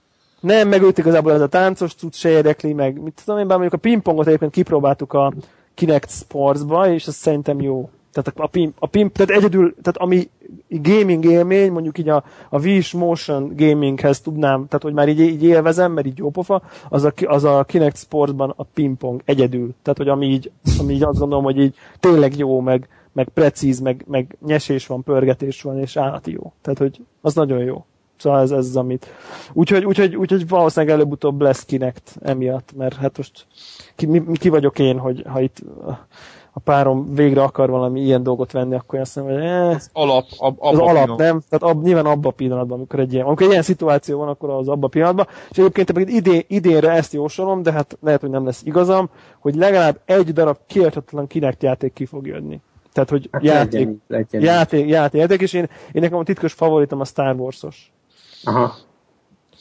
Nem, 0.40 0.68
meg 0.68 0.82
őt 0.82 0.98
igazából 0.98 1.32
ez 1.32 1.40
a 1.40 1.48
táncos 1.48 1.94
cucc 1.94 2.14
se 2.14 2.28
érdekli, 2.28 2.72
meg 2.72 3.02
mit 3.02 3.22
tudom 3.24 3.40
én, 3.40 3.46
bár 3.46 3.58
mondjuk 3.58 3.80
a 3.80 3.88
pingpongot 3.88 4.26
egyébként 4.26 4.52
kipróbáltuk 4.52 5.12
a 5.12 5.32
Kinect 5.74 6.10
Sportsba, 6.10 6.88
és 6.88 7.06
az 7.06 7.14
szerintem 7.14 7.60
jó. 7.60 7.90
Tehát 8.14 8.38
a, 8.38 8.42
a, 8.42 8.46
pim, 8.46 8.72
a 8.78 8.86
pim, 8.86 9.10
tehát 9.10 9.30
egyedül, 9.30 9.74
tehát 9.82 9.96
ami 9.96 10.28
gaming 10.68 11.24
élmény, 11.24 11.72
mondjuk 11.72 11.98
így 11.98 12.08
a, 12.08 12.24
a 12.48 12.60
Wii 12.60 12.82
Motion 12.92 13.52
gaminghez 13.56 14.20
tudnám, 14.20 14.66
tehát 14.66 14.82
hogy 14.82 14.92
már 14.92 15.08
így, 15.08 15.20
így 15.20 15.44
élvezem, 15.44 15.92
mert 15.92 16.06
így 16.06 16.18
jó 16.18 16.30
pofa, 16.30 16.62
az 16.88 17.04
a, 17.04 17.12
az 17.24 17.44
a 17.44 17.64
Kinect 17.64 17.96
Sportsban 17.96 18.52
a 18.56 18.62
pingpong 18.62 19.22
egyedül. 19.24 19.74
Tehát, 19.82 19.98
hogy 19.98 20.08
ami 20.08 20.26
így, 20.26 20.50
ami 20.78 20.92
így 20.92 21.02
azt 21.02 21.18
gondolom, 21.18 21.44
hogy 21.44 21.58
így 21.58 21.74
tényleg 22.00 22.36
jó, 22.36 22.60
meg, 22.60 22.88
meg 23.12 23.28
precíz, 23.28 23.80
meg, 23.80 24.04
meg 24.08 24.36
nyesés 24.46 24.86
van, 24.86 25.02
pörgetés 25.02 25.62
van, 25.62 25.78
és 25.78 25.96
állati 25.96 26.32
jó. 26.32 26.52
Tehát, 26.62 26.78
hogy 26.78 27.00
az 27.20 27.34
nagyon 27.34 27.58
jó. 27.58 27.84
Szóval 28.16 28.40
ez, 28.40 28.50
ez 28.50 28.66
az, 28.66 28.76
amit... 28.76 29.06
Úgyhogy, 29.52 29.84
úgyhogy, 29.84 30.16
úgyhogy 30.16 30.48
valószínűleg 30.48 30.94
előbb-utóbb 30.94 31.40
lesz 31.40 31.64
Kinect 31.64 32.16
emiatt, 32.22 32.72
mert 32.76 32.94
hát 32.94 33.16
most 33.16 33.46
ki, 33.94 34.06
mi, 34.06 34.22
ki 34.32 34.48
vagyok 34.48 34.78
én, 34.78 34.98
hogy 34.98 35.24
ha 35.26 35.40
itt 35.40 35.62
a 36.56 36.60
párom 36.60 37.14
végre 37.14 37.42
akar 37.42 37.70
valami 37.70 38.00
ilyen 38.00 38.22
dolgot 38.22 38.52
venni, 38.52 38.74
akkor 38.74 38.98
azt 38.98 39.16
mondom, 39.16 39.34
hogy 39.36 39.44
eh, 39.46 39.68
Az 39.70 39.90
alap, 39.92 40.24
ab, 40.38 40.56
az 40.58 40.78
abba 40.78 40.84
alap, 40.88 41.02
finom. 41.02 41.16
nem? 41.16 41.42
Tehát 41.48 41.76
ab, 41.76 41.82
nyilván 41.84 42.06
abban 42.06 42.30
a 42.30 42.34
pillanatban, 42.34 42.76
amikor 42.78 43.00
egy 43.00 43.12
ilyen, 43.12 43.26
amikor 43.26 43.42
egy 43.46 43.50
ilyen 43.50 43.62
szituáció 43.62 44.18
van, 44.18 44.28
akkor 44.28 44.50
az 44.50 44.68
abban 44.68 44.82
a 44.84 44.86
pillanatban. 44.88 45.26
És 45.50 45.58
egyébként 45.58 45.92
pedig 45.92 46.14
idén, 46.14 46.42
idénre 46.46 46.90
ezt 46.90 47.12
jósolom, 47.12 47.62
de 47.62 47.72
hát 47.72 47.98
lehet, 48.02 48.20
hogy 48.20 48.30
nem 48.30 48.44
lesz 48.44 48.62
igazam, 48.64 49.08
hogy 49.38 49.54
legalább 49.54 50.00
egy 50.04 50.32
darab 50.32 50.56
kiadhatatlan 50.66 51.26
Kinect 51.26 51.62
játék 51.62 51.92
ki 51.92 52.06
fog 52.06 52.26
jönni. 52.26 52.60
Tehát, 52.92 53.10
hogy 53.10 53.28
Hát 53.32 53.42
játék, 53.42 53.72
legyen 53.72 54.02
legyen 54.08 54.42
játék, 54.42 54.88
játék, 54.88 55.20
játék, 55.20 55.40
és 55.40 55.52
én, 55.52 55.68
én 55.92 56.02
nekem 56.02 56.18
a 56.18 56.22
titkos 56.24 56.52
favoritom 56.52 57.00
a 57.00 57.04
Star 57.04 57.34
Wars-os. 57.36 57.92
Aha. 58.44 58.66
Te 58.68 58.76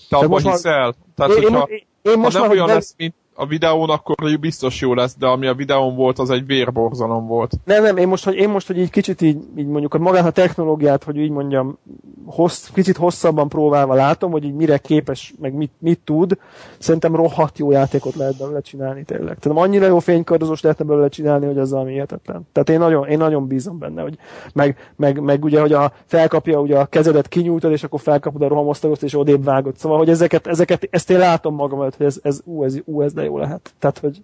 Tehát 0.10 0.26
abban 0.26 0.30
most 0.30 0.46
már- 0.46 0.54
hiszel? 0.54 0.94
Tehát, 1.16 1.32
Én, 1.32 1.38
én, 1.44 1.50
hogyha, 1.50 1.68
én, 1.70 1.86
én 2.02 2.14
ha 2.14 2.20
most 2.20 2.32
nem 2.34 2.42
már, 2.42 2.50
hogy 2.50 2.58
olyan 2.58 2.68
nem, 2.70 2.78
lesz, 2.78 2.94
mint 2.98 3.16
a 3.36 3.46
videón, 3.46 3.90
akkor 3.90 4.16
biztos 4.40 4.82
jó 4.82 4.94
lesz, 4.94 5.16
de 5.20 5.26
ami 5.26 5.48
a 5.48 5.54
videón 5.54 5.96
volt, 5.96 6.20
az 6.20 6.30
egy 6.30 6.46
vérborzalom 6.46 7.28
volt. 7.28 7.52
Nem, 7.66 7.84
nem, 7.84 7.98
én 7.98 8.08
most, 8.08 8.24
hogy, 8.24 8.36
én 8.36 8.50
most, 8.50 8.68
hogy 8.68 8.78
így 8.78 8.90
kicsit 8.90 9.22
így, 9.22 9.38
így 9.58 9.68
mondjuk, 9.68 9.92
hogy 9.92 10.02
magát 10.02 10.26
a 10.26 10.32
technológiát, 10.32 11.04
hogy 11.04 11.18
így 11.18 11.30
mondjam, 11.30 11.78
hossz, 12.26 12.70
kicsit 12.74 12.98
hosszabban 12.98 13.50
próbálva 13.50 13.94
látom, 13.94 14.32
hogy 14.32 14.44
így 14.44 14.54
mire 14.54 14.78
képes, 14.78 15.34
meg 15.42 15.54
mit, 15.54 15.72
mit 15.80 16.00
tud, 16.04 16.38
szerintem 16.78 17.16
rohadt 17.16 17.58
jó 17.58 17.72
játékot 17.72 18.16
lehet 18.16 18.38
belőle 18.38 18.62
csinálni 18.62 19.04
tényleg. 19.04 19.38
Tehát 19.40 19.58
annyira 19.58 19.86
jó 19.86 20.00
fénykardozós 20.00 20.62
lehetne 20.62 20.86
belőle 20.86 21.08
csinálni, 21.08 21.46
hogy 21.46 21.58
az 21.58 21.72
valami 21.72 21.92
hihetetlen. 21.92 22.48
Tehát 22.52 22.70
én 22.70 22.80
nagyon, 22.80 23.08
én 23.08 23.18
nagyon 23.18 23.48
bízom 23.48 23.78
benne, 23.78 24.02
hogy 24.02 24.18
meg, 24.54 24.78
meg, 24.96 25.20
meg 25.20 25.44
ugye, 25.44 25.62
hogy 25.62 25.74
a 25.74 25.92
felkapja, 26.06 26.60
ugye 26.60 26.80
a 26.80 26.86
kezedet 26.86 27.28
kinyújtod, 27.28 27.72
és 27.72 27.84
akkor 27.84 28.00
felkapod 28.00 28.42
a 28.42 28.48
rohamosztagozt, 28.48 29.04
és 29.04 29.18
odébb 29.18 29.44
vágod. 29.44 29.78
Szóval, 29.78 29.98
hogy 29.98 30.10
ezeket, 30.10 30.48
ezeket, 30.48 30.88
ezt 30.92 31.10
én 31.10 31.18
látom 31.18 31.56
magam 31.56 31.82
előtt, 31.82 31.96
hogy 31.98 32.06
ez, 32.06 32.20
ez, 32.22 32.42
ú, 32.46 32.64
ez, 32.64 32.76
ú, 32.86 33.02
ez 33.02 33.14
de 33.14 33.23
jó 33.24 33.38
lehet. 33.38 33.74
Tehát, 33.80 34.00
hogy 34.00 34.22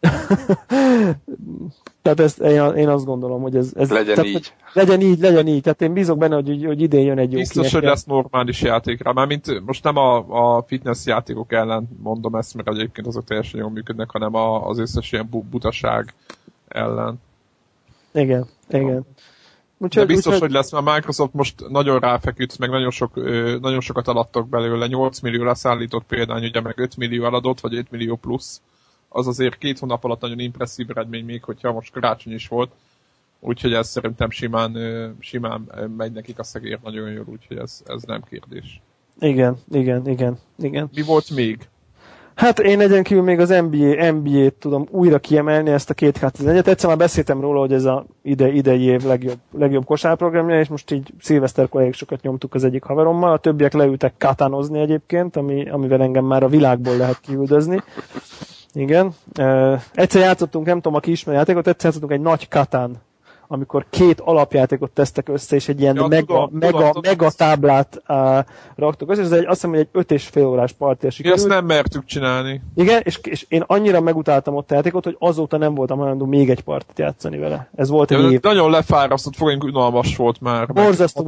tehát 2.02 2.20
ezt, 2.20 2.38
én, 2.40 2.74
én 2.74 2.88
azt 2.88 3.04
gondolom, 3.04 3.42
hogy 3.42 3.56
ez... 3.56 3.72
ez 3.76 3.90
Legyen 3.90 4.14
tehát, 4.14 4.30
így. 4.30 4.34
hogy 4.34 4.52
Legyen 4.74 5.00
így, 5.00 5.18
legyen 5.18 5.46
így. 5.46 5.62
Tehát 5.62 5.82
én 5.82 5.92
bízok 5.92 6.18
benne, 6.18 6.34
hogy, 6.34 6.64
hogy 6.66 6.80
idén 6.80 7.04
jön 7.04 7.18
egy 7.18 7.32
jó 7.32 7.38
Biztos, 7.38 7.56
Kinect 7.56 7.74
hogy 7.74 7.82
lesz 7.82 8.04
normális 8.04 8.62
játékra. 8.62 9.12
Mármint 9.12 9.64
most 9.66 9.84
nem 9.84 9.96
a, 9.96 10.16
a 10.56 10.62
fitness 10.66 11.06
játékok 11.06 11.52
ellen 11.52 11.88
mondom 12.02 12.34
ezt, 12.34 12.54
mert 12.54 12.68
egyébként 12.68 13.06
azok 13.06 13.24
teljesen 13.24 13.60
jól 13.60 13.70
működnek, 13.70 14.10
hanem 14.10 14.34
a, 14.34 14.68
az 14.68 14.78
összes 14.78 15.12
ilyen 15.12 15.28
bu- 15.30 15.44
butaság 15.44 16.14
ellen. 16.68 17.20
Igen, 18.12 18.46
igen. 18.68 19.04
De 19.84 20.00
Úgyhogy, 20.00 20.14
biztos, 20.14 20.32
úgyhogy, 20.34 20.48
hogy 20.48 20.56
lesz, 20.56 20.72
mert 20.72 20.94
Microsoft 20.94 21.32
most 21.32 21.68
nagyon 21.68 21.98
ráfeküdt, 21.98 22.58
meg 22.58 22.70
nagyon, 22.70 22.90
sok, 22.90 23.14
nagyon 23.60 23.80
sokat 23.80 24.08
eladtak 24.08 24.48
belőle. 24.48 24.86
8 24.86 25.20
millió 25.20 25.44
leszállított 25.44 26.04
példány, 26.04 26.44
ugye 26.44 26.60
meg 26.60 26.78
5 26.78 26.96
millió 26.96 27.24
eladott, 27.24 27.60
vagy 27.60 27.74
5 27.74 27.90
millió 27.90 28.16
plusz. 28.16 28.60
Az 29.08 29.26
azért 29.26 29.58
két 29.58 29.78
hónap 29.78 30.04
alatt 30.04 30.20
nagyon 30.20 30.38
impresszív 30.38 30.90
eredmény, 30.90 31.24
még 31.24 31.44
hogyha 31.44 31.72
most 31.72 31.92
karácsony 31.92 32.32
is 32.32 32.48
volt. 32.48 32.70
Úgyhogy 33.40 33.72
ez 33.72 33.88
szerintem 33.88 34.30
simán, 34.30 34.76
simán 35.20 35.60
megy 35.96 36.12
nekik 36.12 36.38
a 36.38 36.44
szegér 36.44 36.78
nagyon 36.82 37.10
jól, 37.10 37.24
úgyhogy 37.26 37.56
ez, 37.56 37.82
ez 37.86 38.02
nem 38.02 38.22
kérdés. 38.30 38.80
igen, 39.20 39.56
igen, 39.72 40.08
igen, 40.08 40.38
igen. 40.58 40.90
Mi 40.94 41.02
volt 41.02 41.30
még? 41.30 41.68
Hát 42.34 42.58
én 42.58 42.80
egyen 42.80 43.02
kívül 43.02 43.22
még 43.22 43.38
az 43.40 43.48
NBA, 43.48 44.10
NBA-t 44.12 44.54
tudom 44.54 44.86
újra 44.90 45.18
kiemelni, 45.18 45.70
ezt 45.70 45.90
a 45.90 45.94
két 45.94 46.18
2011-et. 46.20 46.66
Egyszer 46.66 46.88
már 46.88 46.98
beszéltem 46.98 47.40
róla, 47.40 47.60
hogy 47.60 47.72
ez 47.72 47.84
a 47.84 48.06
ide, 48.22 48.52
idei 48.52 48.82
év 48.82 49.04
legjobb, 49.04 49.38
legjobb 49.52 49.84
kosárprogramja, 49.84 50.60
és 50.60 50.68
most 50.68 50.90
így 50.90 51.12
szilveszterkor 51.20 51.80
elég 51.80 51.92
sokat 51.92 52.22
nyomtuk 52.22 52.54
az 52.54 52.64
egyik 52.64 52.82
haverommal. 52.82 53.32
A 53.32 53.38
többiek 53.38 53.72
leültek 53.72 54.14
katánozni 54.18 54.80
egyébként, 54.80 55.36
ami, 55.36 55.70
amivel 55.70 56.02
engem 56.02 56.24
már 56.24 56.42
a 56.42 56.48
világból 56.48 56.96
lehet 56.96 57.20
kiüldözni. 57.20 57.82
Igen. 58.72 59.14
Uh, 59.38 59.80
egyszer 59.94 60.22
játszottunk, 60.22 60.66
nem 60.66 60.76
tudom, 60.76 60.94
aki 60.94 61.10
ismeri 61.10 61.38
játékot, 61.38 61.66
egyszer 61.66 61.84
játszottunk 61.84 62.12
egy 62.12 62.20
nagy 62.20 62.48
katán 62.48 62.96
amikor 63.48 63.86
két 63.90 64.20
alapjátékot 64.20 64.90
tesztek 64.90 65.28
össze, 65.28 65.56
és 65.56 65.68
egy 65.68 65.80
ilyen 65.80 65.94
Ja, 65.94 66.06
mega, 66.06 66.26
tudom, 66.26 66.50
mega, 66.52 66.78
tudom, 66.86 67.02
mega 67.06 67.30
táblát 67.30 68.02
uh, 68.08 68.38
raktok 68.76 69.10
össze, 69.10 69.20
és 69.20 69.26
ez 69.26 69.32
egy, 69.32 69.44
azt 69.44 69.48
hiszem, 69.54 69.70
hogy 69.70 69.78
egy 69.78 69.88
öt 69.92 70.10
és 70.10 70.26
fél 70.26 70.46
órás 70.46 70.72
partia 70.72 71.10
sikerült. 71.10 71.40
ezt 71.40 71.48
nem 71.48 71.64
mertük 71.64 72.04
csinálni. 72.04 72.62
Igen, 72.74 73.00
és, 73.04 73.18
és 73.22 73.44
én 73.48 73.64
annyira 73.66 74.00
megutáltam 74.00 74.54
ott 74.54 74.70
a 74.70 74.74
játékot, 74.74 75.04
hogy 75.04 75.16
azóta 75.18 75.56
nem 75.56 75.74
voltam 75.74 75.98
hajlandó 75.98 76.24
még 76.26 76.50
egy 76.50 76.60
partit 76.60 76.98
játszani 76.98 77.38
vele. 77.38 77.68
Ez 77.76 77.88
volt 77.88 78.10
egy 78.10 78.18
Ja, 78.22 78.30
év. 78.30 78.40
nagyon 78.40 78.70
lefárasztott, 78.70 79.36
fogunk 79.36 79.64
unalmas 79.64 80.16
volt 80.16 80.40
már. 80.40 80.66
Borzasztó 80.72 81.22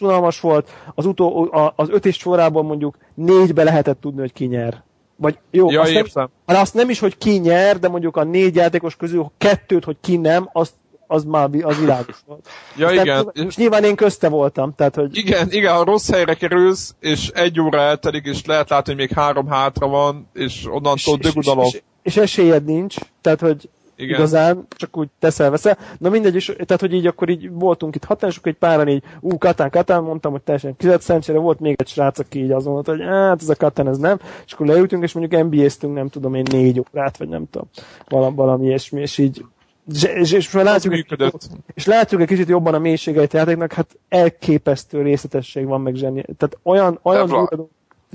unalmas, 0.00 0.40
volt. 0.40 0.70
Az, 0.94 1.06
utó, 1.06 1.48
a- 1.52 1.72
az 1.76 1.88
öt 1.90 2.06
és 2.06 2.16
sorában 2.16 2.64
mondjuk 2.64 2.96
négybe 3.14 3.62
lehetett 3.64 4.00
tudni, 4.00 4.20
hogy 4.20 4.32
ki 4.32 4.44
nyer. 4.46 4.82
Vagy 5.16 5.38
jó, 5.50 5.70
Ja, 5.70 5.80
azt, 5.80 6.14
nem, 6.14 6.28
hát 6.46 6.56
azt 6.60 6.74
nem 6.74 6.90
is, 6.90 6.98
hogy 6.98 7.18
ki 7.18 7.38
nyer, 7.38 7.78
de 7.78 7.88
mondjuk 7.88 8.16
a 8.16 8.24
négy 8.24 8.54
játékos 8.54 8.96
közül 8.96 9.30
kettőt, 9.38 9.84
hogy 9.84 9.96
ki 10.00 10.16
nem, 10.16 10.48
azt 10.52 10.72
az 11.12 11.24
már 11.24 11.48
az 11.62 11.78
világos 11.78 12.16
volt. 12.26 12.48
Ja, 12.76 12.88
És 12.88 12.92
igen. 12.92 13.04
Tehát, 13.04 13.36
és 13.48 13.56
nyilván 13.56 13.84
én 13.84 13.96
közte 13.96 14.28
voltam, 14.28 14.74
tehát 14.74 14.94
hogy 14.94 15.16
Igen, 15.16 15.48
igen, 15.50 15.74
ha 15.74 15.84
rossz 15.84 16.10
helyre 16.10 16.34
kerülsz, 16.34 16.94
és 17.00 17.28
egy 17.28 17.60
óra 17.60 17.80
eltelik, 17.80 18.24
és 18.24 18.44
lehet 18.44 18.70
látni, 18.70 18.92
hogy 18.92 19.00
még 19.00 19.16
három 19.16 19.46
hátra 19.46 19.86
van, 19.86 20.28
és 20.32 20.66
onnantól 20.66 21.16
dögudalom. 21.16 21.64
és, 21.64 21.82
és 22.02 22.16
esélyed 22.16 22.64
nincs, 22.64 22.96
tehát 23.20 23.40
hogy 23.40 23.68
Igen. 23.96 24.14
igazán, 24.14 24.66
csak 24.76 24.96
úgy 24.96 25.08
teszel 25.18 25.50
veszel. 25.50 25.78
Na 25.98 26.08
mindegy, 26.08 26.34
és, 26.34 26.44
tehát 26.44 26.80
hogy 26.80 26.92
így 26.92 27.06
akkor 27.06 27.28
így 27.28 27.50
voltunk 27.50 27.94
itt 27.94 28.04
hatan, 28.04 28.28
és 28.28 28.36
akkor 28.36 28.52
egy 28.52 28.58
páran 28.58 28.88
így, 28.88 29.02
ú, 29.20 29.38
Katán, 29.38 29.70
Katán, 29.70 30.02
mondtam, 30.02 30.32
hogy 30.32 30.42
teljesen 30.42 30.76
kizett 30.76 31.00
szerencsére 31.02 31.38
volt 31.38 31.60
még 31.60 31.74
egy 31.78 31.88
srác, 31.88 32.18
aki 32.18 32.42
így 32.42 32.50
azon 32.50 32.72
mondta, 32.72 32.90
hogy 32.90 33.02
hát 33.02 33.42
ez 33.42 33.48
a 33.48 33.56
Katán, 33.56 33.88
ez 33.88 33.98
nem, 33.98 34.18
és 34.46 34.52
akkor 34.52 34.66
leültünk, 34.66 35.02
és 35.02 35.12
mondjuk 35.12 35.50
NBA-ztünk, 35.50 35.94
nem 35.94 36.08
tudom 36.08 36.34
én, 36.34 36.44
négy 36.50 36.78
órát, 36.78 37.16
vagy 37.16 37.28
nem 37.28 37.44
tudom, 37.50 37.68
valami, 38.08 38.36
valami 38.36 38.66
ilyesmi, 38.66 39.00
és 39.00 39.18
így 39.18 39.44
és, 39.90 40.02
és, 40.02 40.32
és, 40.32 40.50
már 40.50 40.64
látjuk, 40.64 40.94
működött. 40.94 41.42
és 41.74 41.86
látjuk 41.86 42.20
egy 42.20 42.26
kicsit 42.26 42.48
jobban 42.48 42.74
a 42.74 42.78
mélységeit 42.78 43.34
a 43.34 43.36
játéknak, 43.36 43.72
hát 43.72 43.86
elképesztő 44.08 45.02
részletesség 45.02 45.66
van 45.66 45.80
meg 45.80 45.94
zseni. 45.94 46.24
Tehát 46.38 46.58
olyan, 46.62 46.98
olyan 47.02 47.26
Vla- 47.26 47.48
durva- 47.48 47.70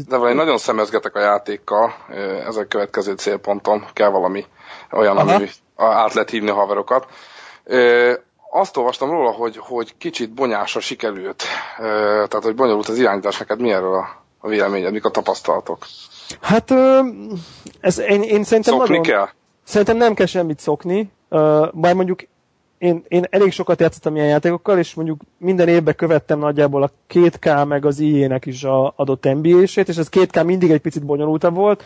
De 0.08 0.16
valahogy 0.18 0.36
nagyon 0.36 0.58
szemezgetek 0.58 1.16
a 1.16 1.20
játékkal, 1.20 1.94
ez 2.48 2.56
a 2.56 2.68
következő 2.68 3.14
célpontom, 3.14 3.86
kell 3.94 4.10
valami 4.10 4.46
olyan, 4.92 5.18
Aha. 5.18 5.34
ami 5.34 5.48
át 5.76 6.14
lehet 6.14 6.30
hívni 6.30 6.50
a 6.50 6.54
haverokat. 6.54 7.08
Azt 8.52 8.78
olvastam 8.78 9.10
róla, 9.10 9.32
hogy, 9.32 9.58
hogy 9.58 9.98
kicsit 9.98 10.34
bonyásra 10.34 10.80
sikerült, 10.80 11.44
tehát 11.78 12.44
hogy 12.44 12.56
bonyolult 12.56 12.88
az 12.88 12.98
irányítás, 12.98 13.38
neked 13.38 13.60
mi 13.62 13.72
erről 13.72 13.94
a, 13.94 14.24
a 14.40 14.48
véleményed, 14.48 14.92
mik 14.92 15.06
a 15.06 15.10
tapasztalatok? 15.10 15.86
Hát 16.42 16.74
ez, 17.80 17.98
én, 18.00 18.22
én 18.22 18.44
szerintem 18.44 18.74
Szokni 18.74 18.88
nagyon, 18.98 19.04
kell? 19.04 19.28
Szerintem 19.64 19.98
nem 19.98 20.14
kell 20.14 20.26
semmit 20.26 20.60
szokni, 20.60 21.12
uh, 21.30 21.68
bár 21.74 21.94
mondjuk 21.96 22.28
én, 22.78 23.04
én 23.08 23.26
elég 23.30 23.52
sokat 23.52 23.80
játszottam 23.80 24.16
ilyen 24.16 24.28
játékokkal, 24.28 24.78
és 24.78 24.94
mondjuk 24.94 25.22
minden 25.38 25.68
évben 25.68 25.96
követtem 25.96 26.40
nagyjából 26.40 26.84
a 26.84 26.92
2K 27.14 27.68
meg 27.68 27.86
az 27.86 28.00
IE-nek 28.00 28.46
is 28.46 28.64
a 28.64 28.94
adott 28.96 29.24
NBA-sét, 29.24 29.88
és 29.88 29.98
ez 29.98 30.10
2K 30.12 30.46
mindig 30.46 30.72
egy 30.72 30.82
picit 30.82 31.06
bonyolultabb 31.06 31.56
volt, 31.56 31.84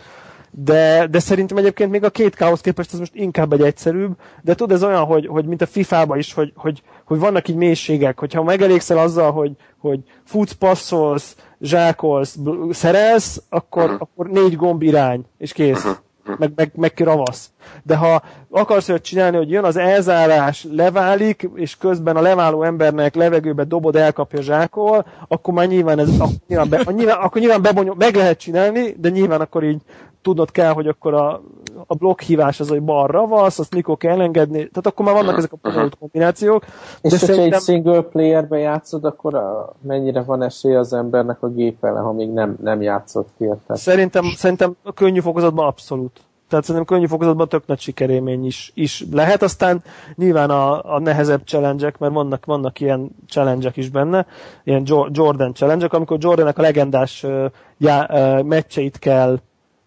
de, 0.50 1.06
de 1.06 1.18
szerintem 1.18 1.56
egyébként 1.56 1.90
még 1.90 2.04
a 2.04 2.10
2K-hoz 2.10 2.60
képest 2.60 2.92
ez 2.92 2.98
most 2.98 3.14
inkább 3.14 3.52
egy 3.52 3.62
egyszerűbb, 3.62 4.12
de 4.42 4.54
tudod, 4.54 4.76
ez 4.76 4.84
olyan, 4.84 5.04
hogy, 5.04 5.26
hogy 5.26 5.44
mint 5.44 5.62
a 5.62 5.66
FIFA-ba 5.66 6.16
is, 6.16 6.32
hogy, 6.32 6.52
hogy, 6.56 6.82
hogy 7.04 7.18
vannak 7.18 7.48
így 7.48 7.56
mélységek, 7.56 8.18
hogyha 8.18 8.42
megelégszel 8.42 8.98
azzal, 8.98 9.32
hogy, 9.32 9.52
hogy 9.78 10.00
futsz, 10.24 10.52
passzolsz, 10.52 11.36
zsákolsz, 11.60 12.36
szerelsz, 12.70 13.42
akkor, 13.48 13.96
akkor 13.98 14.26
négy 14.26 14.56
gomb 14.56 14.82
irány, 14.82 15.24
és 15.38 15.52
kész. 15.52 15.86
Meg, 16.24 16.52
meg, 16.54 16.72
meg 16.74 16.92
ravasz. 16.96 17.50
De 17.82 17.96
ha 17.96 18.22
akarsz 18.50 18.88
olyat 18.88 19.02
csinálni, 19.02 19.36
hogy 19.36 19.50
jön 19.50 19.64
az 19.64 19.76
elzárás, 19.76 20.66
leválik, 20.70 21.48
és 21.54 21.76
közben 21.76 22.16
a 22.16 22.20
leváló 22.20 22.62
embernek 22.62 23.14
levegőbe 23.14 23.64
dobod, 23.64 23.96
elkapja 23.96 24.42
zsákol, 24.42 25.06
akkor 25.28 25.54
már 25.54 25.66
nyilván 25.66 25.98
ez, 25.98 26.08
akkor 26.18 26.34
nyilván, 26.48 26.68
be, 26.68 26.84
nyilván, 26.92 27.18
akkor 27.18 27.40
nyilván 27.40 27.62
bebonyol, 27.62 27.94
meg 27.98 28.14
lehet 28.14 28.38
csinálni, 28.38 28.94
de 28.98 29.08
nyilván 29.08 29.40
akkor 29.40 29.64
így 29.64 29.80
tudnod 30.22 30.50
kell, 30.50 30.72
hogy 30.72 30.86
akkor 30.86 31.14
a, 31.14 31.42
a 31.86 31.94
blokkhívás 31.94 32.60
az, 32.60 32.68
hogy 32.68 32.82
balra 32.82 33.26
vasz, 33.26 33.58
azt 33.58 33.74
mikor 33.74 33.96
kell 33.96 34.20
engedni, 34.20 34.56
tehát 34.56 34.86
akkor 34.86 35.04
már 35.04 35.14
vannak 35.14 35.36
ezek 35.36 35.52
a 35.52 35.56
bonyolult 35.62 35.98
kombinációk. 35.98 36.64
És 36.64 36.70
de 37.00 37.08
hogyha 37.18 37.26
szerintem... 37.26 37.52
egy 37.52 37.64
single 37.64 38.02
playerbe 38.02 38.58
játszod, 38.58 39.04
akkor 39.04 39.34
a, 39.34 39.72
mennyire 39.80 40.22
van 40.22 40.42
esély 40.42 40.74
az 40.74 40.92
embernek 40.92 41.42
a 41.42 41.48
gép 41.48 41.84
ellen, 41.84 42.02
ha 42.02 42.12
még 42.12 42.30
nem, 42.30 42.56
nem 42.62 42.82
játszott 42.82 43.28
ki? 43.38 43.44
Tehát... 43.44 43.82
Szerintem, 43.82 44.24
szerintem 44.36 44.76
a 44.82 44.92
könnyű 44.92 45.20
fokozatban 45.20 45.66
abszolút. 45.66 46.20
Tehát 46.48 46.66
szerintem 46.66 46.94
könnyű 46.94 47.08
fokozatban 47.08 47.48
tök 47.48 47.66
nagy 47.66 47.80
sikerélmény 47.80 48.46
is, 48.46 48.70
is 48.74 49.04
lehet. 49.10 49.42
Aztán 49.42 49.82
nyilván 50.14 50.50
a, 50.50 50.94
a 50.94 50.98
nehezebb 50.98 51.40
challenge 51.44 51.92
mert 51.98 52.12
vannak, 52.12 52.44
vannak 52.44 52.80
ilyen 52.80 53.10
challenge 53.28 53.70
is 53.74 53.88
benne, 53.88 54.26
ilyen 54.64 54.82
Jordan 55.10 55.54
challenge 55.54 55.86
amikor 55.90 56.16
Jordannek 56.20 56.58
a 56.58 56.62
legendás 56.62 57.22
uh, 57.22 57.44
já, 57.78 58.06
uh, 58.10 58.42
meccseit 58.42 58.98
kell 58.98 59.38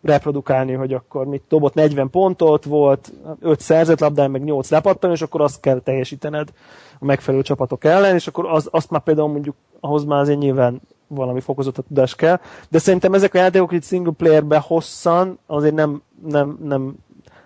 reprodukálni, 0.05 0.73
hogy 0.73 0.93
akkor 0.93 1.25
mit 1.25 1.43
dobott 1.49 1.73
40 1.73 2.09
pontot, 2.09 2.65
volt 2.65 3.13
5 3.39 3.59
szerzett 3.59 3.99
labdán, 3.99 4.31
meg 4.31 4.43
8 4.43 4.69
lepattan, 4.69 5.11
és 5.11 5.21
akkor 5.21 5.41
azt 5.41 5.59
kell 5.59 5.79
teljesítened 5.79 6.53
a 6.99 7.05
megfelelő 7.05 7.43
csapatok 7.43 7.83
ellen, 7.83 8.15
és 8.15 8.27
akkor 8.27 8.45
az, 8.45 8.67
azt 8.71 8.89
már 8.89 9.01
például 9.01 9.27
mondjuk 9.27 9.55
ahhoz 9.79 10.05
már 10.05 10.19
azért 10.19 10.39
nyilván 10.39 10.81
valami 11.07 11.39
fokozott 11.39 11.85
tudás 11.87 12.15
kell, 12.15 12.39
de 12.69 12.77
szerintem 12.77 13.13
ezek 13.13 13.33
a 13.33 13.37
játékok 13.37 13.71
itt 13.71 13.83
single 13.83 14.13
playerbe 14.17 14.57
hosszan 14.57 15.39
azért 15.45 15.75
nem, 15.75 16.01
nem, 16.27 16.57
nem 16.63 16.95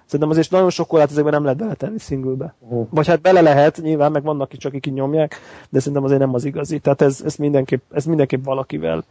Szerintem 0.10 0.30
azért 0.30 0.52
nagyon 0.52 0.70
sok 0.70 0.88
korát 0.88 1.12
ezekben 1.12 1.34
nem 1.34 1.44
lehet 1.44 1.58
beletenni 1.58 1.98
singlebe. 2.00 2.54
Uh-huh. 2.60 2.88
Vagy 2.90 3.08
hát 3.08 3.22
bele 3.22 3.42
lehet, 3.42 3.80
nyilván, 3.82 4.12
meg 4.12 4.24
vannak, 4.24 4.42
akik 4.42 4.60
csak 4.60 4.76
így 4.76 4.94
nyomják, 4.94 5.36
de 5.70 5.80
szerintem 5.80 6.04
azért 6.04 6.20
nem 6.20 6.34
az 6.34 6.44
igazi. 6.44 6.80
Tehát 6.80 7.02
ez, 7.02 7.22
ez, 7.26 7.36
mindenképp, 7.36 7.82
ez 7.92 8.06
mindenképp 8.06 8.46
valakivel 8.46 9.04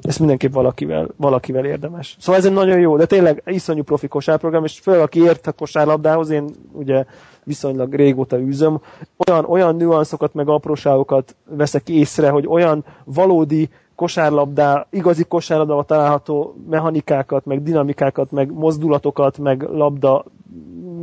ez 0.00 0.16
mindenképp 0.16 0.52
valakivel, 0.52 1.08
valakivel 1.16 1.64
érdemes. 1.64 2.16
Szóval 2.20 2.40
ez 2.40 2.46
egy 2.46 2.52
nagyon 2.52 2.78
jó, 2.78 2.96
de 2.96 3.06
tényleg 3.06 3.42
iszonyú 3.46 3.82
profi 3.82 4.08
kosárprogram, 4.08 4.64
és 4.64 4.78
főleg 4.78 5.00
aki 5.00 5.22
ért 5.22 5.46
a 5.46 5.52
kosárlabdához, 5.52 6.30
én 6.30 6.50
ugye 6.72 7.04
viszonylag 7.44 7.94
régóta 7.94 8.40
űzöm, 8.40 8.80
olyan, 9.26 9.44
olyan 9.44 9.76
nüanszokat 9.76 10.34
meg 10.34 10.48
apróságokat 10.48 11.36
veszek 11.44 11.88
észre, 11.88 12.28
hogy 12.30 12.46
olyan 12.46 12.84
valódi 13.04 13.68
kosárlabdá, 13.98 14.86
igazi 14.90 15.24
kosárlabdával 15.24 15.84
található 15.84 16.54
mechanikákat, 16.70 17.44
meg 17.44 17.62
dinamikákat, 17.62 18.30
meg 18.30 18.52
mozdulatokat, 18.52 19.38
meg 19.38 19.62
labda 19.62 20.24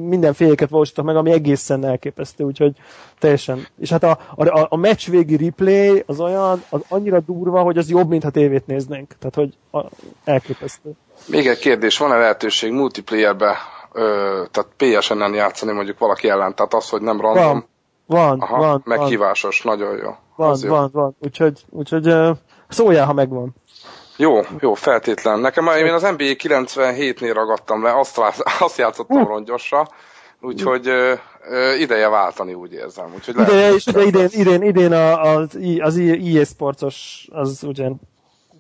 mindenféleket 0.08 0.70
valósítok 0.70 1.06
meg, 1.06 1.16
ami 1.16 1.32
egészen 1.32 1.86
elképesztő, 1.86 2.44
úgyhogy 2.44 2.76
teljesen. 3.20 3.68
És 3.80 3.90
hát 3.90 4.04
a, 4.04 4.18
a, 4.36 4.66
a 4.70 4.76
meccs 4.76 5.10
végi 5.10 5.36
replay 5.38 6.04
az 6.06 6.20
olyan, 6.20 6.64
az 6.70 6.82
annyira 6.88 7.20
durva, 7.20 7.62
hogy 7.62 7.78
az 7.78 7.90
jobb, 7.90 8.10
mintha 8.10 8.30
tévét 8.30 8.68
néznénk. 8.68 9.16
Tehát, 9.20 9.36
hogy 9.36 9.82
a, 9.82 9.90
elképesztő. 10.24 10.92
Még 11.28 11.48
egy 11.48 11.60
kérdés, 11.60 11.98
van-e 11.98 12.18
lehetőség 12.18 12.72
multiplayerbe, 12.72 13.56
ö, 13.92 14.44
tehát 14.52 14.70
PSN-en 14.78 15.34
játszani 15.34 15.72
mondjuk 15.72 16.00
valaki 16.00 16.30
ellen, 16.30 16.56
tehát 16.56 16.74
az, 16.74 16.90
hogy 16.90 17.02
nem 17.02 17.22
random? 17.22 17.44
Van, 17.46 17.66
van, 18.06 18.40
Aha, 18.40 18.58
van. 18.58 18.82
Meghívásos, 18.86 19.62
van. 19.62 19.78
nagyon 19.78 19.98
jó. 19.98 20.16
Van, 20.36 20.50
az 20.50 20.66
van, 20.66 20.90
van. 20.94 21.16
Úgyhogy, 21.20 21.66
úgyhogy 21.70 22.08
uh, 22.08 22.38
szóljál, 22.68 23.06
ha 23.06 23.14
megvan. 23.14 23.56
Jó, 24.18 24.40
jó, 24.60 24.74
feltétlen. 24.74 25.40
Nekem 25.40 25.68
én 25.68 25.94
az 25.94 26.02
NBA 26.02 26.16
97-nél 26.18 27.32
ragadtam 27.34 27.84
le, 27.84 28.00
azt, 28.00 28.18
azt 28.60 28.78
játszottam 28.78 29.22
uh. 29.22 29.28
rongyosra, 29.28 29.88
úgyhogy 30.42 30.88
ö, 30.88 31.14
ö, 31.50 31.74
ideje 31.74 32.10
váltani, 32.10 32.54
úgy 32.54 32.74
érzem. 32.74 33.12
Úgyhogy 33.16 33.40
ideje, 33.40 33.74
és 33.74 33.86
ugye 33.86 34.04
idén, 34.04 34.28
idén, 34.32 34.62
idén 34.62 34.92
a, 34.92 35.22
az, 35.22 35.58
az 35.80 35.98
EA 35.98 36.46
Sportsos, 36.46 37.28
az 37.32 37.64
ugyan 37.64 38.00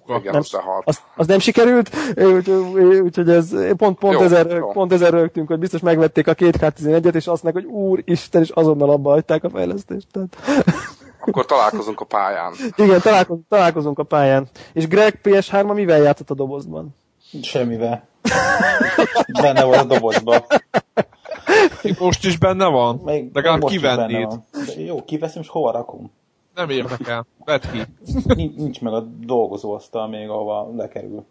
igen, 0.07 0.31
nem, 0.31 0.41
az, 0.83 1.01
az, 1.15 1.27
nem 1.27 1.39
sikerült, 1.39 1.95
úgyhogy 2.15 2.99
úgy, 3.17 3.29
ez 3.29 3.49
pont, 3.75 3.97
pont, 3.97 4.13
jó, 4.13 4.21
ezer, 4.21 4.47
jó. 4.47 4.71
pont 4.71 4.93
ezer 4.93 5.13
rögtünk, 5.13 5.47
hogy 5.47 5.59
biztos 5.59 5.81
megvették 5.81 6.27
a 6.27 6.35
2K11-et, 6.35 7.13
és 7.13 7.27
azt 7.27 7.43
meg, 7.43 7.53
hogy 7.53 7.65
úr 7.65 8.01
Isten, 8.05 8.41
és 8.41 8.49
azonnal 8.49 8.89
abba 8.89 9.09
hagyták 9.09 9.43
a 9.43 9.49
fejlesztést. 9.49 10.07
Tehát... 10.11 10.37
Akkor 11.27 11.45
találkozunk 11.45 11.99
a 11.99 12.05
pályán. 12.05 12.53
Igen, 12.75 13.01
találkozunk, 13.01 13.47
találkozunk 13.49 13.99
a 13.99 14.03
pályán. 14.03 14.47
És 14.73 14.87
Greg 14.87 15.19
PS3-a 15.23 15.73
mivel 15.73 16.01
játszott 16.01 16.29
a 16.29 16.33
dobozban? 16.33 16.95
Semmivel. 17.41 18.07
benne 19.41 19.63
volt 19.63 19.79
a 19.79 19.83
dobozban. 19.83 20.43
Most 21.99 22.25
is 22.25 22.37
benne 22.37 22.67
van? 22.67 23.01
Még 23.05 23.29
Legalább 23.33 23.63
kivennéd. 23.63 24.39
Jó, 24.77 25.03
kiveszem, 25.03 25.41
és 25.41 25.47
hova 25.47 25.71
rakom? 25.71 26.11
Nem 26.55 26.69
érdekel. 26.69 27.25
Vedd 27.45 27.61
ki. 27.71 27.81
Nincs, 28.35 28.55
nincs 28.55 28.81
meg 28.81 28.93
a 28.93 28.99
dolgozóasztal 29.19 30.07
még, 30.07 30.29
ahova 30.29 30.71
lekerül. 30.75 31.25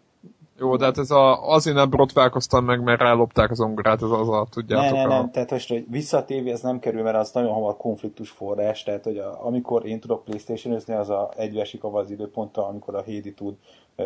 Jó, 0.59 0.75
de 0.75 0.85
hát 0.85 0.97
ez 0.97 1.11
a, 1.11 1.49
azért 1.51 1.75
nem 1.75 1.89
brotválkoztam 1.89 2.65
meg, 2.65 2.83
mert 2.83 3.01
rálopták 3.01 3.51
az 3.51 3.61
ongorát, 3.61 4.01
ez 4.01 4.09
az 4.09 4.29
a, 4.29 4.47
tudjátok. 4.49 4.91
Ne, 4.91 5.05
ne, 5.05 5.15
a... 5.15 5.17
nem, 5.17 5.31
tehát 5.31 5.51
most, 5.51 5.69
hogy 5.69 5.85
vissza 5.89 6.17
a 6.17 6.25
tévé, 6.25 6.51
ez 6.51 6.61
nem 6.61 6.79
kerül, 6.79 7.03
mert 7.03 7.17
az 7.17 7.31
nagyon 7.31 7.53
hamar 7.53 7.77
konfliktus 7.77 8.29
forrás, 8.29 8.83
tehát 8.83 9.03
hogy 9.03 9.17
a, 9.17 9.45
amikor 9.45 9.85
én 9.85 9.99
tudok 9.99 10.23
playstation 10.23 10.75
az 10.87 11.09
a 11.09 11.31
egyvesik 11.37 11.83
az 11.83 12.11
időponttal, 12.11 12.65
amikor 12.65 12.95
a 12.95 13.01
Hédi 13.01 13.33
tud 13.33 13.55
ö, 13.95 14.03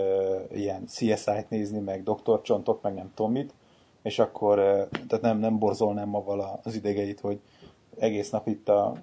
ilyen 0.51 0.85
CSI-t 0.85 1.49
nézni, 1.49 1.79
meg 1.79 2.03
Dr. 2.03 2.41
Csontot, 2.41 2.81
meg 2.81 2.93
nem 2.93 3.11
tudom 3.15 3.31
mit, 3.31 3.53
és 4.01 4.19
akkor 4.19 4.57
ö, 4.57 4.83
tehát 5.07 5.21
nem, 5.21 5.37
nem 5.37 5.59
borzolnám 5.59 6.09
maga 6.09 6.59
az 6.63 6.75
idegeit, 6.75 7.19
hogy 7.19 7.39
egész 7.97 8.29
nap 8.29 8.47
itt 8.47 8.69
a 8.69 8.93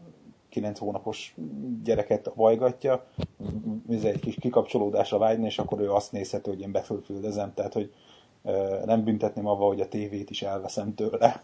9 0.57 0.79
hónapos 0.79 1.35
gyereket 1.85 2.31
vajgatja, 2.35 3.05
ez 3.91 4.05
egy 4.05 4.21
kis 4.21 4.35
kikapcsolódásra 4.35 5.19
vágyni, 5.19 5.47
és 5.47 5.59
akkor 5.59 5.81
ő 5.81 5.91
azt 5.93 6.13
nézhető, 6.13 6.51
hogy 6.51 6.61
én 6.61 6.73
befölfüldezem, 6.73 7.55
tehát 7.55 7.73
hogy 7.73 7.93
nem 8.85 9.05
büntetném 9.05 9.47
avval, 9.47 9.69
hogy 9.69 9.81
a 9.81 9.89
tévét 9.89 10.31
is 10.31 10.43
elveszem 10.43 10.95
tőle. 10.95 11.43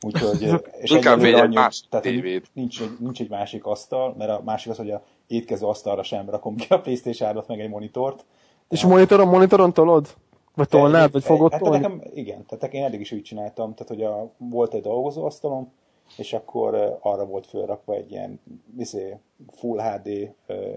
Úgyhogy, 0.00 0.42
és 0.82 0.90
Inkább 0.90 1.22
egy 1.22 1.34
annyi, 1.34 1.54
más 1.54 1.84
tehát 1.90 2.04
tévét. 2.04 2.46
Nincs, 2.52 2.80
egy, 2.80 2.96
nincs 2.98 3.20
egy 3.20 3.30
másik 3.30 3.66
asztal, 3.66 4.14
mert 4.18 4.30
a 4.30 4.42
másik 4.44 4.70
az, 4.70 4.76
hogy 4.76 4.90
a 4.90 5.02
étkező 5.26 5.66
asztalra 5.66 6.02
sem 6.02 6.30
rakom 6.30 6.56
ki 6.56 6.66
a 6.68 6.80
playstation 6.80 7.44
meg 7.46 7.60
egy 7.60 7.68
monitort. 7.68 8.24
És 8.68 8.84
a 8.84 8.88
monitoron, 8.88 9.28
monitoron 9.28 9.72
tolod? 9.72 10.14
Vagy 10.54 10.68
tolnád, 10.68 11.12
vagy 11.12 11.24
fogod 11.24 11.52
hát 11.52 11.60
tolni? 11.60 11.78
Nekem, 11.78 12.02
igen, 12.14 12.46
tehát 12.46 12.74
én 12.74 12.84
eddig 12.84 13.00
is 13.00 13.12
úgy 13.12 13.22
csináltam, 13.22 13.74
tehát 13.74 13.88
hogy 13.88 14.02
a, 14.02 14.32
volt 14.36 14.74
egy 14.74 14.82
dolgozóasztalom, 14.82 15.72
és 16.16 16.32
akkor 16.32 16.98
arra 17.00 17.26
volt 17.26 17.46
fölrakva 17.46 17.94
egy 17.94 18.10
ilyen 18.10 18.40
izé, 18.78 19.18
Full 19.52 19.80
HD, 19.80 20.06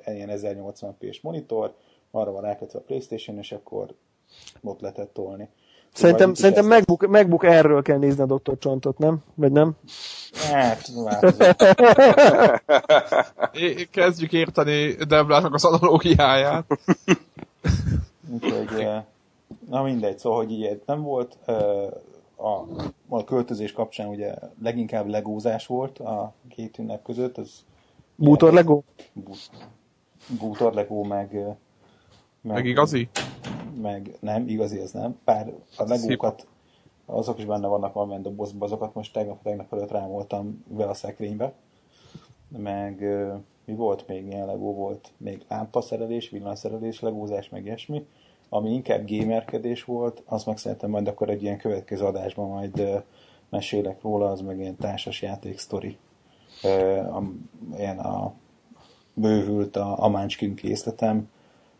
ilyen 0.05 0.29
1080p-s 0.31 1.21
monitor, 1.21 1.73
arra 2.11 2.31
van 2.31 2.41
rákötve 2.41 2.79
a 2.79 2.81
Playstation, 2.81 3.37
és 3.37 3.51
akkor 3.51 3.93
ott 4.63 4.81
lehetett 4.81 5.13
tolni. 5.13 5.49
Szerintem, 5.93 6.33
szerintem 6.33 6.65
MacBook, 6.65 7.07
MacBook 7.07 7.43
erről 7.43 7.81
kell 7.81 7.97
nézni 7.97 8.21
a 8.21 8.25
Dr. 8.35 8.57
Csontot, 8.57 8.97
nem? 8.97 9.23
Vagy 9.35 9.51
nem? 9.51 9.75
Hát, 10.51 10.91
Kezdjük 13.91 14.33
érteni 14.33 14.93
Deblának 14.93 15.53
az 15.53 15.65
analógiáját. 15.65 16.65
Úgyhogy, 18.33 18.87
na 19.69 19.83
mindegy, 19.83 20.19
szóval, 20.19 20.37
hogy 20.37 20.51
így 20.51 20.81
nem 20.85 21.01
volt, 21.01 21.37
a, 22.37 22.65
a 23.07 23.23
költözés 23.23 23.71
kapcsán 23.71 24.07
ugye 24.07 24.33
leginkább 24.61 25.07
legózás 25.07 25.67
volt 25.67 25.99
a 25.99 26.33
két 26.49 26.77
ünnep 26.77 27.03
között. 27.03 27.37
Az 27.37 27.65
Bútor 28.15 28.53
Legó? 28.53 28.83
Bútor 30.39 30.73
Legó, 30.73 31.03
meg, 31.03 31.33
meg... 31.33 32.55
Meg 32.55 32.65
igazi? 32.65 33.09
Meg 33.81 34.17
nem, 34.19 34.47
igazi 34.47 34.79
ez 34.79 34.91
nem. 34.91 35.19
Pár 35.23 35.53
a 35.77 35.83
legókat, 35.83 36.47
azok 37.05 37.37
is 37.37 37.45
benne 37.45 37.67
vannak 37.67 37.93
valamilyen 37.93 38.21
dobozban, 38.21 38.61
azokat 38.61 38.93
most 38.93 39.13
tegnap, 39.13 39.41
tegnap 39.43 39.73
előtt 39.73 39.91
rámoltam 39.91 40.63
be 40.67 40.85
a 40.85 40.93
szekrénybe. 40.93 41.53
Meg 42.57 43.03
mi 43.65 43.73
volt 43.73 44.07
még 44.07 44.25
ilyen 44.25 44.45
legó 44.45 44.73
volt? 44.73 45.11
Még 45.17 45.45
lámpaszerelés, 45.47 46.29
villanyszerelés, 46.29 46.99
legózás, 46.99 47.49
meg 47.49 47.65
ilyesmi 47.65 48.07
ami 48.49 48.73
inkább 48.73 49.09
gamerkedés 49.09 49.83
volt, 49.83 50.23
az 50.25 50.43
meg 50.43 50.57
szerintem 50.57 50.89
majd 50.89 51.07
akkor 51.07 51.29
egy 51.29 51.43
ilyen 51.43 51.57
következő 51.57 52.05
adásban 52.05 52.49
majd 52.49 53.03
mesélek 53.49 54.01
róla, 54.01 54.31
az 54.31 54.41
meg 54.41 54.59
ilyen 54.59 54.75
társas 54.75 55.21
játék 55.21 55.57
sztori. 55.57 55.97
Ilyen 57.77 57.99
a 57.99 58.33
bővült 59.13 59.75
a, 59.75 60.03
a 60.03 60.25
készletem, 60.55 61.29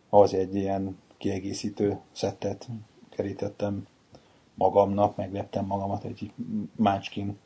az 0.08 0.34
egy 0.34 0.54
ilyen 0.54 0.98
kiegészítő 1.18 1.98
szettet 2.12 2.68
kerítettem 3.10 3.86
magamnak, 4.54 5.16
megleptem 5.16 5.66
magamat 5.66 6.04
egy 6.04 6.32
Munchkin 6.76 7.38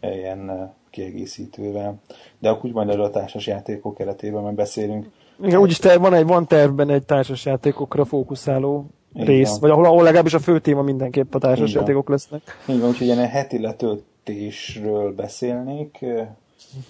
ilyen 0.00 0.72
kiegészítővel. 0.90 2.00
De 2.38 2.50
akkor 2.50 2.64
úgy 2.64 2.74
majd 2.74 2.88
erről 2.88 3.04
a 3.04 3.10
társas 3.10 3.46
játékok 3.46 3.94
keretében 3.94 4.42
meg 4.42 4.54
beszélünk. 4.54 5.10
Igen, 5.42 5.60
úgyis 5.60 5.78
te, 5.78 5.98
van 5.98 6.14
egy 6.14 6.26
van 6.26 6.46
tervben 6.46 6.90
egy 6.90 7.04
társas 7.04 7.44
játékokra 7.44 8.04
fókuszáló 8.04 8.86
rész, 9.14 9.50
van. 9.50 9.60
vagy 9.60 9.70
ahol, 9.70 9.84
ahol 9.84 10.02
legalábbis 10.02 10.34
a 10.34 10.38
fő 10.38 10.60
téma 10.60 10.82
mindenképp 10.82 11.34
a 11.34 11.38
társas 11.38 11.68
Így 11.68 11.74
van. 11.74 11.82
játékok 11.82 12.08
lesznek. 12.08 12.42
Így 12.68 12.80
van, 12.80 12.88
úgyhogy 12.88 13.06
ilyen 13.06 13.28
heti 13.28 13.60
letöltésről 13.60 15.12
beszélnék. 15.14 16.04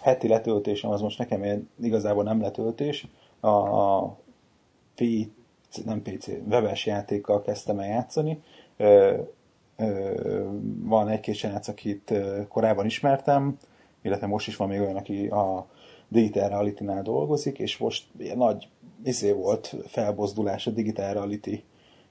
Heti 0.01 0.29
letöltésem 0.29 0.91
az 0.91 1.01
most 1.01 1.19
nekem 1.19 1.69
igazából 1.83 2.23
nem 2.23 2.41
letöltés. 2.41 3.07
A, 3.41 3.49
a 3.49 4.17
PC, 4.95 5.85
nem 5.85 6.03
PC, 6.03 6.27
webes 6.51 6.87
játékkal 6.87 7.43
kezdtem 7.43 7.79
el 7.79 7.89
játszani. 7.89 8.43
Ö, 8.77 9.15
ö, 9.77 10.11
van 10.83 11.09
egy-két 11.09 11.35
srác, 11.35 11.69
akit 11.69 12.15
korábban 12.49 12.85
ismertem, 12.85 13.59
illetve 14.03 14.27
most 14.27 14.47
is 14.47 14.57
van 14.57 14.69
még 14.69 14.81
olyan, 14.81 14.97
aki 14.97 15.27
a 15.27 15.67
Digital 16.15 16.49
Reality-nál 16.49 17.03
dolgozik, 17.03 17.59
és 17.59 17.79
most 17.79 18.05
ilyen 18.19 18.37
nagy 18.37 18.69
izé 19.05 19.33
volt 19.33 19.75
felbozdulás 19.87 20.67
a 20.67 20.71
Digital 20.71 21.13
Reality 21.13 21.63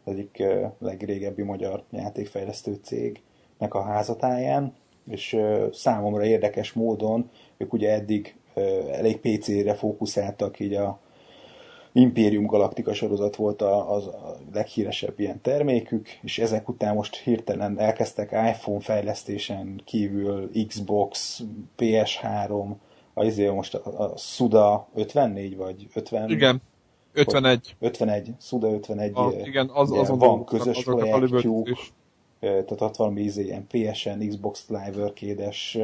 egyik 0.04 0.40
ö, 0.40 0.66
legrégebbi 0.80 1.42
magyar 1.42 1.84
játékfejlesztő 1.92 2.80
cégnek 2.82 3.74
a 3.74 3.82
házatáján, 3.82 4.74
és 5.08 5.38
számomra 5.72 6.26
érdekes 6.26 6.74
módon 6.74 7.30
ők 7.58 7.74
ugye 7.74 7.92
eddig 7.94 8.36
elég 8.92 9.18
PC-re 9.18 9.74
fókuszáltak, 9.74 10.60
így 10.60 10.74
a 10.74 11.00
Imperium 11.92 12.46
Galactica 12.46 12.94
sorozat 12.94 13.36
volt 13.36 13.62
a, 13.62 13.94
az 13.94 14.08
a 14.08 14.38
leghíresebb 14.54 15.20
ilyen 15.20 15.42
termékük, 15.42 16.08
és 16.22 16.40
ezek 16.40 16.70
után 16.70 16.96
most 16.96 17.16
hirtelen 17.16 17.80
elkezdtek 17.80 18.32
iPhone 18.32 18.80
fejlesztésen 18.80 19.82
kívül 19.86 20.50
Xbox, 20.68 21.42
PS3, 21.78 22.74
a, 23.14 23.23
izé 23.23 23.49
most 23.49 23.73
a, 23.73 24.03
a 24.03 24.18
Suda 24.18 24.88
54 24.94 25.57
vagy 25.57 25.88
50? 25.94 26.30
Igen, 26.30 26.61
51. 27.14 27.76
51, 27.80 28.34
Suda 28.40 28.72
51 28.72 29.11
A, 29.14 29.31
igen, 29.44 29.69
az, 29.73 29.90
ugye 29.90 29.99
azon 29.99 30.18
van 30.18 30.45
közös 30.45 30.84
projektjük, 30.84 31.77
tehát 32.40 32.81
ott 32.81 32.95
valami 32.95 33.22
izé, 33.22 33.44
ilyen 33.44 33.68
PSN, 33.68 34.27
Xbox 34.27 34.65
Live 34.68 35.03
Arcade-es 35.03 35.77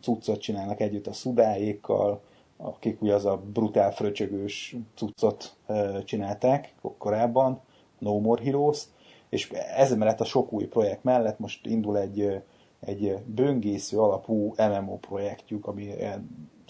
cuccot 0.00 0.40
csinálnak 0.40 0.80
együtt 0.80 1.06
a 1.06 1.12
szudáékkal, 1.12 2.20
akik 2.56 3.02
ugye 3.02 3.14
az 3.14 3.24
a 3.24 3.42
brutál 3.52 3.92
fröcsögős 3.92 4.76
cuccot 4.94 5.56
csinálták 6.04 6.74
korábban, 6.98 7.60
No 7.98 8.20
More 8.20 8.42
Heroes, 8.42 8.82
és 9.28 9.50
ez 9.76 9.94
mellett 9.94 10.20
a 10.20 10.24
sok 10.24 10.52
új 10.52 10.64
projekt 10.64 11.04
mellett 11.04 11.38
most 11.38 11.66
indul 11.66 11.98
egy, 11.98 12.42
egy 12.84 13.16
böngésző 13.26 13.98
alapú 13.98 14.54
MMO 14.56 14.96
projektjük, 14.96 15.66
ami 15.66 15.90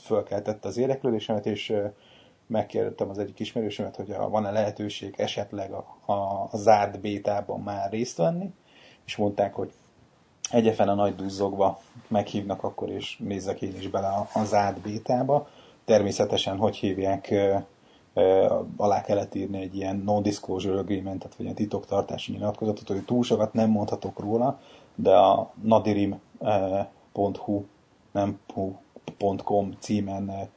fölkeltette 0.02 0.68
az 0.68 0.76
érdeklődésemet, 0.76 1.46
és 1.46 1.76
megkérdettem 2.46 3.10
az 3.10 3.18
egyik 3.18 3.40
ismerősömet, 3.40 3.96
hogy 3.96 4.14
van-e 4.28 4.50
lehetőség 4.50 5.14
esetleg 5.16 5.72
a, 5.72 6.12
a, 6.12 6.56
zárt 6.56 7.00
bétában 7.00 7.60
már 7.60 7.90
részt 7.90 8.16
venni, 8.16 8.50
és 9.04 9.16
mondták, 9.16 9.54
hogy 9.54 9.72
egyefen 10.50 10.88
a 10.88 10.94
nagy 10.94 11.14
duzzogva 11.14 11.80
meghívnak 12.08 12.62
akkor, 12.62 12.90
és 12.90 13.16
nézzek 13.18 13.62
én 13.62 13.74
is 13.78 13.88
bele 13.88 14.06
a, 14.06 14.28
a 14.32 14.44
zárt 14.44 14.80
bétába. 14.80 15.48
Természetesen, 15.84 16.56
hogy 16.56 16.76
hívják, 16.76 17.34
alá 18.76 19.00
kellett 19.00 19.34
írni 19.34 19.60
egy 19.60 19.76
ilyen 19.76 19.96
non-disclosure 19.96 20.78
agreementet, 20.78 21.34
vagy 21.34 21.44
ilyen 21.44 21.54
titoktartási 21.54 22.32
nyilatkozatot, 22.32 22.88
hogy 22.88 23.04
túl 23.04 23.22
sokat 23.22 23.52
nem 23.52 23.70
mondhatok 23.70 24.18
róla, 24.18 24.60
de 24.94 25.16
a 25.16 25.52
nadirim.hu, 25.62 27.62
nem 28.12 28.38
.com 29.44 29.72
címen 29.78 30.48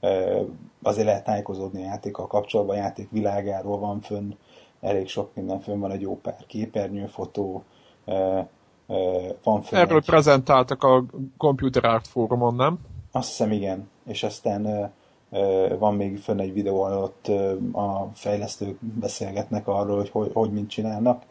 ö, 0.00 0.40
azért 0.82 1.06
lehet 1.06 1.24
tájékozódni 1.24 1.82
a 1.82 1.86
játékkal 1.86 2.26
kapcsolatban, 2.26 2.76
a 2.76 2.80
játék 2.80 3.10
világáról 3.10 3.78
van 3.78 4.00
fönn, 4.00 4.32
elég 4.80 5.08
sok 5.08 5.34
minden 5.34 5.60
fönn 5.60 5.80
van, 5.80 5.90
egy 5.90 6.00
jó 6.00 6.20
pár 6.20 6.46
képernyőfotó, 6.46 7.62
ö, 8.04 8.40
ö, 8.86 9.28
van 9.42 9.62
fönn 9.62 9.80
Erről 9.80 9.98
egy, 9.98 10.04
prezentáltak 10.04 10.82
a 10.82 11.04
Computer 11.36 11.84
Art 11.84 12.06
Fórumon, 12.06 12.54
nem? 12.54 12.78
azt 13.16 13.28
hiszem 13.28 13.52
igen, 13.52 13.90
és 14.06 14.22
aztán 14.22 14.92
van 15.78 15.94
még 15.94 16.18
fönn 16.18 16.40
egy 16.40 16.52
videó, 16.52 16.82
ahol 16.82 17.02
ott 17.02 17.28
a 17.72 18.10
fejlesztők 18.14 18.76
beszélgetnek 18.80 19.68
arról, 19.68 19.96
hogy 19.96 20.10
hogy, 20.10 20.30
hogy 20.32 20.52
mit 20.52 20.68
csinálnak. 20.68 21.22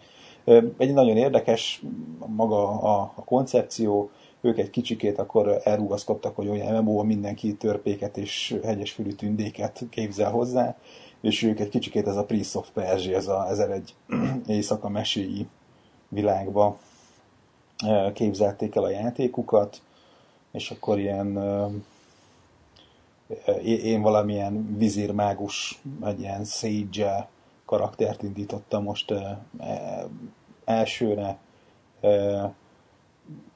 Egy 0.77 0.93
nagyon 0.93 1.17
érdekes 1.17 1.81
maga 2.27 2.67
a, 2.67 3.11
a 3.15 3.23
koncepció, 3.23 4.09
ők 4.41 4.57
egy 4.57 4.69
kicsikét 4.69 5.19
akkor 5.19 5.61
elrugaszkodtak, 5.63 6.35
hogy 6.35 6.47
olyan 6.47 6.83
MMO 6.83 7.03
mindenki 7.03 7.55
törpéket 7.55 8.17
és 8.17 8.59
hegyesfülű 8.63 9.11
tündéket 9.11 9.83
képzel 9.89 10.31
hozzá, 10.31 10.77
és 11.21 11.43
ők 11.43 11.59
egy 11.59 11.69
kicsikét 11.69 12.07
ez 12.07 12.15
a 12.15 12.25
Prince 12.25 12.57
of 12.57 12.69
Persia, 12.73 13.15
ez 13.15 13.27
a 13.27 13.47
1001 13.49 13.95
éjszaka 14.47 14.89
meséi 14.89 15.47
világba 16.07 16.77
képzelték 18.13 18.75
el 18.75 18.83
a 18.83 18.89
játékukat, 18.89 19.81
és 20.51 20.71
akkor 20.71 20.99
ilyen 20.99 21.37
én 23.65 24.01
valamilyen 24.01 24.77
vizírmágus, 24.77 25.81
egy 26.05 26.19
ilyen 26.19 26.43
sage 26.43 27.29
karaktert 27.65 28.23
indítottam 28.23 28.83
most 28.83 29.11
ö, 29.11 29.19
e- 29.59 30.07
elsőre. 30.65 31.37
Ö, 32.01 32.43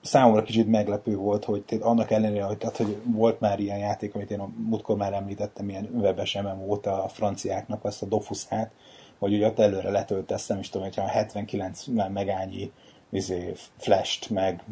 Számomra 0.02 0.44
kicsit 0.44 0.68
meglepő 0.68 1.16
volt, 1.16 1.46
hogy 1.46 1.64
annak 1.80 2.12
ellenére, 2.12 2.44
hogy, 2.44 2.58
tehát, 2.58 2.78
hogy 2.78 2.98
volt 3.06 3.40
már 3.40 3.60
ilyen 3.60 3.78
játék, 3.78 4.16
amit 4.16 4.32
én 4.32 4.40
a 4.40 4.50
múltkor 4.68 4.98
már 4.98 5.14
említettem, 5.14 5.70
ilyen 5.70 5.90
webes 5.94 6.38
MMO-t 6.42 6.86
a 6.86 7.08
franciáknak, 7.08 7.86
azt 7.86 8.02
a 8.02 8.06
Dofusát, 8.06 8.72
hogy 9.20 9.34
ugye 9.34 9.48
ott 9.48 9.60
előre 9.60 9.90
letölteztem, 9.90 10.60
és 10.60 10.70
tudom, 10.70 10.88
hogyha 10.88 11.08
79 11.08 11.86
megányi 12.14 12.72
izé, 13.10 13.54
flash-t, 13.78 14.30
meg 14.30 14.64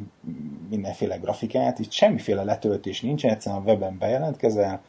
mindenféle 0.70 1.18
grafikát, 1.18 1.80
itt 1.80 1.92
semmiféle 1.92 2.44
letöltés 2.44 3.02
nincsen, 3.02 3.32
egyszerűen 3.32 3.62
a 3.62 3.66
webben 3.66 3.98
bejelentkezel, 3.98 4.82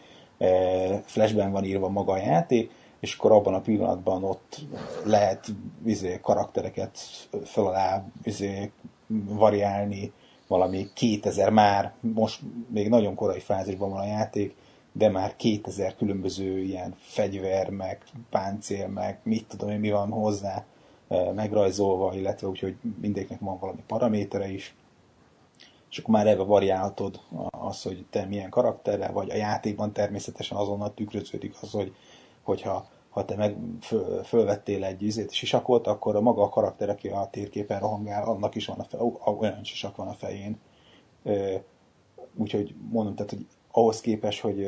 flashben 1.05 1.51
van 1.51 1.65
írva 1.65 1.89
maga 1.89 2.12
a 2.12 2.16
játék, 2.16 2.70
és 3.01 3.15
akkor 3.15 3.33
abban 3.33 3.55
a 3.55 3.61
pillanatban 3.61 4.25
ott 4.25 4.61
lehet 5.05 5.47
izé, 5.85 6.19
karaktereket 6.23 6.99
föl 7.45 7.66
alá 7.66 8.05
izé, 8.23 8.70
variálni, 9.25 10.12
valami 10.47 10.89
2000 10.95 11.51
már, 11.51 11.93
most 12.01 12.41
még 12.69 12.89
nagyon 12.89 13.15
korai 13.15 13.41
fázisban 13.41 13.91
van 13.91 14.01
a 14.01 14.07
játék, 14.07 14.55
de 14.93 15.09
már 15.09 15.37
2000 15.37 15.97
különböző 15.97 16.62
ilyen 16.62 16.95
fegyver, 16.99 17.70
meg 17.70 18.03
páncél, 18.31 18.89
meg 18.89 19.19
mit 19.23 19.47
tudom 19.49 19.69
én, 19.69 19.81
mi 19.81 19.91
van 19.91 20.11
hozzá 20.11 20.65
megrajzolva, 21.35 22.15
illetve 22.15 22.49
úgyhogy 22.49 22.77
mindegyiknek 23.01 23.41
van 23.41 23.59
valami 23.59 23.83
paramétere 23.87 24.51
is 24.51 24.75
és 25.91 25.99
akkor 25.99 26.15
már 26.15 26.27
ebbe 26.27 26.43
variálhatod 26.43 27.20
az, 27.51 27.83
hogy 27.83 28.05
te 28.11 28.25
milyen 28.25 28.51
karakterrel 28.51 29.12
vagy. 29.12 29.31
A 29.31 29.35
játékban 29.35 29.93
természetesen 29.93 30.57
azonnal 30.57 30.95
tükröződik 30.95 31.55
az, 31.61 31.70
hogy 31.70 31.95
hogyha 32.49 32.89
ha 33.09 33.25
te 33.25 33.37
meg 33.37 33.57
föl, 33.81 34.23
fölvettél 34.23 34.85
egy 34.85 35.03
izét, 35.03 35.33
sisakot, 35.33 35.87
akkor 35.87 36.16
a 36.16 36.20
maga 36.20 36.43
a 36.43 36.49
karakter, 36.49 36.89
aki 36.89 37.09
a 37.09 37.29
térképen 37.31 37.81
rohangál, 37.81 38.29
annak 38.29 38.55
is 38.55 38.66
van 38.66 38.79
a 38.79 38.85
fe, 38.85 38.99
olyan 39.39 39.65
sisak 39.65 39.97
van 39.97 40.09
a 40.09 40.12
fején. 40.12 40.59
Úgyhogy 42.37 42.75
mondom, 42.91 43.15
tehát, 43.15 43.31
hogy 43.31 43.47
ahhoz 43.70 44.01
képest, 44.01 44.41
hogy 44.41 44.65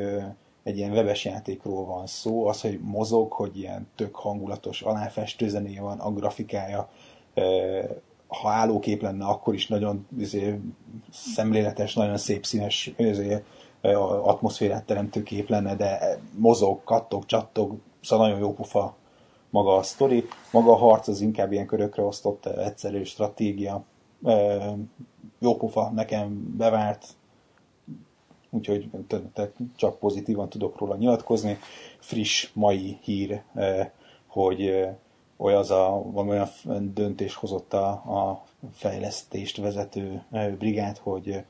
egy 0.63 0.77
ilyen 0.77 0.91
webes 0.91 1.25
játékról 1.25 1.85
van 1.85 2.07
szó, 2.07 2.45
az, 2.45 2.61
hogy 2.61 2.79
mozog, 2.81 3.31
hogy 3.31 3.57
ilyen 3.57 3.87
tök 3.95 4.15
hangulatos 4.15 4.81
aláfestő 4.81 5.49
zenéje 5.49 5.81
van, 5.81 5.99
a 5.99 6.11
grafikája, 6.11 6.89
ha 8.27 8.49
állókép 8.49 9.01
lenne, 9.01 9.25
akkor 9.25 9.53
is 9.53 9.67
nagyon 9.67 10.07
izé, 10.17 10.59
szemléletes, 11.11 11.93
nagyon 11.93 12.17
szép 12.17 12.45
színes 12.45 12.93
izé, 12.97 13.43
atmoszférát 14.23 14.85
teremtő 14.85 15.23
kép 15.23 15.49
lenne, 15.49 15.75
de 15.75 16.19
mozog, 16.37 16.83
kattog, 16.83 17.25
csattog, 17.25 17.77
szóval 18.01 18.25
nagyon 18.25 18.41
jó 18.41 18.53
pufa 18.53 18.95
maga 19.49 19.75
a 19.75 19.83
sztori. 19.83 20.25
Maga 20.51 20.71
a 20.71 20.75
harc 20.75 21.07
az 21.07 21.21
inkább 21.21 21.51
ilyen 21.51 21.65
körökre 21.65 22.03
osztott 22.03 22.45
egyszerű 22.45 23.03
stratégia. 23.03 23.83
Jó 25.39 25.55
pufa, 25.55 25.89
nekem 25.89 26.55
bevált, 26.57 27.05
úgyhogy 28.49 28.89
csak 29.75 29.99
pozitívan 29.99 30.49
tudok 30.49 30.77
róla 30.77 30.95
nyilatkozni. 30.95 31.57
Friss 31.99 32.49
mai 32.53 32.97
hír, 33.01 33.41
hogy 34.27 34.87
olyan 35.37 35.59
az 35.59 35.71
a, 35.71 36.03
olyan 36.13 36.49
döntés 36.93 37.35
hozott 37.35 37.73
a, 37.73 37.89
a 37.89 38.43
fejlesztést 38.73 39.57
vezető 39.57 40.23
brigád, 40.57 40.97
hogy 40.97 41.43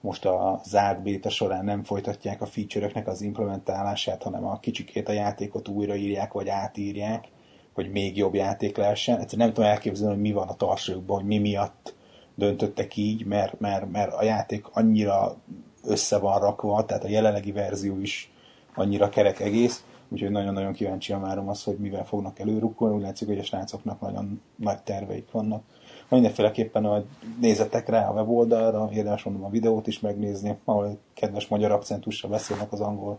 most 0.00 0.24
a 0.24 0.60
zárt 0.64 1.02
béta 1.02 1.30
során 1.30 1.64
nem 1.64 1.82
folytatják 1.82 2.42
a 2.42 2.46
feature-öknek 2.46 3.06
az 3.08 3.22
implementálását, 3.22 4.22
hanem 4.22 4.46
a 4.46 4.58
kicsikét 4.58 5.08
a 5.08 5.12
játékot 5.12 5.68
újraírják, 5.68 6.32
vagy 6.32 6.48
átírják, 6.48 7.28
hogy 7.72 7.90
még 7.90 8.16
jobb 8.16 8.34
játék 8.34 8.76
lehessen. 8.76 9.18
Egyszerűen 9.18 9.46
nem 9.46 9.54
tudom 9.54 9.70
elképzelni, 9.70 10.14
hogy 10.14 10.22
mi 10.22 10.32
van 10.32 10.48
a 10.48 10.56
tarsókban, 10.56 11.16
hogy 11.16 11.26
mi 11.26 11.38
miatt 11.38 11.94
döntöttek 12.34 12.96
így, 12.96 13.24
mert, 13.24 13.60
mert, 13.60 13.90
mert 13.90 14.12
a 14.12 14.24
játék 14.24 14.66
annyira 14.72 15.36
össze 15.84 16.18
van 16.18 16.40
rakva, 16.40 16.84
tehát 16.84 17.04
a 17.04 17.08
jelenlegi 17.08 17.52
verzió 17.52 18.00
is 18.00 18.32
annyira 18.74 19.08
kerek 19.08 19.40
egész, 19.40 19.84
úgyhogy 20.08 20.30
nagyon-nagyon 20.30 20.72
kíváncsian 20.72 21.20
várom 21.20 21.48
azt, 21.48 21.64
hogy 21.64 21.76
mivel 21.76 22.04
fognak 22.04 22.38
előrukkolni, 22.38 22.96
úgy 22.96 23.02
látszik, 23.02 23.28
hogy 23.28 23.38
a 23.38 23.44
srácoknak 23.44 24.00
nagyon 24.00 24.40
nagy 24.56 24.82
terveik 24.82 25.30
vannak. 25.30 25.62
Mindenféleképpen, 26.10 26.84
hogy 26.84 27.04
nézzetek 27.40 27.88
rá 27.88 28.08
a 28.08 28.12
weboldalra, 28.12 28.88
érdemes 28.92 29.22
mondom 29.22 29.44
a 29.44 29.50
videót 29.50 29.86
is 29.86 30.00
megnézni, 30.00 30.58
ahol 30.64 30.98
kedves 31.14 31.46
magyar 31.46 31.70
akcentussal 31.70 32.30
beszélnek 32.30 32.72
az 32.72 32.80
angol, 32.80 33.18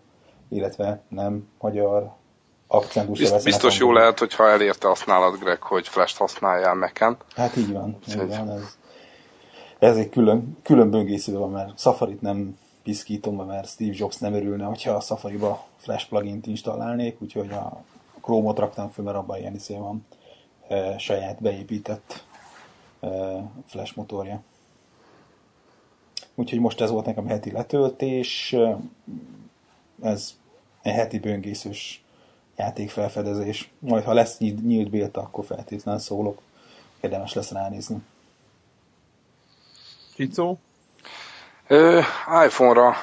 illetve 0.49 1.01
nem 1.07 1.47
magyar 1.59 2.11
akcentusra 2.67 3.33
Bizt, 3.33 3.45
Biztos 3.45 3.79
jó 3.79 3.91
lehet, 3.91 4.19
hogyha 4.19 4.49
elérte 4.49 4.89
azt 4.89 5.05
nálad, 5.05 5.39
Greg, 5.39 5.61
hogy 5.61 5.87
Flash-t 5.87 6.17
használjál 6.17 6.75
Mac-en. 6.75 7.17
Hát 7.35 7.55
így 7.55 7.71
van, 7.71 7.97
így 8.09 8.27
van 8.27 8.49
ez, 8.49 8.77
ez 9.79 9.97
egy 9.97 10.09
külön, 10.09 10.57
külön 10.63 10.89
böngésző 10.89 11.37
van, 11.37 11.51
mert 11.51 11.79
Safari-t 11.79 12.21
nem 12.21 12.57
piszkítom, 12.83 13.35
mert 13.35 13.67
Steve 13.67 13.93
Jobs 13.95 14.17
nem 14.17 14.33
örülne, 14.33 14.65
hogyha 14.65 14.91
a 14.91 14.99
Safari-ba 14.99 15.65
Flash 15.77 16.07
plugin-t 16.07 16.47
installálnék, 16.47 17.21
úgyhogy 17.21 17.51
a 17.51 17.83
Chrome-ot 18.21 18.59
raktam 18.59 18.89
föl, 18.89 19.05
mert 19.05 19.17
abban 19.17 19.37
ilyen 19.37 19.55
izé 19.55 19.77
van 19.77 20.05
e, 20.67 20.97
saját 20.97 21.41
beépített 21.41 22.23
Flash 23.67 23.95
motorja. 23.95 24.41
Úgyhogy 26.35 26.59
most 26.59 26.81
ez 26.81 26.89
volt 26.89 27.05
nekem 27.05 27.27
heti 27.27 27.51
letöltés, 27.51 28.55
ez 30.01 30.33
egy 30.81 30.93
heti 30.93 31.19
böngészős 31.19 32.03
játékfelfedezés. 32.55 33.71
Majd 33.79 34.03
ha 34.03 34.13
lesz 34.13 34.37
nyílt 34.37 34.89
bélta, 34.89 35.21
akkor 35.21 35.45
feltétlenül 35.45 35.99
szólok. 35.99 36.41
Érdemes 37.01 37.33
lesz 37.33 37.51
ránézni. 37.51 37.97
Ficó? 40.13 40.59
iPhone-ra 42.45 42.95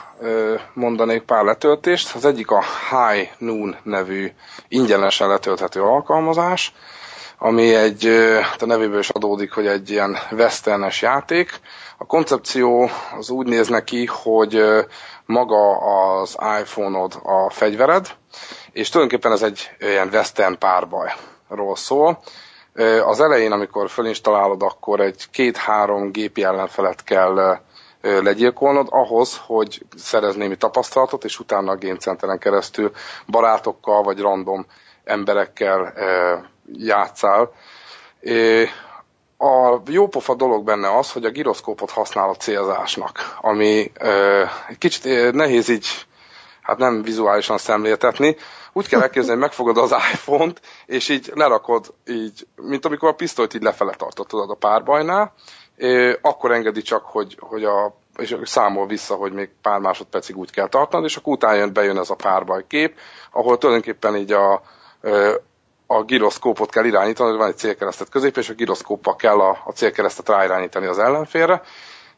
mondanék 0.74 1.22
pár 1.22 1.44
letöltést. 1.44 2.14
Az 2.14 2.24
egyik 2.24 2.50
a 2.50 2.62
High 2.90 3.28
Noon 3.38 3.76
nevű 3.82 4.32
ingyenesen 4.68 5.28
letölthető 5.28 5.82
alkalmazás, 5.82 6.74
ami 7.38 7.74
egy, 7.74 8.06
a 8.58 8.64
nevéből 8.64 8.98
is 8.98 9.08
adódik, 9.08 9.52
hogy 9.52 9.66
egy 9.66 9.90
ilyen 9.90 10.16
westernes 10.30 11.02
játék. 11.02 11.60
A 11.98 12.06
koncepció 12.06 12.90
az 13.18 13.30
úgy 13.30 13.46
néz 13.46 13.68
neki, 13.68 14.06
hogy 14.06 14.62
maga 15.24 15.76
az 16.20 16.36
iPhone-od 16.60 17.14
a 17.22 17.50
fegyvered, 17.50 18.06
és 18.72 18.88
tulajdonképpen 18.88 19.32
ez 19.32 19.42
egy 19.42 19.70
ilyen 19.78 20.08
western 20.12 20.58
párbajról 20.58 21.76
szól. 21.76 22.18
Az 23.04 23.20
elején, 23.20 23.52
amikor 23.52 23.90
fölinstalálod, 23.90 24.62
akkor 24.62 25.00
egy 25.00 25.30
két-három 25.30 26.10
gépi 26.10 26.42
ellenfelet 26.44 27.04
kell 27.04 27.58
legyilkolnod 28.00 28.86
ahhoz, 28.90 29.40
hogy 29.46 29.84
szerez 29.96 30.34
némi 30.36 30.56
tapasztalatot, 30.56 31.24
és 31.24 31.38
utána 31.40 31.70
a 31.70 31.78
Game 31.78 31.96
Centeren 31.96 32.38
keresztül 32.38 32.90
barátokkal 33.26 34.02
vagy 34.02 34.20
random 34.20 34.66
emberekkel 35.04 35.92
játszál. 36.72 37.52
A 39.38 39.76
jópofa 39.86 40.34
dolog 40.34 40.64
benne 40.64 40.96
az, 40.96 41.12
hogy 41.12 41.24
a 41.24 41.30
giroszkópot 41.30 41.90
használ 41.90 42.28
a 42.28 42.34
célzásnak, 42.34 43.36
ami 43.40 43.92
egy 44.68 44.78
kicsit 44.78 45.32
nehéz 45.32 45.68
így, 45.68 45.86
hát 46.62 46.78
nem 46.78 47.02
vizuálisan 47.02 47.58
szemléltetni, 47.58 48.36
úgy 48.72 48.88
kell 48.88 49.00
elképzelni, 49.00 49.40
hogy 49.40 49.48
megfogod 49.48 49.76
az 49.78 49.94
iPhone-t, 50.12 50.60
és 50.86 51.08
így 51.08 51.30
lerakod, 51.34 51.94
így, 52.06 52.46
mint 52.56 52.84
amikor 52.84 53.08
a 53.08 53.14
pisztolyt 53.14 53.54
így 53.54 53.62
lefele 53.62 53.92
tartottad 53.92 54.50
a 54.50 54.54
párbajnál, 54.54 55.32
akkor 56.20 56.52
engedi 56.52 56.82
csak, 56.82 57.04
hogy, 57.04 57.36
hogy 57.40 57.64
a 57.64 57.94
és 58.18 58.36
számol 58.42 58.86
vissza, 58.86 59.14
hogy 59.14 59.32
még 59.32 59.50
pár 59.62 59.78
másodpercig 59.78 60.36
úgy 60.36 60.50
kell 60.50 60.68
tartanod, 60.68 61.06
és 61.06 61.16
akkor 61.16 61.32
utána 61.32 61.54
jön, 61.54 61.72
bejön 61.72 61.98
ez 61.98 62.10
a 62.10 62.14
párbaj 62.14 62.64
kép, 62.66 62.98
ahol 63.32 63.58
tulajdonképpen 63.58 64.16
így 64.16 64.32
a, 64.32 64.62
a 65.90 66.02
giroszkópot 66.02 66.70
kell 66.70 66.84
irányítani, 66.84 67.36
van 67.36 67.48
egy 67.48 67.56
célkeresztet 67.56 68.08
közép, 68.08 68.36
és 68.36 68.48
a 68.48 68.54
giroszkóppal 68.54 69.16
kell 69.16 69.40
a, 69.40 69.58
a 69.64 69.72
célkeresztet 69.72 70.28
ráirányítani 70.28 70.86
az 70.86 70.98
ellenfélre, 70.98 71.62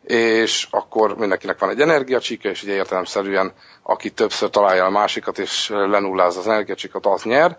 és 0.03 0.67
akkor 0.71 1.17
mindenkinek 1.17 1.59
van 1.59 1.71
egy 1.71 1.81
energiacsíka, 1.81 2.49
és 2.49 2.63
ugye 2.63 2.73
értelemszerűen 2.73 3.53
aki 3.83 4.11
többször 4.11 4.51
találja 4.51 4.85
a 4.85 4.91
másikat, 4.91 5.39
és 5.39 5.69
lenulláz 5.69 6.37
az 6.37 6.47
energiacsikat, 6.49 7.07
az 7.07 7.23
nyer. 7.23 7.57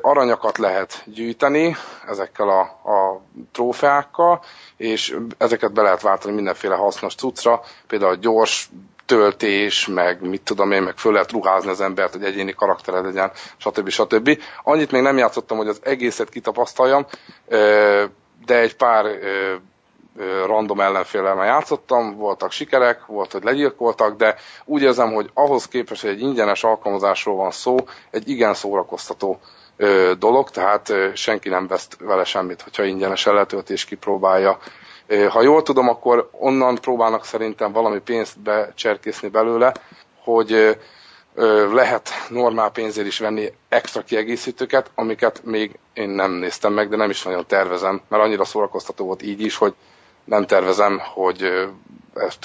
Aranyakat 0.00 0.58
lehet 0.58 1.02
gyűjteni 1.06 1.76
ezekkel 2.08 2.48
a, 2.48 2.60
a 2.90 3.20
trófeákkal, 3.52 4.42
és 4.76 5.16
ezeket 5.38 5.72
be 5.72 5.82
lehet 5.82 6.02
váltani 6.02 6.34
mindenféle 6.34 6.74
hasznos 6.74 7.14
cuccra, 7.14 7.60
például 7.86 8.16
gyors 8.16 8.70
töltés, 9.10 9.86
meg 9.86 10.20
mit 10.28 10.42
tudom 10.42 10.72
én, 10.72 10.82
meg 10.82 10.96
föl 10.98 11.12
lehet 11.12 11.32
ruházni 11.32 11.70
az 11.70 11.80
embert, 11.80 12.12
hogy 12.12 12.24
egyéni 12.24 12.52
karaktered 12.54 13.04
legyen, 13.04 13.30
stb. 13.56 13.88
stb. 13.88 14.38
Annyit 14.62 14.90
még 14.90 15.02
nem 15.02 15.16
játszottam, 15.16 15.56
hogy 15.56 15.68
az 15.68 15.80
egészet 15.84 16.28
kitapasztaljam, 16.28 17.06
de 18.46 18.58
egy 18.58 18.76
pár 18.76 19.06
random 20.46 20.80
ellenfélel 20.80 21.34
már 21.34 21.46
játszottam, 21.46 22.16
voltak 22.16 22.50
sikerek, 22.50 23.06
volt, 23.06 23.32
hogy 23.32 23.42
legyilkoltak, 23.44 24.16
de 24.16 24.36
úgy 24.64 24.82
érzem, 24.82 25.12
hogy 25.12 25.30
ahhoz 25.34 25.68
képest, 25.68 26.00
hogy 26.00 26.10
egy 26.10 26.20
ingyenes 26.20 26.64
alkalmazásról 26.64 27.36
van 27.36 27.50
szó, 27.50 27.76
egy 28.10 28.28
igen 28.28 28.54
szórakoztató 28.54 29.40
dolog, 30.18 30.50
tehát 30.50 30.92
senki 31.14 31.48
nem 31.48 31.66
vesz 31.66 31.88
vele 31.98 32.24
semmit, 32.24 32.62
hogyha 32.62 32.84
ingyenes 32.84 33.24
letöltés 33.24 33.84
kipróbálja. 33.84 34.58
Ha 35.30 35.42
jól 35.42 35.62
tudom, 35.62 35.88
akkor 35.88 36.28
onnan 36.32 36.74
próbálnak 36.74 37.24
szerintem 37.24 37.72
valami 37.72 37.98
pénzt 37.98 38.40
becserkészni 38.40 39.28
belőle, 39.28 39.72
hogy 40.22 40.78
lehet 41.72 42.10
normál 42.28 42.70
pénzért 42.70 43.06
is 43.06 43.18
venni 43.18 43.52
extra 43.68 44.02
kiegészítőket, 44.02 44.90
amiket 44.94 45.44
még 45.44 45.78
én 45.92 46.08
nem 46.08 46.32
néztem 46.32 46.72
meg, 46.72 46.88
de 46.88 46.96
nem 46.96 47.10
is 47.10 47.22
nagyon 47.22 47.46
tervezem, 47.46 48.00
mert 48.08 48.22
annyira 48.22 48.44
szórakoztató 48.44 49.04
volt 49.04 49.22
így 49.22 49.40
is, 49.40 49.56
hogy 49.56 49.74
nem 50.24 50.46
tervezem, 50.46 51.00
hogy 51.14 51.68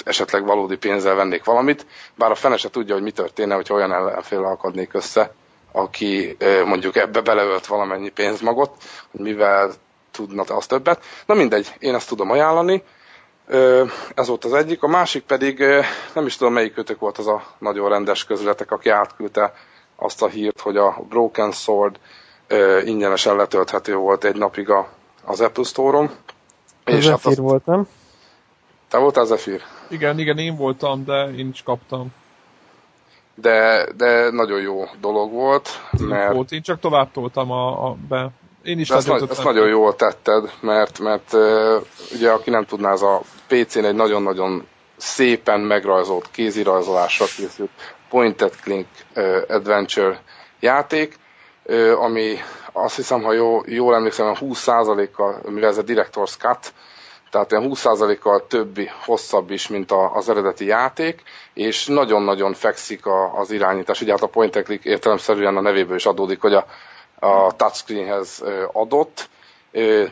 esetleg 0.04 0.44
valódi 0.44 0.76
pénzzel 0.76 1.14
vennék 1.14 1.44
valamit, 1.44 1.86
bár 2.14 2.30
a 2.30 2.34
fene 2.34 2.56
se 2.56 2.70
tudja, 2.70 2.94
hogy 2.94 3.02
mi 3.02 3.10
történne, 3.10 3.54
hogy 3.54 3.72
olyan 3.72 3.92
ellenfél 3.92 4.44
akadnék 4.44 4.94
össze, 4.94 5.32
aki 5.72 6.36
mondjuk 6.64 6.96
ebbe 6.96 7.20
beleölt 7.20 7.66
valamennyi 7.66 8.08
pénzmagot, 8.08 8.70
hogy 9.10 9.20
mivel 9.20 9.72
tudna 10.16 10.42
az 10.42 10.66
többet. 10.66 11.04
Na 11.26 11.34
mindegy, 11.34 11.74
én 11.78 11.94
ezt 11.94 12.08
tudom 12.08 12.30
ajánlani. 12.30 12.82
Ez 14.14 14.26
volt 14.26 14.44
az 14.44 14.52
egyik. 14.52 14.82
A 14.82 14.88
másik 14.88 15.22
pedig, 15.22 15.64
nem 16.14 16.26
is 16.26 16.36
tudom 16.36 16.52
melyik 16.52 16.74
kötök 16.74 16.98
volt 16.98 17.18
az 17.18 17.26
a 17.26 17.42
nagyon 17.58 17.88
rendes 17.88 18.24
közületek, 18.24 18.70
aki 18.70 18.88
átküldte 18.88 19.52
azt 19.96 20.22
a 20.22 20.26
hírt, 20.26 20.60
hogy 20.60 20.76
a 20.76 20.96
Broken 21.08 21.52
Sword 21.52 21.98
ingyenesen 22.84 23.36
letölthető 23.36 23.94
volt 23.94 24.24
egy 24.24 24.36
napig 24.36 24.70
a, 24.70 24.88
az 25.24 25.40
Apple 25.40 25.64
Store-on. 25.64 26.10
És 26.84 26.94
Zephyr 26.94 27.10
hát 27.10 27.26
azt... 27.26 27.36
volt, 27.36 27.66
nem? 27.66 27.88
Te 28.88 28.98
voltál 28.98 29.24
Zephyr? 29.24 29.62
Igen, 29.88 30.18
igen, 30.18 30.38
én 30.38 30.56
voltam, 30.56 31.04
de 31.04 31.30
én 31.36 31.48
is 31.48 31.62
kaptam. 31.62 32.14
De, 33.34 33.88
de 33.96 34.30
nagyon 34.30 34.60
jó 34.60 34.84
dolog 35.00 35.32
volt, 35.32 35.68
mert... 35.98 36.32
Volt, 36.32 36.52
én 36.52 36.62
csak 36.62 36.80
tovább 36.80 37.10
toltam 37.12 37.50
a, 37.50 37.86
a 37.86 37.96
be. 38.08 38.30
Én 38.66 38.78
is 38.78 38.90
ezt, 38.90 39.08
ezt 39.08 39.44
nagyon 39.44 39.68
jól 39.68 39.96
tetted, 39.96 40.50
mert, 40.60 40.98
mert 40.98 41.32
ugye 42.14 42.30
aki 42.30 42.50
nem 42.50 42.64
tudná, 42.64 42.92
ez 42.92 43.02
a 43.02 43.20
PC-n 43.48 43.84
egy 43.84 43.94
nagyon-nagyon 43.94 44.66
szépen 44.96 45.60
megrajzolt, 45.60 46.30
kézirajzolásra 46.30 47.24
készült 47.36 47.70
point 48.08 48.50
click 48.62 48.86
uh, 49.16 49.42
adventure 49.48 50.20
játék, 50.60 51.18
ami 51.98 52.36
azt 52.72 52.96
hiszem, 52.96 53.22
ha 53.22 53.32
jó, 53.32 53.60
jól 53.66 53.94
emlékszem, 53.94 54.34
20%-kal, 54.40 55.40
mivel 55.48 55.68
ez 55.68 55.78
a 55.78 55.82
Director's 55.82 56.36
Cut, 56.38 56.72
tehát 57.30 57.50
ilyen 57.50 57.70
20%-kal 57.74 58.46
többi, 58.46 58.90
hosszabb 59.04 59.50
is, 59.50 59.68
mint 59.68 59.90
a, 59.90 60.14
az 60.14 60.28
eredeti 60.28 60.64
játék, 60.66 61.22
és 61.54 61.86
nagyon-nagyon 61.86 62.52
fekszik 62.52 63.06
a, 63.06 63.38
az 63.38 63.50
irányítás. 63.50 64.00
Ugye 64.00 64.10
hát 64.12 64.22
a 64.22 64.26
point 64.26 64.56
and 64.56 64.64
click 64.64 64.84
értelemszerűen 64.84 65.56
a 65.56 65.60
nevéből 65.60 65.96
is 65.96 66.06
adódik, 66.06 66.40
hogy 66.40 66.54
a, 66.54 66.66
a 67.18 67.52
touchscreenhez 67.56 68.42
adott. 68.72 69.28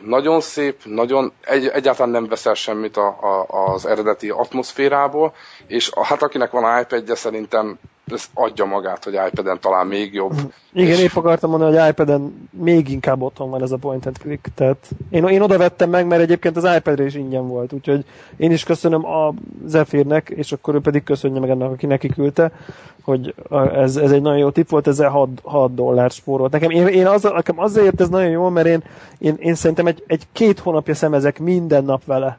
Nagyon 0.02 0.40
szép, 0.40 0.84
nagyon, 0.84 1.32
egy, 1.44 1.66
egyáltalán 1.66 2.10
nem 2.10 2.28
veszel 2.28 2.54
semmit 2.54 2.96
a, 2.96 3.06
a, 3.06 3.46
az 3.72 3.86
eredeti 3.86 4.30
atmoszférából, 4.30 5.34
és 5.66 5.90
hát 6.02 6.22
akinek 6.22 6.50
van 6.50 6.80
iPad-je 6.80 7.14
szerintem 7.14 7.78
ez 8.06 8.24
adja 8.34 8.64
magát, 8.64 9.04
hogy 9.04 9.12
iPad-en 9.12 9.60
talán 9.60 9.86
még 9.86 10.14
jobb. 10.14 10.34
Igen, 10.72 10.90
és... 10.90 11.02
épp 11.02 11.16
akartam 11.16 11.50
mondani, 11.50 11.76
hogy 11.76 11.88
iPad-en 11.88 12.48
még 12.50 12.88
inkább 12.88 13.22
otthon 13.22 13.50
van 13.50 13.62
ez 13.62 13.72
a 13.72 13.76
point 13.76 14.06
and 14.06 14.18
click, 14.18 14.48
tehát 14.54 14.88
én, 15.10 15.24
én 15.24 15.40
oda 15.40 15.58
vettem 15.58 15.90
meg, 15.90 16.06
mert 16.06 16.22
egyébként 16.22 16.56
az 16.56 16.76
iPad-re 16.76 17.04
is 17.04 17.14
ingyen 17.14 17.48
volt, 17.48 17.72
úgyhogy 17.72 18.04
én 18.36 18.50
is 18.50 18.64
köszönöm 18.64 19.06
a 19.06 19.34
Zephyrnek, 19.66 20.30
és 20.30 20.52
akkor 20.52 20.74
ő 20.74 20.80
pedig 20.80 21.02
köszönje 21.02 21.40
meg 21.40 21.50
ennek, 21.50 21.70
aki 21.70 21.86
neki 21.86 22.08
küldte, 22.08 22.52
hogy 23.02 23.34
ez, 23.74 23.96
ez 23.96 24.10
egy 24.10 24.22
nagyon 24.22 24.38
jó 24.38 24.50
tipp 24.50 24.68
volt, 24.68 24.86
ezzel 24.86 25.10
6, 25.10 25.28
6 25.42 25.74
dollár 25.74 26.10
spórolt. 26.10 26.52
Nekem, 26.52 26.70
én, 26.70 26.86
én 26.86 27.06
az, 27.06 27.22
nekem 27.22 27.58
azért 27.58 28.00
ez 28.00 28.08
nagyon 28.08 28.30
jó, 28.30 28.48
mert 28.48 28.66
én, 28.66 28.82
én, 29.18 29.36
én 29.38 29.54
szerintem 29.54 29.86
egy, 29.86 30.04
egy 30.06 30.26
két 30.32 30.58
hónapja 30.58 30.94
szemezek 30.94 31.38
minden 31.38 31.84
nap 31.84 32.04
vele 32.04 32.38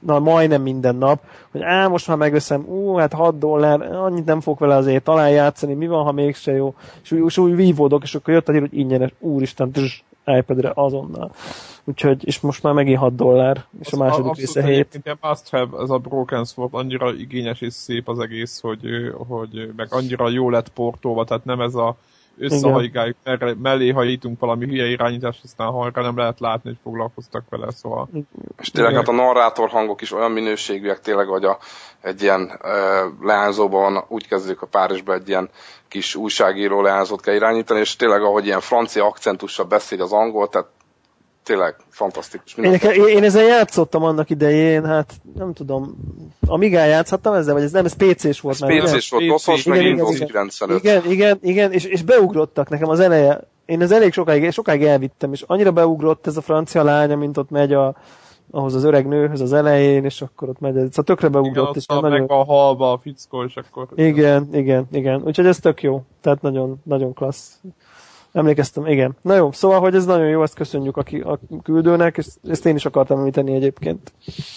na 0.00 0.18
majdnem 0.18 0.62
minden 0.62 0.96
nap, 0.96 1.22
hogy 1.50 1.62
á, 1.62 1.88
most 1.88 2.08
már 2.08 2.16
megveszem, 2.16 2.64
ú, 2.66 2.94
hát 2.94 3.12
6 3.12 3.38
dollár, 3.38 3.82
annyit 3.82 4.24
nem 4.24 4.40
fog 4.40 4.58
vele 4.58 4.74
azért 4.74 5.04
talán 5.04 5.30
játszani, 5.30 5.74
mi 5.74 5.86
van, 5.86 6.04
ha 6.04 6.12
mégse 6.12 6.52
jó, 6.52 6.74
és 7.02 7.12
úgy, 7.12 7.24
és 7.26 7.38
úgy 7.38 7.56
vívódok, 7.56 8.02
és 8.02 8.14
akkor 8.14 8.34
jött 8.34 8.48
a 8.48 8.52
hír, 8.52 8.60
hogy 8.60 8.78
ingyenes, 8.78 9.12
úristen, 9.18 9.72
tss, 9.72 10.02
iPad-re 10.24 10.72
azonnal. 10.74 11.30
Úgyhogy, 11.84 12.26
és 12.26 12.40
most 12.40 12.62
már 12.62 12.72
megint 12.72 12.98
6 12.98 13.14
dollár, 13.14 13.64
és 13.80 13.86
Az 13.86 14.00
a 14.00 14.04
második 14.04 14.34
része 14.34 14.62
7. 14.64 15.00
Ilyen 15.02 15.18
must 15.20 15.50
have, 15.50 15.82
ez 15.82 15.90
a 15.90 15.98
Broken 15.98 16.44
Sword, 16.44 16.74
annyira 16.74 17.14
igényes 17.14 17.60
és 17.60 17.72
szép 17.72 18.08
az 18.08 18.18
egész, 18.18 18.60
hogy, 18.60 18.80
hogy 19.28 19.72
meg 19.76 19.86
annyira 19.90 20.28
jó 20.28 20.50
lett 20.50 20.68
portolva, 20.68 21.24
tehát 21.24 21.44
nem 21.44 21.60
ez 21.60 21.74
a 21.74 21.96
összehajgáljuk, 22.38 23.16
merre- 23.24 23.60
mellé 23.62 23.90
hajítunk 23.90 24.40
valami 24.40 24.66
hülye 24.66 24.86
irányítást, 24.86 25.44
aztán 25.44 25.70
halka 25.70 26.02
nem 26.02 26.16
lehet 26.16 26.40
látni, 26.40 26.70
hogy 26.70 26.78
foglalkoztak 26.82 27.44
vele, 27.48 27.70
szóval. 27.70 28.08
És 28.60 28.70
tényleg 28.70 28.94
hát 28.94 29.08
a 29.08 29.12
narrátor 29.12 29.68
hangok 29.68 30.00
is 30.00 30.12
olyan 30.12 30.30
minőségűek 30.30 31.00
tényleg, 31.00 31.26
hogy 31.26 31.44
a, 31.44 31.58
egy 32.00 32.22
ilyen 32.22 32.58
ö, 32.62 33.06
leányzóban 33.20 33.92
van, 33.92 34.04
úgy 34.08 34.28
kezdődik 34.28 34.62
a 34.62 34.66
Párizsban 34.66 35.14
egy 35.14 35.28
ilyen 35.28 35.48
kis 35.88 36.14
újságíró 36.14 36.82
leányzót 36.82 37.20
kell 37.20 37.34
irányítani, 37.34 37.80
és 37.80 37.96
tényleg 37.96 38.22
ahogy 38.22 38.46
ilyen 38.46 38.60
francia 38.60 39.06
akcentussal 39.06 39.66
beszél 39.66 40.02
az 40.02 40.12
angol, 40.12 40.48
tehát 40.48 40.68
tényleg 41.48 41.76
fantasztikus. 41.88 42.54
Én, 42.54 42.78
én, 43.06 43.24
ezzel 43.24 43.44
játszottam 43.44 44.02
annak 44.02 44.30
idején, 44.30 44.84
hát 44.84 45.12
nem 45.34 45.52
tudom, 45.52 45.96
Amigán 46.46 46.86
játszhattam 46.86 47.34
ezzel, 47.34 47.54
vagy 47.54 47.62
ez 47.62 47.72
nem, 47.72 47.84
ez 47.84 47.96
PC-s 47.96 48.40
volt 48.40 48.54
Ez 48.54 48.60
már. 48.60 48.82
PC-s 48.82 49.10
volt, 49.10 49.24
PC. 49.24 49.28
DOS-os, 49.28 49.64
meg 49.64 49.78
Igen, 49.78 49.92
igen, 49.92 50.04
Windows 50.04 50.16
igen. 50.16 50.26
95. 50.26 50.84
Igen, 50.84 51.10
igen, 51.10 51.38
igen, 51.42 51.72
és, 51.72 51.84
és 51.84 52.02
beugrottak 52.02 52.68
nekem 52.68 52.88
az 52.88 53.00
eleje. 53.00 53.40
Én 53.66 53.82
ez 53.82 53.92
elég 53.92 54.12
sokáig, 54.12 54.50
sokáig 54.50 54.82
elvittem, 54.82 55.32
és 55.32 55.42
annyira 55.46 55.72
beugrott 55.72 56.26
ez 56.26 56.36
a 56.36 56.40
francia 56.40 56.82
lánya, 56.82 57.16
mint 57.16 57.36
ott 57.36 57.50
megy 57.50 57.72
a, 57.72 57.96
ahhoz 58.50 58.74
az 58.74 58.84
öreg 58.84 59.06
nőhöz 59.06 59.40
az 59.40 59.52
elején, 59.52 60.04
és 60.04 60.22
akkor 60.22 60.48
ott 60.48 60.60
megy, 60.60 60.74
szóval 60.74 61.04
tökre 61.04 61.28
igen, 61.28 61.42
beugrott, 61.42 61.68
ott 61.68 61.76
és 61.76 61.84
a, 61.86 62.00
nagyon... 62.00 62.20
meg 62.20 62.30
a 62.30 62.44
halba 62.44 62.92
a 62.92 62.98
fickó, 62.98 63.44
és 63.44 63.56
akkor... 63.56 63.88
Igen, 63.94 64.48
igen, 64.52 64.88
igen. 64.92 65.22
Úgyhogy 65.24 65.46
ez 65.46 65.58
tök 65.58 65.82
jó. 65.82 66.02
Tehát 66.20 66.42
nagyon, 66.42 66.80
nagyon 66.84 67.14
klassz. 67.14 67.60
Emlékeztem, 68.32 68.86
igen. 68.86 69.16
Na 69.22 69.34
jó, 69.34 69.52
szóval, 69.52 69.80
hogy 69.80 69.94
ez 69.94 70.04
nagyon 70.04 70.28
jó, 70.28 70.42
ezt 70.42 70.54
köszönjük 70.54 70.96
a, 70.96 71.02
ki, 71.02 71.20
a 71.20 71.38
küldőnek, 71.62 72.16
és 72.16 72.26
ezt 72.48 72.66
én 72.66 72.74
is 72.74 72.84
akartam 72.84 73.18
említeni 73.18 73.54
egyébként. 73.54 74.12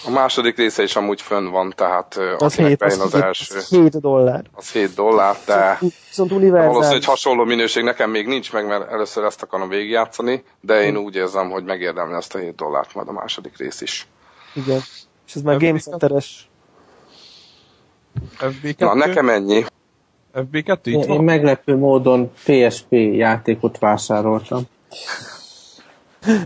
A 0.06 0.10
második 0.10 0.58
része 0.58 0.84
is 0.84 0.96
amúgy 0.96 1.22
fönn 1.22 1.50
van, 1.50 1.74
tehát 1.76 2.16
Az 2.38 2.54
akinek 2.54 2.70
7, 2.70 2.78
bejön 2.78 3.00
az, 3.00 3.06
az, 3.06 3.14
az 3.14 3.22
első, 3.22 3.60
7 3.70 4.00
dollár. 4.00 4.44
az 4.54 4.72
7 4.72 4.94
dollár, 4.96 5.36
de 5.46 5.78
Viszont 5.80 6.32
univerzális. 6.32 6.88
hogy 6.88 7.06
hasonló 7.06 7.44
minőség 7.44 7.84
nekem 7.84 8.10
még 8.10 8.28
nincs 8.28 8.54
meg, 8.54 8.68
mert 8.68 8.92
először 8.92 9.24
ezt 9.24 9.42
akarom 9.42 9.70
végigjátszani, 9.70 10.44
de 10.62 10.84
én 10.84 10.98
úgy 10.98 11.16
érzem, 11.16 11.50
hogy 11.50 11.64
megérdemli 11.64 12.14
azt 12.14 12.36
a 12.36 12.38
7 12.38 12.56
dollárt 12.56 12.94
majd 12.94 13.08
a 13.08 13.12
második 13.12 13.58
rész 13.58 13.82
is. 13.82 14.08
Igen. 14.54 14.80
És 15.28 15.36
ez 15.36 15.42
már 15.42 15.58
Game 15.58 15.80
Center-es. 15.80 16.50
FB2? 18.40 18.78
Na, 18.78 18.94
nekem 18.94 19.30
ennyi. 19.30 19.64
FB2 20.34 20.80
itt 20.84 20.86
Én, 20.86 21.02
én 21.02 21.08
van? 21.08 21.24
meglepő 21.24 21.78
módon 21.78 22.32
PSP 22.46 22.92
játékot 22.92 23.78
vásároltam. 23.78 24.62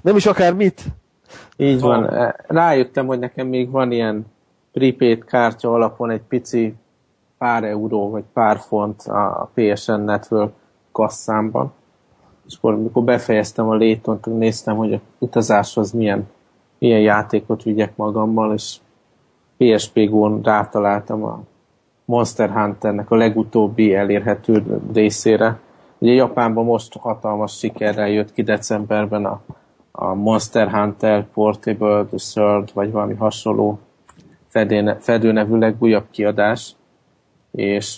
Nem 0.01 0.15
is 0.15 0.25
akár 0.25 0.53
mit. 0.53 0.83
Így 1.57 1.79
van. 1.79 2.33
Rájöttem, 2.47 3.05
hogy 3.05 3.19
nekem 3.19 3.47
még 3.47 3.69
van 3.69 3.91
ilyen 3.91 4.25
prepaid 4.71 5.25
kártya 5.25 5.73
alapon 5.73 6.09
egy 6.09 6.21
pici 6.21 6.73
pár 7.37 7.63
euró, 7.63 8.09
vagy 8.09 8.23
pár 8.33 8.59
font 8.59 9.01
a 9.01 9.51
PSN 9.53 9.99
Network 9.99 10.53
kasszámban. 10.91 11.73
És 12.47 12.55
akkor, 12.57 12.73
amikor 12.73 13.03
befejeztem 13.03 13.69
a 13.69 13.75
létont, 13.75 14.25
néztem, 14.25 14.75
hogy 14.75 14.93
a 14.93 14.99
utazáshoz 15.17 15.91
milyen, 15.91 16.27
milyen 16.77 16.99
játékot 16.99 17.63
vigyek 17.63 17.95
magammal, 17.95 18.53
és 18.53 18.77
PSP 19.57 20.09
Go-n 20.09 20.41
rátaláltam 20.43 21.23
a 21.23 21.43
Monster 22.05 22.49
Hunternek 22.49 23.11
a 23.11 23.15
legutóbbi 23.15 23.93
elérhető 23.93 24.81
részére. 24.93 25.59
Ugye 25.97 26.11
Japánban 26.11 26.65
most 26.65 26.97
hatalmas 26.97 27.57
sikerrel 27.57 28.09
jött 28.09 28.33
ki 28.33 28.41
decemberben 28.41 29.25
a, 29.25 29.41
a 29.91 30.13
Monster 30.13 30.71
Hunter 30.71 31.27
Portable, 31.33 32.05
The 32.05 32.17
Third, 32.17 32.69
vagy 32.73 32.91
valami 32.91 33.13
hasonló 33.13 33.79
fedéne, 34.47 34.95
fedőnevű 34.99 35.57
legújabb 35.57 36.05
kiadás, 36.11 36.75
és 37.51 37.97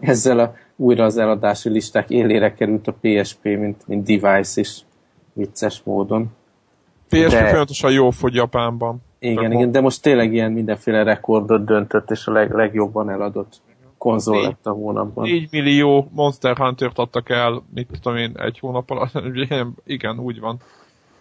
ezzel 0.00 0.38
a, 0.38 0.54
újra 0.76 1.04
az 1.04 1.16
eladási 1.16 1.68
listák 1.68 2.10
élére 2.10 2.54
került 2.54 2.86
a 2.88 2.94
PSP, 3.00 3.44
mint, 3.44 3.86
mint 3.86 4.06
device 4.06 4.60
is 4.60 4.80
vicces 5.32 5.82
módon. 5.84 6.30
PSP 7.08 7.30
de- 7.30 7.46
folyamatosan 7.46 7.92
jó 7.92 8.10
fogy 8.10 8.34
Japánban. 8.34 9.02
Igen, 9.22 9.42
Csak 9.42 9.52
igen, 9.52 9.72
de 9.72 9.80
most 9.80 10.02
tényleg 10.02 10.32
ilyen 10.32 10.52
mindenféle 10.52 11.02
rekordot 11.02 11.64
döntött, 11.64 12.10
és 12.10 12.26
a 12.26 12.32
leg, 12.32 12.52
legjobban 12.52 13.10
eladott 13.10 13.60
konzol 13.98 14.34
Négy- 14.34 14.44
lett 14.44 14.66
a 14.66 14.70
hónapban. 14.70 15.24
4 15.24 15.48
millió 15.50 16.08
Monster 16.12 16.56
Hunter-t 16.56 16.98
adtak 16.98 17.30
el, 17.30 17.62
mit 17.74 17.88
tudom 18.02 18.18
én, 18.18 18.32
egy 18.36 18.58
hónap 18.58 18.90
alatt. 18.90 19.12
Igen, 19.84 20.18
úgy 20.18 20.40
van. 20.40 20.56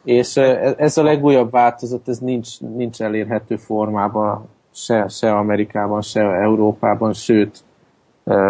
És 0.03 0.37
eh, 0.37 0.73
ez 0.77 0.97
a 0.97 1.03
legújabb 1.03 1.51
változat, 1.51 2.07
ez 2.07 2.19
nincs, 2.19 2.59
nincs 2.59 3.01
elérhető 3.01 3.55
formában 3.55 4.49
se, 4.73 5.07
se 5.07 5.31
Amerikában, 5.31 6.01
se 6.01 6.21
Európában, 6.21 7.13
sőt, 7.13 7.63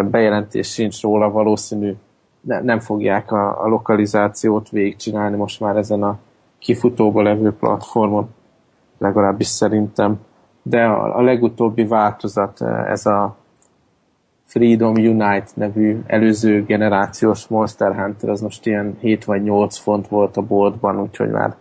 bejelentés 0.10 0.72
sincs 0.72 1.02
róla, 1.02 1.32
valószínű 1.32 1.96
ne, 2.42 2.62
nem 2.62 2.80
fogják 2.80 3.32
a, 3.32 3.64
a 3.64 3.68
lokalizációt 3.68 4.70
végigcsinálni 4.70 5.36
most 5.36 5.60
már 5.60 5.78
ezen 5.78 6.04
a 6.04 6.20
kifutóba 6.60 7.22
levő 7.22 7.52
platformon, 7.52 8.30
legalábbis 9.02 9.48
szerintem. 9.48 10.20
De 10.64 10.84
a, 10.84 11.18
a 11.18 11.22
legutóbbi 11.22 11.86
változat, 11.86 12.62
eh, 12.62 12.90
ez 12.92 13.06
a 13.06 13.36
Freedom 14.46 14.94
Unite 14.94 15.46
nevű 15.54 16.02
előző 16.08 16.64
generációs 16.64 17.48
Monster 17.48 17.96
Hunter, 17.96 18.30
az 18.30 18.42
most 18.42 18.66
ilyen 18.66 18.98
7 19.00 19.26
vagy 19.26 19.44
8 19.44 19.78
font 19.78 20.08
volt 20.08 20.38
a 20.38 20.42
boltban, 20.42 21.00
úgyhogy 21.00 21.30
már 21.30 21.56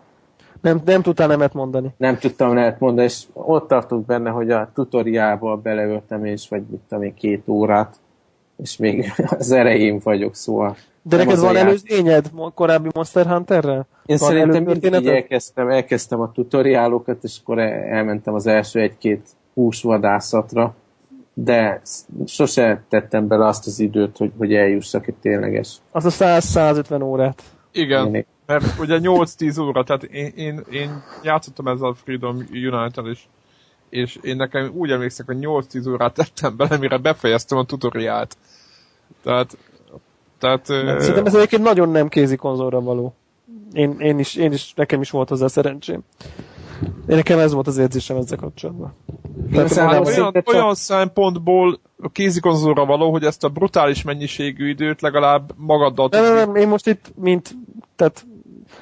Nem, 0.60 0.80
nem 0.84 1.02
tudtál 1.02 1.26
nemet 1.28 1.52
mondani. 1.52 1.94
nem 1.96 2.18
tudtam 2.18 2.54
lehet 2.54 2.80
mondani, 2.80 3.06
és 3.06 3.24
ott 3.32 3.68
tartok 3.68 4.04
benne, 4.04 4.30
hogy 4.30 4.50
a 4.50 4.70
tutoriálba 4.74 5.56
beleöltem, 5.56 6.24
és 6.24 6.48
vagy 6.48 6.62
mit 6.70 6.80
tudom 6.88 7.04
én, 7.04 7.14
két 7.14 7.48
órát, 7.48 7.96
és 8.56 8.76
még 8.76 9.12
az 9.38 9.50
erején 9.50 10.00
vagyok, 10.02 10.34
szóval. 10.34 10.76
De 11.02 11.16
neked 11.16 11.38
van 11.38 11.54
ját- 11.54 11.64
előzményed 11.64 12.30
korábbi 12.54 12.88
Monster 12.94 13.26
Hunterrel? 13.26 13.86
Én 14.11 14.16
Van 14.19 14.28
szerintem 14.28 14.62
mindig 14.62 14.95
így 14.95 15.07
elkezdtem, 15.07 15.69
elkezdtem 15.69 16.20
a 16.20 16.32
tutoriálokat, 16.32 17.24
és 17.24 17.39
akkor 17.43 17.59
el- 17.59 17.82
elmentem 17.82 18.35
az 18.35 18.47
első 18.47 18.81
egy-két 18.81 19.28
húsvadászatra, 19.55 20.74
de 21.35 21.81
sose 22.27 22.82
tettem 22.89 23.27
bele 23.27 23.47
azt 23.47 23.66
az 23.66 23.78
időt, 23.78 24.16
hogy, 24.16 24.32
hogy 24.39 24.55
eljussak 24.55 25.07
egy 25.07 25.15
tényleges. 25.15 25.77
Az 25.91 26.05
a 26.05 26.11
100-150 26.11 27.03
órát. 27.03 27.43
Igen, 27.73 28.15
Én- 28.15 28.27
mert 28.47 28.78
ugye 28.78 28.99
8-10 29.03 29.61
óra, 29.61 29.85
tehát 29.85 30.03
én, 30.03 30.32
én, 30.37 30.61
én 30.70 31.03
játszottam 31.23 31.66
ezzel 31.69 31.89
a 31.89 31.95
Freedom 31.95 32.37
United 32.53 33.07
is, 33.07 33.28
és 33.89 34.19
én 34.23 34.37
nekem 34.37 34.70
úgy 34.74 34.91
emlékszem, 34.91 35.27
hogy 35.27 35.39
8-10 35.41 35.91
órát 35.93 36.15
tettem 36.15 36.57
bele, 36.57 36.77
mire 36.77 36.97
befejeztem 36.97 37.59
a 37.59 37.65
tutoriált. 37.65 38.37
Tehát, 39.23 39.57
tehát 40.39 40.65
Szerintem 40.66 41.27
ez 41.27 41.35
egyébként 41.35 41.62
nagyon 41.62 41.89
nem 41.89 42.09
kézi 42.09 42.37
konzolra 42.37 42.81
való. 42.81 43.15
Én, 43.72 43.97
én, 43.98 44.18
is, 44.18 44.34
én 44.34 44.52
is, 44.52 44.72
nekem 44.76 45.01
is 45.01 45.10
volt 45.10 45.28
hozzá 45.28 45.47
szerencsém. 45.47 46.01
Én 46.82 47.16
nekem 47.16 47.38
ez 47.38 47.52
volt 47.52 47.66
az 47.66 47.78
érzésem 47.78 48.16
ezzel 48.16 48.38
kapcsolatban. 48.38 48.94
Tehát 49.52 49.76
olyan, 49.76 50.32
csak- 50.32 50.48
olyan 50.48 50.74
szempontból 50.74 51.80
a 52.02 52.09
kézikonzolra 52.09 52.84
való, 52.86 53.10
hogy 53.10 53.24
ezt 53.24 53.44
a 53.44 53.48
brutális 53.48 54.02
mennyiségű 54.02 54.68
időt 54.68 55.01
legalább 55.01 55.52
magaddal 55.56 56.09
nem, 56.10 56.22
nem, 56.22 56.34
nem, 56.34 56.55
én 56.56 56.68
most 56.68 56.86
itt, 56.86 57.12
mint, 57.16 57.51
tehát 57.97 58.26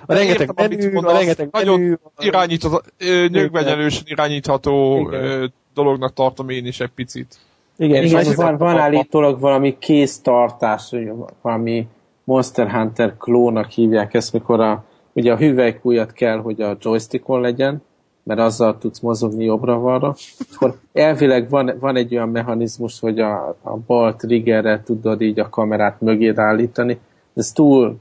a 0.07 0.15
rengeteg 0.15 0.49
értem, 0.57 0.69
menü, 0.71 0.89
a 0.89 0.93
mondasz, 0.93 1.17
rengeteg 1.19 1.49
nagyon 1.53 1.81
menü, 1.81 1.95
irányítható, 2.19 2.83
nyögvenyelősen 3.29 4.03
irányítható 4.07 5.01
Igen. 5.13 5.53
dolognak 5.75 6.13
tartom 6.13 6.49
én 6.49 6.67
is 6.67 6.81
egy 6.81 6.91
picit. 6.95 7.37
igen, 7.77 8.03
és 8.03 8.11
Igen, 8.11 8.27
az- 8.27 8.35
van, 8.35 8.57
van 8.57 8.79
állítólag 8.79 9.41
valami 9.41 9.77
kéztartás, 9.79 10.95
valami 11.43 11.87
Monster 12.29 12.71
Hunter 12.71 13.17
klónak 13.17 13.71
hívják 13.71 14.15
ezt, 14.15 14.33
mikor 14.33 14.61
a, 14.61 14.85
ugye 15.13 15.33
a 15.33 15.37
hüvelykújat 15.37 16.13
kell, 16.13 16.39
hogy 16.39 16.61
a 16.61 16.77
joystickon 16.81 17.41
legyen, 17.41 17.83
mert 18.23 18.41
azzal 18.41 18.79
tudsz 18.79 19.01
mozogni 19.01 19.45
jobbra-balra. 19.45 20.15
Akkor 20.55 20.79
elvileg 20.93 21.49
van, 21.49 21.73
van 21.81 21.97
egy 21.97 22.15
olyan 22.15 22.29
mechanizmus, 22.29 23.01
hogy 23.01 23.21
a, 23.21 23.57
a 23.63 23.77
bal 23.87 24.17
triggerre 24.17 24.83
tudod 24.83 25.21
így 25.21 25.41
a 25.41 25.49
kamerát 25.49 26.01
mögéd 26.01 26.39
állítani. 26.39 26.99
Ez 27.35 27.53
túl, 27.53 27.97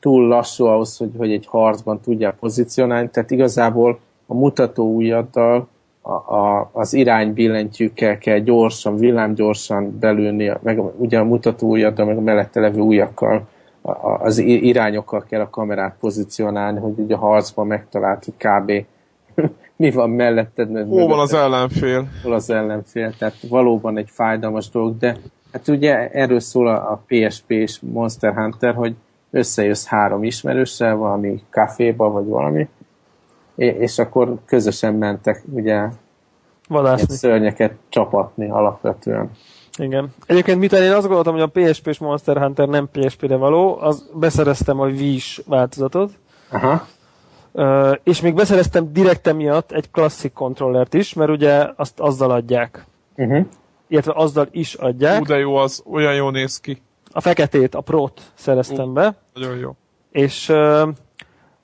túl 0.00 0.26
lassú 0.26 0.64
ahhoz, 0.64 0.96
hogy, 0.96 1.10
hogy 1.16 1.32
egy 1.32 1.46
harcban 1.46 2.00
tudják 2.00 2.38
pozícionálni, 2.38 3.08
tehát 3.12 3.30
igazából 3.30 3.98
a 4.26 4.34
mutató 4.34 4.94
ujjaddal 4.94 5.68
a, 6.06 6.34
a, 6.34 6.70
az 6.72 6.94
iránybillentyűkkel 6.94 8.18
kell 8.18 8.38
gyorsan, 8.38 8.96
villámgyorsan 8.96 9.98
belülni, 9.98 10.52
meg 10.62 10.80
ugye 10.96 11.18
a 11.18 11.24
mutató 11.24 11.68
ujjaddal, 11.68 12.06
meg 12.06 12.16
a 12.16 12.20
mellette 12.20 12.60
levő 12.60 12.80
ujjakkal, 12.80 13.48
a, 13.82 13.90
a, 13.90 14.18
az 14.20 14.38
irányokkal 14.38 15.24
kell 15.28 15.40
a 15.40 15.50
kamerát 15.50 15.96
pozícionálni, 16.00 16.78
hogy 16.78 16.98
ugye 16.98 17.14
a 17.14 17.18
harcban 17.18 17.66
megtalált, 17.66 18.24
hogy 18.24 18.34
kb. 18.36 18.86
mi 19.76 19.90
van 19.90 20.10
melletted, 20.10 20.68
Hol 20.68 20.84
van 20.84 20.86
mögötted, 20.88 21.18
az 21.18 21.34
ellenfél? 21.34 22.08
hol 22.22 22.32
az 22.32 22.50
ellenfél, 22.50 23.14
tehát 23.18 23.36
valóban 23.48 23.96
egy 23.96 24.08
fájdalmas 24.10 24.68
dolog, 24.70 24.98
de 24.98 25.16
hát 25.52 25.68
ugye 25.68 26.10
erről 26.10 26.40
szól 26.40 26.68
a 26.68 26.72
a 26.72 27.02
PSP 27.06 27.50
és 27.50 27.80
Monster 27.80 28.34
Hunter, 28.34 28.74
hogy 28.74 28.94
összejössz 29.30 29.86
három 29.86 30.24
ismerőssel 30.24 30.96
valami 30.96 31.42
kaféba, 31.50 32.10
vagy 32.10 32.26
valami, 32.26 32.68
és 33.56 33.98
akkor 33.98 34.34
közösen 34.44 34.94
mentek 34.94 35.42
ugye 35.52 35.88
Vadászni. 36.68 37.14
szörnyeket 37.14 37.72
csapatni 37.88 38.50
alapvetően. 38.50 39.30
Igen. 39.78 40.14
Egyébként 40.26 40.58
mit 40.58 40.72
én 40.72 40.92
azt 40.92 41.06
gondoltam, 41.06 41.32
hogy 41.32 41.42
a 41.42 41.60
PSP 41.60 41.86
és 41.86 41.98
Monster 41.98 42.36
Hunter 42.38 42.68
nem 42.68 42.88
PSP-re 42.92 43.36
való, 43.36 43.78
az 43.80 44.10
beszereztem 44.14 44.80
a 44.80 44.86
Wii-s 44.86 45.42
változatot, 45.46 46.10
Aha. 46.50 46.86
És 48.02 48.20
még 48.20 48.34
beszereztem 48.34 48.92
direkt 48.92 49.26
emiatt 49.26 49.72
egy 49.72 49.90
klasszik 49.90 50.32
kontrollert 50.32 50.94
is, 50.94 51.14
mert 51.14 51.30
ugye 51.30 51.66
azt 51.76 52.00
azzal 52.00 52.30
adják. 52.30 52.84
Uh-huh. 53.16 53.46
Illetve 53.88 54.12
azzal 54.16 54.48
is 54.50 54.74
adják. 54.74 55.20
Ú, 55.20 55.24
de 55.24 55.38
jó, 55.38 55.54
az 55.54 55.82
olyan 55.90 56.14
jó 56.14 56.30
néz 56.30 56.60
ki. 56.60 56.82
A 57.12 57.20
feketét, 57.20 57.74
a 57.74 57.80
Pro-t 57.80 58.20
szereztem 58.34 58.92
be, 58.92 59.14
Nagyon 59.34 59.56
jó. 59.56 59.76
és 60.10 60.48
uh, 60.48 60.88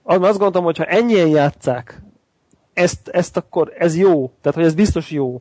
azt 0.02 0.20
gondoltam, 0.20 0.64
hogy 0.64 0.76
ha 0.76 0.84
ennyien 0.84 1.28
játszák, 1.28 2.02
ezt, 2.72 3.08
ezt 3.08 3.36
akkor, 3.36 3.72
ez 3.78 3.96
jó, 3.96 4.32
tehát 4.40 4.58
hogy 4.58 4.66
ez 4.66 4.74
biztos 4.74 5.10
jó. 5.10 5.40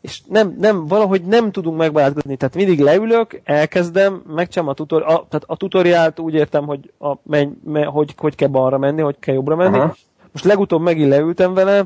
És 0.00 0.22
nem, 0.28 0.56
nem, 0.58 0.86
valahogy 0.86 1.22
nem 1.22 1.50
tudunk 1.52 1.76
megbarátkozni, 1.76 2.36
tehát 2.36 2.54
mindig 2.54 2.80
leülök, 2.80 3.40
elkezdem, 3.44 4.22
megcsinálom 4.26 4.72
a, 4.72 4.74
tutor, 4.74 5.02
a, 5.02 5.06
tehát 5.06 5.44
a 5.46 5.56
tutoriált 5.56 6.18
úgy 6.18 6.34
értem, 6.34 6.66
hogy, 6.66 6.92
a, 6.98 7.14
menj, 7.22 7.50
me, 7.64 7.84
hogy, 7.84 8.14
hogy 8.16 8.34
kell 8.34 8.48
balra 8.48 8.78
menni, 8.78 9.00
hogy 9.00 9.16
kell 9.18 9.34
jobbra 9.34 9.56
menni. 9.56 9.78
Aha. 9.78 9.94
Most 10.32 10.44
legutóbb 10.44 10.80
megint 10.80 11.08
leültem 11.08 11.54
vele, 11.54 11.84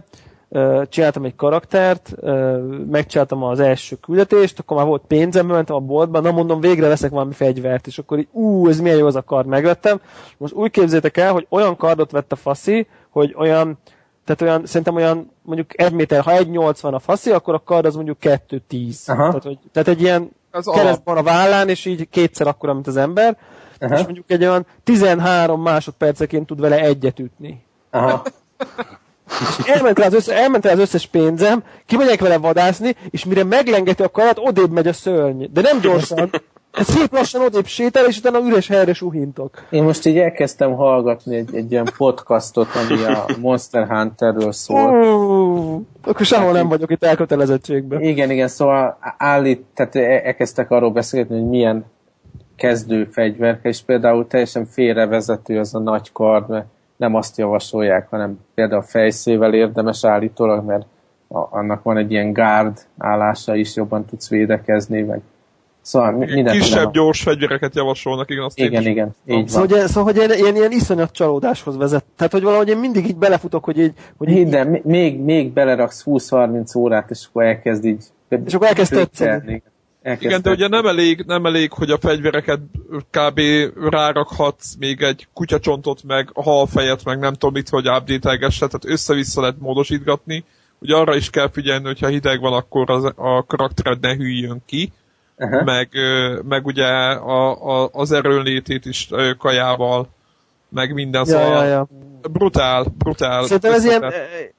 csináltam 0.88 1.24
egy 1.24 1.34
karaktert, 1.34 2.14
megcsináltam 2.90 3.42
az 3.42 3.60
első 3.60 3.96
küldetést, 3.96 4.58
akkor 4.58 4.76
már 4.76 4.86
volt 4.86 5.02
pénzem, 5.06 5.46
mentem 5.46 5.76
a 5.76 5.80
boltba, 5.80 6.20
na 6.20 6.30
mondom, 6.30 6.60
végre 6.60 6.88
veszek 6.88 7.10
valami 7.10 7.32
fegyvert, 7.32 7.86
és 7.86 7.98
akkor 7.98 8.18
így, 8.18 8.28
ú, 8.32 8.68
ez 8.68 8.80
milyen 8.80 8.98
jó 8.98 9.06
az 9.06 9.16
a 9.16 9.22
kard, 9.22 9.46
megvettem. 9.46 10.00
Most 10.36 10.52
úgy 10.52 10.70
képzétek 10.70 11.16
el, 11.16 11.32
hogy 11.32 11.46
olyan 11.48 11.76
kardot 11.76 12.10
vett 12.10 12.32
a 12.32 12.36
faszi, 12.36 12.86
hogy 13.10 13.34
olyan, 13.36 13.78
tehát 14.24 14.42
olyan, 14.42 14.66
szerintem 14.66 14.94
olyan, 14.94 15.30
mondjuk 15.42 15.80
egy 15.80 15.92
méter, 15.92 16.22
ha 16.22 16.32
1,80 16.32 16.92
a 16.92 16.98
faszi, 16.98 17.30
akkor 17.30 17.54
a 17.54 17.62
kard 17.64 17.84
az 17.84 17.94
mondjuk 17.94 18.18
2,10. 18.20 19.10
Aha. 19.10 19.26
Tehát, 19.26 19.42
hogy, 19.42 19.58
tehát 19.72 19.88
egy 19.88 20.00
ilyen 20.00 20.30
alap. 20.50 20.74
keresztben 20.74 21.16
a 21.16 21.22
vállán, 21.22 21.68
és 21.68 21.84
így 21.84 22.08
kétszer 22.08 22.46
akkora, 22.46 22.72
mint 22.72 22.86
az 22.86 22.96
ember, 22.96 23.36
Aha. 23.80 23.94
és 23.98 24.04
mondjuk 24.04 24.30
egy 24.30 24.42
olyan 24.42 24.66
13 24.84 25.62
másodperceként 25.62 26.46
tud 26.46 26.60
vele 26.60 26.80
egyet 26.80 27.18
ütni. 27.18 27.64
Aha. 27.90 28.22
elment 29.66 29.98
rá, 29.98 30.06
az 30.06 30.14
össze, 30.14 30.34
elment 30.34 30.64
rá 30.64 30.72
az 30.72 30.78
összes 30.78 31.06
pénzem, 31.06 31.62
kimegyek 31.86 32.20
vele 32.20 32.38
vadászni, 32.38 32.96
és 33.10 33.24
mire 33.24 33.44
meglengeti 33.44 34.02
a 34.02 34.10
karat, 34.10 34.38
odébb 34.38 34.70
megy 34.70 34.86
a 34.86 34.92
szörny. 34.92 35.44
De 35.52 35.60
nem 35.60 35.80
gyorsan. 35.80 36.30
Ez 36.72 36.86
szép 36.86 37.12
lassan 37.12 37.42
odébb 37.42 37.66
sétál, 37.66 38.06
és 38.06 38.18
utána 38.18 38.46
üres 38.46 38.68
helyre 38.68 38.92
suhintok. 38.92 39.62
Én 39.70 39.82
most 39.82 40.06
így 40.06 40.18
elkezdtem 40.18 40.74
hallgatni 40.74 41.36
egy, 41.36 41.54
egy 41.54 41.70
ilyen 41.70 41.88
podcastot, 41.96 42.68
ami 42.74 43.02
a 43.02 43.26
Monster 43.40 43.88
Hunterről 43.88 44.52
szól. 44.52 44.90
Ú, 44.90 45.86
akkor 46.02 46.26
sehol 46.26 46.52
nem 46.52 46.68
vagyok 46.68 46.90
itt 46.90 47.04
elkötelezettségben. 47.04 48.00
Igen, 48.00 48.30
igen, 48.30 48.48
szóval 48.48 48.98
állít, 49.18 49.64
tehát 49.74 49.96
e- 49.96 50.20
elkezdtek 50.24 50.70
arról 50.70 50.90
beszélgetni, 50.90 51.38
hogy 51.38 51.48
milyen 51.48 51.84
kezdő 52.56 53.04
fegyverke, 53.04 53.68
és 53.68 53.80
például 53.80 54.26
teljesen 54.26 54.66
félrevezető 54.66 55.58
az 55.58 55.74
a 55.74 55.78
nagy 55.78 56.12
kard, 56.12 56.48
mert 56.48 56.66
nem 57.02 57.14
azt 57.14 57.38
javasolják, 57.38 58.08
hanem 58.10 58.38
például 58.54 58.82
fejszével 58.82 59.54
érdemes 59.54 60.04
állítólag, 60.04 60.64
mert 60.64 60.86
a, 61.28 61.38
annak 61.58 61.82
van 61.82 61.96
egy 61.96 62.10
ilyen 62.10 62.32
gárd 62.32 62.78
állása 62.98 63.54
is, 63.54 63.76
jobban 63.76 64.04
tudsz 64.04 64.28
védekezni, 64.28 65.02
meg 65.02 65.20
szóval 65.80 66.10
mi- 66.12 66.32
mindenféle. 66.32 66.64
Kisebb, 66.64 66.92
gyors 66.92 67.22
fegyvereket 67.22 67.74
javasolnak, 67.74 68.30
igen, 68.30 68.44
azt 68.44 68.58
én 68.58 68.66
Igen, 68.66 68.80
is- 68.82 68.88
igen, 68.88 69.14
így 69.26 69.48
Szóval, 69.48 69.66
van. 69.68 69.78
hogy, 69.78 69.88
szóval, 69.88 70.02
hogy 70.12 70.16
ilyen, 70.16 70.38
ilyen, 70.38 70.56
ilyen 70.56 70.70
iszonyat 70.70 71.12
csalódáshoz 71.12 71.76
vezet. 71.76 72.04
Tehát, 72.16 72.32
hogy 72.32 72.42
valahogy 72.42 72.68
én 72.68 72.78
mindig 72.78 73.06
így 73.06 73.16
belefutok, 73.16 73.64
hogy 73.64 73.78
így, 73.78 73.92
hogy 74.16 74.28
így, 74.28 74.34
Minden, 74.34 74.66
mi- 74.66 74.82
még, 74.84 75.18
még 75.20 75.52
beleraksz 75.52 76.02
20-30 76.06 76.76
órát, 76.76 77.10
és 77.10 77.26
akkor 77.28 77.42
elkezd 77.44 77.84
így... 77.84 78.04
És 78.44 78.54
akkor 78.54 78.66
elkezd 78.66 78.92
tetszeni. 78.94 79.62
Elkezd 80.02 80.24
Igen, 80.24 80.42
de 80.42 80.50
ugye 80.50 80.68
nem 80.68 80.86
elég, 80.86 81.24
nem 81.26 81.46
elég, 81.46 81.72
hogy 81.72 81.90
a 81.90 81.98
fegyvereket 81.98 82.60
kb. 83.10 83.40
rárakhatsz 83.90 84.74
még 84.78 85.02
egy 85.02 85.28
kutyacsontot, 85.32 86.02
meg 86.02 86.30
a 86.32 86.42
halfejet, 86.42 87.04
meg 87.04 87.18
nem 87.18 87.32
tudom 87.32 87.52
mit, 87.52 87.68
hogy 87.68 87.88
update 87.88 88.36
tehát 88.38 88.84
össze-vissza 88.84 89.40
lehet 89.40 89.58
módosítgatni. 89.58 90.44
Ugye 90.78 90.96
arra 90.96 91.16
is 91.16 91.30
kell 91.30 91.50
figyelni, 91.50 91.84
hogyha 91.84 92.06
hideg 92.06 92.40
van, 92.40 92.52
akkor 92.52 92.90
az, 92.90 93.04
a 93.16 93.44
karaktered 93.46 94.00
ne 94.00 94.14
hűljön 94.14 94.62
ki, 94.66 94.92
meg, 95.64 95.88
meg 96.48 96.66
ugye 96.66 96.86
a, 96.86 97.82
a, 97.82 97.88
az 97.92 98.12
erőnlétét 98.12 98.86
is 98.86 99.08
kajával, 99.38 100.08
meg 100.68 100.94
minden, 100.94 101.24
ja, 101.26 101.32
szóval 101.32 101.64
ja, 101.64 101.70
ja. 101.70 101.88
brutál, 102.32 102.84
brutál. 102.98 103.42
Szerintem 103.42 103.72
ez 103.72 103.84
ilyen, 103.84 104.12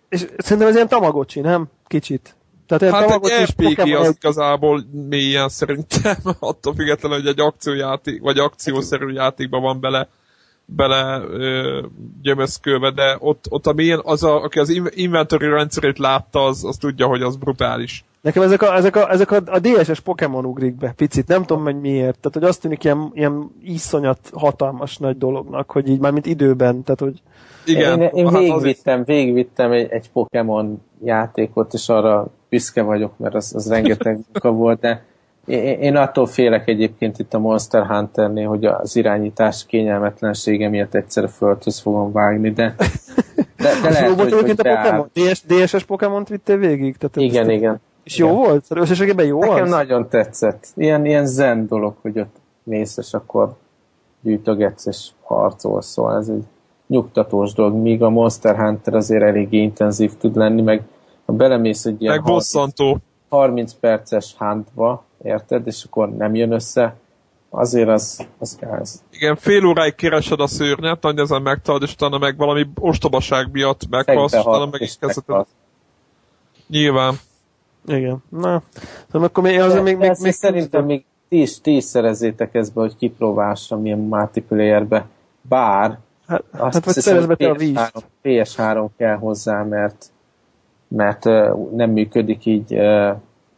és 0.10 0.26
szerintem 0.38 0.68
ez 0.68 0.76
ilyen 0.76 0.88
tamagocsi, 0.88 1.40
nem? 1.40 1.68
Kicsit. 1.88 2.36
Tehát 2.78 3.10
Hát 3.10 3.26
egy 3.26 3.56
Pokémon- 3.56 4.08
az 4.08 4.16
igazából 4.20 4.84
mélyen 5.10 5.50
szerintem, 5.50 6.16
attól 6.40 6.74
függetlenül, 6.74 7.18
hogy 7.18 7.28
egy 7.28 7.40
akciójáték, 7.40 8.22
vagy 8.22 8.38
akciószerű 8.38 9.12
játékban 9.14 9.62
van 9.62 9.80
bele, 9.80 10.08
bele 10.66 11.22
ö, 11.30 11.80
gyömözkölve, 12.22 12.92
de 12.92 13.18
ott, 13.20 13.46
ott 13.50 13.68
a 13.68 13.74
mélyen, 13.74 14.02
az 14.04 14.24
a, 14.24 14.44
aki 14.44 14.60
az 14.60 14.70
in- 14.70 14.92
inventory 14.96 15.48
rendszerét 15.48 15.98
látta, 15.98 16.46
az, 16.46 16.64
az 16.64 16.78
tudja, 16.78 17.08
hogy 17.08 17.22
az 17.22 17.36
brutális. 17.36 18.06
Nekem 18.22 18.44
ezek 18.44 18.62
a, 18.62 18.76
ezek 18.76 18.96
a, 18.96 19.12
ezek 19.12 19.32
a, 19.32 19.42
a 19.46 19.60
DSS 19.60 20.00
Pokémon 20.00 20.46
ugrik 20.46 20.76
be, 20.76 20.94
picit, 20.96 21.28
nem 21.28 21.44
tudom, 21.44 21.64
hogy 21.64 21.80
miért. 21.80 22.20
Tehát, 22.20 22.34
hogy 22.34 22.44
azt 22.44 22.62
tűnik 22.62 22.84
ilyen, 22.84 23.12
ilyen 23.14 23.52
iszonyat 23.64 24.20
hatalmas 24.34 24.98
nagy 24.98 25.18
dolognak, 25.18 25.72
hogy 25.72 25.90
így 25.90 26.00
már 26.00 26.12
mint 26.12 26.26
időben, 26.26 26.84
tehát, 26.84 27.00
hogy 27.00 27.22
Igen, 27.66 28.02
én, 28.02 28.10
én 28.14 28.30
hát 28.30 28.40
végigvittem, 28.40 29.04
végigvittem 29.04 29.72
egy, 29.72 29.88
egy 29.90 30.10
Pokémon 30.12 30.82
játékot, 31.04 31.74
és 31.74 31.90
arra 31.90 32.28
büszke 32.54 32.82
vagyok, 32.82 33.18
mert 33.18 33.36
az, 33.36 33.52
az 33.56 33.70
rengeteg 33.70 34.14
munka 34.32 34.52
volt, 34.52 34.80
de 34.80 35.04
én, 35.46 35.96
attól 35.96 36.26
félek 36.26 36.68
egyébként 36.68 37.20
itt 37.20 37.34
a 37.34 37.40
Monster 37.40 37.86
Hunternél, 37.86 38.48
hogy 38.48 38.66
az 38.66 38.96
irányítás 38.96 39.66
kényelmetlensége 39.66 40.70
miatt 40.70 40.94
egyszerre 40.94 41.28
földhöz 41.28 41.80
fogom 41.80 42.12
vágni, 42.12 42.52
de, 42.52 42.76
de, 43.58 43.80
de 43.82 43.90
lehet, 43.90 44.10
jó 44.10 44.16
volt 44.16 44.34
hogy, 44.34 44.42
hogy 44.42 44.68
a. 44.68 44.76
Pokémon? 44.76 45.10
DS, 45.14 45.44
DSS 45.46 45.84
Pokémon 45.84 46.26
vittél 46.30 46.58
végig? 46.58 46.98
Tehát 46.98 47.16
Igen, 47.16 47.50
igen. 47.50 47.82
És 48.04 48.18
jó 48.18 48.28
igen. 48.28 48.40
volt? 48.40 48.66
Összességében 48.70 49.26
jó 49.26 49.40
Nekem 49.40 49.64
az? 49.64 49.70
nagyon 49.70 50.10
tetszett. 50.10 50.68
Ilyen, 50.76 51.06
ilyen 51.06 51.26
zen 51.26 51.68
dolog, 51.68 51.96
hogy 52.02 52.20
ott 52.20 52.36
mész, 52.64 52.98
és 52.98 53.14
akkor 53.14 53.56
gyűjtögetsz, 54.22 54.86
és 54.86 55.08
harcolsz, 55.24 55.88
szóval 55.88 56.18
ez 56.18 56.28
egy 56.28 56.44
nyugtatós 56.88 57.54
dolog, 57.54 57.74
míg 57.74 58.04
a 58.04 58.10
Monster 58.10 58.56
Hunter 58.56 58.94
azért 58.94 59.24
eléggé 59.24 59.58
intenzív 59.58 60.12
tud 60.18 60.36
lenni, 60.36 60.62
meg 60.62 60.84
ha 61.26 61.34
belemész 61.34 61.86
egy 61.86 62.02
ilyen 62.02 62.14
meg 62.14 62.24
bosszantó. 62.24 62.98
30 63.30 63.74
perces 63.74 64.36
huntba, 64.38 65.04
érted, 65.24 65.68
és 65.68 65.84
akkor 65.84 66.10
nem 66.16 66.36
jön 66.36 66.52
össze, 66.52 66.96
azért 67.50 67.88
az, 67.88 68.28
az 68.40 68.58
gáz. 68.60 69.04
Igen, 69.12 69.36
fél 69.36 69.66
óráig 69.66 69.96
keresed 69.96 70.40
a 70.40 70.48
szörnyet, 70.48 71.02
nagy 71.02 71.20
ezen 71.20 71.42
megtalad, 71.42 71.82
és 71.82 71.94
utána 71.94 72.18
meg 72.18 72.38
valami 72.38 72.68
ostobaság 72.80 73.50
miatt 73.52 73.90
meghalsz, 73.90 74.34
és 74.34 74.40
utána 74.40 74.68
meg 74.72 74.82
is 74.82 74.98
kezdheted. 75.00 75.46
Nyilván. 76.68 77.16
Igen. 77.86 78.24
Na, 78.30 78.62
szóval 79.12 79.28
akkor 79.28 79.44
még, 79.44 79.60
azért 79.60 79.84
még, 79.84 79.98
még, 79.98 80.10
Ezt 80.10 80.22
még 80.22 80.32
szerintem 80.32 80.86
még 80.86 81.06
ti 81.30 81.42
is, 81.42 81.62
ti 81.62 81.76
is 81.76 81.84
szerezzétek 81.84 82.56
ezt 82.56 82.74
be, 82.74 82.82
hogy 82.82 82.96
kipróbássam 82.96 83.82
milyen 83.82 84.00
multiplayerbe. 84.00 85.06
Bár 85.42 86.00
Hát, 86.28 86.44
azt 86.52 86.74
hát 86.74 86.94
hiszem, 86.94 87.26
hogy 87.26 87.38
te 87.38 87.50
a 87.50 87.54
víz. 87.54 87.74
PS3, 87.78 88.04
PS3 88.24 88.88
kell 88.98 89.16
hozzá, 89.16 89.64
mert 89.64 90.12
mert 90.96 91.24
nem 91.72 91.90
működik 91.90 92.46
így 92.46 92.72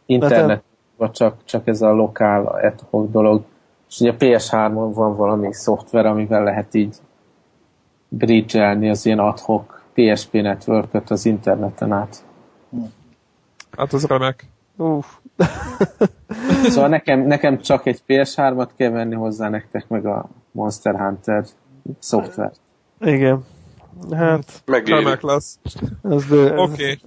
internet, 0.06 0.62
vagy 0.96 1.10
csak, 1.10 1.36
csak 1.44 1.66
ez 1.66 1.82
a 1.82 1.92
lokál 1.92 2.46
ad 2.46 2.84
hoc 2.90 3.10
dolog. 3.10 3.42
És 3.88 4.00
ugye 4.00 4.10
a 4.10 4.16
PS3-on 4.16 4.90
van 4.94 5.16
valami 5.16 5.52
szoftver, 5.52 6.06
amivel 6.06 6.44
lehet 6.44 6.74
így 6.74 6.96
bridge 8.08 8.90
az 8.90 9.06
ilyen 9.06 9.18
adhok 9.18 9.82
PSP 9.94 10.32
network 10.32 11.10
az 11.10 11.26
interneten 11.26 11.92
át. 11.92 12.24
Hát 13.76 13.92
az 13.92 14.06
remek. 14.06 14.44
Uff. 14.76 15.06
Szóval 16.62 16.88
nekem, 16.88 17.20
nekem 17.20 17.60
csak 17.60 17.86
egy 17.86 18.02
PS3-at 18.06 18.68
kell 18.76 18.90
venni 18.90 19.14
hozzá, 19.14 19.48
nektek 19.48 19.88
meg 19.88 20.06
a 20.06 20.28
Monster 20.52 21.00
Hunter 21.00 21.44
szoftvert. 21.98 22.56
Igen. 23.00 23.44
Hát, 24.10 24.62
Megéri. 24.64 25.02
Remek 25.02 25.22
lesz. 25.22 25.58
Oké. 26.02 26.52
Okay. 26.56 26.98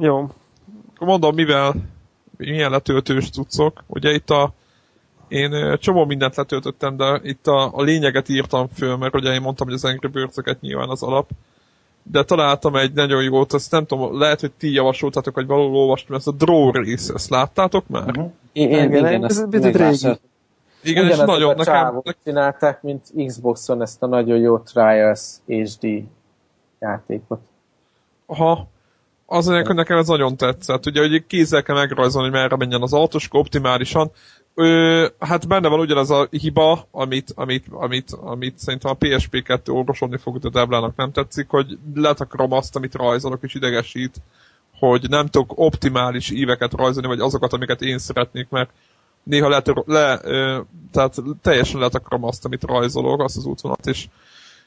Jó. 0.00 0.28
Mondom, 0.98 1.34
mivel 1.34 1.74
milyen 2.36 2.70
letöltős 2.70 3.30
cuccok. 3.30 3.82
Ugye 3.86 4.12
itt 4.12 4.30
a 4.30 4.52
én 5.28 5.76
csomó 5.78 6.04
mindent 6.04 6.36
letöltöttem, 6.36 6.96
de 6.96 7.20
itt 7.22 7.46
a, 7.46 7.70
a 7.74 7.82
lényeget 7.82 8.28
írtam 8.28 8.68
föl, 8.74 8.96
mert 8.96 9.14
ugye 9.14 9.32
én 9.32 9.40
mondtam, 9.40 9.66
hogy 9.66 9.76
az 9.76 9.84
Angry 9.84 10.08
birds 10.08 10.34
nyilván 10.60 10.88
az 10.88 11.02
alap. 11.02 11.30
de 12.02 12.22
találtam 12.22 12.76
egy 12.76 12.92
nagyon 12.92 13.22
jót, 13.22 13.52
azt 13.52 13.70
nem 13.70 13.86
tudom, 13.86 14.18
lehet, 14.18 14.40
hogy 14.40 14.52
ti 14.52 14.72
javasoltatok, 14.72 15.34
vagy 15.34 15.46
valahol 15.46 15.76
olvastam, 15.76 16.16
ezt 16.16 16.28
a 16.28 16.32
Draw 16.32 16.70
Race, 16.70 17.14
ezt 17.14 17.30
láttátok 17.30 17.88
már? 17.88 18.08
Uh-huh. 18.08 18.30
Én, 18.52 18.68
én, 18.68 18.84
igen, 18.84 19.06
igen, 19.06 19.24
ez 19.24 19.48
picit 19.48 19.76
régi. 19.76 20.18
Igen, 20.82 21.06
és 21.06 21.16
nagyon 21.16 21.50
a 21.50 21.56
nekem... 21.56 22.02
csinálták, 22.24 22.82
mint 22.82 23.02
Xboxon 23.26 23.82
ezt 23.82 24.02
a 24.02 24.06
nagyon 24.06 24.38
jó 24.38 24.58
Trials 24.58 25.34
HD 25.46 26.02
játékot. 26.78 27.40
Aha, 28.26 28.68
az 29.30 29.46
hogy 29.46 29.74
nekem 29.74 29.98
ez 29.98 30.06
nagyon 30.06 30.36
tetszett. 30.36 30.86
Ugye, 30.86 31.00
hogy 31.00 31.26
kézzel 31.26 31.62
kell 31.62 31.76
megrajzolni, 31.76 32.28
hogy 32.28 32.38
merre 32.38 32.56
menjen 32.56 32.82
az 32.82 32.92
autós, 32.92 33.28
optimálisan. 33.30 34.10
Ö, 34.54 35.06
hát 35.18 35.48
benne 35.48 35.68
van 35.68 35.80
ugyanaz 35.80 36.10
a 36.10 36.28
hiba, 36.30 36.86
amit, 36.90 37.32
amit, 37.34 37.66
amit, 37.70 38.12
amit 38.20 38.58
szerintem 38.58 38.90
a 38.90 38.96
PSP2 38.96 39.70
orvosolni 39.70 40.16
fog, 40.16 40.38
de 40.38 40.48
Deblának 40.48 40.96
nem 40.96 41.12
tetszik, 41.12 41.48
hogy 41.48 41.78
letakarom 41.94 42.52
azt, 42.52 42.76
amit 42.76 42.94
rajzolok, 42.94 43.42
és 43.42 43.54
idegesít, 43.54 44.16
hogy 44.78 45.06
nem 45.08 45.26
tudok 45.26 45.52
optimális 45.54 46.30
íveket 46.30 46.72
rajzolni, 46.72 47.08
vagy 47.08 47.20
azokat, 47.20 47.52
amiket 47.52 47.82
én 47.82 47.98
szeretnék, 47.98 48.48
mert 48.48 48.70
néha 49.22 49.48
le, 49.48 49.62
le 49.86 50.20
ö, 50.22 50.60
tehát 50.92 51.14
teljesen 51.42 51.80
letakarom 51.80 52.24
azt, 52.24 52.44
amit 52.44 52.64
rajzolok, 52.64 53.22
azt 53.22 53.36
az 53.36 53.44
útvonalat, 53.44 53.86
és 53.86 54.06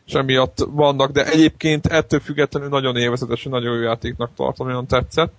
és 0.06 0.14
emiatt 0.14 0.58
vannak, 0.70 1.12
de 1.12 1.26
egyébként 1.26 1.86
ettől 1.86 2.20
függetlenül 2.20 2.70
nagyon 2.70 2.98
élvezetes, 2.98 3.44
nagyon 3.44 3.76
jó 3.76 3.82
játéknak 3.82 4.30
tartom, 4.36 4.68
nagyon 4.68 4.88
tetszett. 4.88 5.34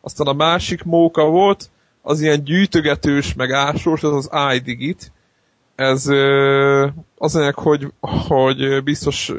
Aztán 0.00 0.26
a 0.26 0.32
másik 0.32 0.82
móka 0.82 1.24
volt, 1.24 1.70
az 2.02 2.20
ilyen 2.20 2.44
gyűjtögetős, 2.44 3.34
meg 3.34 3.52
ásós, 3.52 4.02
az 4.02 4.26
az 4.26 4.54
iDigit. 4.54 5.12
Ez 5.74 6.06
az 7.18 7.36
ennek, 7.36 7.54
hogy, 7.54 7.92
hogy 8.00 8.82
biztos 8.82 9.32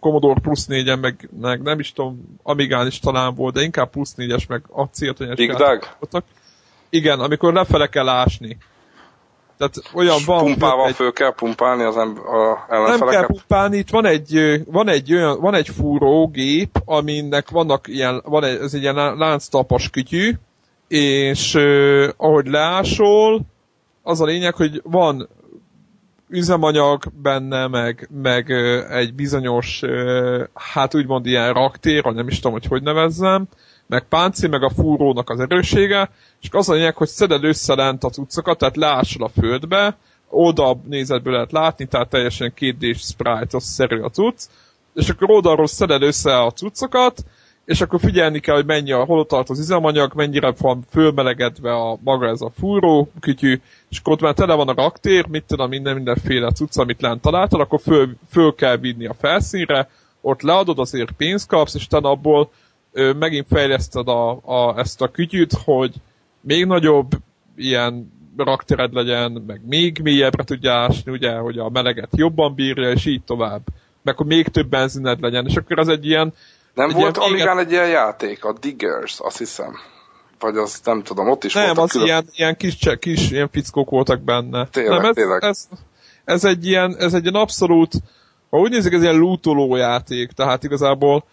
Commodore 0.00 0.40
Plus 0.40 0.64
4-en, 0.68 1.00
meg, 1.00 1.28
meg 1.40 1.62
nem 1.62 1.78
is 1.78 1.92
tudom, 1.92 2.38
Amigán 2.42 2.86
is 2.86 2.98
talán 2.98 3.34
volt, 3.34 3.54
de 3.54 3.62
inkább 3.62 3.90
Plus 3.90 4.08
4-es, 4.16 4.48
meg 4.48 4.62
Big 5.36 5.50
Voltak. 5.98 6.24
Igen, 6.88 7.20
amikor 7.20 7.52
lefele 7.52 7.86
kell 7.86 8.08
ásni. 8.08 8.56
Tehát 9.58 9.74
olyan 9.92 10.18
van... 10.26 10.44
Pumpával 10.44 10.88
egy... 10.88 10.94
föl 10.94 11.12
kell 11.12 11.34
pumpálni 11.34 11.82
az 11.82 11.96
em- 11.96 12.18
a 12.18 12.66
ellenfeleket? 12.68 13.00
Nem 13.00 13.10
kell 13.10 13.26
pumpálni, 13.26 13.76
itt 13.76 13.90
van 13.90 14.06
egy, 14.06 14.62
van 14.66 14.88
egy 14.88 15.12
olyan, 15.12 15.40
van 15.40 15.54
egy 15.54 15.68
fúrógép, 15.68 16.82
aminek 16.84 17.50
vannak 17.50 17.88
ilyen, 17.88 18.22
van 18.24 18.44
egy, 18.44 18.58
ez 18.60 18.74
egy 18.74 18.82
ilyen 18.82 19.16
lánctapas 19.16 19.90
kütyű, 19.90 20.32
és 20.88 21.54
uh, 21.54 22.08
ahogy 22.16 22.46
leásol, 22.46 23.40
az 24.02 24.20
a 24.20 24.24
lényeg, 24.24 24.54
hogy 24.54 24.80
van 24.84 25.28
üzemanyag 26.28 27.02
benne, 27.22 27.66
meg, 27.66 28.08
meg 28.22 28.46
uh, 28.48 28.96
egy 28.96 29.14
bizonyos, 29.14 29.82
uh, 29.82 30.42
hát 30.54 30.94
úgymond 30.94 31.26
ilyen 31.26 31.52
raktér, 31.52 32.02
vagy 32.02 32.14
nem 32.14 32.28
is 32.28 32.36
tudom, 32.36 32.52
hogy 32.52 32.66
hogy 32.66 32.82
nevezzem, 32.82 33.48
meg 33.86 34.08
páncél, 34.08 34.48
meg 34.48 34.62
a 34.62 34.70
fúrónak 34.70 35.30
az 35.30 35.40
erőssége, 35.40 36.10
és 36.40 36.48
az 36.50 36.68
a 36.68 36.72
lényeg, 36.72 36.96
hogy 36.96 37.08
szeded 37.08 37.44
össze 37.44 37.74
lent 37.74 38.04
a 38.04 38.10
cuccokat, 38.10 38.58
tehát 38.58 38.76
leásol 38.76 39.26
a 39.26 39.40
földbe, 39.40 39.96
oda 40.28 40.76
nézetből 40.88 41.32
lehet 41.32 41.52
látni, 41.52 41.86
tehát 41.86 42.08
teljesen 42.08 42.52
2D 42.58 42.98
sprite 42.98 43.56
az 43.56 43.64
szerű 43.64 44.00
a 44.00 44.10
cucc, 44.10 44.42
és 44.94 45.08
akkor 45.08 45.30
oldalról 45.30 45.66
szeded 45.66 46.02
össze 46.02 46.40
a 46.40 46.50
cuccokat, 46.50 47.24
és 47.64 47.80
akkor 47.80 48.00
figyelni 48.00 48.40
kell, 48.40 48.54
hogy 48.54 48.64
mennyi 48.64 48.92
a, 48.92 49.04
hol 49.04 49.26
tart 49.26 49.50
az 49.50 49.58
üzemanyag, 49.58 50.12
mennyire 50.14 50.54
van 50.58 50.84
fölmelegedve 50.90 51.74
a 51.74 51.98
maga 52.04 52.26
ez 52.26 52.40
a 52.40 52.52
fúró 52.58 53.10
kütyű, 53.20 53.60
és 53.88 53.98
akkor 53.98 54.12
ott 54.12 54.20
már 54.20 54.34
tele 54.34 54.54
van 54.54 54.68
a 54.68 54.74
raktér, 54.74 55.26
mit 55.26 55.44
tudom, 55.44 55.68
minden 55.68 55.94
mindenféle 55.94 56.50
cucc, 56.50 56.78
amit 56.78 57.00
lent 57.00 57.20
találtad, 57.20 57.60
akkor 57.60 57.80
föl, 57.80 58.16
föl 58.30 58.54
kell 58.54 58.76
vinni 58.76 59.06
a 59.06 59.14
felszínre, 59.20 59.88
ott 60.20 60.42
leadod, 60.42 60.78
azért 60.78 61.10
pénzt 61.10 61.48
kapsz, 61.48 61.74
és 61.74 61.84
utána 61.84 62.10
abból 62.10 62.50
megint 63.18 63.46
fejleszted 63.50 64.08
a, 64.08 64.30
a, 64.30 64.78
ezt 64.78 65.02
a 65.02 65.10
kütyűt, 65.10 65.52
hogy 65.64 65.94
még 66.40 66.66
nagyobb 66.66 67.10
ilyen 67.56 68.12
raktered 68.36 68.92
legyen, 68.92 69.42
meg 69.46 69.60
még 69.66 70.00
mélyebbre 70.02 70.44
tudja 70.44 70.72
ásni, 70.72 71.12
ugye, 71.12 71.36
hogy 71.36 71.58
a 71.58 71.68
meleget 71.68 72.08
jobban 72.12 72.54
bírja, 72.54 72.90
és 72.90 73.06
így 73.06 73.22
tovább. 73.22 73.60
Meg 74.02 74.16
hogy 74.16 74.26
még 74.26 74.48
több 74.48 74.68
benzined 74.68 75.20
legyen, 75.20 75.46
és 75.46 75.56
akkor 75.56 75.78
az 75.78 75.88
egy 75.88 76.06
ilyen... 76.06 76.34
Nem 76.74 76.88
egy 76.88 76.94
volt 76.94 77.16
ilyen, 77.16 77.28
Amigán 77.28 77.58
egy 77.58 77.70
ilyen 77.70 77.88
játék, 77.88 78.44
a 78.44 78.52
Diggers, 78.60 79.20
azt 79.20 79.38
hiszem. 79.38 79.76
Vagy 80.40 80.56
az 80.56 80.80
nem 80.84 81.02
tudom, 81.02 81.28
ott 81.28 81.44
is 81.44 81.54
Nem, 81.54 81.64
voltak 81.64 81.84
az 81.84 81.90
külön... 81.90 82.06
ilyen, 82.06 82.28
ilyen 82.32 82.56
kis, 82.56 82.78
kis 82.98 83.30
ilyen 83.30 83.48
fickók 83.52 83.90
voltak 83.90 84.20
benne. 84.20 84.66
Tényleg, 84.66 85.00
nem, 85.00 85.08
ez, 85.08 85.14
tényleg. 85.14 85.42
Ez, 85.42 85.68
ez, 86.24 86.44
egy 86.44 86.66
ilyen, 86.66 86.96
ez 86.98 87.14
egy 87.14 87.22
ilyen 87.22 87.34
abszolút, 87.34 87.92
ha 88.50 88.58
úgy 88.58 88.70
nézik, 88.70 88.92
ez 88.92 89.02
ilyen 89.02 89.18
lootoló 89.18 89.76
játék, 89.76 90.30
tehát 90.30 90.64
igazából 90.64 91.24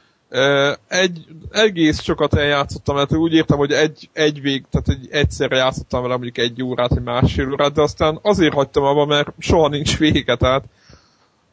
egy, 0.88 1.26
egész 1.52 2.02
sokat 2.02 2.34
eljátszottam, 2.34 2.95
mert 2.95 3.14
úgy 3.16 3.34
értem, 3.34 3.58
hogy 3.58 3.72
egy, 3.72 4.10
egy 4.14 4.41
vég, 4.41 4.66
tehát 4.70 4.90
egy, 4.90 5.08
egyszerre 5.12 5.56
játszottam 5.56 6.02
vele 6.02 6.14
mondjuk 6.14 6.38
egy 6.38 6.64
órát, 6.64 6.90
vagy 6.90 7.03
másfél 7.03 7.52
órát, 7.52 7.74
de 7.74 7.82
aztán 7.82 8.20
azért 8.22 8.53
hagytam 8.53 8.84
abba, 8.84 9.06
mert 9.06 9.30
soha 9.38 9.68
nincs 9.68 9.98
vége, 9.98 10.36
tehát 10.36 10.64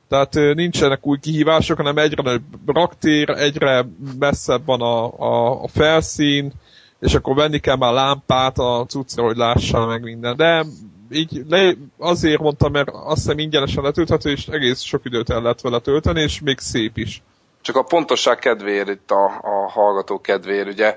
tehát 0.09 0.55
nincsenek 0.55 1.07
új 1.07 1.19
kihívások, 1.19 1.77
hanem 1.77 1.99
egyre 1.99 2.23
nagyobb 2.23 2.43
raktér, 2.67 3.31
egyre 3.31 3.87
messzebb 4.19 4.65
van 4.65 4.81
a, 4.81 5.19
a, 5.19 5.63
a 5.63 5.69
felszín, 5.69 6.53
és 7.01 7.15
akkor 7.15 7.35
venni 7.35 7.59
kell 7.59 7.77
már 7.77 7.93
lámpát 7.93 8.59
a 8.59 8.85
cuccra, 8.89 9.23
hogy 9.23 9.37
lássál 9.37 9.87
meg 9.87 10.03
minden. 10.03 10.37
De 10.37 10.67
így 11.11 11.45
le, 11.49 11.75
azért 11.99 12.41
mondtam, 12.41 12.73
mert 12.73 12.89
azt 12.93 13.23
hiszem 13.23 13.39
ingyenesen 13.39 13.83
letölthető, 13.83 14.31
és 14.31 14.47
egész 14.47 14.81
sok 14.81 15.05
időt 15.05 15.31
el 15.31 15.43
lehet 15.43 15.61
vele 15.61 15.79
tölteni, 15.79 16.21
és 16.21 16.41
még 16.41 16.59
szép 16.59 16.97
is 16.97 17.23
csak 17.69 17.77
a 17.77 17.83
pontosság 17.83 18.39
kedvéért 18.39 18.89
itt 18.89 19.11
a, 19.11 19.25
a 19.25 19.71
hallgató 19.71 20.21
kedvéért, 20.21 20.69
ugye 20.69 20.97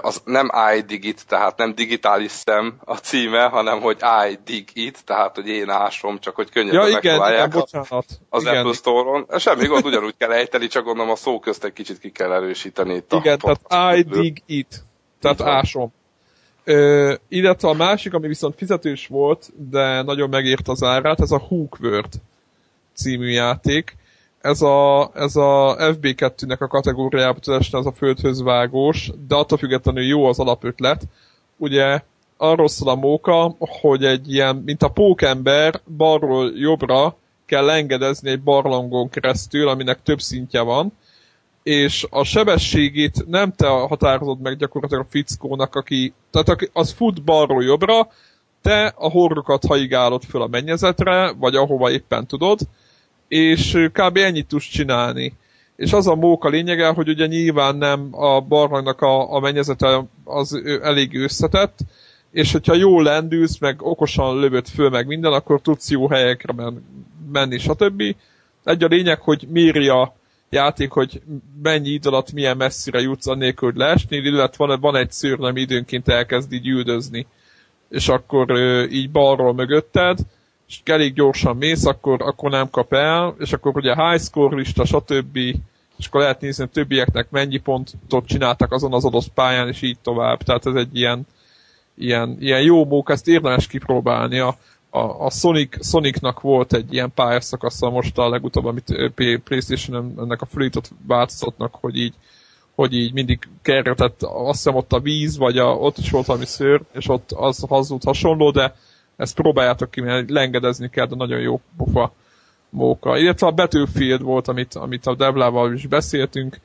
az 0.00 0.22
nem 0.24 0.50
iDigit, 0.76 1.26
tehát 1.26 1.56
nem 1.56 1.74
digitális 1.74 2.30
szem 2.30 2.76
a 2.84 2.96
címe, 2.96 3.44
hanem 3.44 3.80
hogy 3.80 3.98
iDigit, 4.30 5.04
tehát 5.04 5.34
hogy 5.34 5.48
én 5.48 5.70
ásom, 5.70 6.18
csak 6.18 6.34
hogy 6.34 6.50
könnyebben 6.50 6.90
ja, 6.90 6.98
igen, 6.98 7.32
igen, 7.32 7.50
bocsánat. 7.50 8.04
az 8.28 8.42
igen. 8.42 8.56
Apple 8.56 8.72
Store-on. 8.72 9.26
Semmi 9.38 9.66
gond, 9.66 9.84
ugyanúgy 9.84 10.14
kell 10.18 10.32
ejteni, 10.32 10.66
csak 10.66 10.84
gondolom 10.84 11.10
a 11.10 11.16
szó 11.16 11.38
közt 11.38 11.64
egy 11.64 11.72
kicsit 11.72 11.98
ki 11.98 12.10
kell 12.10 12.32
erősíteni 12.32 12.94
itt 12.94 13.12
Igen, 13.12 13.38
a 13.40 13.56
tehát 13.68 13.96
iDigit, 13.96 14.84
tehát 15.20 15.40
Itt 15.40 15.46
ásom. 15.46 15.92
Ö, 16.64 17.14
illetve 17.28 17.68
a 17.68 17.74
másik, 17.74 18.14
ami 18.14 18.26
viszont 18.26 18.54
fizetős 18.56 19.06
volt, 19.06 19.50
de 19.70 20.02
nagyon 20.02 20.28
megért 20.28 20.68
az 20.68 20.82
árát, 20.82 21.20
ez 21.20 21.30
a 21.30 21.38
Hookworld 21.38 22.12
című 22.94 23.28
játék 23.28 23.96
ez 24.44 24.62
a, 24.62 25.10
ez 25.14 25.36
a 25.36 25.76
FB2-nek 25.78 26.58
a 26.58 26.66
kategóriába 26.66 27.38
tud 27.38 27.54
esni, 27.54 27.78
az 27.78 27.86
a 27.86 27.92
földhöz 27.92 28.42
vágós, 28.42 29.10
de 29.28 29.34
attól 29.34 29.58
függetlenül 29.58 30.02
jó 30.02 30.24
az 30.24 30.38
alapötlet. 30.38 31.02
Ugye 31.56 32.00
arról 32.36 32.68
szól 32.68 32.88
a 32.88 32.94
móka, 32.94 33.54
hogy 33.58 34.04
egy 34.04 34.32
ilyen, 34.32 34.56
mint 34.56 34.82
a 34.82 34.88
pókember, 34.88 35.80
balról 35.96 36.52
jobbra 36.54 37.16
kell 37.46 37.70
engedezni 37.70 38.30
egy 38.30 38.42
barlangon 38.42 39.08
keresztül, 39.08 39.68
aminek 39.68 40.02
több 40.02 40.20
szintje 40.20 40.60
van, 40.60 40.92
és 41.62 42.06
a 42.10 42.24
sebességét 42.24 43.26
nem 43.26 43.52
te 43.52 43.66
határozod 43.68 44.40
meg 44.40 44.56
gyakorlatilag 44.56 45.04
a 45.04 45.10
fickónak, 45.10 45.74
aki, 45.74 46.14
tehát 46.30 46.70
az 46.72 46.92
fut 46.92 47.22
balról 47.22 47.64
jobbra, 47.64 48.08
te 48.62 48.92
a 48.96 49.10
horrokat 49.10 49.64
haigálod 49.66 50.22
föl 50.22 50.42
a 50.42 50.46
mennyezetre, 50.46 51.32
vagy 51.32 51.56
ahova 51.56 51.90
éppen 51.90 52.26
tudod, 52.26 52.60
és 53.28 53.88
kb. 53.92 54.16
ennyit 54.16 54.46
tudsz 54.46 54.68
csinálni. 54.68 55.32
És 55.76 55.92
az 55.92 56.06
a 56.06 56.14
móka 56.14 56.48
lényege, 56.48 56.88
hogy 56.88 57.08
ugye 57.08 57.26
nyilván 57.26 57.76
nem 57.76 58.08
a 58.10 58.40
barlangnak 58.40 59.00
a, 59.00 59.32
a 59.32 59.40
mennyezete 59.40 60.04
az 60.24 60.62
elég 60.82 61.14
összetett, 61.16 61.78
és 62.30 62.52
hogyha 62.52 62.74
jól 62.74 63.02
lendülsz, 63.02 63.58
meg 63.58 63.82
okosan 63.82 64.40
lövöd 64.40 64.68
föl, 64.68 64.88
meg 64.88 65.06
minden, 65.06 65.32
akkor 65.32 65.60
tudsz 65.60 65.90
jó 65.90 66.08
helyekre 66.08 66.52
men, 66.52 66.84
menni, 67.32 67.58
stb. 67.58 68.02
Egy 68.64 68.84
a 68.84 68.86
lényeg, 68.86 69.20
hogy 69.20 69.46
méri 69.50 69.88
a 69.88 70.14
játék, 70.50 70.90
hogy 70.90 71.22
mennyi 71.62 71.88
idő 71.88 72.08
alatt 72.08 72.32
milyen 72.32 72.56
messzire 72.56 73.00
jutsz 73.00 73.26
annélkül, 73.26 73.68
hogy 73.68 73.78
leesni, 73.78 74.16
illetve 74.16 74.66
van, 74.66 74.80
van 74.80 74.96
egy 74.96 75.10
szőr, 75.10 75.44
ami 75.44 75.60
időnként 75.60 76.08
elkezd 76.08 76.52
így 76.52 76.66
üldözni, 76.66 77.26
és 77.88 78.08
akkor 78.08 78.58
így 78.90 79.10
balról 79.10 79.54
mögötted, 79.54 80.18
és 80.68 80.80
elég 80.84 81.14
gyorsan 81.14 81.56
mész, 81.56 81.84
akkor, 81.84 82.22
akkor 82.22 82.50
nem 82.50 82.70
kap 82.70 82.92
el, 82.92 83.34
és 83.38 83.52
akkor 83.52 83.76
ugye 83.76 83.94
high 83.94 84.22
score 84.22 84.56
lista, 84.56 84.84
stb. 84.84 85.36
És 85.98 86.06
akkor 86.06 86.20
lehet 86.20 86.40
nézni, 86.40 86.62
hogy 86.62 86.72
többieknek 86.72 87.30
mennyi 87.30 87.58
pontot 87.58 88.26
csináltak 88.26 88.72
azon 88.72 88.92
az 88.92 89.04
adott 89.04 89.28
pályán, 89.28 89.68
és 89.68 89.82
így 89.82 89.98
tovább. 90.02 90.42
Tehát 90.42 90.66
ez 90.66 90.74
egy 90.74 90.96
ilyen, 90.96 91.26
ilyen, 91.94 92.36
ilyen 92.40 92.62
jó 92.62 92.84
mók, 92.84 93.10
ezt 93.10 93.28
érdemes 93.28 93.66
kipróbálni. 93.66 94.38
A, 94.38 94.56
a, 94.90 95.24
a 95.24 95.30
Sonic, 95.30 95.86
Sonicnak 95.86 96.40
volt 96.40 96.72
egy 96.72 96.92
ilyen 96.92 97.12
pályaszakasza 97.14 97.90
most 97.90 98.18
a 98.18 98.28
legutóbb, 98.28 98.64
amit 98.64 99.12
Playstation 99.44 100.14
ennek 100.18 100.40
a 100.40 100.46
fölított 100.46 100.90
változatnak, 101.06 101.74
hogy 101.80 101.96
így 101.96 102.14
hogy 102.74 102.94
így 102.94 103.12
mindig 103.12 103.38
kerültett, 103.62 104.22
azt 104.22 104.62
hiszem 104.62 104.74
ott 104.74 104.92
a 104.92 105.00
víz, 105.00 105.36
vagy 105.36 105.58
a, 105.58 105.66
ott 105.66 105.98
is 105.98 106.10
volt 106.10 106.26
valami 106.26 106.46
szőr, 106.46 106.80
és 106.92 107.08
ott 107.08 107.32
az 107.32 107.64
hazud 107.68 108.02
hasonló, 108.04 108.50
de 108.50 108.74
ezt 109.16 109.34
próbáljátok 109.34 109.90
ki, 109.90 110.00
mert 110.00 110.30
lengedezni 110.30 110.90
kell, 110.90 111.06
de 111.06 111.14
nagyon 111.14 111.40
jó 111.40 111.60
pofa 111.76 112.12
móka. 112.68 113.18
Illetve 113.18 113.46
a 113.46 113.50
Battlefield 113.50 114.22
volt, 114.22 114.48
amit, 114.48 114.74
amit 114.74 115.06
a 115.06 115.14
Devlával 115.14 115.72
is 115.72 115.86
beszéltünk, 115.86 116.60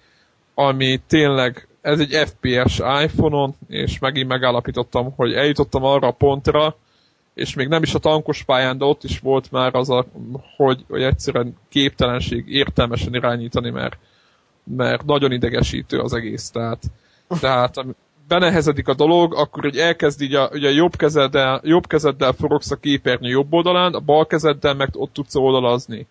ami 0.54 1.02
tényleg, 1.08 1.68
ez 1.82 2.00
egy 2.00 2.16
FPS 2.30 2.80
iPhone-on, 3.04 3.56
és 3.68 4.00
megint 4.00 4.28
megállapítottam, 4.28 5.14
hogy 5.16 5.34
eljutottam 5.34 5.84
arra 5.84 6.08
a 6.08 6.12
pontra, 6.12 6.76
és 7.34 7.54
még 7.54 7.68
nem 7.68 7.84
is 7.84 7.94
a 7.94 8.00
tankos 8.00 8.44
pályán, 8.44 8.78
de 8.78 8.86
ott 8.86 9.04
is 9.04 9.20
volt 9.20 9.52
már 9.52 9.76
az, 9.76 9.90
a, 9.90 10.06
hogy, 10.56 10.86
hogy 10.88 11.02
egyszerűen 11.02 11.58
képtelenség 11.70 12.44
értelmesen 12.48 13.16
irányítani, 13.16 13.70
mert, 13.70 13.98
mert 14.64 15.06
nagyon 15.06 15.32
idegesítő 15.32 16.00
az 16.00 16.14
egész. 16.14 16.50
Tehát, 16.50 16.84
tehát 17.40 17.86
benehezedik 18.30 18.88
a 18.88 18.94
dolog, 18.94 19.34
akkor 19.34 19.64
hogy 19.64 19.78
elkezd 19.78 20.22
így 20.22 20.34
a, 20.34 20.50
ugye 20.54 20.68
a 20.68 20.72
jobb, 20.72 20.96
kezeddel, 20.96 21.62
jobb 21.64 21.88
kezeddel 21.88 22.32
forogsz 22.32 22.72
a 22.72 22.76
képernyő 22.76 23.30
jobb 23.30 23.54
oldalán, 23.54 23.94
a 23.94 24.00
bal 24.00 24.26
kezeddel 24.26 24.74
meg 24.74 24.90
ott 24.94 25.14
tudsz 25.14 25.36
oldalazni. 25.36 26.08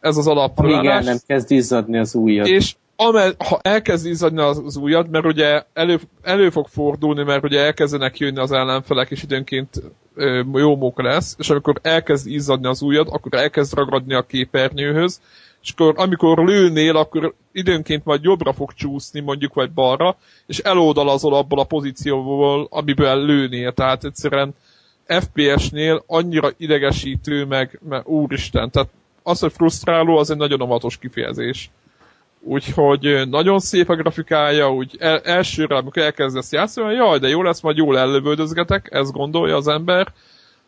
Ez 0.00 0.16
az 0.16 0.26
alap. 0.26 0.58
Igen, 0.64 1.04
nem 1.04 1.18
kezd 1.26 1.50
izzadni 1.50 1.98
az 1.98 2.14
ujjad. 2.14 2.46
És 2.46 2.74
amel, 2.96 3.34
ha 3.48 3.58
elkezd 3.62 4.06
izzadni 4.06 4.40
az, 4.40 4.62
az 4.64 4.76
ujjad, 4.76 5.10
mert 5.10 5.24
ugye 5.24 5.62
elő, 5.72 6.00
elő 6.22 6.50
fog 6.50 6.66
fordulni, 6.68 7.22
mert 7.22 7.44
ugye 7.44 7.60
elkezdenek 7.60 8.18
jönni 8.18 8.38
az 8.38 8.52
ellenfelek, 8.52 9.10
és 9.10 9.22
időnként 9.22 9.82
ö, 10.14 10.42
jó 10.52 10.76
móka 10.76 11.02
lesz, 11.02 11.34
és 11.38 11.50
amikor 11.50 11.74
elkezd 11.82 12.26
izzadni 12.26 12.66
az 12.66 12.82
ujjad, 12.82 13.08
akkor 13.10 13.34
elkezd 13.34 13.74
ragadni 13.74 14.14
a 14.14 14.22
képernyőhöz, 14.22 15.20
és 15.62 15.70
akkor 15.70 15.94
amikor 15.96 16.44
lőnél, 16.44 16.96
akkor 16.96 17.34
időnként 17.52 18.04
majd 18.04 18.22
jobbra 18.22 18.52
fog 18.52 18.72
csúszni, 18.72 19.20
mondjuk, 19.20 19.54
vagy 19.54 19.72
balra, 19.72 20.16
és 20.46 20.58
eloldalazol 20.58 21.34
abból 21.34 21.58
a 21.58 21.64
pozícióból, 21.64 22.66
amiből 22.70 23.24
lőnél. 23.24 23.72
Tehát 23.72 24.04
egyszerűen 24.04 24.54
FPS-nél 25.06 26.02
annyira 26.06 26.50
idegesítő, 26.56 27.44
meg, 27.44 27.80
meg 27.88 28.08
úristen, 28.08 28.70
tehát 28.70 28.88
az, 29.22 29.40
hogy 29.40 29.52
frusztráló, 29.52 30.16
az 30.16 30.30
egy 30.30 30.36
nagyon 30.36 30.62
óvatos 30.62 30.98
kifejezés. 30.98 31.70
Úgyhogy 32.42 33.28
nagyon 33.28 33.58
szép 33.58 33.88
a 33.88 33.94
grafikája, 33.94 34.72
úgy 34.72 34.96
el, 34.98 35.18
elsőre, 35.20 35.76
amikor 35.76 36.02
elkezdesz 36.02 36.52
játszani, 36.52 36.94
jaj, 36.94 37.18
de 37.18 37.28
jó 37.28 37.42
lesz, 37.42 37.60
majd 37.60 37.76
jól 37.76 37.98
ellövöldözgetek, 37.98 38.88
ezt 38.90 39.12
gondolja 39.12 39.56
az 39.56 39.68
ember, 39.68 40.12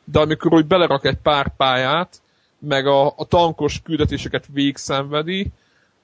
de 0.04 0.18
amikor 0.18 0.52
úgy 0.52 0.66
belerak 0.66 1.04
egy 1.04 1.18
pár 1.22 1.56
pályát, 1.56 2.21
meg 2.68 2.86
a, 2.86 3.06
a 3.06 3.24
tankos 3.28 3.80
küldetéseket 3.82 4.46
végigszenvedi, 4.52 5.52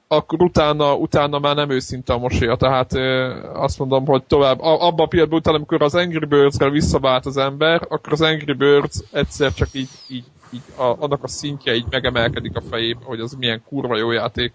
akkor 0.09 0.43
utána, 0.43 0.95
utána 0.95 1.39
már 1.39 1.55
nem 1.55 1.71
őszinte 1.71 2.13
a 2.13 2.19
mosolya, 2.19 2.57
tehát 2.57 2.93
ö, 2.95 3.35
azt 3.53 3.79
mondom, 3.79 4.07
hogy 4.07 4.23
tovább, 4.23 4.61
a, 4.61 4.87
abban 4.87 5.05
a 5.05 5.09
pillanatban 5.09 5.39
utána, 5.39 5.57
amikor 5.57 5.83
az 5.83 5.95
Angry 5.95 6.27
Birds-re 6.27 6.71
visszavált 6.71 7.27
az 7.27 7.37
ember, 7.37 7.87
akkor 7.89 8.13
az 8.13 8.21
Angry 8.21 8.53
Birds 8.53 8.99
egyszer 9.13 9.55
csak 9.55 9.69
így, 9.73 9.89
így, 10.09 10.25
így 10.51 10.63
a, 10.77 10.83
annak 10.83 11.25
a 11.25 11.29
szintje 11.29 11.75
így 11.75 11.87
megemelkedik 11.91 12.57
a 12.57 12.63
fejébe, 12.71 13.05
hogy 13.05 13.21
az 13.21 13.33
milyen 13.33 13.63
kurva 13.69 13.97
jó 13.97 14.11
játék. 14.11 14.53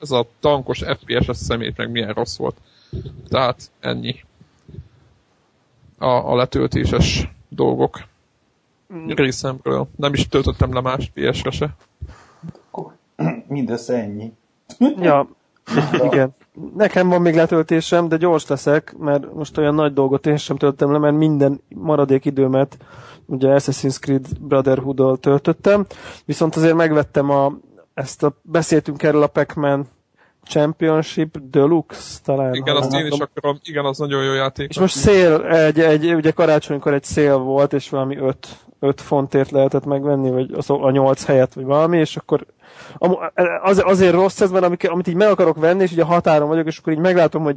Ez 0.00 0.10
a 0.10 0.26
tankos 0.40 0.82
FPS-es 0.98 1.36
szemét 1.36 1.76
meg 1.76 1.90
milyen 1.90 2.12
rossz 2.12 2.36
volt. 2.36 2.56
Tehát 3.28 3.70
ennyi. 3.80 4.24
A, 5.98 6.06
a 6.06 6.36
letöltéses 6.36 7.30
dolgok 7.48 8.00
részemről. 9.06 9.88
Nem 9.96 10.12
is 10.12 10.28
töltöttem 10.28 10.72
le 10.72 10.80
más 10.80 11.12
PS-re 11.14 11.50
se. 11.50 11.76
Mindössze 13.48 13.94
ennyi. 13.94 14.32
Ja, 15.00 15.28
igen. 15.92 16.34
Nekem 16.76 17.08
van 17.08 17.20
még 17.20 17.34
letöltésem, 17.34 18.08
de 18.08 18.16
gyors 18.16 18.46
leszek, 18.46 18.94
mert 18.98 19.34
most 19.34 19.58
olyan 19.58 19.74
nagy 19.74 19.92
dolgot 19.92 20.26
én 20.26 20.36
sem 20.36 20.56
töltöttem 20.56 20.92
le, 20.92 20.98
mert 20.98 21.16
minden 21.16 21.60
maradék 21.68 22.24
időmet 22.24 22.76
ugye 23.26 23.48
Assassin's 23.48 23.98
Creed 23.98 24.38
Brotherhood-ol 24.40 25.18
töltöttem, 25.18 25.86
viszont 26.24 26.56
azért 26.56 26.74
megvettem 26.74 27.30
a, 27.30 27.52
ezt 27.94 28.22
a, 28.22 28.40
beszéltünk 28.42 29.02
erről 29.02 29.22
a 29.22 29.26
Pac-Man 29.26 29.86
Championship 30.44 31.38
Deluxe 31.50 32.18
talán. 32.24 32.54
Igen, 32.54 32.76
azt 32.76 32.94
én 32.94 33.06
is 33.06 33.18
akarom, 33.18 33.58
igen, 33.62 33.84
az 33.84 33.98
nagyon 33.98 34.24
jó 34.24 34.32
játék. 34.32 34.68
És 34.68 34.78
most 34.78 34.96
szél, 34.96 35.44
egy, 35.44 35.80
egy, 35.80 36.14
ugye 36.14 36.30
karácsonykor 36.30 36.94
egy 36.94 37.04
szél 37.04 37.38
volt, 37.38 37.72
és 37.72 37.88
valami 37.88 38.16
5, 38.16 38.65
5 38.80 39.00
fontért 39.00 39.50
lehetett 39.50 39.84
megvenni, 39.84 40.30
vagy 40.30 40.50
a 40.66 40.90
8 40.90 41.24
helyet, 41.24 41.54
vagy 41.54 41.64
valami, 41.64 41.98
és 41.98 42.16
akkor 42.16 42.46
az, 43.62 43.82
azért 43.84 44.14
rossz 44.14 44.40
ez, 44.40 44.50
mert 44.50 44.64
amit, 44.64 44.86
amit 44.86 45.06
így 45.08 45.14
meg 45.14 45.28
akarok 45.28 45.56
venni, 45.58 45.82
és 45.82 45.92
ugye 45.92 46.02
a 46.02 46.06
határon 46.06 46.48
vagyok, 46.48 46.66
és 46.66 46.78
akkor 46.78 46.92
így 46.92 46.98
meglátom, 46.98 47.42
hogy 47.42 47.56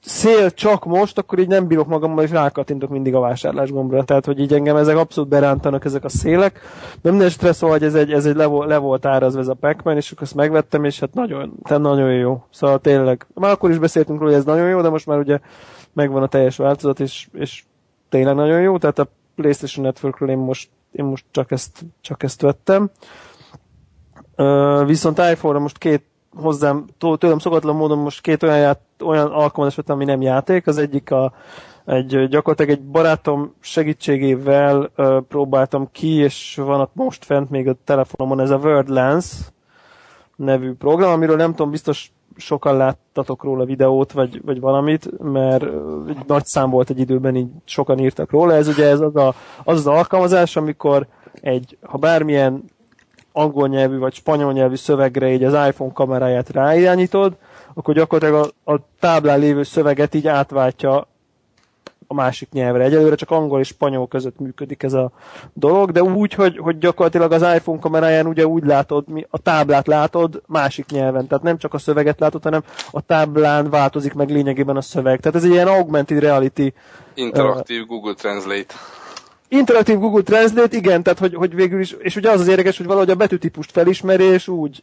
szél 0.00 0.50
csak 0.50 0.84
most, 0.84 1.18
akkor 1.18 1.38
így 1.38 1.48
nem 1.48 1.66
bírok 1.66 1.86
magammal, 1.86 2.24
és 2.24 2.30
rákattintok 2.30 2.90
mindig 2.90 3.14
a 3.14 3.20
vásárlás 3.20 3.70
gombra. 3.70 4.04
Tehát, 4.04 4.24
hogy 4.24 4.40
így 4.40 4.52
engem 4.52 4.76
ezek 4.76 4.96
abszolút 4.96 5.30
berántanak 5.30 5.84
ezek 5.84 6.04
a 6.04 6.08
szélek. 6.08 6.60
De 7.02 7.10
minden 7.10 7.26
esetre 7.26 7.52
szóval, 7.52 7.78
hogy 7.78 7.86
ez 7.86 7.94
egy, 7.94 8.12
ez 8.12 8.26
egy 8.26 8.36
le, 8.36 8.46
le 8.46 8.76
volt 8.76 9.06
árazva 9.06 9.40
ez 9.40 9.48
a 9.48 9.54
pac 9.54 9.96
és 9.96 10.10
akkor 10.10 10.22
ezt 10.22 10.34
megvettem, 10.34 10.84
és 10.84 11.00
hát 11.00 11.14
nagyon, 11.14 11.52
tehát 11.62 11.82
nagyon 11.82 12.12
jó. 12.12 12.44
Szóval 12.50 12.78
tényleg, 12.78 13.26
már 13.34 13.50
akkor 13.50 13.70
is 13.70 13.78
beszéltünk 13.78 14.18
róla, 14.18 14.30
hogy 14.30 14.40
ez 14.40 14.46
nagyon 14.46 14.68
jó, 14.68 14.80
de 14.80 14.88
most 14.88 15.06
már 15.06 15.18
ugye 15.18 15.38
megvan 15.92 16.22
a 16.22 16.26
teljes 16.26 16.56
változat, 16.56 17.00
és, 17.00 17.28
és 17.32 17.64
tényleg 18.08 18.34
nagyon 18.34 18.60
jó, 18.60 18.78
tehát 18.78 18.98
a 18.98 19.08
PlayStation 19.34 19.84
Networkről 19.84 20.30
én 20.30 20.38
most, 20.38 20.70
én 20.92 21.04
most 21.04 21.24
csak, 21.30 21.50
ezt, 21.50 21.84
csak 22.00 22.22
ezt 22.22 22.40
vettem. 22.40 22.90
Viszont 24.86 25.18
iPhone-ra 25.18 25.58
most 25.58 25.78
két 25.78 26.04
hozzám, 26.34 26.84
tőlem 27.18 27.38
szokatlan 27.38 27.76
módon 27.76 27.98
most 27.98 28.20
két 28.20 28.42
olyan, 28.42 28.58
ját, 28.58 28.80
olyan 29.04 29.26
alkalmazás 29.26 29.76
vettem, 29.76 29.94
ami 29.94 30.04
nem 30.04 30.20
játék. 30.20 30.66
Az 30.66 30.78
egyik 30.78 31.10
a, 31.10 31.32
egy, 31.84 32.28
gyakorlatilag 32.28 32.78
egy 32.78 32.84
barátom 32.84 33.54
segítségével 33.60 34.90
uh, 34.96 35.20
próbáltam 35.20 35.88
ki, 35.92 36.14
és 36.14 36.60
van 36.64 36.80
ott 36.80 36.94
most 36.94 37.24
fent 37.24 37.50
még 37.50 37.68
a 37.68 37.76
telefonomon 37.84 38.40
ez 38.40 38.50
a 38.50 38.56
WordLens 38.56 39.34
nevű 40.36 40.74
program, 40.74 41.12
amiről 41.12 41.36
nem 41.36 41.50
tudom, 41.50 41.70
biztos 41.70 42.12
sokan 42.36 42.76
láttatok 42.76 43.42
róla 43.42 43.64
videót, 43.64 44.12
vagy, 44.12 44.40
vagy 44.44 44.60
valamit, 44.60 45.22
mert 45.22 45.62
egy 46.08 46.16
nagy 46.26 46.44
szám 46.44 46.70
volt 46.70 46.90
egy 46.90 46.98
időben, 46.98 47.36
így 47.36 47.48
sokan 47.64 47.98
írtak 47.98 48.30
róla. 48.30 48.54
Ez 48.54 48.68
ugye 48.68 48.86
ez 48.86 49.00
az, 49.00 49.16
a, 49.16 49.34
az 49.64 49.78
az 49.78 49.86
alkalmazás, 49.86 50.56
amikor 50.56 51.06
egy, 51.40 51.78
ha 51.82 51.98
bármilyen 51.98 52.64
angol 53.32 53.68
nyelvű 53.68 53.98
vagy 53.98 54.14
spanyol 54.14 54.52
nyelvű 54.52 54.74
szövegre 54.74 55.32
így 55.32 55.44
az 55.44 55.68
iPhone 55.68 55.92
kameráját 55.92 56.50
ráirányítod, 56.50 57.36
akkor 57.74 57.94
gyakorlatilag 57.94 58.50
a, 58.64 58.72
a 58.72 58.80
táblán 59.00 59.38
lévő 59.38 59.62
szöveget 59.62 60.14
így 60.14 60.26
átváltja 60.26 61.06
a 62.12 62.14
másik 62.14 62.48
nyelvre. 62.52 62.84
Egyelőre 62.84 63.14
csak 63.14 63.30
angol 63.30 63.60
és 63.60 63.66
spanyol 63.66 64.08
között 64.08 64.38
működik 64.38 64.82
ez 64.82 64.92
a 64.92 65.10
dolog, 65.52 65.90
de 65.90 66.02
úgy, 66.02 66.34
hogy, 66.34 66.58
hogy 66.58 66.78
gyakorlatilag 66.78 67.32
az 67.32 67.42
iPhone 67.42 67.78
kameráján 67.78 68.26
ugye 68.26 68.46
úgy 68.46 68.64
látod, 68.64 69.04
a 69.30 69.38
táblát 69.38 69.86
látod 69.86 70.42
másik 70.46 70.90
nyelven. 70.90 71.26
Tehát 71.26 71.44
nem 71.44 71.58
csak 71.58 71.74
a 71.74 71.78
szöveget 71.78 72.20
látod, 72.20 72.42
hanem 72.42 72.62
a 72.90 73.00
táblán 73.00 73.70
változik 73.70 74.14
meg 74.14 74.30
lényegében 74.30 74.76
a 74.76 74.80
szöveg. 74.80 75.20
Tehát 75.20 75.36
ez 75.36 75.44
egy 75.44 75.50
ilyen 75.50 75.68
augmented 75.68 76.18
reality. 76.18 76.72
Interaktív 77.14 77.80
uh, 77.80 77.86
Google 77.86 78.14
Translate. 78.14 78.74
Interaktív 79.48 79.98
Google 79.98 80.22
Translate, 80.22 80.76
igen, 80.76 81.02
tehát 81.02 81.18
hogy, 81.18 81.34
hogy 81.34 81.54
végül 81.54 81.80
is, 81.80 81.96
és 81.98 82.16
ugye 82.16 82.30
az 82.30 82.40
az 82.40 82.48
érdekes, 82.48 82.76
hogy 82.76 82.86
valahogy 82.86 83.10
a 83.10 83.14
betűtípust 83.14 83.70
felismeri, 83.70 84.24
és 84.24 84.48
úgy 84.48 84.82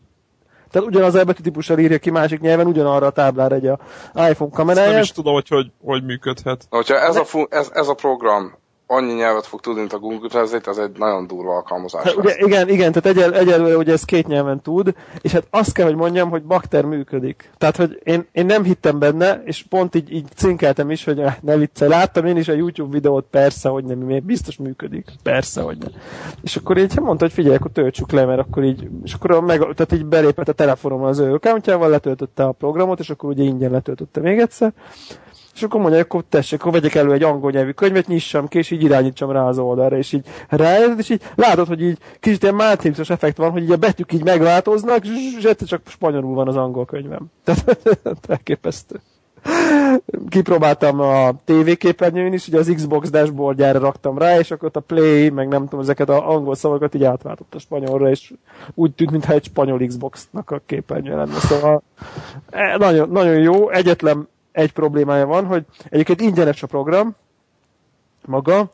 tehát 0.72 0.88
ugyanaz 0.88 1.16
a 1.16 1.24
betűtípussal 1.24 1.80
írja 1.80 1.98
ki 1.98 2.10
másik 2.10 2.40
nyelven, 2.40 2.68
ugyanarra 2.68 3.06
a 3.06 3.12
táblára 3.12 3.56
egy 3.56 3.68
a 3.68 3.80
iPhone 4.16 4.52
kameráját. 4.52 4.92
Nem 4.92 5.02
is 5.02 5.12
tudom, 5.12 5.34
hogy 5.34 5.48
hogy, 5.48 5.72
hogy 5.84 6.04
működhet. 6.04 6.66
Hogyha 6.70 6.96
ez 6.96 7.16
a, 7.16 7.26
ez, 7.50 7.70
ez 7.74 7.88
a 7.88 7.94
program 7.94 8.59
annyi 8.92 9.14
nyelvet 9.14 9.46
fog 9.46 9.60
tudni, 9.60 9.80
mint 9.80 9.94
a 9.94 10.00
Google 10.00 10.30
Translate, 10.30 10.70
az 10.70 10.80
egy 10.80 10.98
nagyon 10.98 11.28
durva 11.28 11.56
alkalmazás. 11.56 12.04
Hát, 12.04 12.16
ugye, 12.16 12.36
igen, 12.38 12.70
igen, 12.70 12.92
tehát 12.92 13.18
egyel, 13.18 13.34
egyelőre 13.34 13.78
ugye 13.78 13.92
ez 13.92 14.04
két 14.04 14.28
nyelven 14.28 14.62
tud, 14.62 14.94
és 15.22 15.32
hát 15.32 15.48
azt 15.50 15.74
kell, 15.74 15.86
hogy 15.86 15.96
mondjam, 15.96 16.30
hogy 16.30 16.44
Bakter 16.44 16.86
működik. 16.86 17.52
Tehát, 17.58 17.76
hogy 17.76 18.00
én, 18.04 18.28
én 18.32 18.46
nem 18.46 18.64
hittem 18.64 19.00
benne, 19.00 19.42
és 19.46 19.66
pont 19.70 19.96
így, 19.96 20.14
így 20.14 20.28
cinkeltem 20.36 20.92
is, 20.92 21.04
hogy 21.04 21.20
eh, 21.20 21.36
ne 21.42 21.58
viccelj. 21.58 21.90
Láttam 21.90 22.26
én 22.26 22.38
is 22.38 22.48
a 22.48 22.54
YouTube 22.54 22.92
videót, 22.92 23.26
persze, 23.32 23.70
hogy 23.70 23.84
nem, 23.84 24.20
biztos 24.24 24.58
működik. 24.58 25.12
Persze, 25.24 25.62
hogy 25.62 25.78
nem. 25.78 25.92
És 26.42 26.56
akkor 26.56 26.78
így 26.78 27.00
mondta, 27.00 27.26
hogy 27.26 27.34
figyelj, 27.34 27.56
akkor 27.56 27.72
töltsük 27.72 28.12
le, 28.12 28.26
mert 28.26 28.40
akkor 28.40 28.64
így, 28.64 28.90
és 29.04 29.14
akkor 29.14 29.42
meg, 29.42 29.60
tehát 29.60 29.92
így 29.92 30.06
belépett 30.06 30.50
a 30.50 30.54
telefonomon 30.54 31.08
az 31.08 31.20
ő 31.20 31.34
accountjával, 31.34 31.90
letöltötte 31.90 32.44
a 32.44 32.52
programot, 32.52 33.00
és 33.00 33.10
akkor 33.10 33.30
ugye 33.30 33.44
ingyen 33.44 33.72
letöltötte 33.72 34.20
még 34.20 34.40
egyszer 34.40 34.74
és 35.60 35.66
akkor 35.66 35.82
mondja, 35.82 36.00
akkor 36.00 36.24
tessék, 36.30 36.60
akkor 36.60 36.72
vegyek 36.72 36.96
elő 36.96 37.12
egy 37.12 37.24
angol 37.24 37.52
nyelvű 37.52 37.72
könyvet, 37.72 38.08
nyissam 38.08 38.48
ki, 38.48 38.58
és 38.58 38.72
így 38.72 38.84
irányítsam 38.84 39.32
rá 39.32 39.44
az 39.48 39.58
oldalra, 39.58 39.98
és 39.98 40.14
így 40.14 40.26
rájön, 40.48 40.96
és 40.98 41.10
így 41.10 41.22
látod, 41.36 41.68
hogy 41.68 41.82
így 41.82 41.98
kicsit 42.20 42.44
ilyen 42.44 42.56
Matrixos 42.56 43.10
effekt 43.10 43.38
van, 43.38 43.52
hogy 43.52 43.64
így 43.64 43.72
a 43.72 43.78
betűk 43.78 44.14
így 44.14 44.24
megváltoznak, 44.24 45.06
és 45.38 45.44
egyszer 45.44 45.68
csak 45.68 45.82
spanyolul 45.86 46.34
van 46.36 46.48
az 46.48 46.56
angol 46.56 46.86
könyvem. 46.86 47.26
Tehát 47.44 48.26
elképesztő. 48.28 49.00
Kipróbáltam 50.30 51.00
a 51.00 51.32
TV 51.46 51.72
képernyőn 51.78 52.34
is, 52.34 52.48
ugye 52.48 52.58
az 52.58 52.72
Xbox 52.76 53.10
dashboardjára 53.10 53.80
raktam 53.80 54.18
rá, 54.18 54.38
és 54.38 54.52
akkor 54.52 54.70
a 54.74 54.80
Play, 54.80 55.30
meg 55.30 55.48
nem 55.48 55.64
tudom, 55.64 55.80
ezeket 55.80 56.10
az 56.10 56.18
angol 56.18 56.56
szavakat 56.56 56.96
így 56.96 57.04
átváltott 57.04 57.56
a 57.56 57.60
spanyolra, 57.60 58.10
és 58.10 58.34
úgy 58.74 58.92
tűnt, 58.92 59.12
mintha 59.12 59.34
egy 59.34 59.44
spanyol 59.44 59.80
Xbox-nak 59.88 60.52
a 60.52 60.62
képernyő 60.66 61.16
lenne. 61.16 61.40
Szóval 61.40 61.82
e, 62.50 62.78
nagyon, 62.78 63.10
nagyon 63.10 63.40
jó. 63.40 63.70
Egyetlen 63.70 64.28
egy 64.60 64.72
problémája 64.72 65.26
van, 65.26 65.46
hogy 65.46 65.66
egyébként 65.90 66.22
ingyenes 66.22 66.64
a 66.64 66.68
program 66.68 67.16
maga, 68.26 68.72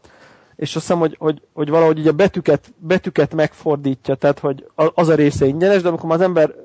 és 0.56 0.76
azt 0.76 0.86
hiszem, 0.86 1.00
hogy, 1.00 1.16
hogy, 1.20 1.42
hogy 1.54 1.70
valahogy 1.70 2.00
így 2.00 2.08
a 2.08 2.12
betűket, 2.12 2.74
betűket 2.78 3.34
megfordítja, 3.34 4.16
tehát 4.16 4.40
hogy 4.40 4.68
az 4.76 5.08
a 5.08 5.16
része 5.16 5.46
ingyenes, 5.46 5.82
de 5.82 5.88
amikor 5.88 6.12
az 6.12 6.22
ember 6.22 6.56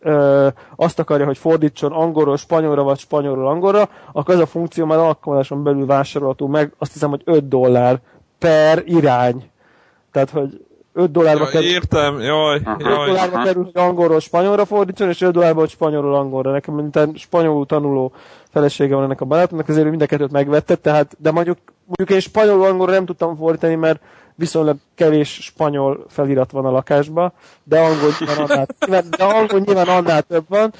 ö, 0.00 0.48
azt 0.76 0.98
akarja, 0.98 1.26
hogy 1.26 1.38
fordítson 1.38 1.92
angolról 1.92 2.36
spanyolra, 2.36 2.82
vagy 2.82 2.98
spanyolról 2.98 3.48
angolra, 3.48 3.88
akkor 4.12 4.34
ez 4.34 4.40
a 4.40 4.46
funkció 4.46 4.84
már 4.84 4.98
alkalmazáson 4.98 5.62
belül 5.62 5.86
vásárolható 5.86 6.46
meg, 6.46 6.74
azt 6.78 6.92
hiszem, 6.92 7.10
hogy 7.10 7.22
5 7.24 7.48
dollár 7.48 8.00
per 8.38 8.82
irány. 8.86 9.50
Tehát, 10.12 10.30
hogy 10.30 10.66
5 11.00 11.10
dollárba 11.10 11.44
ja, 11.44 11.50
kerül. 11.50 11.68
Értem, 11.68 12.20
jaj, 12.20 12.56
5 12.56 12.62
jaj. 12.78 13.06
dollárba 13.06 13.42
kerül, 13.42 13.62
hogy 13.64 13.82
angolról 13.82 14.20
spanyolra 14.20 14.64
fordítson, 14.64 15.08
és 15.08 15.20
5 15.20 15.32
dollárba, 15.32 15.60
hogy 15.60 15.70
spanyolról 15.70 16.14
angolra. 16.14 16.50
Nekem 16.50 16.74
mint 16.74 17.18
spanyolul 17.18 17.66
tanuló 17.66 18.12
felesége 18.50 18.94
van 18.94 19.04
ennek 19.04 19.20
a 19.20 19.24
barátomnak, 19.24 19.68
ezért 19.68 19.88
mind 19.88 20.02
a 20.02 20.06
kettőt 20.06 20.32
megvette, 20.32 20.74
tehát, 20.74 21.16
de 21.18 21.30
mondjuk, 21.30 21.58
mondjuk 21.86 22.10
én 22.10 22.20
spanyolul 22.20 22.64
angolra 22.64 22.92
nem 22.92 23.04
tudtam 23.04 23.36
fordítani, 23.36 23.74
mert 23.74 24.00
viszonylag 24.34 24.76
kevés 24.94 25.38
spanyol 25.42 26.04
felirat 26.08 26.50
van 26.50 26.64
a 26.64 26.70
lakásban, 26.70 27.32
de 27.64 27.78
angol 27.78 28.10
nyilván 28.18 28.38
annál, 28.38 28.66
de 29.16 29.24
angol 29.24 29.58
nyilván 29.58 29.88
annál 29.88 30.22
több 30.22 30.44
van, 30.48 30.72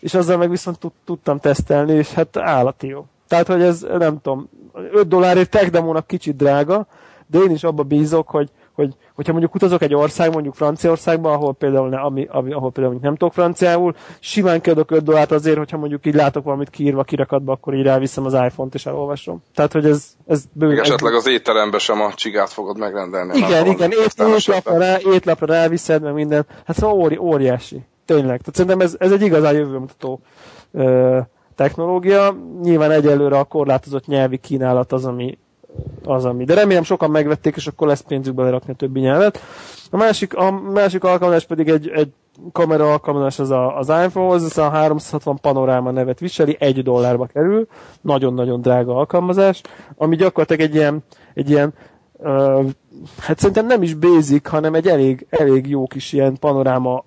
és 0.00 0.14
azzal 0.14 0.36
meg 0.36 0.50
viszont 0.50 0.78
tudtam 1.04 1.38
tesztelni, 1.38 1.92
és 1.92 2.12
hát 2.12 2.36
állati 2.36 2.86
jó. 2.86 3.06
Tehát, 3.28 3.46
hogy 3.46 3.62
ez 3.62 3.86
nem 3.98 4.20
tudom, 4.20 4.48
5 4.92 5.08
dollárért 5.08 5.50
tech 5.50 5.70
demónak 5.70 6.06
kicsit 6.06 6.36
drága, 6.36 6.86
de 7.26 7.38
én 7.38 7.50
is 7.50 7.64
abba 7.64 7.82
bízok, 7.82 8.28
hogy, 8.28 8.50
hogy 8.76 8.94
hogyha 9.14 9.32
mondjuk 9.32 9.54
utazok 9.54 9.82
egy 9.82 9.94
ország, 9.94 10.32
mondjuk 10.32 10.54
Franciaországba, 10.54 11.32
ahol 11.32 11.54
például, 11.54 11.88
ne, 11.88 11.98
ami, 11.98 12.26
ami, 12.30 12.52
ahol 12.52 12.70
például 12.70 12.98
nem 13.00 13.16
tudok 13.16 13.32
franciául, 13.32 13.94
simán 14.20 14.60
kiadok 14.60 14.90
5 14.90 15.02
dollárt 15.02 15.32
azért, 15.32 15.56
hogyha 15.56 15.76
mondjuk 15.76 16.06
így 16.06 16.14
látok 16.14 16.44
valamit 16.44 16.70
kiírva 16.70 17.02
kirakatba, 17.02 17.52
akkor 17.52 17.74
így 17.74 17.82
ráviszem 17.82 18.24
az 18.24 18.32
iPhone-t 18.32 18.74
és 18.74 18.86
elolvasom. 18.86 19.42
Tehát, 19.54 19.72
hogy 19.72 19.86
ez, 19.86 20.06
ez 20.26 20.44
bő, 20.52 20.66
Még 20.66 20.78
esetleg 20.78 21.14
az 21.14 21.28
étterembe 21.28 21.78
sem 21.78 22.00
a 22.00 22.12
csigát 22.12 22.50
fogod 22.50 22.78
megrendelni. 22.78 23.36
Igen, 23.36 23.66
igen, 23.66 23.90
ét, 23.90 24.14
étlapra, 24.36 24.78
rá, 24.78 24.96
étlapra 25.12 25.46
ráviszed, 25.46 26.02
meg 26.02 26.14
minden. 26.14 26.46
Hát 26.66 26.76
szóval 26.76 26.96
óri, 26.96 27.16
óriási. 27.16 27.84
Tényleg. 28.04 28.40
Tehát 28.40 28.54
szerintem 28.54 28.80
ez, 28.80 28.96
ez 28.98 29.12
egy 29.12 29.22
igazán 29.22 29.54
jövőmutató 29.54 30.20
technológia. 31.54 32.36
Nyilván 32.62 32.90
egyelőre 32.90 33.38
a 33.38 33.44
korlátozott 33.44 34.06
nyelvi 34.06 34.36
kínálat 34.36 34.92
az, 34.92 35.04
ami, 35.04 35.38
az, 36.04 36.24
ami. 36.24 36.44
De 36.44 36.54
remélem 36.54 36.82
sokan 36.82 37.10
megvették, 37.10 37.56
és 37.56 37.66
akkor 37.66 37.86
lesz 37.88 38.00
pénzük 38.00 38.34
belerakni 38.34 38.72
a 38.72 38.76
többi 38.76 39.00
nyelvet. 39.00 39.38
A 39.90 39.96
másik, 39.96 40.36
a 40.36 40.50
másik 40.50 41.04
alkalmazás 41.04 41.46
pedig 41.46 41.68
egy, 41.68 41.88
egy 41.88 42.12
kamera 42.52 42.90
alkalmazás 42.90 43.38
az 43.38 43.50
a, 43.50 43.78
az 43.78 43.88
iPhone-hoz, 43.88 44.44
ez 44.44 44.58
a 44.58 44.68
360 44.68 45.38
panoráma 45.40 45.90
nevet 45.90 46.18
viseli, 46.18 46.56
egy 46.60 46.82
dollárba 46.82 47.26
kerül, 47.26 47.66
nagyon-nagyon 48.00 48.60
drága 48.60 48.96
alkalmazás, 48.96 49.60
ami 49.96 50.16
gyakorlatilag 50.16 50.70
egy 50.70 50.74
ilyen, 50.74 51.04
egy 51.34 51.50
ilyen 51.50 51.74
uh, 52.12 52.64
hát 53.18 53.38
szerintem 53.38 53.66
nem 53.66 53.82
is 53.82 53.94
basic, 53.94 54.48
hanem 54.48 54.74
egy 54.74 54.86
elég, 54.86 55.26
elég 55.30 55.68
jó 55.68 55.86
kis 55.86 56.12
ilyen 56.12 56.38
panoráma 56.38 57.04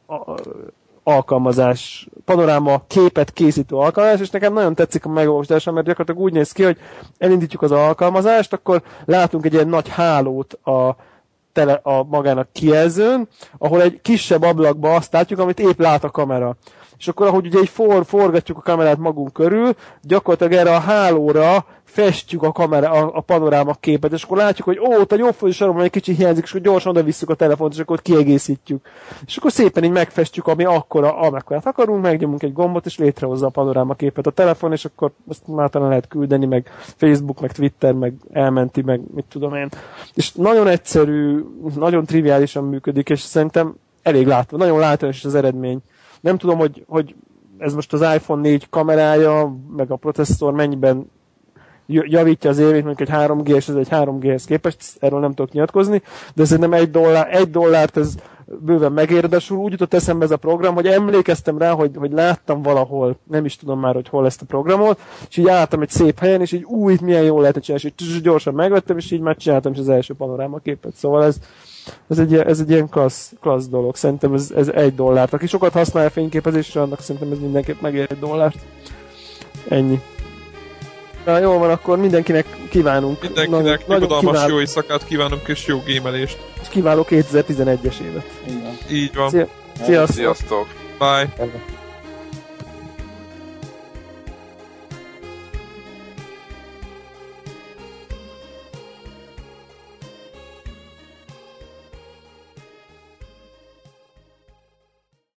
alkalmazás, 1.10 2.08
panoráma 2.26 2.82
képet 2.88 3.32
készítő 3.32 3.76
alkalmazás, 3.76 4.20
és 4.22 4.30
nekem 4.30 4.54
nagyon 4.54 4.76
tetszik 4.76 5.06
a 5.06 5.10
megvalósítása, 5.10 5.72
mert 5.72 5.86
gyakorlatilag 5.86 6.28
úgy 6.28 6.34
néz 6.34 6.52
ki, 6.52 6.64
hogy 6.64 6.78
elindítjuk 7.18 7.62
az 7.62 7.72
alkalmazást, 7.72 8.54
akkor 8.54 8.82
látunk 9.06 9.46
egy 9.46 9.54
ilyen 9.54 9.68
nagy 9.68 9.88
hálót 9.88 10.54
a, 10.54 10.96
tele, 11.54 11.80
a 11.84 12.04
magának 12.04 12.48
kijelzőn, 12.52 13.28
ahol 13.58 13.82
egy 13.82 14.02
kisebb 14.02 14.42
ablakba 14.42 14.96
azt 14.96 15.14
látjuk, 15.14 15.40
amit 15.40 15.60
épp 15.60 15.80
lát 15.80 16.04
a 16.04 16.10
kamera. 16.10 16.56
És 16.98 17.08
akkor, 17.08 17.28
ahogy 17.28 17.46
ugye 17.46 17.60
egy 17.60 17.70
for, 17.70 18.06
forgatjuk 18.06 18.58
a 18.58 18.62
kamerát 18.62 18.98
magunk 18.98 19.34
körül, 19.34 19.76
gyakorlatilag 20.02 20.54
erre 20.54 20.76
a 20.76 20.80
hálóra 20.80 21.66
festjük 21.90 22.44
a 22.44 22.52
kamera, 22.52 22.92
a, 22.92 23.12
a 23.14 23.22
panoráma 23.22 23.74
képet, 23.74 24.12
és 24.12 24.24
akkor 24.24 24.38
látjuk, 24.38 24.68
hogy 24.68 24.80
ó, 24.80 25.00
ott 25.00 25.12
a 25.12 25.16
jobb 25.16 25.52
sarokban 25.52 25.84
egy 25.84 25.90
kicsi 25.90 26.14
hiányzik, 26.14 26.44
és 26.44 26.50
akkor 26.50 26.62
gyorsan 26.62 26.92
oda 26.92 27.04
visszük 27.04 27.30
a 27.30 27.34
telefont, 27.36 27.74
és 27.74 27.80
akkor 27.80 27.96
ott 27.96 28.02
kiegészítjük. 28.02 28.88
És 29.26 29.38
akkor 29.38 29.52
szépen 29.52 29.84
így 29.84 29.92
megfestjük, 29.92 30.48
ami 30.48 30.64
akkora, 30.64 31.18
amekkorát 31.18 31.66
akarunk, 31.66 32.02
megnyomunk 32.02 32.44
egy 32.44 32.54
gombot, 32.54 32.86
és 32.86 32.98
létrehozza 32.98 33.46
a 33.46 33.50
panoráma 33.50 33.94
képet 33.94 34.28
a 34.28 34.32
telefon, 34.32 34.72
és 34.72 34.86
akkor 34.86 35.12
ezt 35.30 35.48
már 35.48 35.70
talán 35.70 35.90
lehet 35.90 36.08
küldeni, 36.08 36.46
meg 36.46 36.70
Facebook, 36.98 37.40
meg 37.40 37.52
Twitter, 37.52 37.94
meg 37.94 38.14
elmenti, 38.32 38.82
meg 38.82 39.02
mit 39.14 39.26
tudom 39.30 39.56
én. 39.56 39.70
És 40.14 40.32
nagyon 40.32 40.68
egyszerű, 40.68 41.44
nagyon 41.76 42.06
triviálisan 42.06 42.64
működik, 42.64 43.10
és 43.10 43.20
szerintem 43.20 43.76
elég 44.02 44.28
látva, 44.28 44.58
nagyon 44.58 44.80
látványos 44.80 45.26
az 45.26 45.36
eredmény. 45.36 45.80
Nem 46.22 46.38
tudom, 46.38 46.58
hogy, 46.58 46.84
hogy 46.88 47.16
ez 47.58 47.74
most 47.74 47.94
az 47.94 48.02
iPhone 48.02 48.42
4 48.42 48.70
kamerája, 48.70 49.56
meg 49.76 49.92
a 49.92 49.96
processzor 49.96 50.54
mennyiben 50.54 51.10
javítja 51.90 52.50
az 52.50 52.60
évét, 52.60 52.84
mondjuk 52.84 53.10
egy 53.10 53.16
3G, 53.16 53.56
és 53.56 53.68
ez 53.68 53.76
egy 53.76 53.88
3G-hez 53.92 54.44
képest, 54.46 54.78
erről 55.00 55.20
nem 55.20 55.34
tudok 55.34 55.52
nyilatkozni, 55.52 56.02
de 56.36 56.46
szerintem 56.46 56.74
egy, 56.74 56.92
dollár, 56.92 57.36
egy 57.36 57.50
dollárt 57.50 57.98
ez 57.98 58.16
bőven 58.62 58.92
megérdesul. 58.92 59.58
Úgy 59.58 59.72
jutott 59.72 59.94
eszembe 59.94 60.26
ez 60.26 60.32
a 60.32 60.38
program, 60.38 60.74
hogy 60.74 60.88
emlékeztem 60.88 61.58
rá, 61.58 61.72
hogy, 61.72 61.92
hogy 61.96 62.12
láttam 62.12 62.62
valahol, 62.62 63.18
nem 63.30 63.46
is 63.46 63.56
tudom 63.56 63.80
már, 63.80 63.94
hogy 63.94 64.10
hol 64.10 64.26
ezt 64.26 64.42
a 64.42 64.46
programot, 64.46 65.00
és 65.30 65.38
így 65.38 65.48
álltam 65.48 65.82
egy 65.82 65.90
szép 65.90 66.20
helyen, 66.20 66.42
és 66.42 66.52
így 66.52 66.64
új, 66.64 66.98
milyen 67.02 67.24
jól 67.24 67.40
lehet 67.42 67.64
csinálni, 67.64 67.94
és 67.98 68.16
így 68.16 68.22
gyorsan 68.22 68.54
megvettem, 68.54 68.98
és 68.98 69.12
így 69.12 69.22
megcsináltam 69.22 69.72
is 69.72 69.80
az 69.80 69.90
első 69.90 70.14
panoráma 70.14 70.58
képet. 70.58 70.94
Szóval 70.96 71.24
ez, 71.24 71.38
ez 72.08 72.20
egy, 72.20 72.36
ez 72.36 72.60
egy 72.60 72.70
ilyen 72.70 72.90
klassz, 72.90 73.34
klassz 73.42 73.68
dolog. 73.68 73.96
Szerintem 73.96 74.34
ez, 74.34 74.52
ez 74.56 74.68
egy 74.68 74.96
dollárt. 74.96 75.34
Aki 75.34 75.48
sokat 75.48 75.74
használja 75.74 76.10
fényképezésre, 76.10 76.82
annak 76.82 77.02
szerintem 77.02 77.32
ez 77.32 77.40
mindenképp 77.40 77.82
megér 77.82 78.08
egy 78.10 78.20
dollárt. 78.20 78.58
Ennyi. 79.70 80.02
Na 81.26 81.38
jó 81.38 81.58
van, 81.58 81.70
akkor 81.70 81.98
mindenkinek 81.98 82.46
kívánunk. 82.70 83.22
Mindenkinek 83.22 83.88
nagyon, 83.88 84.02
nyugodalmas 84.02 84.34
kíván... 84.34 84.50
jó 84.50 84.60
éjszakát 84.60 85.06
kívánunk 85.06 85.48
és 85.48 85.66
jó 85.66 85.82
gémelést. 85.86 86.38
És 86.62 86.68
kívánok 86.68 87.08
2011-es 87.10 88.00
évet. 88.00 88.26
Igen. 88.48 88.78
Így 88.92 89.16
van. 89.16 89.30
Szia. 89.30 89.48
Sziasztok. 89.84 90.16
Sziasztok. 90.16 90.68
Bye. 91.00 91.50